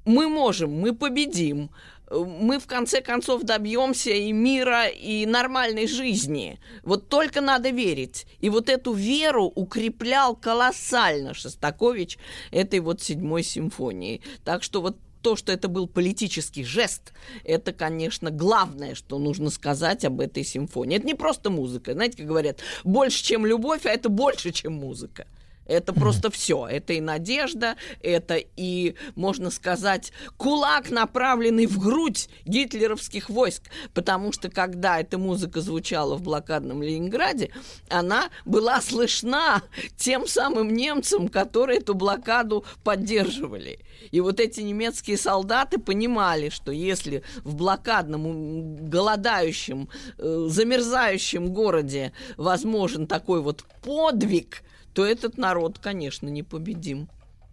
Мы 0.05 0.29
можем, 0.29 0.73
мы 0.73 0.95
победим, 0.95 1.71
мы 2.11 2.59
в 2.59 2.67
конце 2.67 3.01
концов 3.01 3.45
добьемся 3.45 4.11
и 4.11 4.33
мира, 4.33 4.87
и 4.87 5.27
нормальной 5.27 5.87
жизни. 5.87 6.59
Вот 6.83 7.09
только 7.09 7.41
надо 7.41 7.71
верить. 7.71 8.27
И 8.41 8.51
вот 8.51 8.69
эту 8.69 8.93
веру 8.93 9.45
укреплял 9.45 10.35
колоссально 10.35 11.35
Шостакович 11.35 12.19
этой 12.51 12.81
вот 12.81 13.01
седьмой 13.01 13.45
симфонии. 13.45 14.23
Так 14.45 14.63
что 14.63 14.81
вот 14.83 14.97
то, 15.23 15.37
что 15.37 15.53
это 15.53 15.69
был 15.69 15.87
политический 15.87 16.65
жест, 16.65 17.13
это, 17.45 17.73
конечно, 17.73 18.31
главное, 18.31 18.95
что 18.95 19.19
нужно 19.19 19.51
сказать 19.51 20.05
об 20.05 20.21
этой 20.21 20.45
симфонии. 20.45 20.97
Это 20.97 21.07
не 21.07 21.15
просто 21.15 21.51
музыка. 21.51 21.93
Знаете, 21.93 22.19
как 22.19 22.27
говорят, 22.27 22.61
больше, 22.85 23.23
чем 23.23 23.47
любовь, 23.47 23.85
а 23.87 23.91
это 23.91 24.09
больше, 24.09 24.51
чем 24.51 24.75
музыка. 24.75 25.27
Это 25.71 25.93
просто 25.93 26.33
все. 26.33 26.67
Это 26.67 26.95
и 26.95 27.01
надежда, 27.01 27.77
это 28.03 28.37
и, 28.57 28.97
можно 29.15 29.51
сказать, 29.51 30.13
кулак, 30.37 30.91
направленный 30.91 31.67
в 31.67 31.79
грудь 31.79 32.29
гитлеровских 32.45 33.31
войск. 33.31 33.63
Потому 33.95 34.33
что, 34.33 34.51
когда 34.51 34.99
эта 34.99 35.17
музыка 35.17 35.61
звучала 35.61 36.17
в 36.17 36.23
блокадном 36.23 36.83
Ленинграде, 36.83 37.51
она 37.89 38.31
была 38.45 38.81
слышна 38.81 39.63
тем 39.97 40.27
самым 40.27 40.75
немцам, 40.75 41.29
которые 41.29 41.79
эту 41.79 41.95
блокаду 41.95 42.65
поддерживали. 42.83 43.79
И 44.11 44.21
вот 44.21 44.41
эти 44.41 44.63
немецкие 44.63 45.17
солдаты 45.17 45.79
понимали, 45.79 46.49
что 46.49 46.73
если 46.73 47.23
в 47.45 47.55
блокадном, 47.55 48.89
голодающем, 48.89 49.89
э, 50.19 50.47
замерзающем 50.49 51.53
городе 51.53 52.13
возможен 52.37 53.07
такой 53.07 53.41
вот 53.41 53.65
подвиг, 53.83 54.65
то 54.93 55.05
этот 55.05 55.39
народ, 55.39 55.79
конечно, 55.79 56.29
непобедим. 56.29 57.09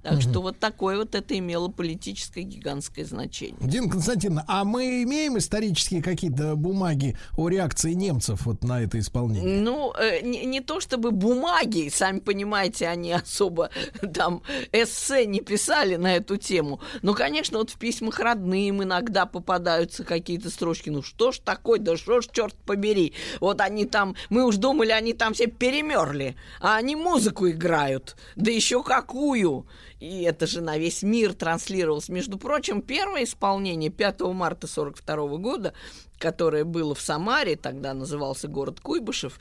Так 0.07 0.19
Мгм. 0.19 0.21
что 0.21 0.41
вот 0.41 0.57
такое 0.57 0.95
вот 0.95 1.15
это 1.15 1.38
имело 1.38 1.67
политическое 1.67 2.43
гигантское 2.43 3.03
значение. 3.03 3.57
Дин 3.59 3.89
Константиновна, 3.89 4.45
а 4.47 4.63
мы 4.63 5.03
имеем 5.03 5.38
исторические 5.38 6.01
какие-то 6.01 6.55
бумаги 6.55 7.17
о 7.35 7.49
реакции 7.49 7.91
немцев 7.91 8.45
вот 8.45 8.63
на 8.63 8.81
это 8.81 8.99
исполнение? 8.99 9.59
Ну, 9.59 9.93
э, 9.99 10.21
не, 10.21 10.45
не 10.45 10.61
то 10.61 10.79
чтобы 10.79 11.11
бумаги, 11.11 11.89
сами 11.89 12.19
понимаете, 12.19 12.88
они 12.88 13.11
особо 13.11 13.69
там 14.13 14.43
эссе 14.71 15.25
не 15.25 15.41
писали 15.41 15.97
на 15.97 16.15
эту 16.15 16.38
тему. 16.38 16.79
Но, 17.01 17.13
конечно, 17.13 17.57
вот 17.57 17.71
в 17.71 17.77
письмах 17.77 18.17
родным 18.19 18.81
иногда 18.84 19.25
попадаются 19.25 20.05
какие-то 20.05 20.49
строчки. 20.49 20.89
Ну 20.89 21.01
что 21.03 21.34
ж 21.34 21.39
такое, 21.39 21.79
да 21.79 21.97
что 21.97 22.21
ж, 22.21 22.27
черт 22.31 22.55
побери. 22.65 23.11
Вот 23.41 23.59
они 23.59 23.84
там, 23.85 24.15
мы 24.29 24.45
уж 24.45 24.55
думали, 24.55 24.91
они 24.91 25.11
там 25.11 25.34
все 25.34 25.47
перемерли, 25.47 26.38
а 26.61 26.77
они 26.77 26.95
музыку 26.95 27.49
играют. 27.49 28.15
Да 28.38 28.49
еще 28.49 28.84
какую! 28.84 29.65
И 29.99 30.22
это 30.22 30.45
же 30.45 30.61
на 30.61 30.78
весь 30.78 31.02
мир 31.02 31.34
транслировалось. 31.34 32.10
Между 32.10 32.38
прочим, 32.38 32.82
первое 32.82 33.24
исполнение 33.24 33.90
5 33.90 34.22
марта 34.22 34.68
42 34.68 35.38
года, 35.38 35.74
которое 36.18 36.64
было 36.64 36.95
в 36.95 37.02
Самаре, 37.02 37.56
тогда 37.56 37.94
назывался 37.94 38.48
город 38.48 38.80
Куйбышев, 38.80 39.39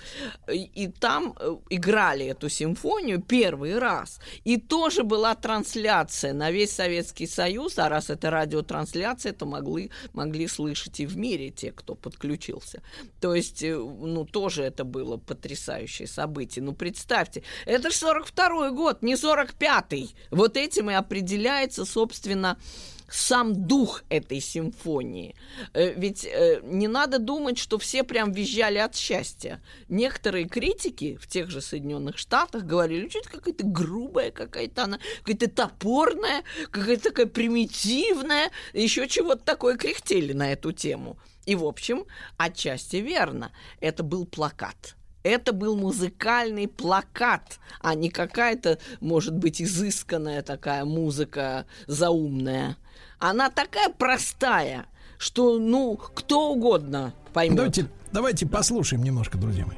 и, 0.52 0.88
там 0.88 1.34
э, 1.38 1.56
играли 1.70 2.26
эту 2.26 2.48
симфонию 2.48 3.20
первый 3.20 3.78
раз. 3.78 4.20
И 4.44 4.56
тоже 4.58 5.02
была 5.02 5.34
трансляция 5.34 6.32
на 6.32 6.50
весь 6.50 6.72
Советский 6.72 7.26
Союз, 7.26 7.78
а 7.78 7.88
раз 7.88 8.10
это 8.10 8.30
радиотрансляция, 8.30 9.32
то 9.32 9.46
могли, 9.46 9.90
могли 10.12 10.46
слышать 10.46 11.00
и 11.00 11.06
в 11.06 11.16
мире 11.16 11.50
те, 11.50 11.72
кто 11.72 11.94
подключился. 11.94 12.82
То 13.20 13.34
есть, 13.34 13.62
э, 13.62 13.76
ну, 13.76 14.24
тоже 14.24 14.62
это 14.62 14.84
было 14.84 15.16
потрясающее 15.16 16.08
событие. 16.08 16.64
Ну, 16.64 16.72
представьте, 16.72 17.42
это 17.64 17.90
же 17.90 17.96
42 17.96 18.70
год, 18.70 19.02
не 19.02 19.14
45-й. 19.14 20.14
Вот 20.30 20.56
этим 20.56 20.90
и 20.90 20.94
определяется, 20.94 21.84
собственно, 21.84 22.58
сам 23.08 23.66
дух 23.66 24.02
этой 24.08 24.40
симфонии. 24.40 25.34
Э, 25.72 25.92
Ведь 25.94 26.24
э, 26.24 26.60
не 26.62 26.88
надо 26.88 27.18
думать, 27.18 27.58
что 27.58 27.78
все 27.78 28.02
прям 28.02 28.32
визжали 28.32 28.78
от 28.78 28.94
счастья. 28.94 29.62
Некоторые 29.88 30.48
критики 30.48 31.16
в 31.20 31.26
тех 31.26 31.50
же 31.50 31.60
Соединенных 31.60 32.18
Штатах 32.18 32.64
говорили, 32.64 33.08
что 33.08 33.20
это 33.20 33.30
какая-то 33.30 33.66
грубая 33.66 34.30
какая-то 34.30 34.84
она, 34.84 34.98
какая-то 35.22 35.50
топорная, 35.50 36.42
какая-то 36.70 37.10
такая 37.10 37.26
примитивная, 37.26 38.50
еще 38.72 39.08
чего-то 39.08 39.44
такое 39.44 39.76
кряхтели 39.76 40.32
на 40.32 40.52
эту 40.52 40.72
тему. 40.72 41.18
И, 41.46 41.54
в 41.54 41.64
общем, 41.64 42.04
отчасти 42.36 42.96
верно. 42.96 43.52
Это 43.80 44.02
был 44.02 44.26
плакат. 44.26 44.96
Это 45.22 45.52
был 45.52 45.76
музыкальный 45.76 46.68
плакат, 46.68 47.58
а 47.80 47.96
не 47.96 48.10
какая-то, 48.10 48.78
может 49.00 49.34
быть, 49.34 49.60
изысканная 49.60 50.42
такая 50.42 50.84
музыка 50.84 51.66
заумная. 51.88 52.76
Она 53.18 53.50
такая 53.50 53.88
простая, 53.88 54.86
что, 55.18 55.58
ну, 55.58 55.96
кто 55.96 56.50
угодно 56.50 57.14
поймет. 57.32 57.56
Давайте, 57.56 57.86
давайте 58.12 58.46
послушаем 58.46 59.02
немножко, 59.02 59.38
друзья 59.38 59.66
мои. 59.66 59.76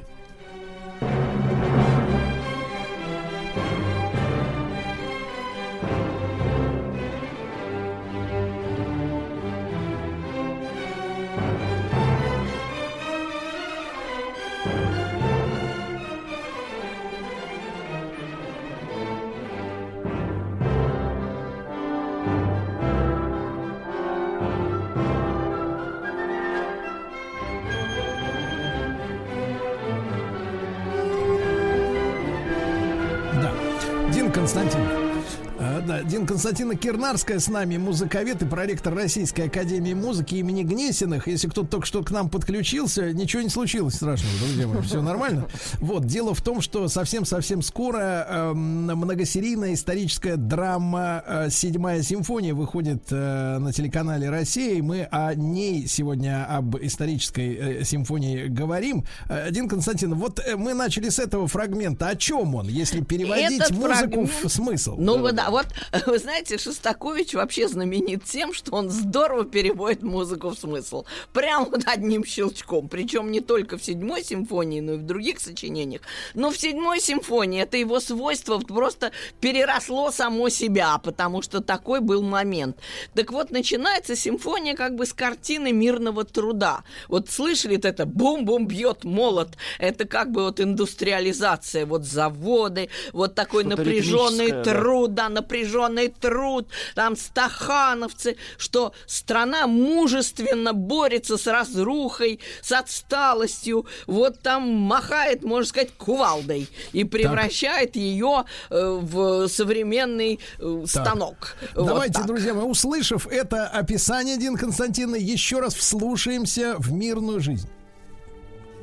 Дин 36.09 36.25
Константина 36.25 36.75
Кирнарская 36.75 37.37
с 37.37 37.49
нами, 37.49 37.77
музыковед 37.77 38.41
и 38.41 38.45
проректор 38.47 38.95
Российской 38.95 39.41
Академии 39.41 39.93
Музыки 39.93 40.35
имени 40.35 40.63
Гнесиных. 40.63 41.27
Если 41.27 41.47
кто-то 41.47 41.67
только 41.67 41.85
что 41.85 42.01
к 42.03 42.09
нам 42.09 42.31
подключился, 42.31 43.13
ничего 43.13 43.43
не 43.43 43.49
случилось 43.49 43.93
страшного, 43.93 44.33
друзья 44.39 44.67
мои, 44.67 44.81
все 44.81 45.03
нормально. 45.03 45.45
Вот, 45.77 46.07
дело 46.07 46.33
в 46.33 46.41
том, 46.41 46.61
что 46.61 46.87
совсем-совсем 46.87 47.61
скоро 47.61 48.25
эм, 48.27 48.85
многосерийная 48.85 49.75
историческая 49.75 50.35
драма 50.35 51.23
э, 51.27 51.49
«Седьмая 51.51 52.01
симфония» 52.01 52.55
выходит 52.55 53.03
э, 53.11 53.59
на 53.59 53.71
телеканале 53.71 54.31
«Россия», 54.31 54.77
и 54.77 54.81
мы 54.81 55.03
о 55.11 55.35
ней 55.35 55.85
сегодня, 55.85 56.43
об 56.49 56.75
исторической 56.77 57.53
э, 57.53 57.83
симфонии 57.83 58.47
говорим. 58.47 59.05
Э, 59.29 59.51
Дин 59.51 59.69
Константин, 59.69 60.15
вот 60.15 60.39
э, 60.39 60.55
мы 60.55 60.73
начали 60.73 61.09
с 61.09 61.19
этого 61.19 61.47
фрагмента. 61.47 62.07
О 62.07 62.15
чем 62.15 62.55
он, 62.55 62.67
если 62.67 63.01
переводить 63.01 63.61
Этот 63.61 63.77
музыку 63.77 64.25
фрагмент- 64.25 64.43
в 64.43 64.49
смысл? 64.49 64.95
Ну 64.97 65.19
вы 65.19 65.33
да, 65.33 65.51
вот 65.51 65.67
вы 66.05 66.19
знаете, 66.19 66.57
Шостакович 66.57 67.33
вообще 67.33 67.67
знаменит 67.67 68.23
тем, 68.23 68.53
что 68.53 68.73
он 68.73 68.89
здорово 68.89 69.45
переводит 69.45 70.03
музыку 70.03 70.49
в 70.49 70.57
смысл. 70.57 71.05
Прям 71.33 71.65
вот 71.65 71.81
одним 71.85 72.25
щелчком. 72.25 72.89
Причем 72.89 73.31
не 73.31 73.41
только 73.41 73.77
в 73.77 73.83
седьмой 73.83 74.23
симфонии, 74.23 74.81
но 74.81 74.93
и 74.93 74.97
в 74.97 75.03
других 75.03 75.39
сочинениях. 75.39 76.01
Но 76.33 76.51
в 76.51 76.57
седьмой 76.57 76.99
симфонии 76.99 77.61
это 77.61 77.77
его 77.77 77.99
свойство 77.99 78.59
просто 78.59 79.11
переросло 79.41 80.11
само 80.11 80.49
себя, 80.49 80.97
потому 80.99 81.41
что 81.41 81.61
такой 81.61 82.01
был 82.01 82.21
момент. 82.21 82.77
Так 83.13 83.31
вот, 83.31 83.51
начинается 83.51 84.15
симфония 84.15 84.75
как 84.75 84.95
бы 84.95 85.05
с 85.05 85.13
картины 85.13 85.71
мирного 85.71 86.23
труда. 86.23 86.83
Вот 87.07 87.29
слышали 87.29 87.75
вот 87.75 87.85
это 87.85 88.05
бум-бум 88.05 88.67
бьет 88.67 89.03
молот. 89.03 89.49
Это 89.79 90.05
как 90.05 90.31
бы 90.31 90.43
вот 90.43 90.59
индустриализация, 90.59 91.85
вот 91.85 92.03
заводы, 92.05 92.89
вот 93.13 93.35
такой 93.35 93.63
напряженный 93.63 94.49
Фоторитмическая, 94.49 94.63
да. 94.63 94.81
труд, 94.81 95.13
да, 95.13 95.29
напряженный 95.29 95.78
труд, 96.19 96.67
там 96.95 97.15
стахановцы, 97.15 98.37
что 98.57 98.93
страна 99.05 99.67
мужественно 99.67 100.73
борется 100.73 101.37
с 101.37 101.47
разрухой, 101.47 102.39
с 102.61 102.71
отсталостью, 102.71 103.85
вот 104.07 104.39
там 104.41 104.69
махает, 104.69 105.43
можно 105.43 105.67
сказать, 105.67 105.91
кувалдой 105.97 106.67
и 106.91 107.03
превращает 107.03 107.95
ее 107.95 108.45
э, 108.69 108.99
в 109.01 109.47
современный 109.47 110.39
э, 110.59 110.81
Так. 110.81 110.87
станок. 110.89 111.55
Вот 111.75 111.87
Давайте, 111.87 112.13
так. 112.13 112.25
друзья 112.25 112.53
мои, 112.53 112.65
услышав 112.65 113.27
это 113.27 113.67
описание 113.67 114.37
Дин 114.37 114.55
Константина, 114.55 115.15
еще 115.15 115.59
раз 115.59 115.73
вслушаемся 115.75 116.75
в 116.77 116.91
мирную 116.91 117.39
жизнь. 117.39 117.69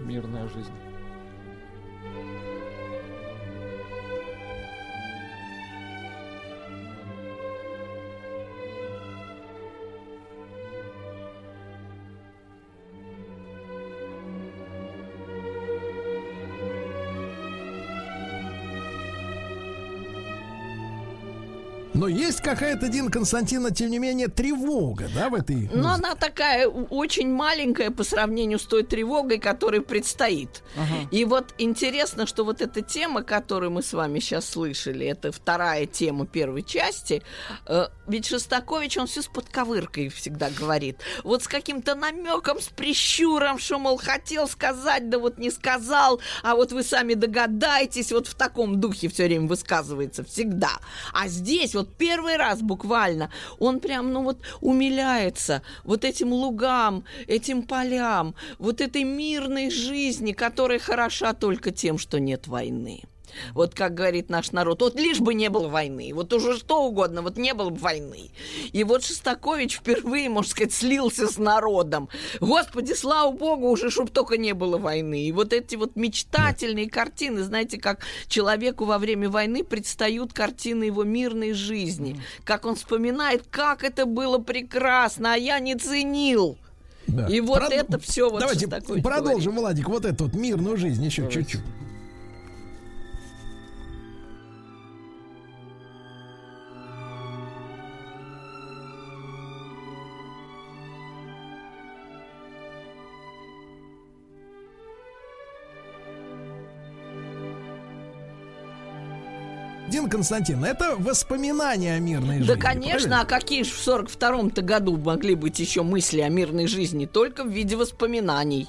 Мирная 0.00 0.48
жизнь. 0.48 0.72
Но 21.96 22.08
есть 22.08 22.42
какая-то, 22.42 22.88
Дин 22.88 23.10
Константина, 23.10 23.70
тем 23.70 23.90
не 23.90 23.98
менее, 23.98 24.28
тревога, 24.28 25.08
да, 25.14 25.30
в 25.30 25.34
этой... 25.34 25.56
Но 25.72 25.88
музыке? 25.88 25.88
она 25.88 26.14
такая 26.14 26.68
очень 26.68 27.32
маленькая 27.32 27.90
по 27.90 28.04
сравнению 28.04 28.58
с 28.58 28.64
той 28.64 28.82
тревогой, 28.82 29.38
которая 29.38 29.80
предстоит. 29.80 30.62
И 31.10 31.24
вот 31.24 31.54
интересно, 31.58 32.26
что 32.26 32.44
вот 32.44 32.60
эта 32.60 32.82
тема, 32.82 33.22
которую 33.22 33.70
мы 33.70 33.82
с 33.82 33.92
вами 33.94 34.18
сейчас 34.18 34.48
слышали, 34.48 35.06
это 35.06 35.32
вторая 35.32 35.86
тема 35.86 36.26
первой 36.26 36.62
части, 36.62 37.22
э, 37.66 37.86
ведь 38.06 38.26
Шостакович, 38.26 38.98
он 38.98 39.06
все 39.06 39.22
с 39.22 39.26
подковыркой 39.26 40.08
всегда 40.08 40.50
говорит. 40.50 41.00
Вот 41.24 41.44
с 41.44 41.48
каким-то 41.48 41.94
намеком, 41.94 42.60
с 42.60 42.68
прищуром, 42.68 43.58
что, 43.58 43.78
мол, 43.78 43.96
хотел 43.96 44.48
сказать, 44.48 45.08
да 45.08 45.18
вот 45.18 45.38
не 45.38 45.50
сказал, 45.50 46.20
а 46.42 46.54
вот 46.54 46.72
вы 46.72 46.82
сами 46.82 47.14
догадаетесь, 47.14 48.12
вот 48.12 48.26
в 48.26 48.34
таком 48.34 48.80
духе 48.80 49.08
все 49.08 49.24
время 49.24 49.48
высказывается 49.48 50.22
всегда. 50.24 50.72
А 51.12 51.28
здесь 51.28 51.74
вот 51.74 51.85
первый 51.86 52.36
раз 52.36 52.62
буквально 52.62 53.30
он 53.58 53.80
прям, 53.80 54.12
ну 54.12 54.22
вот, 54.22 54.38
умиляется 54.60 55.62
вот 55.84 56.04
этим 56.04 56.32
лугам, 56.32 57.04
этим 57.26 57.62
полям, 57.62 58.34
вот 58.58 58.80
этой 58.80 59.04
мирной 59.04 59.70
жизни, 59.70 60.32
которая 60.32 60.78
хороша 60.78 61.32
только 61.32 61.70
тем, 61.70 61.98
что 61.98 62.20
нет 62.20 62.46
войны. 62.46 63.02
Вот 63.54 63.74
как 63.74 63.94
говорит 63.94 64.30
наш 64.30 64.52
народ, 64.52 64.82
вот 64.82 64.98
лишь 64.98 65.20
бы 65.20 65.34
не 65.34 65.48
было 65.48 65.68
войны, 65.68 66.12
вот 66.14 66.32
уже 66.32 66.58
что 66.58 66.84
угодно, 66.84 67.22
вот 67.22 67.36
не 67.36 67.54
было 67.54 67.70
бы 67.70 67.78
войны. 67.78 68.30
И 68.72 68.84
вот 68.84 69.04
Шостакович 69.04 69.78
впервые, 69.78 70.28
можно 70.28 70.50
сказать, 70.50 70.72
слился 70.72 71.26
с 71.26 71.38
народом. 71.38 72.08
Господи, 72.40 72.92
слава 72.92 73.30
богу, 73.32 73.68
уже 73.68 73.90
чтоб 73.90 74.10
только 74.10 74.36
не 74.36 74.54
было 74.54 74.78
войны. 74.78 75.24
И 75.24 75.32
вот 75.32 75.52
эти 75.52 75.76
вот 75.76 75.96
мечтательные 75.96 76.88
картины, 76.88 77.42
знаете, 77.42 77.78
как 77.78 78.00
человеку 78.28 78.84
во 78.84 78.98
время 78.98 79.28
войны 79.28 79.64
предстают 79.64 80.32
картины 80.32 80.84
его 80.84 81.04
мирной 81.04 81.52
жизни. 81.52 82.20
Как 82.44 82.64
он 82.64 82.76
вспоминает, 82.76 83.44
как 83.50 83.84
это 83.84 84.06
было 84.06 84.38
прекрасно, 84.38 85.34
а 85.34 85.36
я 85.36 85.58
не 85.58 85.74
ценил. 85.76 86.58
Да. 87.06 87.26
И 87.28 87.40
вот 87.40 87.62
Прод- 87.62 87.72
это 87.72 87.98
все 87.98 88.28
вот 88.28 88.40
Давайте 88.40 88.66
продолжим, 88.66 89.54
говорит. 89.54 89.84
Владик, 89.84 89.88
вот 89.88 90.04
эту 90.04 90.24
вот 90.24 90.34
мирную 90.34 90.76
жизнь 90.76 91.04
еще 91.04 91.28
чуть-чуть. 91.30 91.60
Дин 109.96 110.10
Константин, 110.10 110.62
это 110.62 110.94
воспоминания 110.98 111.94
о 111.94 111.98
мирной 112.00 112.40
жизни. 112.40 112.52
Да, 112.52 112.60
конечно, 112.60 113.08
правильно? 113.08 113.20
а 113.22 113.24
какие 113.24 113.62
же 113.62 113.70
в 113.70 113.88
42-м-то 113.88 114.60
году 114.60 114.94
могли 114.98 115.34
быть 115.34 115.58
еще 115.58 115.82
мысли 115.82 116.20
о 116.20 116.28
мирной 116.28 116.66
жизни? 116.66 117.06
Только 117.06 117.44
в 117.44 117.48
виде 117.48 117.76
воспоминаний. 117.76 118.68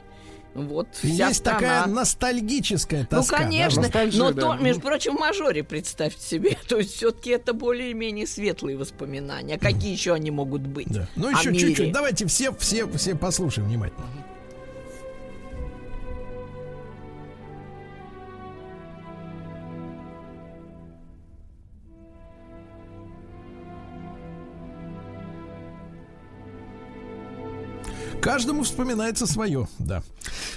Вот 0.53 0.87
вся 0.93 1.27
Есть 1.27 1.39
страна. 1.39 1.59
такая 1.59 1.85
ностальгическая 1.87 3.01
Ну, 3.01 3.07
тоска. 3.17 3.39
да, 3.39 3.43
конечно, 3.43 3.81
ностальгия, 3.81 4.19
но 4.19 4.31
да. 4.31 4.41
то, 4.41 4.53
между 4.55 4.81
прочим, 4.81 5.17
в 5.17 5.19
мажоре 5.19 5.65
представьте 5.65 6.25
себе. 6.25 6.57
То 6.69 6.77
есть 6.77 6.95
все-таки 6.95 7.31
это 7.31 7.51
более-менее 7.51 8.25
светлые 8.25 8.77
воспоминания. 8.77 9.55
А 9.55 9.59
какие 9.59 9.91
еще 9.91 10.13
они 10.13 10.31
могут 10.31 10.61
быть? 10.61 10.87
Ну 11.17 11.27
о 11.27 11.31
еще 11.31 11.53
чуть-чуть. 11.53 11.91
Давайте 11.91 12.25
все, 12.25 12.53
все, 12.53 12.87
все 12.93 13.15
послушаем 13.15 13.67
внимательно. 13.67 14.07
Каждому 28.27 28.63
вспоминается 28.63 29.25
свое, 29.25 29.69
да. 29.79 30.03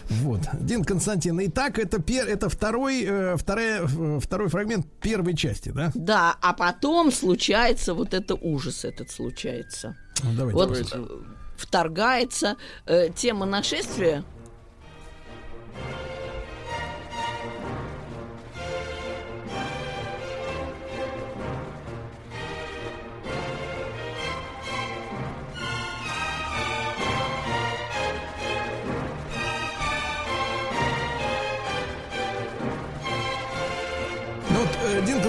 Вот. 0.09 0.41
Дин 0.55 0.83
Константин. 0.83 1.41
Итак, 1.45 1.79
это, 1.79 2.03
пер, 2.03 2.27
это 2.27 2.49
второй, 2.49 3.05
э, 3.05 3.37
вторая, 3.37 3.83
э, 3.87 4.19
второй 4.21 4.49
фрагмент 4.49 4.87
первой 5.01 5.37
части, 5.37 5.69
да? 5.69 5.93
Да, 5.95 6.37
а 6.43 6.53
потом 6.53 7.13
случается 7.13 7.95
вот 7.95 8.13
это 8.13 8.35
ужас 8.35 8.85
этот 8.85 9.13
случается. 9.13 9.97
Ну, 10.25 10.33
давайте. 10.33 10.57
вот 10.57 10.69
Давайте. 10.69 10.97
э, 10.97 11.07
вторгается 11.57 12.57
э, 12.87 13.11
тема 13.15 13.47
нашествия. 13.47 14.25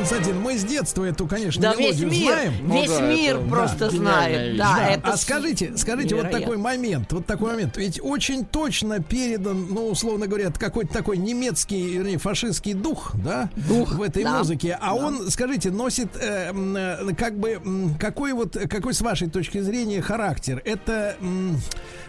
Константин, 0.02 0.42
мы 0.42 0.58
с 0.58 0.64
детства 0.64 1.04
эту, 1.04 1.28
конечно, 1.28 1.62
Да 1.62 1.76
весь 1.76 2.00
мелодию 2.00 2.10
мир, 2.10 2.34
знаем. 2.34 2.54
весь 2.72 2.90
Ну 2.90 2.98
да, 2.98 3.08
мир 3.08 3.36
это, 3.36 3.48
просто 3.48 3.78
да, 3.78 3.90
знает. 3.90 4.58
Да, 4.58 4.76
Да, 4.76 4.88
это 4.88 5.12
а 5.12 5.18
скажите, 5.18 5.78
скажите, 5.78 6.16
вот 6.16 6.32
такой 6.32 6.58
момент, 6.58 7.14
вот 7.14 7.28
такой 7.28 7.52
момент. 7.52 7.78
Ведь 7.78 8.00
очень 8.02 8.44
точно 8.44 9.00
передан, 9.00 9.68
ну, 9.70 9.90
условно 9.90 10.26
говоря, 10.26 10.50
какой-то 10.52 10.92
такой 10.92 11.18
немецкий, 11.18 11.98
вернее, 11.98 12.18
фашистский 12.18 12.74
дух, 12.74 13.12
да, 13.24 13.52
Дух, 13.56 13.94
в 13.94 14.02
этой 14.02 14.24
да. 14.24 14.40
музыке. 14.40 14.76
А 14.82 14.96
он, 14.96 15.30
скажите, 15.30 15.70
носит 15.70 16.16
э, 16.16 16.52
э, 16.52 17.14
как 17.16 17.38
бы 17.38 17.62
какой 18.00 18.34
вот, 18.34 18.58
какой 18.72 18.96
с 18.96 19.02
вашей 19.02 19.30
точки 19.30 19.60
зрения 19.60 20.02
характер? 20.02 20.64
Это, 20.66 21.16
э, 21.22 21.54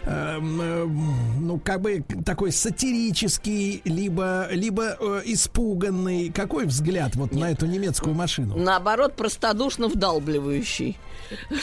э, 0.05 0.39
ну, 0.39 1.59
как 1.59 1.81
бы 1.81 2.03
такой 2.25 2.51
сатирический, 2.51 3.83
либо, 3.85 4.47
либо 4.49 4.97
э, 4.99 5.21
испуганный. 5.25 6.31
Какой 6.31 6.65
взгляд 6.65 7.15
вот 7.15 7.33
на 7.33 7.51
эту 7.51 7.67
немецкую 7.67 7.83
машину? 8.01 8.57
наоборот, 8.57 9.15
простодушно 9.15 9.87
вдалбливающий. 9.87 10.97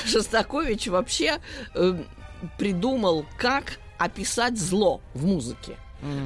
Шостакович 0.06 0.88
вообще 0.88 1.38
э, 1.74 1.94
придумал, 2.58 3.26
как 3.36 3.78
описать 3.98 4.58
зло 4.58 5.00
в 5.14 5.26
музыке. 5.26 5.76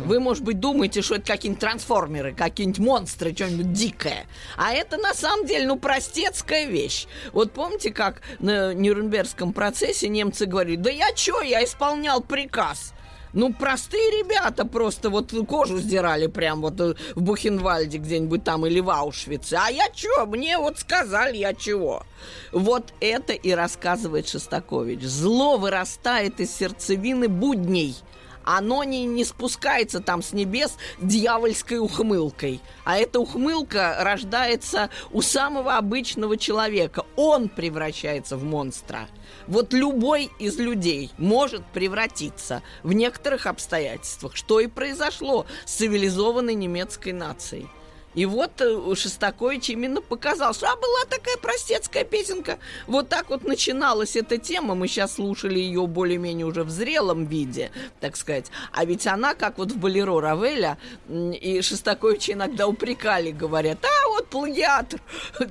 Вы, 0.05 0.20
может 0.20 0.44
быть, 0.44 0.60
думаете, 0.60 1.02
что 1.02 1.16
это 1.16 1.26
какие-нибудь 1.26 1.60
трансформеры, 1.60 2.32
какие-нибудь 2.32 2.78
монстры, 2.78 3.35
что-нибудь 3.35 3.72
дикое. 3.72 4.26
А 4.56 4.72
это 4.72 4.98
на 4.98 5.14
самом 5.14 5.47
деле, 5.47 5.66
ну, 5.66 5.76
простецкая 5.76 6.66
вещь. 6.66 7.06
Вот 7.32 7.52
помните, 7.52 7.90
как 7.90 8.22
на 8.39 8.72
Нюрнбергском 8.72 9.52
процессе 9.52 10.09
немцы 10.09 10.47
говорили, 10.47 10.76
да 10.76 10.90
я 10.90 11.12
чё, 11.12 11.40
я 11.40 11.64
исполнял 11.64 12.20
приказ. 12.20 12.94
Ну, 13.35 13.52
простые 13.52 14.23
ребята 14.23 14.65
просто 14.65 15.11
вот 15.11 15.32
кожу 15.48 15.78
сдирали 15.78 16.28
прям 16.28 16.62
вот 16.62 16.81
э, 16.81 16.94
в 17.16 17.23
Бухенвальде 17.23 17.98
где-нибудь 17.98 18.44
там 18.44 18.65
или 18.65 18.78
в 18.78 18.89
Аушвице. 18.89 19.59
А 19.61 19.69
я 19.70 19.90
чё? 19.90 20.24
Мне 20.27 20.56
вот 20.56 20.78
сказали, 20.78 21.36
я 21.36 21.52
чего? 21.52 22.05
Вот 22.52 22.94
это 23.01 23.32
и 23.32 23.51
рассказывает 23.51 24.28
Шостакович. 24.28 25.02
Зло 25.02 25.56
вырастает 25.56 26.39
из 26.39 26.55
сердцевины 26.55 27.28
будней. 27.28 27.97
Оно 28.45 28.85
не, 28.85 29.05
не 29.05 29.25
спускается 29.25 30.01
там 30.01 30.23
с 30.23 30.33
небес 30.33 30.77
дьявольской 31.01 31.79
ухмылкой. 31.79 32.61
А 32.85 32.97
эта 32.99 33.21
ухмылка 33.21 33.97
рождается 34.01 34.91
у 35.11 35.23
самого 35.23 35.77
обычного 35.77 36.37
человека. 36.37 37.05
Он 37.16 37.49
превращается 37.49 38.37
в 38.37 38.45
монстра. 38.45 39.09
Вот 39.47 39.73
любой 39.73 40.31
из 40.39 40.59
людей 40.59 41.11
может 41.19 41.65
превратиться 41.66 42.62
в 42.83 42.93
некоторых 42.93 43.47
обстоятельствах, 43.47 44.37
что 44.37 44.61
и 44.61 44.66
произошло 44.66 45.47
с 45.65 45.73
цивилизованной 45.75 46.55
немецкой 46.55 47.12
нацией. 47.12 47.69
И 48.15 48.27
вот 48.27 48.61
э, 48.61 48.95
Шостакович 48.95 49.70
именно 49.70 50.01
показал, 50.01 50.55
что 50.55 50.66
а, 50.66 50.77
была 50.77 51.05
такая 51.09 51.36
простецкая 51.36 52.05
песенка. 52.05 52.59
Вот 52.86 53.09
так 53.09 53.31
вот 53.31 53.45
начиналась 53.45 54.16
эта 54.16 54.39
тема. 54.39 54.74
Мы 54.74 54.89
сейчас 54.89 55.15
слушали 55.15 55.59
ее 55.59 55.86
более-менее 55.86 56.47
уже 56.47 56.65
в 56.65 56.70
зрелом 56.70 57.24
виде, 57.27 57.70
так 58.01 58.16
сказать. 58.16 58.47
А 58.73 58.85
ведь 58.85 59.07
она, 59.07 59.35
как 59.35 59.59
вот 59.59 59.73
в 59.73 59.78
Болеро 59.78 60.20
Равеля, 60.20 60.78
и 61.09 61.61
Шостаковича 61.62 62.32
иногда 62.32 62.66
упрекали, 62.66 63.31
говорят, 63.31 63.85
а 63.85 64.09
вот 64.09 64.28
плагиатор 64.28 65.01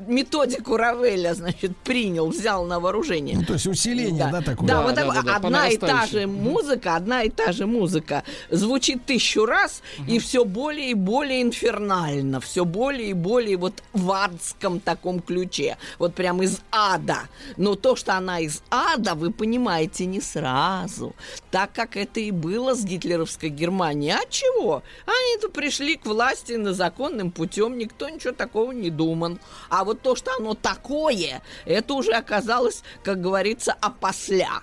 методику 0.07 0.77
Равеля, 0.77 1.33
значит, 1.33 1.75
принял, 1.77 2.27
взял 2.27 2.65
на 2.65 2.79
вооружение. 2.79 3.37
Ну, 3.37 3.45
то 3.45 3.53
есть 3.53 3.67
усиление, 3.67 4.29
да, 4.31 4.41
такое? 4.41 4.67
Да, 4.67 4.73
Да, 4.75 4.81
вот 4.83 4.95
да, 4.95 5.05
да, 5.05 5.21
да, 5.21 5.35
одна 5.35 5.67
и 5.67 5.77
та 5.77 6.05
же 6.05 6.27
музыка, 6.27 6.95
одна 6.95 7.23
и 7.23 7.29
та 7.29 7.51
же 7.51 7.65
музыка 7.65 8.23
звучит 8.49 9.05
тысячу 9.05 9.45
раз, 9.45 9.81
и 10.07 10.19
все 10.19 10.45
более 10.45 10.91
и 10.91 10.93
более 10.93 11.41
инфернально, 11.41 12.39
все 12.39 12.52
более 12.61 13.09
и 13.09 13.13
более 13.13 13.57
вот 13.57 13.83
в 13.93 14.11
адском 14.11 14.79
таком 14.79 15.19
ключе, 15.19 15.77
вот 15.99 16.13
прям 16.15 16.43
из 16.43 16.59
ада. 16.71 17.21
Но 17.57 17.75
то, 17.75 17.95
что 17.95 18.15
она 18.15 18.39
из 18.39 18.61
ада, 18.69 19.15
вы 19.15 19.31
понимаете 19.31 20.05
не 20.05 20.21
сразу, 20.21 21.15
так 21.51 21.73
как 21.73 21.97
это 21.97 22.19
и 22.19 22.31
было 22.31 22.75
с 22.75 22.83
гитлеровской 22.83 23.49
Германией. 23.49 24.13
А 24.13 24.25
чего? 24.29 24.83
Они-то 25.05 25.49
пришли 25.49 25.95
к 25.95 26.05
власти 26.05 26.53
на 26.53 26.73
законным 26.73 27.31
путем, 27.31 27.77
никто 27.77 28.09
ничего 28.09 28.33
такого 28.33 28.71
не 28.71 28.89
думал. 28.89 29.37
А 29.69 29.83
вот 29.83 30.01
то, 30.01 30.15
что 30.15 30.31
оно 30.37 30.53
такое, 30.53 31.41
это 31.65 31.93
уже 31.93 32.11
оказалось, 32.11 32.83
как 33.03 33.21
говорится, 33.21 33.75
опосля. 33.81 34.61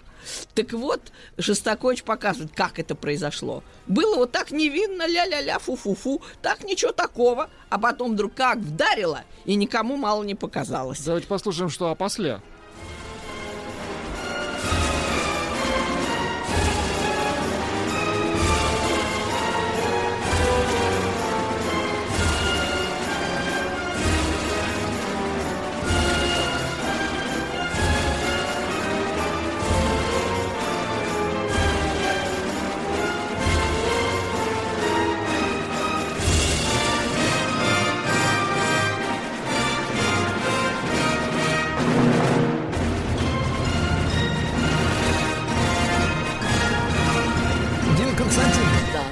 Так 0.55 0.73
вот, 0.73 1.01
Шостакович 1.39 2.03
показывает, 2.03 2.53
как 2.55 2.79
это 2.79 2.95
произошло. 2.95 3.63
Было 3.87 4.17
вот 4.17 4.33
так 4.33 4.51
невинно, 4.51 5.07
ля-ля-ля, 5.07 5.59
фу-фу-фу, 5.59 6.23
так 6.43 6.65
ничего 6.65 6.93
такого. 6.93 7.51
А 7.69 7.79
потом 7.79 8.13
вдруг 8.13 8.35
как 8.35 8.59
вдарило, 8.59 9.23
и 9.45 9.55
никому 9.55 9.97
мало 9.97 10.23
не 10.25 10.35
показалось. 10.35 11.01
Давайте 11.01 11.27
послушаем, 11.27 11.71
что 11.71 11.91
опосля. 11.91 12.43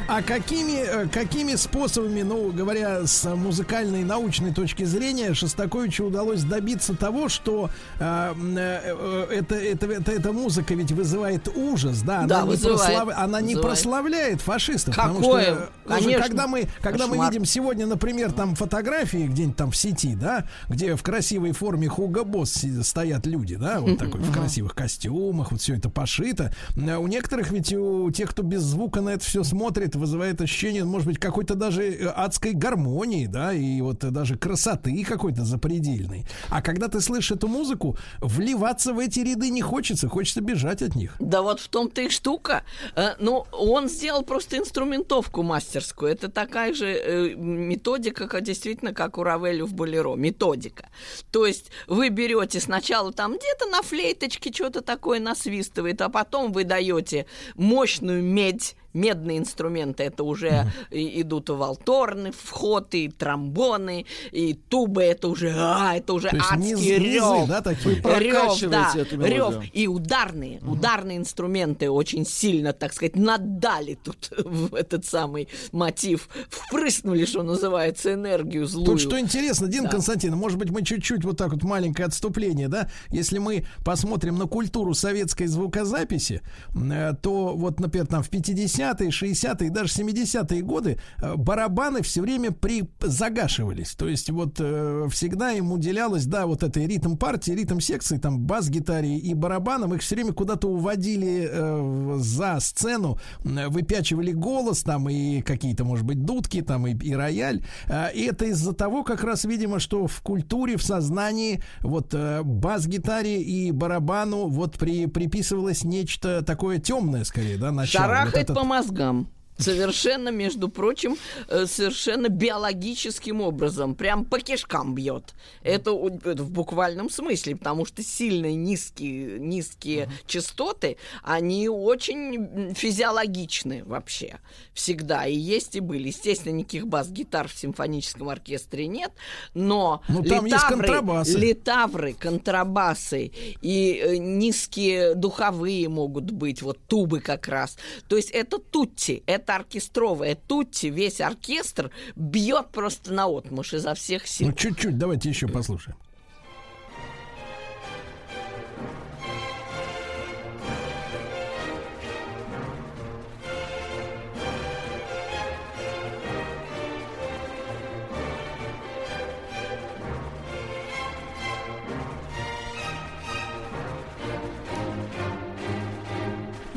А 0.08 0.22
какими, 0.22 1.04
э, 1.04 1.06
какими 1.08 1.54
способами, 1.54 2.22
ну, 2.22 2.50
говоря 2.50 3.06
с 3.06 3.28
музыкальной 3.34 4.04
научной 4.04 4.54
точки 4.54 4.84
зрения, 4.84 5.34
Шостаковичу 5.34 6.06
удалось 6.06 6.44
добиться 6.44 6.96
того, 6.96 7.28
что 7.28 7.68
э, 8.00 8.34
э, 8.56 8.80
э, 8.86 9.26
это, 9.30 9.54
это, 9.54 9.86
это, 9.86 10.12
эта 10.12 10.32
музыка 10.32 10.72
ведь 10.72 10.92
вызывает 10.92 11.46
ужас, 11.54 12.00
да? 12.00 12.24
Да, 12.24 12.38
она, 12.38 12.44
не, 12.44 12.50
вызывает, 12.52 12.80
прослав- 12.80 13.14
она 13.14 13.40
не 13.42 13.54
вызывает. 13.54 13.66
прославляет 13.66 14.40
фашистов. 14.40 14.96
Какое? 14.96 15.12
Потому 15.12 15.22
что, 15.22 15.68
уже 15.84 16.04
Конечно. 16.04 16.22
когда 16.22 16.46
мы, 16.46 16.68
когда 16.80 17.06
мы 17.06 17.26
видим 17.26 17.44
сегодня, 17.44 17.86
например, 17.86 18.32
там 18.32 18.54
фотографии 18.54 19.26
где-нибудь 19.26 19.56
там 19.56 19.70
в 19.70 19.76
сети, 19.76 20.14
да, 20.14 20.46
где 20.70 20.96
в 20.96 21.02
красивой 21.02 21.52
форме 21.52 21.86
Хуга 21.88 22.24
Босс 22.24 22.64
стоят 22.82 23.26
люди, 23.26 23.56
да, 23.56 23.80
вот 23.80 23.98
такой 23.98 24.22
в 24.22 24.32
красивых 24.32 24.74
костюмах, 24.74 25.52
вот 25.52 25.60
все 25.60 25.74
это 25.76 25.90
пошито. 25.90 26.54
У 26.76 27.06
некоторых 27.06 27.50
ведь 27.50 27.74
у 27.74 28.10
тех, 28.10 28.30
кто 28.30 28.42
без 28.42 28.62
звука 28.62 29.02
на 29.02 29.10
это 29.10 29.24
все 29.24 29.44
смотрит, 29.44 29.97
вызывает 29.98 30.40
ощущение, 30.40 30.84
может 30.84 31.06
быть, 31.06 31.18
какой-то 31.18 31.54
даже 31.54 31.82
э, 31.82 32.06
адской 32.06 32.52
гармонии, 32.52 33.26
да, 33.26 33.52
и 33.52 33.80
вот 33.80 33.98
даже 33.98 34.36
красоты 34.36 35.04
какой-то 35.08 35.44
запредельной. 35.44 36.24
А 36.48 36.62
когда 36.62 36.88
ты 36.88 37.00
слышишь 37.00 37.32
эту 37.32 37.48
музыку, 37.48 37.96
вливаться 38.20 38.92
в 38.92 38.98
эти 38.98 39.20
ряды 39.20 39.50
не 39.50 39.62
хочется, 39.62 40.08
хочется 40.08 40.40
бежать 40.40 40.82
от 40.82 40.94
них. 40.94 41.16
Да 41.18 41.42
вот 41.42 41.60
в 41.60 41.68
том-то 41.68 42.02
и 42.02 42.08
штука. 42.08 42.62
Э, 42.94 43.14
Ну, 43.18 43.46
он 43.52 43.88
сделал 43.88 44.22
просто 44.22 44.58
инструментовку 44.58 45.42
мастерскую. 45.42 46.12
Это 46.12 46.30
такая 46.30 46.74
же 46.74 46.86
э, 46.86 47.34
методика, 47.34 48.28
как 48.28 48.42
действительно, 48.42 48.94
как 48.94 49.18
у 49.18 49.22
Равелю 49.22 49.66
в 49.66 49.74
Болеро. 49.74 50.14
Методика. 50.14 50.88
То 51.32 51.46
есть 51.46 51.70
вы 51.86 52.10
берете 52.10 52.60
сначала 52.60 53.12
там 53.12 53.32
где-то 53.32 53.66
на 53.66 53.82
флейточке 53.82 54.52
что-то 54.52 54.82
такое 54.82 55.20
насвистывает, 55.20 56.00
а 56.02 56.08
потом 56.08 56.52
вы 56.52 56.64
даете 56.64 57.26
мощную 57.54 58.22
медь 58.22 58.76
медные 58.94 59.38
инструменты, 59.38 60.02
это 60.04 60.24
уже 60.24 60.72
и- 60.90 61.20
идут 61.22 61.50
валторны, 61.50 62.32
входы, 62.32 63.04
и 63.04 63.08
тромбоны, 63.08 64.06
и 64.32 64.54
тубы, 64.54 65.02
это 65.02 65.28
уже, 65.28 65.52
а, 65.56 65.96
это 65.96 66.12
уже 66.14 66.30
То 66.30 66.36
адский 66.38 66.58
низ- 66.74 66.80
низы, 66.80 66.94
рев. 66.98 67.48
да, 67.48 67.60
такие? 67.60 67.96
Рев, 67.96 68.60
да, 68.70 68.92
рев. 69.26 69.62
И 69.72 69.86
ударные, 69.86 70.60
ударные 70.66 71.18
инструменты 71.18 71.90
очень 71.90 72.24
сильно, 72.24 72.72
так 72.72 72.92
сказать, 72.92 73.16
надали 73.16 73.94
тут 74.02 74.30
в 74.44 74.74
этот 74.74 75.04
самый 75.04 75.48
мотив, 75.72 76.28
впрыснули, 76.48 77.24
что 77.24 77.42
называется, 77.42 78.14
энергию 78.14 78.66
злую. 78.66 78.86
Тут 78.86 79.00
что 79.00 79.18
интересно, 79.20 79.68
Дин 79.68 79.84
Да. 79.84 79.90
Константин, 79.90 80.34
может 80.36 80.58
быть, 80.58 80.70
мы 80.70 80.82
чуть-чуть 80.82 81.24
вот 81.24 81.36
так 81.36 81.52
вот 81.52 81.62
маленькое 81.62 82.06
отступление, 82.06 82.68
да? 82.68 82.88
Если 83.10 83.38
мы 83.38 83.64
посмотрим 83.84 84.36
на 84.38 84.46
культуру 84.46 84.94
советской 84.94 85.46
звукозаписи, 85.46 86.40
э, 86.74 87.12
то 87.20 87.54
вот, 87.54 87.80
например, 87.80 88.06
там 88.06 88.22
в 88.22 88.30
50-е 88.30 88.77
50-е, 88.78 89.08
60-е, 89.10 89.70
даже 89.70 89.92
70-е 89.92 90.62
годы 90.62 90.98
э, 91.20 91.34
барабаны 91.36 92.02
все 92.02 92.20
время 92.20 92.52
при 92.52 92.84
загашивались. 93.00 93.94
То 93.94 94.08
есть 94.08 94.30
вот 94.30 94.56
э, 94.60 95.06
всегда 95.10 95.52
им 95.52 95.72
уделялось, 95.72 96.26
да, 96.26 96.46
вот 96.46 96.62
этой 96.62 96.86
ритм 96.86 97.16
партии, 97.16 97.52
ритм 97.52 97.80
секции, 97.80 98.18
там 98.18 98.40
бас-гитаре 98.40 99.16
и 99.16 99.34
барабанам, 99.34 99.94
их 99.94 100.00
все 100.02 100.14
время 100.14 100.32
куда-то 100.32 100.68
уводили 100.68 101.48
э, 101.50 102.16
за 102.18 102.58
сцену, 102.60 103.18
э, 103.44 103.68
выпячивали 103.68 104.32
голос 104.32 104.82
там 104.82 105.08
и 105.08 105.42
какие-то, 105.42 105.84
может 105.84 106.04
быть, 106.06 106.24
дудки 106.24 106.62
там 106.62 106.86
и, 106.86 106.94
и 106.94 107.14
рояль. 107.14 107.62
Э, 107.86 108.12
и 108.14 108.22
это 108.22 108.46
из-за 108.46 108.72
того, 108.72 109.02
как 109.02 109.24
раз, 109.24 109.44
видимо, 109.44 109.78
что 109.80 110.06
в 110.06 110.20
культуре, 110.22 110.76
в 110.76 110.82
сознании 110.82 111.62
вот 111.82 112.14
э, 112.14 112.42
бас-гитаре 112.42 113.42
и 113.42 113.72
барабану 113.72 114.48
вот 114.48 114.78
при, 114.78 115.06
приписывалось 115.06 115.84
нечто 115.84 116.42
такое 116.42 116.78
темное, 116.78 117.24
скорее, 117.24 117.56
да, 117.56 117.72
начало. 117.72 118.02
Вот 118.02 118.08
Шарахает 118.08 118.44
этот- 118.44 118.56
по 118.56 118.64
мозгам. 118.68 119.16
Совершенно, 119.58 120.28
между 120.30 120.68
прочим, 120.68 121.16
э, 121.48 121.66
совершенно 121.66 122.28
биологическим 122.28 123.40
образом. 123.40 123.94
Прям 123.94 124.24
по 124.24 124.38
кишкам 124.38 124.94
бьет. 124.94 125.34
Это, 125.62 125.92
в 125.92 126.50
буквальном 126.50 127.10
смысле, 127.10 127.56
потому 127.56 127.84
что 127.84 128.02
сильно 128.02 128.52
низкие, 128.54 129.38
низкие 129.38 130.08
частоты, 130.26 130.96
они 131.22 131.68
очень 131.68 132.72
физиологичны 132.74 133.84
вообще. 133.84 134.38
Всегда. 134.74 135.26
И 135.26 135.34
есть, 135.36 135.74
и 135.76 135.80
были. 135.80 136.08
Естественно, 136.08 136.52
никаких 136.54 136.86
бас-гитар 136.86 137.48
в 137.48 137.58
симфоническом 137.58 138.28
оркестре 138.28 138.86
нет, 138.86 139.12
но 139.54 140.02
Ну, 140.08 140.22
там 140.22 140.44
есть 140.46 140.56
литавры- 140.56 140.68
контрабасы. 140.68 141.38
литавры, 141.38 142.12
контрабасы 142.14 143.32
и 143.60 144.00
э, 144.02 144.16
низкие 144.18 145.14
духовые 145.14 145.88
могут 145.88 146.30
быть, 146.30 146.62
вот 146.62 146.78
тубы 146.86 147.20
как 147.20 147.48
раз. 147.48 147.76
То 148.08 148.16
есть 148.16 148.30
это 148.30 148.58
тутти, 148.58 149.22
это 149.26 149.47
оркестровая 149.56 150.34
тутти, 150.34 150.86
весь 150.86 151.20
оркестр 151.20 151.90
бьет 152.16 152.68
просто 152.70 153.12
на 153.12 153.26
отмуж 153.26 153.74
изо 153.74 153.94
всех 153.94 154.26
сил. 154.26 154.48
Ну, 154.48 154.52
чуть-чуть, 154.52 154.98
давайте 154.98 155.28
еще 155.28 155.48
послушаем. 155.48 155.96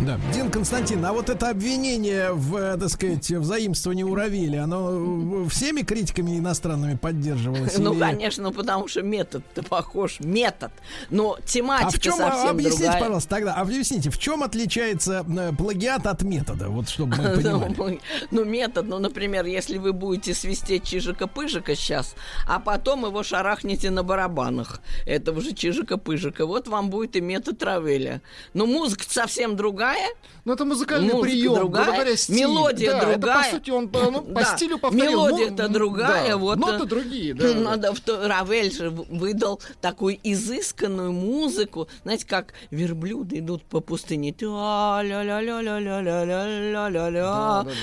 Да, 0.06 0.20
Дин 0.34 0.50
Константин, 0.50 1.06
а 1.06 1.14
вот 1.14 1.30
это 1.30 1.50
обвинение 1.50 2.32
в, 2.34 2.56
э, 2.56 2.76
так 2.78 2.90
сказать, 2.90 3.30
в 3.30 3.44
заимствовании 3.44 4.02
у 4.02 4.16
Равили, 4.16 4.56
оно 4.58 5.46
э, 5.46 5.50
всеми 5.50 5.82
критиками 5.84 6.40
иностранными 6.40 6.96
поддерживалось? 6.98 7.78
Ну, 7.78 7.94
или- 7.94 8.00
конечно, 8.00 8.52
потому 8.52 8.88
что 8.88 9.04
метод-то 9.04 9.62
похож. 9.62 10.20
Метод. 10.20 10.72
Но 11.12 11.38
тематика 11.46 11.88
А 11.88 11.92
в 11.92 12.00
чем, 12.00 12.14
совсем 12.18 12.50
объясните, 12.50 12.78
другая. 12.84 13.00
пожалуйста, 13.00 13.30
тогда, 13.30 13.54
объясните, 13.56 14.10
в 14.10 14.18
чем 14.18 14.42
отличается 14.42 15.24
э, 15.28 15.52
плагиат 15.56 16.08
от 16.08 16.24
метода, 16.24 16.70
вот 16.70 16.90
чтобы 16.90 17.16
мы 17.18 17.24
понимали. 17.36 17.76
Ну, 17.78 18.00
Ну, 18.32 18.46
метод, 18.46 18.88
ну, 18.88 18.98
например, 18.98 19.46
если 19.46 19.78
вы 19.78 19.94
будете 19.94 20.34
свистеть 20.34 20.84
чижика-пыжика 20.84 21.76
сейчас, 21.76 22.16
а 22.48 22.60
потом 22.60 23.06
его 23.06 23.22
шарахнете 23.22 23.92
на 23.92 24.02
барабанах 24.02 24.82
этого 25.06 25.42
же 25.42 25.54
чижика-пыжика, 25.54 26.48
вот 26.48 26.68
вам 26.68 26.90
будет 26.90 27.16
и 27.16 27.22
метод 27.22 27.62
Равеля. 27.62 28.24
Но 28.56 28.66
музыка 28.66 29.04
совсем 29.08 29.56
другая 29.56 29.91
другая. 29.92 30.14
Ну, 30.44 30.54
это 30.54 30.66
музыкальный 30.66 31.22
прием, 31.22 31.54
другая, 31.54 31.86
говоря, 31.86 32.18
стиль. 32.18 32.40
Мелодия 32.40 32.94
да, 32.94 33.02
другая. 33.02 33.18
Это, 33.18 33.50
по 33.52 33.56
сути, 33.56 33.70
он 33.70 33.90
ну, 33.94 34.22
по 34.22 34.42
да. 34.42 34.56
стилю 34.58 34.80
повторил. 34.80 35.12
Мелодия-то 35.12 35.68
ну, 35.68 35.74
другая. 35.74 36.30
Да. 36.30 36.38
Вот, 36.38 36.58
Ноты 36.58 36.84
э, 36.84 36.88
другие, 36.88 37.34
да. 37.36 37.54
Надо, 37.54 37.96
что 37.96 38.28
Равель 38.28 38.74
же 38.74 38.90
выдал 38.90 39.62
такую 39.82 40.18
изысканную 40.24 41.12
музыку. 41.12 41.88
Знаете, 42.02 42.26
как 42.26 42.54
верблюды 42.72 43.38
идут 43.38 43.64
по 43.64 43.82
пустыне. 43.82 44.34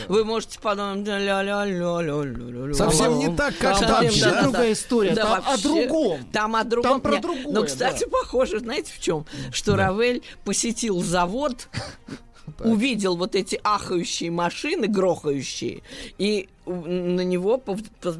Вы 0.08 0.24
можете 0.24 0.58
подумать... 0.60 1.08
Совсем 2.76 3.18
не 3.18 3.36
так, 3.36 3.56
как 3.58 3.78
там 3.78 4.04
вообще 4.04 4.42
другая 4.42 4.72
история. 4.72 5.12
О 5.12 5.56
другом. 5.58 6.24
Там 6.32 6.56
о 6.56 6.64
другом. 6.64 6.90
Там 6.90 7.00
про 7.00 7.20
другое. 7.20 7.54
Но, 7.54 7.62
кстати, 7.62 8.04
похоже, 8.04 8.58
знаете, 8.58 8.92
в 8.92 9.00
чем? 9.00 9.26
Что 9.52 9.76
Равель 9.76 10.22
посетил 10.44 11.00
завод, 11.02 11.68
увидел 12.60 13.16
вот 13.16 13.34
эти 13.34 13.60
ахающие 13.62 14.30
машины, 14.30 14.86
грохающие, 14.86 15.82
и 16.18 16.48
на 16.66 17.22
него 17.22 17.62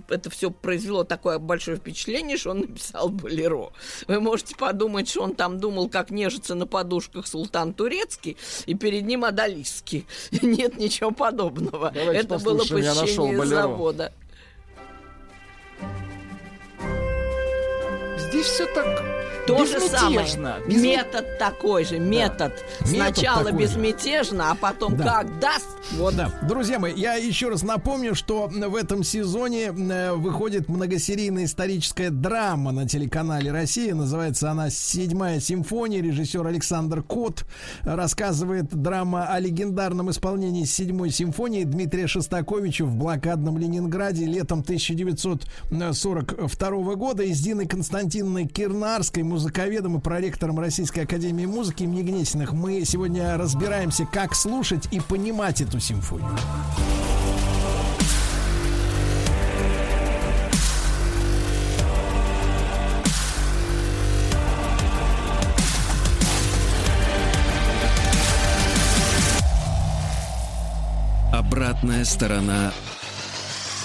это 0.09 0.31
все 0.31 0.51
произвело 0.51 1.05
такое 1.05 1.39
большое 1.39 1.77
впечатление, 1.77 2.37
что 2.37 2.51
он 2.51 2.61
написал 2.61 3.09
болеро. 3.11 3.71
Вы 4.07 4.21
можете 4.21 4.57
подумать, 4.57 5.09
что 5.09 5.23
он 5.23 5.35
там 5.35 5.61
думал, 5.61 5.89
как 5.89 6.11
нежиться 6.11 6.55
на 6.55 6.67
подушках 6.67 7.27
султан 7.27 7.75
турецкий, 7.75 8.37
и 8.67 8.75
перед 8.75 9.05
ним 9.05 9.25
одолиский. 9.25 10.07
Нет 10.43 10.79
ничего 10.79 11.11
подобного. 11.11 11.91
Давайте 11.95 12.21
это 12.21 12.39
было 12.39 12.59
посещение 12.59 13.45
завода. 13.47 14.13
Здесь 18.19 18.47
все 18.47 18.67
так 18.75 19.18
То 19.49 19.65
же 19.67 19.81
самое. 19.81 20.27
Безме- 20.27 20.81
Метод 20.81 21.39
такой 21.39 21.85
же, 21.85 21.99
метод. 21.99 22.53
Сначала 22.85 23.45
такой 23.45 23.67
же. 23.67 23.75
безмятежно, 23.79 24.51
а 24.51 24.55
потом 24.55 24.97
Да. 24.97 25.05
как 25.05 25.39
даст. 25.41 25.67
Вот. 25.97 26.15
Да, 26.17 26.31
друзья 26.43 26.79
мои, 26.79 26.93
я 26.95 27.15
еще 27.15 27.49
раз 27.49 27.63
напомню, 27.63 28.15
что 28.15 28.49
в 28.49 28.75
этом 28.77 29.03
сезоне 29.05 29.73
э, 29.75 30.13
выходит 30.13 30.69
многосерийная 30.69 31.45
историческая 31.47 32.11
драма 32.11 32.73
на 32.73 32.87
телеканале 32.89 33.51
Россия. 33.53 33.95
Называется 33.95 34.51
она 34.51 34.71
«Седьмая 34.71 35.41
симфония». 35.41 36.01
Режиссер 36.03 36.47
Александр 36.47 37.03
Кот 37.03 37.45
рассказывает 37.83 38.67
драма 38.75 39.27
о 39.27 39.39
легендарном 39.41 40.11
исполнении 40.11 40.65
седьмой 40.65 41.11
симфонии 41.11 41.65
Дмитрия 41.65 42.07
Шостаковича 42.07 42.85
в 42.85 42.95
блокадном 42.97 43.59
Ленинграде 43.59 44.27
летом 44.27 44.63
1942 45.71 46.95
года. 46.97 47.23
И 47.23 47.33
с 47.33 47.41
Диной 47.41 47.67
Константиновной 47.67 48.47
Кирнарской, 48.47 49.23
музыковедом 49.39 49.99
и 49.99 50.01
проректором 50.01 50.59
Российской 50.59 51.05
Академии 51.05 51.47
Музыки 51.47 51.85
имени 51.85 52.03
Гнесиных, 52.03 52.53
мы 52.53 52.85
сегодня 52.85 53.37
разбираемся, 53.37 54.05
как 54.05 54.35
слушать 54.35 54.89
и 54.91 54.99
понимать 54.99 55.61
эту 55.61 55.79
симфонию. 55.79 56.29
Обратная 71.33 72.05
сторона 72.05 72.73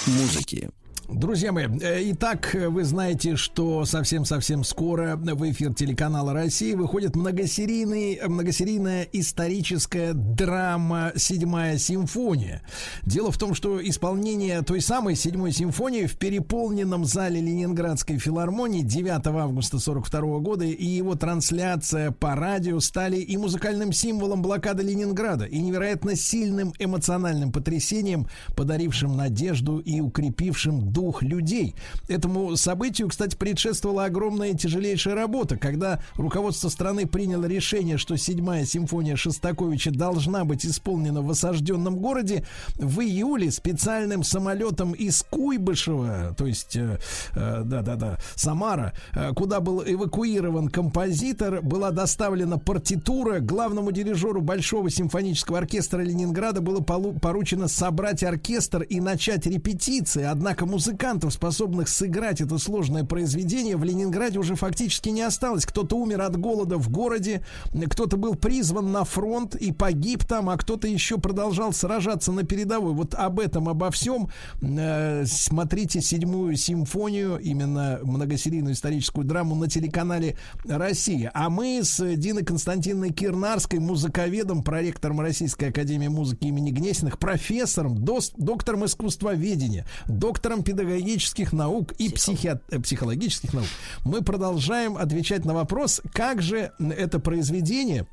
музыки. 0.08 0.72
Друзья 1.15 1.52
мои, 1.52 1.68
э, 1.68 2.11
итак, 2.11 2.56
вы 2.69 2.84
знаете, 2.84 3.35
что 3.35 3.85
совсем-совсем 3.85 4.64
скоро 4.64 5.15
в 5.15 5.52
эфир 5.52 5.72
телеканала 5.72 6.34
России 6.34 6.73
выходит 6.73 7.15
многосерийный, 7.15 8.19
многосерийная 8.27 9.07
историческая 9.11 10.14
драма 10.14 11.11
«Седьмая 11.15 11.77
симфония». 11.77 12.64
Дело 13.03 13.31
в 13.31 13.38
том, 13.38 13.53
что 13.53 13.80
исполнение 13.88 14.64
той 14.64 14.81
самой 14.81 15.15
«Седьмой 15.15 15.52
симфонии» 15.52 16.07
в 16.07 16.18
переполненном 16.18 17.06
зале 17.06 17.40
Ленинградской 17.40 18.18
филармонии 18.18 18.81
9 18.81 19.27
августа 19.27 19.77
42 19.77 20.40
года 20.40 20.65
и 20.65 20.85
его 20.85 21.14
трансляция 21.14 22.10
по 22.10 22.34
радио 22.34 22.80
стали 22.80 23.18
и 23.18 23.38
музыкальным 23.38 23.94
символом 23.94 24.41
блокады 24.41 24.81
Ленинграда, 24.81 25.45
и 25.45 25.60
невероятно 25.60 26.15
сильным 26.15 26.73
эмоциональным 26.80 27.52
потрясением, 27.52 28.27
подарившим 28.56 29.15
надежду 29.15 29.77
и 29.77 30.02
укрепившим 30.02 30.91
дух 30.91 31.03
людей. 31.22 31.76
Этому 32.08 32.56
событию, 32.56 33.10
кстати, 33.10 33.36
предшествовала 33.36 34.06
огромная 34.06 34.54
тяжелейшая 34.54 35.16
работа, 35.16 35.58
когда 35.58 36.00
руководство 36.16 36.70
страны 36.70 37.06
приняло 37.06 37.46
решение, 37.46 37.98
что 37.98 38.16
седьмая 38.18 38.66
симфония 38.66 39.16
Шостаковича 39.16 39.92
должна 39.92 40.46
быть 40.46 40.66
исполнена 40.66 41.22
в 41.22 41.30
осажденном 41.30 41.98
городе. 41.98 42.46
В 42.76 43.02
июле 43.02 43.52
специальным 43.52 44.24
самолетом 44.24 44.94
из 44.94 45.24
Куйбышева, 45.30 46.36
то 46.38 46.46
есть, 46.46 46.76
э, 46.76 46.98
э, 47.36 47.62
да-да-да, 47.66 48.18
Самара, 48.36 48.94
э, 49.14 49.32
куда 49.36 49.60
был 49.60 49.84
эвакуирован 49.86 50.70
композитор, 50.70 51.62
была 51.62 51.92
доставлена 51.92 52.58
партитура 52.58 53.40
главному 53.40 53.92
дирижеру 53.92 54.42
Большого 54.42 54.90
симфонического 54.90 55.60
оркестра 55.60 56.02
Ленинграда 56.02 56.62
было 56.62 56.82
поручено 56.82 57.68
собрать 57.68 58.24
оркестр 58.24 58.82
и 58.84 59.00
начать 59.00 59.46
репетиции, 59.46 60.24
однако 60.24 60.66
музыканты 60.66 60.93
музыкантов, 60.94 61.34
способных 61.34 61.90
сыграть 61.90 62.40
это 62.40 62.60
сложное 62.60 63.03
произведение, 63.03 63.78
в 63.78 63.84
Ленинграде 63.84 64.38
уже 64.38 64.56
фактически 64.56 65.10
не 65.10 65.24
осталось. 65.24 65.65
Кто-то 65.65 65.98
умер 65.98 66.22
от 66.22 66.40
голода 66.40 66.78
в 66.78 66.90
городе, 66.90 67.44
кто-то 67.90 68.15
был 68.15 68.36
призван 68.36 68.91
на 68.91 69.03
фронт 69.03 69.56
и 69.56 69.72
погиб 69.72 70.24
там, 70.24 70.52
а 70.52 70.57
кто-то 70.57 70.88
еще 70.88 71.18
продолжал 71.18 71.74
сражаться 71.74 72.32
на 72.32 72.44
передовой. 72.44 72.94
Вот 72.94 73.15
об 73.15 73.40
этом, 73.40 73.70
обо 73.70 73.90
всем 73.90 74.30
э, 74.61 75.26
смотрите 75.26 75.99
седьмую 75.99 76.56
симфонию, 76.57 77.40
именно 77.40 77.99
многосерийную 78.03 78.76
историческую 78.76 79.26
драму 79.26 79.56
на 79.56 79.68
телеканале 79.68 80.38
«Россия». 80.64 81.32
А 81.34 81.49
мы 81.49 81.82
с 81.82 81.99
Диной 82.15 82.44
Константиновной 82.44 83.11
Кирнарской, 83.11 83.80
музыковедом, 83.80 84.64
проректором 84.64 85.22
Российской 85.22 85.70
Академии 85.70 86.07
музыки 86.07 86.45
имени 86.45 86.70
Гнесиных, 86.70 87.18
профессором, 87.18 88.06
доктором 88.06 88.86
искусствоведения, 88.86 89.88
доктором 90.06 90.61
педагогических 90.74 91.54
наук 91.54 91.91
и 91.94 92.10
психи... 92.10 92.60
э, 92.70 92.80
психологических 92.80 93.54
наук. 93.54 93.68
Мы 94.04 94.22
продолжаем 94.22 94.98
отвечать 94.98 95.45
на 95.45 95.54
вопрос, 95.54 96.02
как 96.12 96.41
же 96.41 96.72
это 96.80 97.20
произведение 97.20 98.08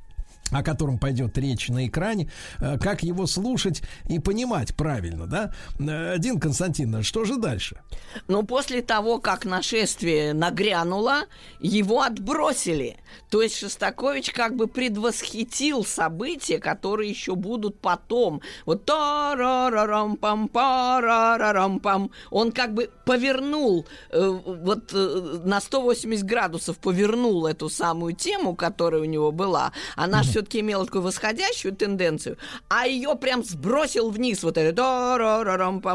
о 0.51 0.63
котором 0.63 0.99
пойдет 0.99 1.37
речь 1.39 1.69
на 1.69 1.87
экране, 1.87 2.31
э, 2.59 2.79
как 2.79 3.03
его 3.03 3.27
слушать 3.27 3.83
и 4.09 4.19
понимать 4.19 4.75
правильно, 4.75 5.27
да? 5.27 5.53
Э, 5.79 6.17
Дин 6.19 6.39
Константиновна, 6.41 7.03
что 7.03 7.25
же 7.25 7.37
дальше? 7.37 7.81
Но 8.29 8.43
после 8.43 8.83
того, 8.83 9.19
как 9.19 9.45
нашествие 9.45 10.33
нагрянуло, 10.33 11.23
его 11.61 12.03
отбросили. 12.03 12.97
То 13.29 13.43
есть 13.43 13.57
Шостакович 13.57 14.33
как 14.33 14.57
бы 14.57 14.67
предвосхитил 14.67 15.85
события, 15.85 16.59
которые 16.59 17.11
еще 17.11 17.35
будут 17.35 17.81
потом. 17.81 18.41
Вот 18.67 18.85
та-ра-ра-рам 18.85 20.17
пам 20.17 20.49
пам 20.49 21.81
пам 21.81 22.11
Он 22.31 22.53
как 22.53 22.75
бы 22.75 22.91
повернул, 23.05 23.87
э, 24.11 24.21
вот 24.21 24.93
э, 24.93 25.41
на 25.45 25.61
180 25.61 26.25
градусов 26.25 26.79
повернул 26.79 27.47
эту 27.47 27.69
самую 27.69 28.15
тему, 28.15 28.55
которая 28.55 29.03
у 29.03 29.05
него 29.05 29.33
была. 29.33 29.73
Она 29.97 30.23
mm 30.23 30.40
все-таки 30.41 30.61
имела 30.61 30.87
такую 30.87 31.03
восходящую 31.03 31.75
тенденцию, 31.77 32.39
а 32.69 32.87
ее 32.87 33.15
прям 33.17 33.45
сбросил 33.45 34.11
вниз. 34.11 34.43
Вот 34.43 34.57
это 34.57 34.73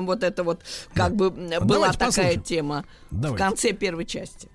вот 0.05 0.23
это 0.23 0.43
вот 0.43 0.61
как 0.93 1.15
бы 1.15 1.31
была 1.31 1.59
Давайте 1.59 1.93
такая 1.93 2.09
послушаем. 2.09 2.43
тема 2.43 2.85
в 3.09 3.35
конце 3.35 3.71
первой 3.71 4.05
части. 4.05 4.49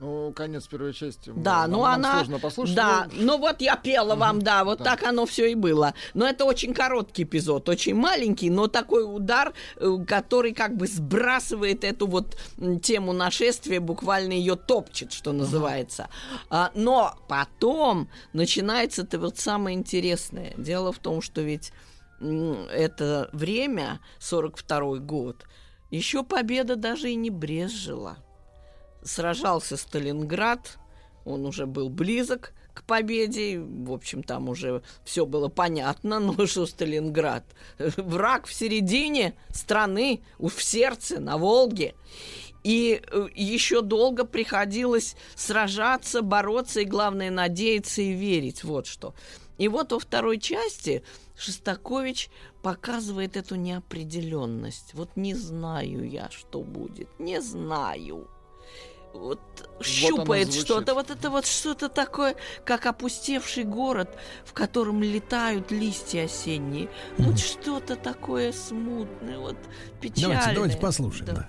Ну, 0.00 0.32
конец 0.32 0.68
первой 0.68 0.92
части. 0.92 1.32
Да, 1.34 1.62
нам- 1.62 1.70
ну 1.72 1.82
нам 1.82 1.94
она, 1.94 2.14
сложно 2.14 2.38
послушать. 2.38 2.76
да, 2.76 3.08
но- 3.12 3.22
ну 3.22 3.38
вот 3.38 3.60
я 3.60 3.74
пела 3.76 4.14
вам, 4.14 4.40
да, 4.40 4.62
вот 4.62 4.78
да. 4.78 4.84
так 4.84 5.02
оно 5.02 5.26
все 5.26 5.50
и 5.50 5.56
было. 5.56 5.92
Но 6.14 6.24
это 6.24 6.44
очень 6.44 6.72
короткий 6.72 7.24
эпизод, 7.24 7.68
очень 7.68 7.96
маленький, 7.96 8.48
но 8.48 8.68
такой 8.68 9.02
удар, 9.02 9.54
э, 9.76 9.96
который 10.06 10.52
как 10.52 10.76
бы 10.76 10.86
сбрасывает 10.86 11.82
эту 11.82 12.06
вот 12.06 12.38
тему 12.80 13.12
нашествия, 13.12 13.80
буквально 13.80 14.34
ее 14.34 14.54
топчет, 14.54 15.12
что 15.12 15.32
называется. 15.32 16.08
А, 16.48 16.70
но 16.74 17.14
потом 17.26 18.08
начинается 18.32 19.02
это 19.02 19.18
вот 19.18 19.38
самое 19.38 19.76
интересное. 19.76 20.54
Дело 20.56 20.92
в 20.92 20.98
том, 21.00 21.20
что 21.20 21.40
ведь 21.40 21.72
это 22.20 23.30
время, 23.32 24.00
42 24.20 24.98
год, 24.98 25.44
еще 25.90 26.22
победа 26.22 26.76
даже 26.76 27.10
и 27.10 27.14
не 27.16 27.30
брезжила 27.30 28.18
сражался 29.02 29.76
Сталинград, 29.76 30.78
он 31.24 31.46
уже 31.46 31.66
был 31.66 31.88
близок 31.88 32.52
к 32.78 32.84
победе, 32.84 33.58
в 33.58 33.92
общем, 33.92 34.22
там 34.22 34.48
уже 34.48 34.82
все 35.04 35.26
было 35.26 35.48
понятно, 35.48 36.20
но 36.20 36.46
что 36.46 36.66
Сталинград? 36.66 37.44
Враг 37.78 38.46
в 38.46 38.54
середине 38.54 39.34
страны, 39.50 40.22
в 40.38 40.62
сердце, 40.62 41.20
на 41.20 41.38
Волге. 41.38 41.94
И 42.64 43.00
э, 43.02 43.26
еще 43.34 43.82
долго 43.82 44.24
приходилось 44.24 45.16
сражаться, 45.34 46.22
бороться 46.22 46.80
и, 46.80 46.84
главное, 46.84 47.30
надеяться 47.30 48.02
и 48.02 48.12
верить. 48.12 48.64
Вот 48.64 48.86
что. 48.86 49.14
И 49.58 49.68
вот 49.68 49.92
во 49.92 49.98
второй 49.98 50.38
части 50.38 51.02
Шостакович 51.36 52.30
показывает 52.62 53.36
эту 53.36 53.56
неопределенность. 53.56 54.94
Вот 54.94 55.16
не 55.16 55.34
знаю 55.34 56.08
я, 56.08 56.30
что 56.30 56.62
будет, 56.62 57.08
не 57.18 57.40
знаю 57.40 58.28
вот 59.18 59.40
щупает 59.82 60.46
звучит. 60.46 60.64
что-то, 60.64 60.94
вот 60.94 61.10
это 61.10 61.30
вот 61.30 61.46
что-то 61.46 61.88
такое, 61.88 62.36
как 62.64 62.86
опустевший 62.86 63.64
город, 63.64 64.16
в 64.44 64.52
котором 64.52 65.02
летают 65.02 65.70
листья 65.70 66.24
осенние. 66.24 66.88
Вот 67.18 67.38
что-то 67.38 67.96
такое 67.96 68.52
смутное, 68.52 69.38
вот 69.38 69.56
печальное. 70.00 70.36
Давайте, 70.38 70.54
давайте 70.54 70.78
послушаем, 70.78 71.26
Да. 71.26 71.32
да. 71.34 71.48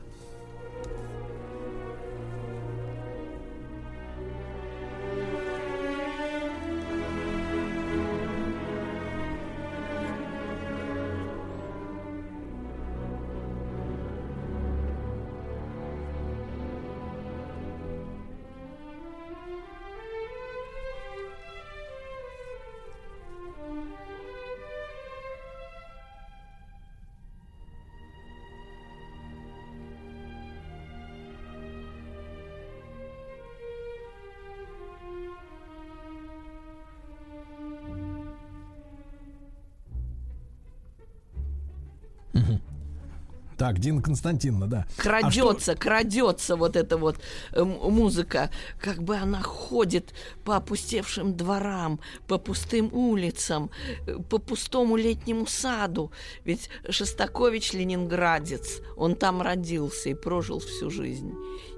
Так, 43.59 43.77
Дина 43.79 44.01
Константиновна, 44.01 44.67
да. 44.67 44.85
А 44.87 44.91
что- 44.93 45.01
крадется, 45.03 45.75
крадется 45.75 46.55
вот 46.55 46.77
эта 46.77 46.95
вот 46.97 47.17
э, 47.51 47.61
музыка, 47.61 48.49
как 48.79 49.03
бы 49.03 49.17
она 49.17 49.41
ходит 49.41 50.13
по 50.45 50.55
опустевшим 50.55 51.35
дворам, 51.35 51.99
по 52.25 52.37
пустым 52.37 52.89
улицам, 52.93 53.69
э, 54.07 54.15
по 54.29 54.37
пустому 54.37 54.95
летнему 54.95 55.45
саду. 55.45 56.13
Ведь 56.45 56.69
Шостакович 56.89 57.73
ленинградец, 57.73 58.79
он 58.95 59.15
там 59.15 59.41
родился 59.41 60.07
и 60.09 60.13
прожил 60.13 60.59
всю 60.59 60.89
жизнь. 60.89 61.33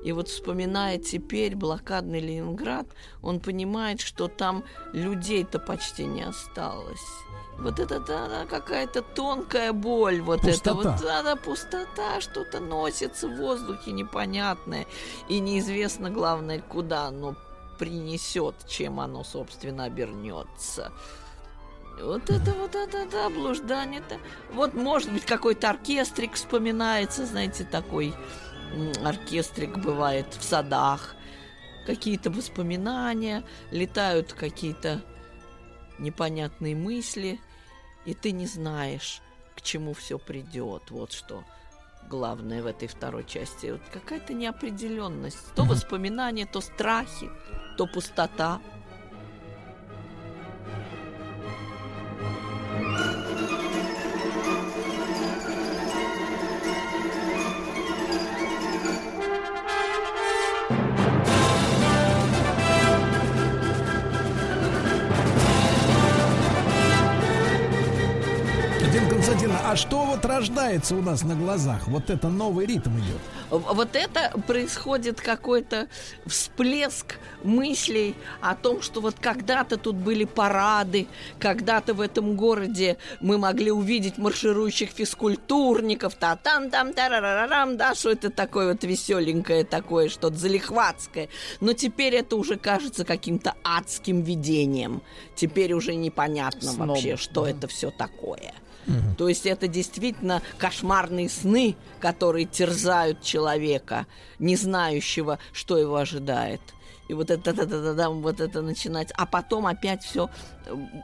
И 0.06 0.12
вот 0.12 0.28
вспоминая 0.28 1.00
теперь 1.00 1.56
блокадный 1.56 2.20
Ленинград, 2.20 2.86
он 3.24 3.40
понимает, 3.40 4.02
что 4.02 4.28
там 4.28 4.64
людей-то 4.94 5.58
почти 5.58 6.06
не 6.06 6.22
осталось. 6.22 7.00
Вот 7.62 7.80
это 7.80 8.00
да, 8.00 8.46
какая-то 8.50 9.04
тонкая 9.04 9.72
боль, 9.72 10.20
вот 10.22 10.46
это 10.46 10.74
вот, 10.74 10.84
Пустота. 10.86 11.04
да, 11.04 11.24
да, 11.24 11.36
пустота, 11.36 12.20
что-то 12.20 12.60
носится 12.60 13.28
в 13.28 13.38
воздухе 13.38 13.92
непонятное, 13.92 14.88
и 15.30 15.40
неизвестно, 15.40 16.10
главное, 16.10 16.60
куда 16.60 17.06
оно 17.06 17.36
принесет, 17.78 18.56
чем 18.68 19.00
оно, 19.00 19.24
собственно, 19.24 19.84
обернется. 19.84 20.92
Вот 22.02 22.30
это 22.32 22.52
вот 22.54 22.74
это 22.74 23.06
да, 23.12 23.30
блуждание-то. 23.30 24.18
Вот, 24.54 24.74
может 24.74 25.12
быть, 25.14 25.26
какой-то 25.26 25.70
оркестрик 25.70 26.34
вспоминается, 26.34 27.28
знаете, 27.28 27.64
такой 27.64 28.14
оркестрик 29.04 29.78
бывает 29.78 30.26
в 30.34 30.44
садах. 30.44 31.16
Какие-то 31.86 32.32
воспоминания, 32.32 33.44
летают 33.70 34.34
какие-то 34.34 35.02
непонятные 36.00 36.76
мысли, 36.76 37.40
и 38.06 38.14
ты 38.14 38.32
не 38.32 38.48
знаешь, 38.48 39.22
к 39.56 39.62
чему 39.62 39.94
все 39.94 40.18
придет. 40.18 40.92
Вот 40.92 41.12
что 41.12 41.44
главное 42.10 42.62
в 42.62 42.66
этой 42.66 42.88
второй 42.88 43.24
части. 43.24 43.72
Вот 43.72 43.82
какая-то 43.92 44.34
неопределенность. 44.34 45.54
То 45.56 45.64
воспоминания, 45.64 46.46
то 46.46 46.62
страхи, 46.62 47.30
то 47.78 47.88
пустота. 47.88 48.62
А 69.72 69.76
что 69.78 70.04
вот 70.04 70.26
рождается 70.26 70.98
у 70.98 71.02
нас 71.02 71.24
на 71.24 71.34
глазах? 71.34 71.88
Вот 71.88 72.10
это 72.10 72.28
новый 72.28 72.66
ритм 72.66 72.90
идет. 72.98 73.22
Вот 73.50 73.96
это 73.96 74.38
происходит 74.46 75.22
какой-то 75.22 75.88
всплеск 76.26 77.16
мыслей 77.42 78.14
о 78.42 78.56
том, 78.56 78.82
что 78.82 79.00
вот 79.00 79.16
когда-то 79.18 79.78
тут 79.78 79.96
были 79.96 80.26
парады, 80.26 81.08
когда-то 81.40 81.94
в 81.94 82.02
этом 82.02 82.36
городе 82.36 82.98
мы 83.22 83.38
могли 83.38 83.72
увидеть 83.72 84.18
марширующих 84.18 84.90
физкультурников, 84.90 86.16
та 86.16 86.36
там 86.36 86.70
там 86.70 86.92
тарарарам, 86.92 87.78
да, 87.78 87.96
что 87.96 88.12
это 88.12 88.30
такое 88.30 88.74
вот 88.74 88.84
веселенькое 88.84 89.64
такое, 89.64 90.10
что-то 90.10 90.36
залихватское. 90.36 91.30
Но 91.62 91.72
теперь 91.72 92.16
это 92.16 92.36
уже 92.36 92.58
кажется 92.58 93.06
каким-то 93.06 93.54
адским 93.64 94.22
видением. 94.22 95.02
Теперь 95.34 95.72
уже 95.72 95.96
непонятно 95.96 96.74
Сном. 96.74 96.90
вообще, 96.90 97.16
что 97.16 97.48
это 97.48 97.70
все 97.70 97.90
такое. 97.90 98.54
То 99.18 99.30
есть 99.30 99.46
это 99.46 99.68
действительно 99.68 100.42
кошмарные 100.58 101.30
сны, 101.30 101.76
которые 102.00 102.46
терзают 102.46 103.22
человека, 103.22 104.08
не 104.40 104.56
знающего, 104.56 105.40
что 105.54 105.78
его 105.78 105.98
ожидает. 105.98 106.62
И 107.08 107.14
вот 107.14 107.30
это, 107.30 107.54
да, 107.54 107.66
да, 107.66 107.82
да, 107.82 107.94
да, 107.94 108.10
вот 108.10 108.40
это 108.40 108.62
начинать. 108.62 109.12
А 109.18 109.26
потом 109.26 109.68
опять 109.68 110.02
все 110.02 110.30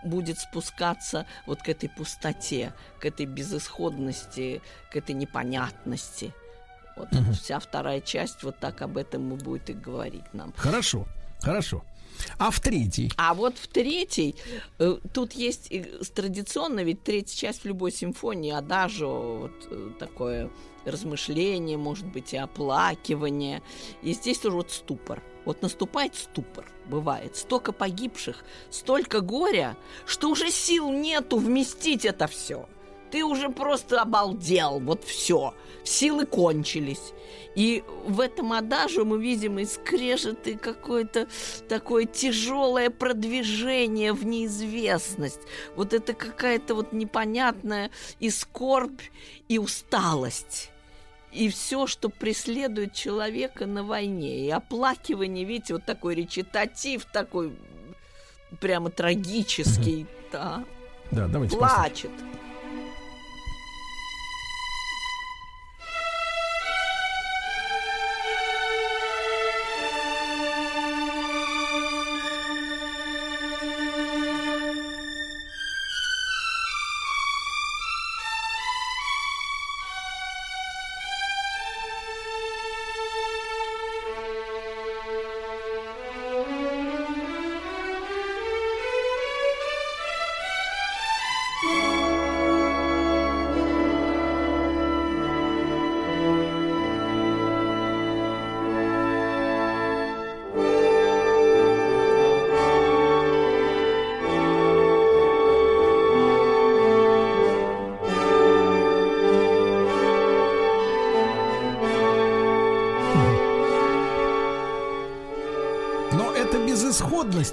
будет 0.05 0.39
спускаться 0.39 1.25
вот 1.45 1.61
к 1.61 1.67
этой 1.67 1.89
пустоте, 1.89 2.73
к 2.99 3.05
этой 3.05 3.25
безысходности, 3.25 4.61
к 4.89 4.95
этой 4.95 5.13
непонятности. 5.13 6.33
Вот 6.95 7.11
Мгм. 7.11 7.33
вся 7.33 7.59
вторая 7.59 7.99
часть 8.01 8.41
вот 8.43 8.57
так 8.57 8.81
об 8.81 8.97
этом 8.97 9.33
и 9.33 9.37
будет 9.37 9.69
и 9.69 9.73
говорить 9.73 10.33
нам. 10.33 10.53
Хорошо, 10.55 11.05
хорошо. 11.41 11.83
А 12.37 12.51
в 12.51 12.59
третий? 12.59 13.11
А 13.17 13.33
вот 13.33 13.57
в 13.57 13.67
третьей, 13.67 14.35
э, 14.79 14.97
тут 15.13 15.33
есть 15.33 15.71
с- 15.71 16.09
традиционно, 16.09 16.83
ведь 16.83 17.03
третья 17.03 17.35
часть 17.35 17.61
в 17.61 17.65
любой 17.65 17.91
симфонии, 17.91 18.51
адажо, 18.51 19.07
вот 19.07 19.51
э, 19.69 19.91
такое 19.99 20.49
размышление, 20.85 21.77
может 21.77 22.05
быть, 22.05 22.33
и 22.33 22.37
оплакивание. 22.37 23.61
И 24.01 24.13
здесь 24.13 24.39
тоже 24.39 24.55
вот 24.55 24.71
ступор. 24.71 25.21
Вот 25.45 25.61
наступает 25.61 26.15
ступор, 26.15 26.65
бывает. 26.87 27.35
Столько 27.37 27.71
погибших, 27.71 28.43
столько 28.69 29.21
горя, 29.21 29.77
что 30.05 30.29
уже 30.29 30.51
сил 30.51 30.91
нету 30.91 31.37
вместить 31.37 32.03
это 32.05 32.27
все. 32.27 32.67
Ты 33.11 33.23
уже 33.23 33.49
просто 33.49 34.01
обалдел, 34.01 34.79
вот 34.79 35.03
все. 35.03 35.53
Силы 35.83 36.25
кончились. 36.25 37.13
И 37.55 37.83
в 38.05 38.19
этом 38.19 38.53
адаже 38.53 39.03
мы 39.03 39.21
видим 39.21 39.57
и 39.59 39.65
скрежет, 39.65 40.45
и 40.47 40.55
какое-то 40.55 41.27
такое 41.67 42.05
тяжелое 42.05 42.89
продвижение 42.89 44.13
в 44.13 44.25
неизвестность. 44.25 45.41
Вот 45.75 45.93
это 45.93 46.13
какая-то 46.13 46.75
вот 46.75 46.93
непонятная 46.93 47.89
и 48.19 48.29
скорбь, 48.29 49.01
и 49.47 49.57
усталость. 49.57 50.71
И 51.31 51.49
все, 51.49 51.87
что 51.87 52.09
преследует 52.09 52.93
человека 52.93 53.65
на 53.65 53.83
войне. 53.83 54.45
И 54.45 54.49
оплакивание, 54.49 55.45
видите, 55.45 55.73
вот 55.73 55.85
такой 55.85 56.15
речитатив, 56.15 57.05
такой 57.05 57.53
прямо 58.59 58.89
трагический. 58.89 60.05
Да. 60.31 60.63
Да, 61.11 61.27
давайте 61.27 61.57
послушаем. 61.57 61.83
Плачет. 61.83 62.11
Но 62.21 62.46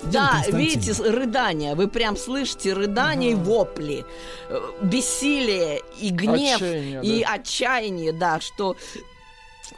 Дим 0.02 0.10
Да, 0.12 0.42
видите, 0.48 0.92
рыдания. 1.02 1.74
Вы 1.74 1.88
прям 1.88 2.16
слышите 2.16 2.72
рыдания 2.72 3.32
и 3.32 3.34
вопли. 3.34 4.04
э, 4.48 4.60
Бессилие 4.82 5.80
и 5.98 6.10
гнев, 6.10 6.56
Отчаяние, 6.56 7.02
и 7.02 7.24
да. 7.24 7.32
отчаяние, 7.34 8.12
да, 8.12 8.40
что... 8.40 8.76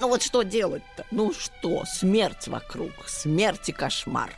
Ну 0.01 0.09
вот 0.09 0.23
что 0.23 0.43
делать-то? 0.43 1.07
Ну 1.11 1.33
что, 1.33 1.85
смерть 1.87 2.49
вокруг, 2.49 2.91
смерть 3.07 3.69
и 3.69 3.73
кошмар. 3.73 4.31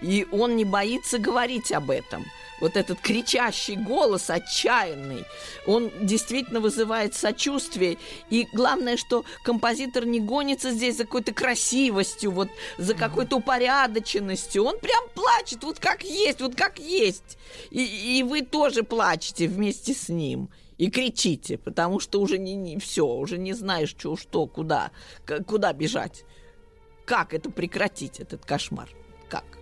И 0.00 0.26
он 0.32 0.56
не 0.56 0.64
боится 0.64 1.18
говорить 1.18 1.72
об 1.72 1.90
этом. 1.90 2.24
Вот 2.60 2.76
этот 2.76 3.00
кричащий 3.00 3.76
голос, 3.76 4.30
отчаянный, 4.30 5.24
он 5.66 5.90
действительно 6.00 6.60
вызывает 6.60 7.14
сочувствие. 7.14 7.98
И 8.30 8.48
главное, 8.52 8.96
что 8.96 9.24
композитор 9.44 10.04
не 10.06 10.20
гонится 10.20 10.70
здесь 10.70 10.96
за 10.96 11.04
какой-то 11.04 11.32
красивостью, 11.32 12.32
вот 12.32 12.48
за 12.76 12.94
какой-то 12.94 13.36
упорядоченностью. 13.36 14.64
Он 14.64 14.78
прям 14.78 15.04
плачет, 15.14 15.62
вот 15.62 15.78
как 15.78 16.02
есть, 16.02 16.40
вот 16.40 16.54
как 16.54 16.78
есть. 16.78 17.38
И, 17.70 18.18
и 18.18 18.22
вы 18.22 18.42
тоже 18.42 18.82
плачете 18.82 19.46
вместе 19.46 19.94
с 19.94 20.08
ним. 20.08 20.50
И 20.78 20.90
кричите, 20.90 21.58
потому 21.58 21.98
что 21.98 22.20
уже 22.20 22.38
не, 22.38 22.54
не 22.54 22.78
все, 22.78 23.04
уже 23.04 23.36
не 23.36 23.52
знаешь, 23.52 23.88
что, 23.90 24.16
что, 24.16 24.46
куда, 24.46 24.92
к- 25.24 25.42
куда 25.42 25.72
бежать. 25.72 26.24
Как 27.04 27.34
это 27.34 27.50
прекратить, 27.50 28.20
этот 28.20 28.44
кошмар? 28.44 28.88
Как? 29.28 29.57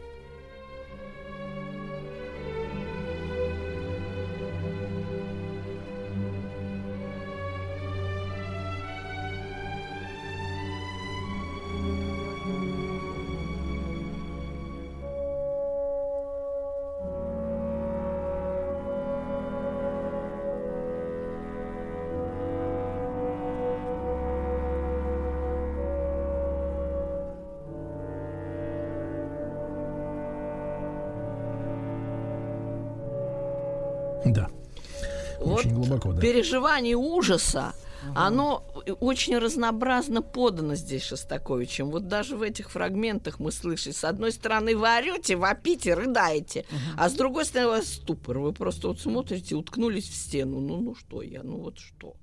Переживание 36.27 36.97
ужаса, 36.97 37.73
оно 38.17 38.65
очень 38.99 39.39
разнообразно 39.39 40.23
подано 40.23 40.75
здесь 40.75 41.05
Шостаковичем. 41.05 41.91
Вот 41.91 42.09
даже 42.09 42.37
в 42.37 42.43
этих 42.43 42.71
фрагментах 42.71 43.39
мы 43.39 43.53
слышим, 43.53 43.93
с 43.93 44.03
одной 44.03 44.33
стороны 44.33 44.77
вы 44.77 44.89
орете, 44.89 45.37
вопите, 45.37 45.95
рыдаете, 45.95 46.65
а 46.97 47.09
с 47.09 47.13
другой 47.13 47.45
стороны 47.45 47.69
у 47.69 47.75
вас 47.75 47.87
ступор. 47.87 48.41
Вы 48.41 48.53
просто 48.53 48.89
вот 48.89 48.99
смотрите, 48.99 49.55
уткнулись 49.55 50.09
в 50.09 50.15
стену. 50.17 50.59
Ну, 50.59 50.81
ну 50.81 50.95
что 50.97 51.23
я, 51.23 51.45
ну 51.45 51.59
вот 51.59 51.79
что. 51.79 52.17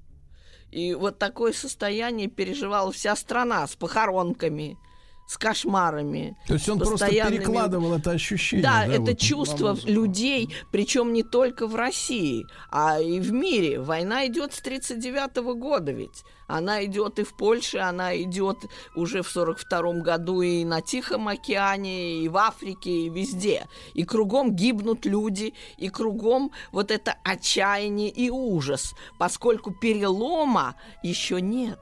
И 0.69 0.93
вот 0.95 1.17
такое 1.17 1.53
состояние 1.53 2.27
переживала 2.27 2.91
вся 2.91 3.15
страна 3.15 3.65
с 3.65 3.75
похоронками, 3.77 4.77
с 5.25 5.37
кошмарами. 5.37 6.37
То 6.47 6.55
есть 6.55 6.67
он 6.69 6.79
просто 6.79 7.07
перекладывал 7.07 7.93
это 7.93 8.11
ощущение. 8.11 8.63
да, 8.63 8.85
это 8.85 9.11
вот, 9.11 9.19
чувство 9.19 9.77
людей, 9.85 10.53
причем 10.71 11.13
не 11.13 11.23
только 11.23 11.67
в 11.67 11.75
России, 11.75 12.45
а 12.69 12.99
и 12.99 13.19
в 13.19 13.31
мире. 13.31 13.79
Война 13.79 14.27
идет 14.27 14.53
с 14.53 14.61
39 14.61 15.37
года 15.57 15.91
ведь. 15.91 16.23
Она 16.47 16.83
идет 16.85 17.19
и 17.19 17.23
в 17.23 17.35
Польше, 17.35 17.77
она 17.79 18.15
идет 18.21 18.57
уже 18.95 19.23
в 19.23 19.29
42 19.29 20.01
году 20.01 20.41
и 20.41 20.65
на 20.65 20.81
Тихом 20.81 21.27
океане, 21.27 22.19
и 22.19 22.29
в 22.29 22.37
Африке, 22.37 22.91
и 22.91 23.09
везде. 23.09 23.67
И 23.93 24.03
кругом 24.03 24.55
гибнут 24.55 25.05
люди, 25.05 25.53
и 25.77 25.89
кругом 25.89 26.51
вот 26.71 26.91
это 26.91 27.15
отчаяние 27.23 28.09
и 28.09 28.29
ужас, 28.29 28.93
поскольку 29.17 29.71
перелома 29.71 30.75
еще 31.01 31.41
нет. 31.41 31.79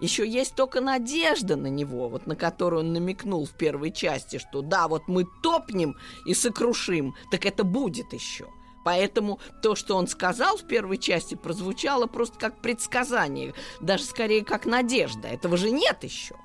Еще 0.00 0.26
есть 0.26 0.54
только 0.54 0.80
надежда 0.80 1.56
на 1.56 1.66
него, 1.66 2.08
вот 2.08 2.26
на 2.26 2.36
которую 2.36 2.80
он 2.80 2.92
намекнул 2.92 3.44
в 3.44 3.50
первой 3.50 3.92
части, 3.92 4.38
что 4.38 4.62
да, 4.62 4.88
вот 4.88 5.08
мы 5.08 5.26
топнем 5.42 5.96
и 6.26 6.34
сокрушим, 6.34 7.14
так 7.30 7.44
это 7.44 7.64
будет 7.64 8.12
еще. 8.12 8.46
Поэтому 8.82 9.40
то, 9.62 9.74
что 9.74 9.96
он 9.96 10.06
сказал 10.08 10.56
в 10.56 10.66
первой 10.66 10.96
части, 10.96 11.34
прозвучало 11.34 12.06
просто 12.06 12.38
как 12.38 12.62
предсказание, 12.62 13.52
даже 13.80 14.04
скорее 14.04 14.42
как 14.44 14.64
надежда. 14.64 15.28
Этого 15.28 15.56
же 15.56 15.70
нет 15.70 16.02
еще. 16.02 16.36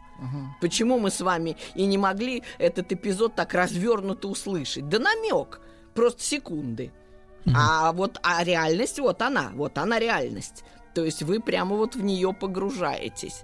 Почему 0.62 1.00
мы 1.00 1.12
с 1.12 1.22
вами 1.22 1.58
и 1.76 1.86
не 1.86 1.98
могли 1.98 2.44
этот 2.58 2.92
эпизод 2.92 3.36
так 3.36 3.54
развернуто 3.54 4.28
услышать? 4.28 4.88
Да 4.88 5.00
намек, 5.00 5.62
просто 5.94 6.24
секунды. 6.24 6.92
А 7.54 7.92
вот 7.92 8.18
а 8.24 8.44
реальность, 8.44 9.00
вот 9.00 9.22
она, 9.22 9.52
вот 9.54 9.78
она 9.78 10.00
реальность. 10.00 10.64
То 10.96 11.04
есть 11.04 11.22
вы 11.22 11.42
прямо 11.42 11.76
вот 11.76 11.96
в 11.96 12.02
нее 12.02 12.34
погружаетесь. 12.34 13.44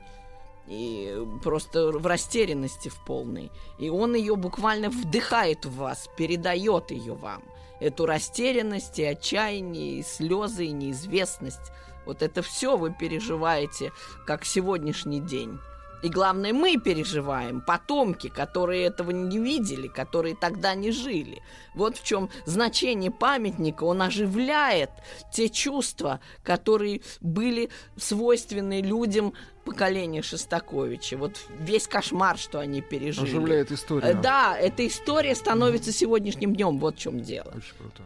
И 0.68 1.22
просто 1.44 1.92
в 1.92 2.08
растерянности 2.08 2.88
в 2.88 3.04
полной. 3.04 3.52
И 3.78 3.90
он 3.90 4.16
ее 4.16 4.38
буквально 4.38 4.90
вдыхает 4.90 5.66
в 5.66 5.76
вас, 5.76 6.10
передает 6.18 6.92
ее 6.92 7.14
вам. 7.14 7.44
Эту 7.82 8.06
растерянность 8.06 8.98
и 9.00 9.04
отчаяние, 9.04 10.00
и 10.00 10.04
слезы, 10.04 10.68
и 10.68 10.72
неизвестность. 10.72 11.72
Вот 12.06 12.22
это 12.22 12.42
все 12.42 12.78
вы 12.78 12.92
переживаете, 12.92 13.92
как 14.26 14.46
сегодняшний 14.46 15.20
день. 15.20 15.60
И 16.02 16.10
главное, 16.10 16.54
мы 16.54 16.78
переживаем, 16.78 17.62
потомки, 17.62 18.28
которые 18.28 18.86
этого 18.86 19.12
не 19.12 19.38
видели, 19.38 19.88
которые 19.88 20.36
тогда 20.36 20.74
не 20.74 20.92
жили. 20.92 21.42
Вот 21.76 21.98
в 21.98 22.04
чем 22.04 22.30
значение 22.46 23.12
памятника. 23.12 23.84
Он 23.84 24.02
оживляет 24.02 24.90
те 25.32 25.50
чувства, 25.50 26.20
которые 26.44 27.02
были 27.22 27.70
свойственны 27.98 28.82
людям 28.82 29.34
поколения 29.64 30.22
Шостаковича. 30.22 31.18
Вот 31.18 31.38
весь 31.60 31.88
кошмар, 31.88 32.38
что 32.38 32.60
они 32.60 32.82
пережили. 32.82 33.26
Оживляет 33.26 33.72
историю. 33.72 34.12
Э, 34.12 34.22
Да, 34.22 34.58
эта 34.58 34.86
история 34.88 35.36
становится 35.36 35.92
сегодняшним 35.92 36.56
днем. 36.56 36.80
Вот 36.80 36.96
в 36.96 37.00
чем 37.00 37.22
дело. 37.22 37.54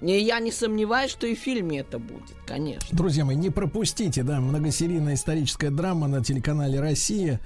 И 0.01 0.11
я 0.11 0.39
не 0.39 0.51
сомневаюсь, 0.51 1.11
что 1.11 1.27
и 1.27 1.35
в 1.35 1.39
фильме 1.39 1.79
это 1.79 1.99
будет, 1.99 2.35
конечно. 2.45 2.87
Друзья 2.91 3.25
мои, 3.25 3.35
не 3.35 3.49
пропустите, 3.49 4.23
да, 4.23 4.39
многосерийная 4.39 5.15
историческая 5.15 5.69
драма 5.69 6.07
на 6.07 6.23
телеканале 6.23 6.79
«Россия». 6.79 7.39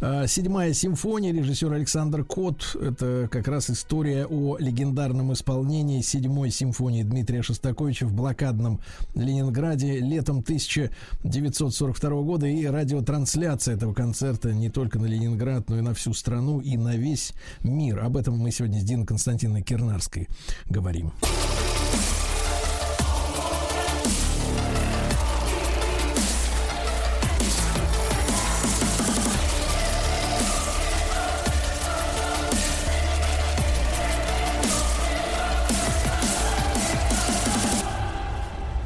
А, 0.00 0.26
Седьмая 0.26 0.72
симфония, 0.72 1.32
режиссер 1.32 1.72
Александр 1.72 2.24
Кот. 2.24 2.76
Это 2.80 3.28
как 3.30 3.48
раз 3.48 3.70
история 3.70 4.26
о 4.26 4.56
легендарном 4.58 5.32
исполнении 5.32 6.00
седьмой 6.02 6.50
симфонии 6.50 7.02
Дмитрия 7.02 7.42
Шостаковича 7.42 8.06
в 8.06 8.14
блокадном 8.14 8.80
Ленинграде 9.14 9.98
летом 9.98 10.38
1942 10.38 12.22
года 12.22 12.46
и 12.46 12.64
радиотрансляция 12.66 13.55
этого 13.66 13.94
концерта 13.94 14.52
не 14.52 14.68
только 14.68 14.98
на 14.98 15.06
Ленинград, 15.06 15.70
но 15.70 15.78
и 15.78 15.80
на 15.80 15.94
всю 15.94 16.12
страну 16.12 16.60
и 16.60 16.76
на 16.76 16.96
весь 16.96 17.32
мир. 17.62 18.00
Об 18.00 18.16
этом 18.16 18.38
мы 18.38 18.50
сегодня 18.50 18.80
с 18.80 18.84
Диной 18.84 19.06
Константиновной 19.06 19.62
Кирнарской 19.62 20.28
говорим. 20.68 21.12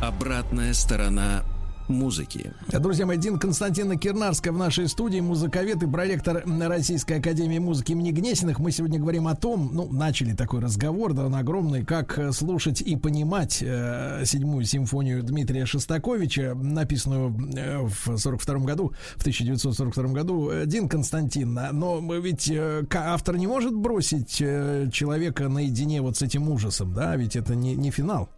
Обратная 0.00 0.72
сторона 0.74 1.44
музыки. 1.90 2.52
Друзья 2.68 3.06
мои, 3.06 3.18
Дин 3.18 3.38
Константина 3.38 3.96
Кирнарская 3.96 4.52
в 4.52 4.58
нашей 4.58 4.88
студии, 4.88 5.20
музыковед 5.20 5.82
и 5.82 5.86
проректор 5.86 6.42
Российской 6.46 7.18
Академии 7.18 7.58
Музыки 7.58 7.92
имени 7.92 8.10
Гнесиных. 8.10 8.58
Мы 8.58 8.70
сегодня 8.70 8.98
говорим 8.98 9.28
о 9.28 9.34
том, 9.34 9.70
ну, 9.72 9.88
начали 9.92 10.32
такой 10.32 10.60
разговор, 10.60 11.12
да, 11.12 11.26
он 11.26 11.34
огромный, 11.34 11.84
как 11.84 12.18
э, 12.18 12.32
слушать 12.32 12.80
и 12.80 12.96
понимать 12.96 13.62
э, 13.62 14.22
седьмую 14.24 14.64
симфонию 14.64 15.22
Дмитрия 15.22 15.66
Шостаковича, 15.66 16.54
написанную 16.54 17.34
э, 17.56 17.78
в 17.82 18.16
42 18.16 18.58
году, 18.60 18.92
в 19.16 19.20
1942 19.20 20.04
году. 20.08 20.50
Э, 20.50 20.66
Дин 20.66 20.88
Константин, 20.88 21.58
но 21.72 22.00
ведь 22.16 22.50
э, 22.50 22.84
автор 22.94 23.36
не 23.36 23.46
может 23.46 23.74
бросить 23.74 24.38
э, 24.40 24.88
человека 24.92 25.48
наедине 25.48 26.00
вот 26.00 26.16
с 26.16 26.22
этим 26.22 26.48
ужасом, 26.48 26.92
да, 26.94 27.16
ведь 27.16 27.36
это 27.36 27.54
не, 27.54 27.74
не 27.74 27.90
финал. 27.90 28.28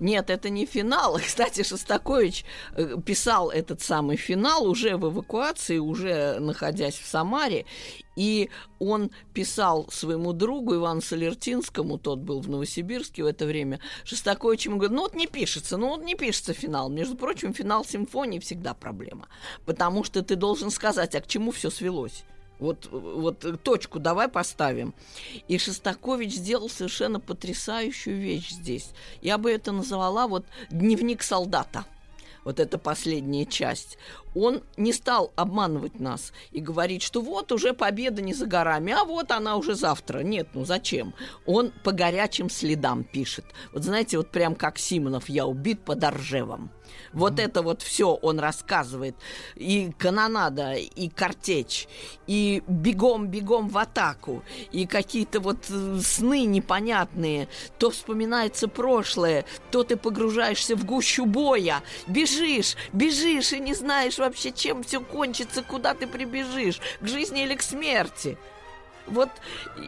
Нет, 0.00 0.30
это 0.30 0.50
не 0.50 0.66
финал. 0.66 1.18
Кстати, 1.24 1.62
Шостакович 1.62 2.44
э, 2.76 2.96
писал 3.04 3.50
этот 3.50 3.80
самый 3.80 4.16
финал 4.16 4.66
уже 4.66 4.96
в 4.96 5.08
эвакуации, 5.08 5.78
уже 5.78 6.38
находясь 6.40 6.98
в 6.98 7.06
Самаре. 7.06 7.66
И 8.14 8.50
он 8.78 9.10
писал 9.32 9.88
своему 9.90 10.32
другу 10.32 10.74
Ивану 10.74 11.00
Солертинскому, 11.00 11.98
тот 11.98 12.18
был 12.18 12.40
в 12.40 12.48
Новосибирске 12.48 13.24
в 13.24 13.26
это 13.26 13.46
время, 13.46 13.80
Шостакович 14.04 14.66
ему 14.66 14.76
говорит, 14.76 14.94
ну 14.94 15.02
вот 15.02 15.14
не 15.14 15.26
пишется, 15.26 15.78
ну 15.78 15.88
вот 15.88 16.04
не 16.04 16.14
пишется 16.14 16.52
финал. 16.52 16.90
Между 16.90 17.16
прочим, 17.16 17.54
финал 17.54 17.84
симфонии 17.84 18.38
всегда 18.38 18.74
проблема. 18.74 19.28
Потому 19.64 20.04
что 20.04 20.22
ты 20.22 20.36
должен 20.36 20.70
сказать, 20.70 21.14
а 21.14 21.20
к 21.20 21.26
чему 21.26 21.52
все 21.52 21.70
свелось. 21.70 22.24
Вот, 22.62 22.88
вот 22.92 23.62
точку 23.64 23.98
давай 23.98 24.28
поставим. 24.28 24.94
И 25.48 25.58
Шостакович 25.58 26.34
сделал 26.34 26.68
совершенно 26.68 27.18
потрясающую 27.18 28.16
вещь 28.16 28.50
здесь. 28.50 28.90
Я 29.20 29.36
бы 29.36 29.50
это 29.50 29.72
назвала 29.72 30.28
вот 30.28 30.46
дневник 30.70 31.24
солдата. 31.24 31.84
Вот 32.44 32.60
эта 32.60 32.78
последняя 32.78 33.46
часть. 33.46 33.98
Он 34.34 34.62
не 34.76 34.92
стал 34.92 35.32
обманывать 35.36 36.00
нас 36.00 36.32
и 36.52 36.60
говорить, 36.60 37.02
что 37.02 37.20
вот 37.20 37.52
уже 37.52 37.72
победа 37.72 38.22
не 38.22 38.34
за 38.34 38.46
горами, 38.46 38.92
а 38.92 39.04
вот 39.04 39.30
она 39.30 39.56
уже 39.56 39.74
завтра. 39.74 40.20
Нет, 40.20 40.48
ну 40.54 40.64
зачем? 40.64 41.14
Он 41.46 41.72
по 41.84 41.92
горячим 41.92 42.48
следам 42.48 43.04
пишет. 43.04 43.44
Вот 43.72 43.84
знаете, 43.84 44.16
вот 44.18 44.30
прям 44.30 44.54
как 44.54 44.78
Симонов, 44.78 45.28
я 45.28 45.46
убит 45.46 45.84
под 45.84 46.02
Оржевом. 46.02 46.70
Вот 47.12 47.38
это 47.38 47.62
вот 47.62 47.82
все 47.82 48.14
он 48.14 48.40
рассказывает. 48.40 49.14
И 49.54 49.92
канонада, 49.98 50.72
и 50.74 51.08
картечь, 51.08 51.88
и 52.26 52.62
бегом-бегом 52.66 53.68
в 53.68 53.78
атаку, 53.78 54.42
и 54.70 54.86
какие-то 54.86 55.40
вот 55.40 55.66
э, 55.68 56.00
сны 56.02 56.44
непонятные. 56.44 57.48
То 57.78 57.90
вспоминается 57.90 58.68
прошлое, 58.68 59.44
то 59.70 59.84
ты 59.84 59.96
погружаешься 59.96 60.76
в 60.76 60.84
гущу 60.84 61.26
боя. 61.26 61.82
Бежишь, 62.06 62.76
бежишь 62.92 63.52
и 63.52 63.60
не 63.60 63.74
знаешь 63.74 64.18
вообще, 64.18 64.52
чем 64.52 64.82
все 64.82 65.00
кончится, 65.00 65.62
куда 65.62 65.94
ты 65.94 66.06
прибежишь, 66.06 66.80
к 67.00 67.06
жизни 67.06 67.44
или 67.44 67.54
к 67.54 67.62
смерти. 67.62 68.38
Вот 69.06 69.30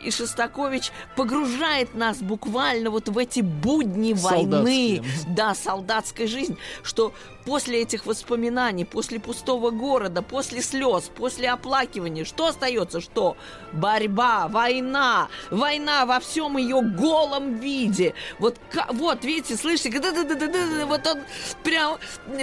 и 0.05 0.11
Шостакович 0.11 0.91
погружает 1.17 1.95
нас 1.95 2.19
буквально 2.19 2.91
вот 2.91 3.09
в 3.09 3.17
эти 3.19 3.41
будни 3.41 4.13
войны, 4.13 5.01
Солдатские. 5.01 5.05
да, 5.29 5.55
солдатской 5.55 6.27
жизни, 6.27 6.57
что 6.83 7.13
после 7.45 7.83
этих 7.83 8.07
воспоминаний, 8.07 8.85
после 8.85 9.21
пустого 9.21 9.71
города, 9.71 10.23
после 10.23 10.63
слез, 10.63 11.11
после 11.15 11.51
оплакивания, 11.51 12.25
что 12.25 12.47
остается? 12.47 13.01
Что? 13.01 13.37
Борьба, 13.73 14.49
война, 14.49 15.29
война 15.51 16.07
во 16.07 16.21
всем 16.21 16.57
ее 16.57 16.83
голом 16.83 17.55
виде. 17.59 18.15
Вот, 18.39 18.59
вот 18.91 19.25
видите, 19.25 19.57
слышите, 19.57 20.01
да-да-да-да-да, 20.01 20.87
вот 20.87 21.07
он 21.07 21.21
прям 21.63 21.99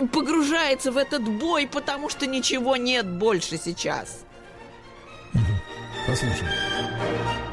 погружается 0.10 0.92
в 0.92 0.98
этот 0.98 1.24
бой, 1.24 1.68
потому 1.68 2.10
что 2.10 2.28
ничего 2.28 2.76
нет 2.76 3.08
больше 3.08 3.58
сейчас. 3.58 4.24
Послушаем. 6.08 7.51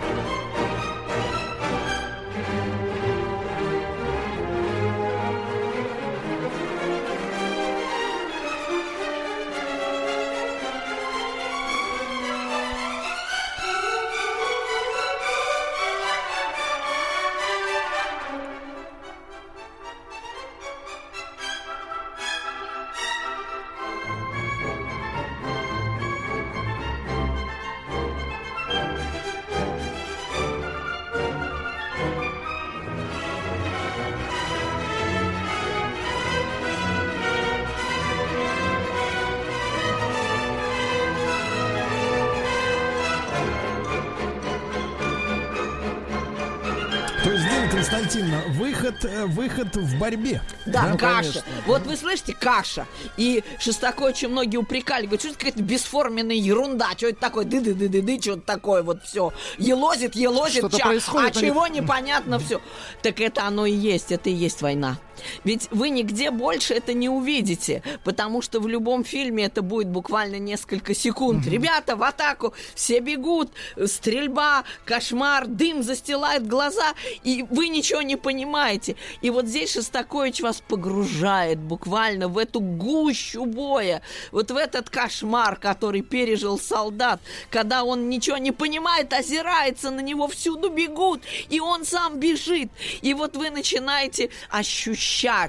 То 47.24 47.32
есть, 47.32 47.44
Дина 47.44 47.68
Константиновна, 47.68 48.42
выход, 48.50 49.04
э, 49.04 49.26
выход 49.26 49.74
в 49.76 49.98
борьбе. 49.98 50.40
Да, 50.66 50.92
каша. 50.96 50.98
конечно. 50.98 51.42
Вот 51.66 51.82
вы 51.86 51.96
слышите, 51.96 52.32
каша. 52.38 52.86
И 53.16 53.42
Шостаковича 53.58 54.28
многие 54.28 54.56
упрекали, 54.58 55.02
говорят, 55.06 55.20
что 55.20 55.30
это 55.30 55.38
какая-то 55.38 55.62
бесформенная 55.62 56.36
ерунда, 56.36 56.90
что 56.96 57.08
это 57.08 57.20
такое, 57.20 57.44
ды 57.44 57.60
ды 57.60 57.74
ды 57.74 57.88
ды 57.88 58.02
ды 58.02 58.20
что-то 58.20 58.42
такое 58.42 58.82
вот 58.82 59.02
все. 59.04 59.32
Елозит, 59.58 60.14
елозит, 60.14 60.58
Что-то 60.58 60.78
ча- 60.78 60.86
происходит 60.86 61.36
а 61.36 61.40
на 61.40 61.42
них. 61.42 61.52
чего 61.52 61.66
непонятно 61.66 62.38
все. 62.38 62.60
Так 63.02 63.20
это 63.20 63.44
оно 63.44 63.66
и 63.66 63.72
есть, 63.72 64.12
это 64.12 64.30
и 64.30 64.32
есть 64.32 64.62
война. 64.62 64.96
Ведь 65.44 65.68
вы 65.70 65.90
нигде 65.90 66.30
больше 66.30 66.74
это 66.74 66.92
не 66.92 67.08
увидите, 67.08 67.82
потому 68.04 68.42
что 68.42 68.60
в 68.60 68.68
любом 68.68 69.04
фильме 69.04 69.44
это 69.44 69.62
будет 69.62 69.88
буквально 69.88 70.38
несколько 70.38 70.94
секунд. 70.94 71.46
Mm-hmm. 71.46 71.50
Ребята, 71.50 71.96
в 71.96 72.02
атаку, 72.02 72.54
все 72.74 73.00
бегут, 73.00 73.50
стрельба, 73.86 74.64
кошмар, 74.84 75.46
дым 75.46 75.82
застилает 75.82 76.46
глаза, 76.46 76.94
и 77.24 77.44
вы 77.50 77.68
ничего 77.68 78.02
не 78.02 78.16
понимаете. 78.16 78.96
И 79.22 79.30
вот 79.30 79.46
здесь 79.46 79.72
Шостакович 79.72 80.40
вас 80.40 80.62
погружает 80.66 81.58
буквально 81.58 82.28
в 82.28 82.38
эту 82.38 82.60
гущу 82.60 83.44
боя, 83.46 84.02
вот 84.32 84.50
в 84.50 84.56
этот 84.56 84.90
кошмар, 84.90 85.56
который 85.56 86.02
пережил 86.02 86.58
солдат, 86.58 87.20
когда 87.50 87.84
он 87.84 88.08
ничего 88.08 88.36
не 88.36 88.52
понимает, 88.52 89.12
озирается 89.12 89.90
на 89.90 90.00
него, 90.00 90.28
всюду 90.28 90.70
бегут, 90.70 91.22
и 91.48 91.60
он 91.60 91.84
сам 91.84 92.18
бежит. 92.18 92.70
И 93.02 93.14
вот 93.14 93.36
вы 93.36 93.50
начинаете 93.50 94.30
ощущать 94.50 95.07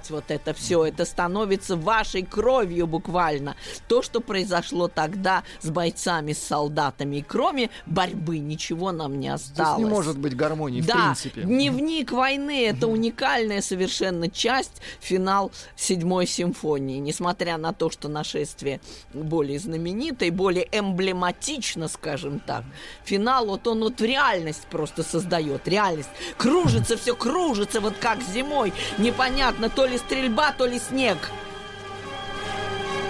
вот 0.09 0.25
это 0.29 0.53
все, 0.53 0.85
это 0.85 1.05
становится 1.05 1.75
вашей 1.75 2.23
кровью 2.23 2.87
буквально. 2.87 3.55
То, 3.87 4.01
что 4.01 4.21
произошло 4.21 4.87
тогда 4.87 5.43
с 5.59 5.69
бойцами, 5.69 6.33
с 6.33 6.39
солдатами. 6.39 7.17
И 7.17 7.21
кроме 7.21 7.69
борьбы 7.85 8.39
ничего 8.39 8.91
нам 8.91 9.19
не 9.19 9.29
осталось. 9.29 9.73
Здесь 9.73 9.85
не 9.85 9.91
может 9.91 10.17
быть 10.17 10.35
гармонии, 10.35 10.81
да, 10.81 11.13
в 11.13 11.21
принципе. 11.21 11.41
дневник 11.41 12.11
войны– 12.11 12.65
это 12.67 12.87
уникальная 12.87 13.61
совершенно 13.61 14.29
часть, 14.29 14.81
финал 14.99 15.51
седьмой 15.75 16.25
симфонии. 16.25 16.99
Несмотря 16.99 17.57
на 17.57 17.73
то, 17.73 17.89
что 17.89 18.07
нашествие 18.07 18.79
более 19.13 19.59
знаменито 19.59 20.25
и 20.25 20.31
более 20.31 20.67
эмблематично, 20.71 21.87
скажем 21.87 22.39
так, 22.39 22.63
финал 23.03 23.45
вот 23.47 23.67
он 23.67 23.81
вот 23.81 23.99
реальность 24.01 24.67
просто 24.69 25.03
создает, 25.03 25.67
реальность. 25.67 26.09
Кружится 26.37 26.97
все, 26.97 27.15
кружится, 27.15 27.81
вот 27.81 27.95
как 27.99 28.21
зимой. 28.21 28.73
Непонятно, 28.97 29.48
то 29.69 29.85
ли 29.85 29.97
стрельба, 29.97 30.51
то 30.51 30.65
ли 30.65 30.79
снег. 30.79 31.17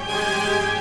Дин 0.09 0.78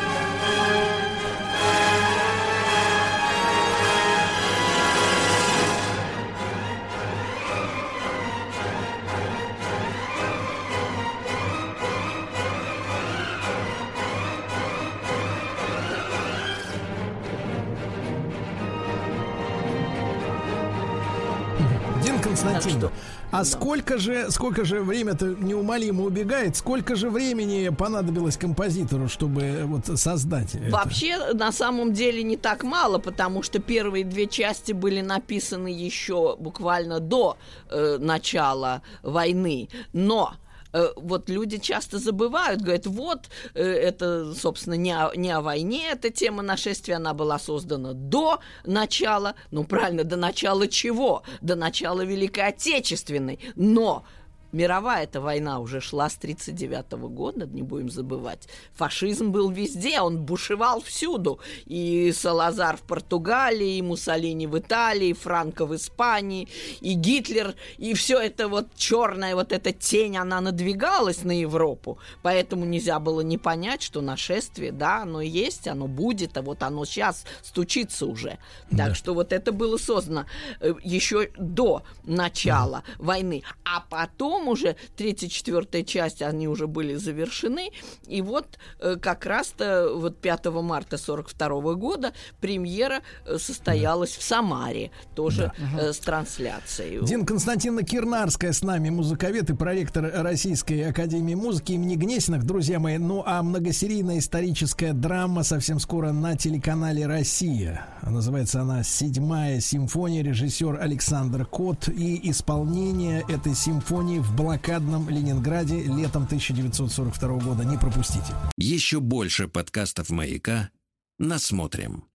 Константин, 22.43 22.91
а 23.31 23.45
сколько 23.45 23.99
же, 23.99 24.31
сколько 24.31 24.65
же 24.65 24.81
время-то 24.81 25.27
неумолимо 25.27 26.05
убегает? 26.05 26.57
Сколько 26.57 26.97
же 26.97 27.11
времени 27.11 27.69
понадобилось 27.69 28.37
композитору, 28.37 29.09
чтобы 29.09 29.65
вот 29.65 29.99
создать 29.99 30.55
это? 30.55 30.71
Вообще, 30.71 31.33
на 31.35 31.53
самом 31.53 31.93
деле, 31.93 32.23
не 32.23 32.37
так 32.37 32.65
мало, 32.65 32.99
потому 32.99 33.43
что 33.43 33.59
первые 33.59 34.05
две 34.05 34.27
части 34.27 34.73
были 34.73 35.01
написаны 35.01 35.69
еще 35.69 36.37
буквально 36.39 37.01
до 37.01 37.37
э, 37.71 37.99
начала 37.99 38.83
войны. 39.03 39.69
Но 39.93 40.35
э, 40.35 40.48
вот 40.97 41.29
люди 41.29 41.59
часто 41.59 41.99
забывают, 41.99 42.61
говорят, 42.61 42.87
вот, 42.87 43.29
э, 43.55 43.63
это, 43.63 44.35
собственно, 44.35 44.75
не 44.75 44.93
о, 44.93 45.13
не 45.15 45.31
о 45.31 45.41
войне 45.41 45.89
эта 45.91 46.11
тема 46.11 46.43
нашествия, 46.43 46.97
она 46.97 47.15
была 47.15 47.39
создана 47.39 47.93
до 47.93 48.41
начала, 48.65 49.35
ну, 49.51 49.65
правильно, 49.65 50.05
до 50.05 50.17
начала 50.17 50.69
чего? 50.69 51.23
До 51.41 51.55
начала 51.55 52.03
Великой 52.03 52.49
Отечественной. 52.49 53.39
Но 53.57 54.05
Мировая 54.53 55.05
эта 55.05 55.21
война 55.21 55.61
уже 55.61 55.81
шла 55.81 56.09
с 56.09 56.17
1939 56.17 56.93
года, 57.11 57.47
не 57.47 57.63
будем 57.63 57.91
забывать. 57.91 58.49
Фашизм 58.75 59.31
был 59.31 59.51
везде, 59.51 60.01
он 60.01 60.19
бушевал 60.23 60.81
всюду. 60.81 61.39
И 61.67 62.13
Салазар 62.13 62.77
в 62.77 62.83
Португалии, 62.83 63.77
и 63.77 63.83
Муссолини 63.83 64.47
в 64.47 64.59
Италии, 64.59 65.09
и 65.09 65.13
Франко 65.13 65.67
в 65.67 65.75
Испании, 65.75 66.49
и 66.81 66.95
Гитлер, 66.95 67.55
и 67.77 67.93
все 67.95 68.19
это 68.21 68.49
вот 68.49 68.69
черная 68.75 69.35
вот 69.35 69.53
эта 69.53 69.73
тень, 69.73 70.17
она 70.17 70.41
надвигалась 70.41 71.25
на 71.25 71.39
Европу. 71.39 71.99
Поэтому 72.23 72.65
нельзя 72.65 72.99
было 73.01 73.21
не 73.21 73.37
понять, 73.37 73.83
что 73.83 74.01
нашествие, 74.01 74.73
да, 74.73 75.03
оно 75.03 75.21
есть, 75.21 75.69
оно 75.69 75.87
будет, 75.87 76.39
а 76.39 76.43
вот 76.43 76.63
оно 76.63 76.85
сейчас 76.87 77.25
стучится 77.43 78.07
уже. 78.07 78.39
Так 78.71 78.89
Да. 78.89 78.95
что 78.95 79.13
вот 79.15 79.33
это 79.33 79.53
было 79.53 79.77
создано 79.77 80.25
э, 80.61 80.73
еще 80.83 81.31
до 81.37 81.83
начала 82.05 82.83
войны. 82.99 83.43
А 83.65 83.81
потом 83.81 84.38
уже 84.47 84.77
третья, 84.97 85.29
четвертая 85.29 85.83
часть, 85.83 86.23
они 86.23 86.47
уже 86.47 86.67
были 86.67 86.95
завершены. 86.95 87.71
И 88.07 88.23
вот 88.23 88.59
э, 88.79 88.97
как 88.97 89.27
раз-то 89.27 89.91
вот 89.95 90.19
5 90.21 90.47
марта 90.47 90.99
42 90.99 91.75
года 91.75 92.13
премьера 92.41 93.01
э, 93.25 93.39
состоялась 93.39 94.17
в 94.17 94.23
Самаре, 94.23 94.91
тоже 95.15 95.53
э, 95.79 95.93
с 95.93 95.99
трансляцией. 95.99 97.05
Дин 97.05 97.25
Константиновна 97.25 97.83
Кирнарская 97.83 98.53
с 98.53 98.63
нами, 98.63 98.91
музыковед 98.91 99.51
и 99.51 99.55
проректор 99.55 100.11
Российской 100.23 100.83
Академии 100.83 101.35
Музыки 101.35 101.73
имени 101.73 101.97
Гнесиных, 101.97 102.45
друзья 102.45 102.79
мои. 102.79 102.99
Ну, 102.99 103.23
а 103.25 103.43
многосерийная 103.43 104.19
историческая 104.19 104.93
драма 104.93 105.43
совсем 105.43 105.81
скоро 105.81 106.13
на 106.13 106.37
телеканале 106.37 107.07
«Россия». 107.07 107.87
Называется 108.03 108.61
она 108.61 108.83
«Седьмая 108.83 109.61
симфония», 109.61 110.23
режиссер 110.23 110.79
Александр 110.81 111.47
Кот 111.47 111.89
и 111.89 112.31
исполнение 112.31 113.25
этой 113.29 113.55
симфонии 113.55 114.19
в 114.29 114.37
блокадном 114.37 115.09
Ленинграде 115.09 115.83
летом 115.83 116.25
1942 116.25 117.29
года. 117.39 117.65
Не 117.65 117.79
пропустите. 117.79 118.33
Еще 118.57 119.01
больше 119.01 119.49
подкастов 119.49 120.11
«Маяка» 120.11 120.71
насмотрим. 121.19 122.05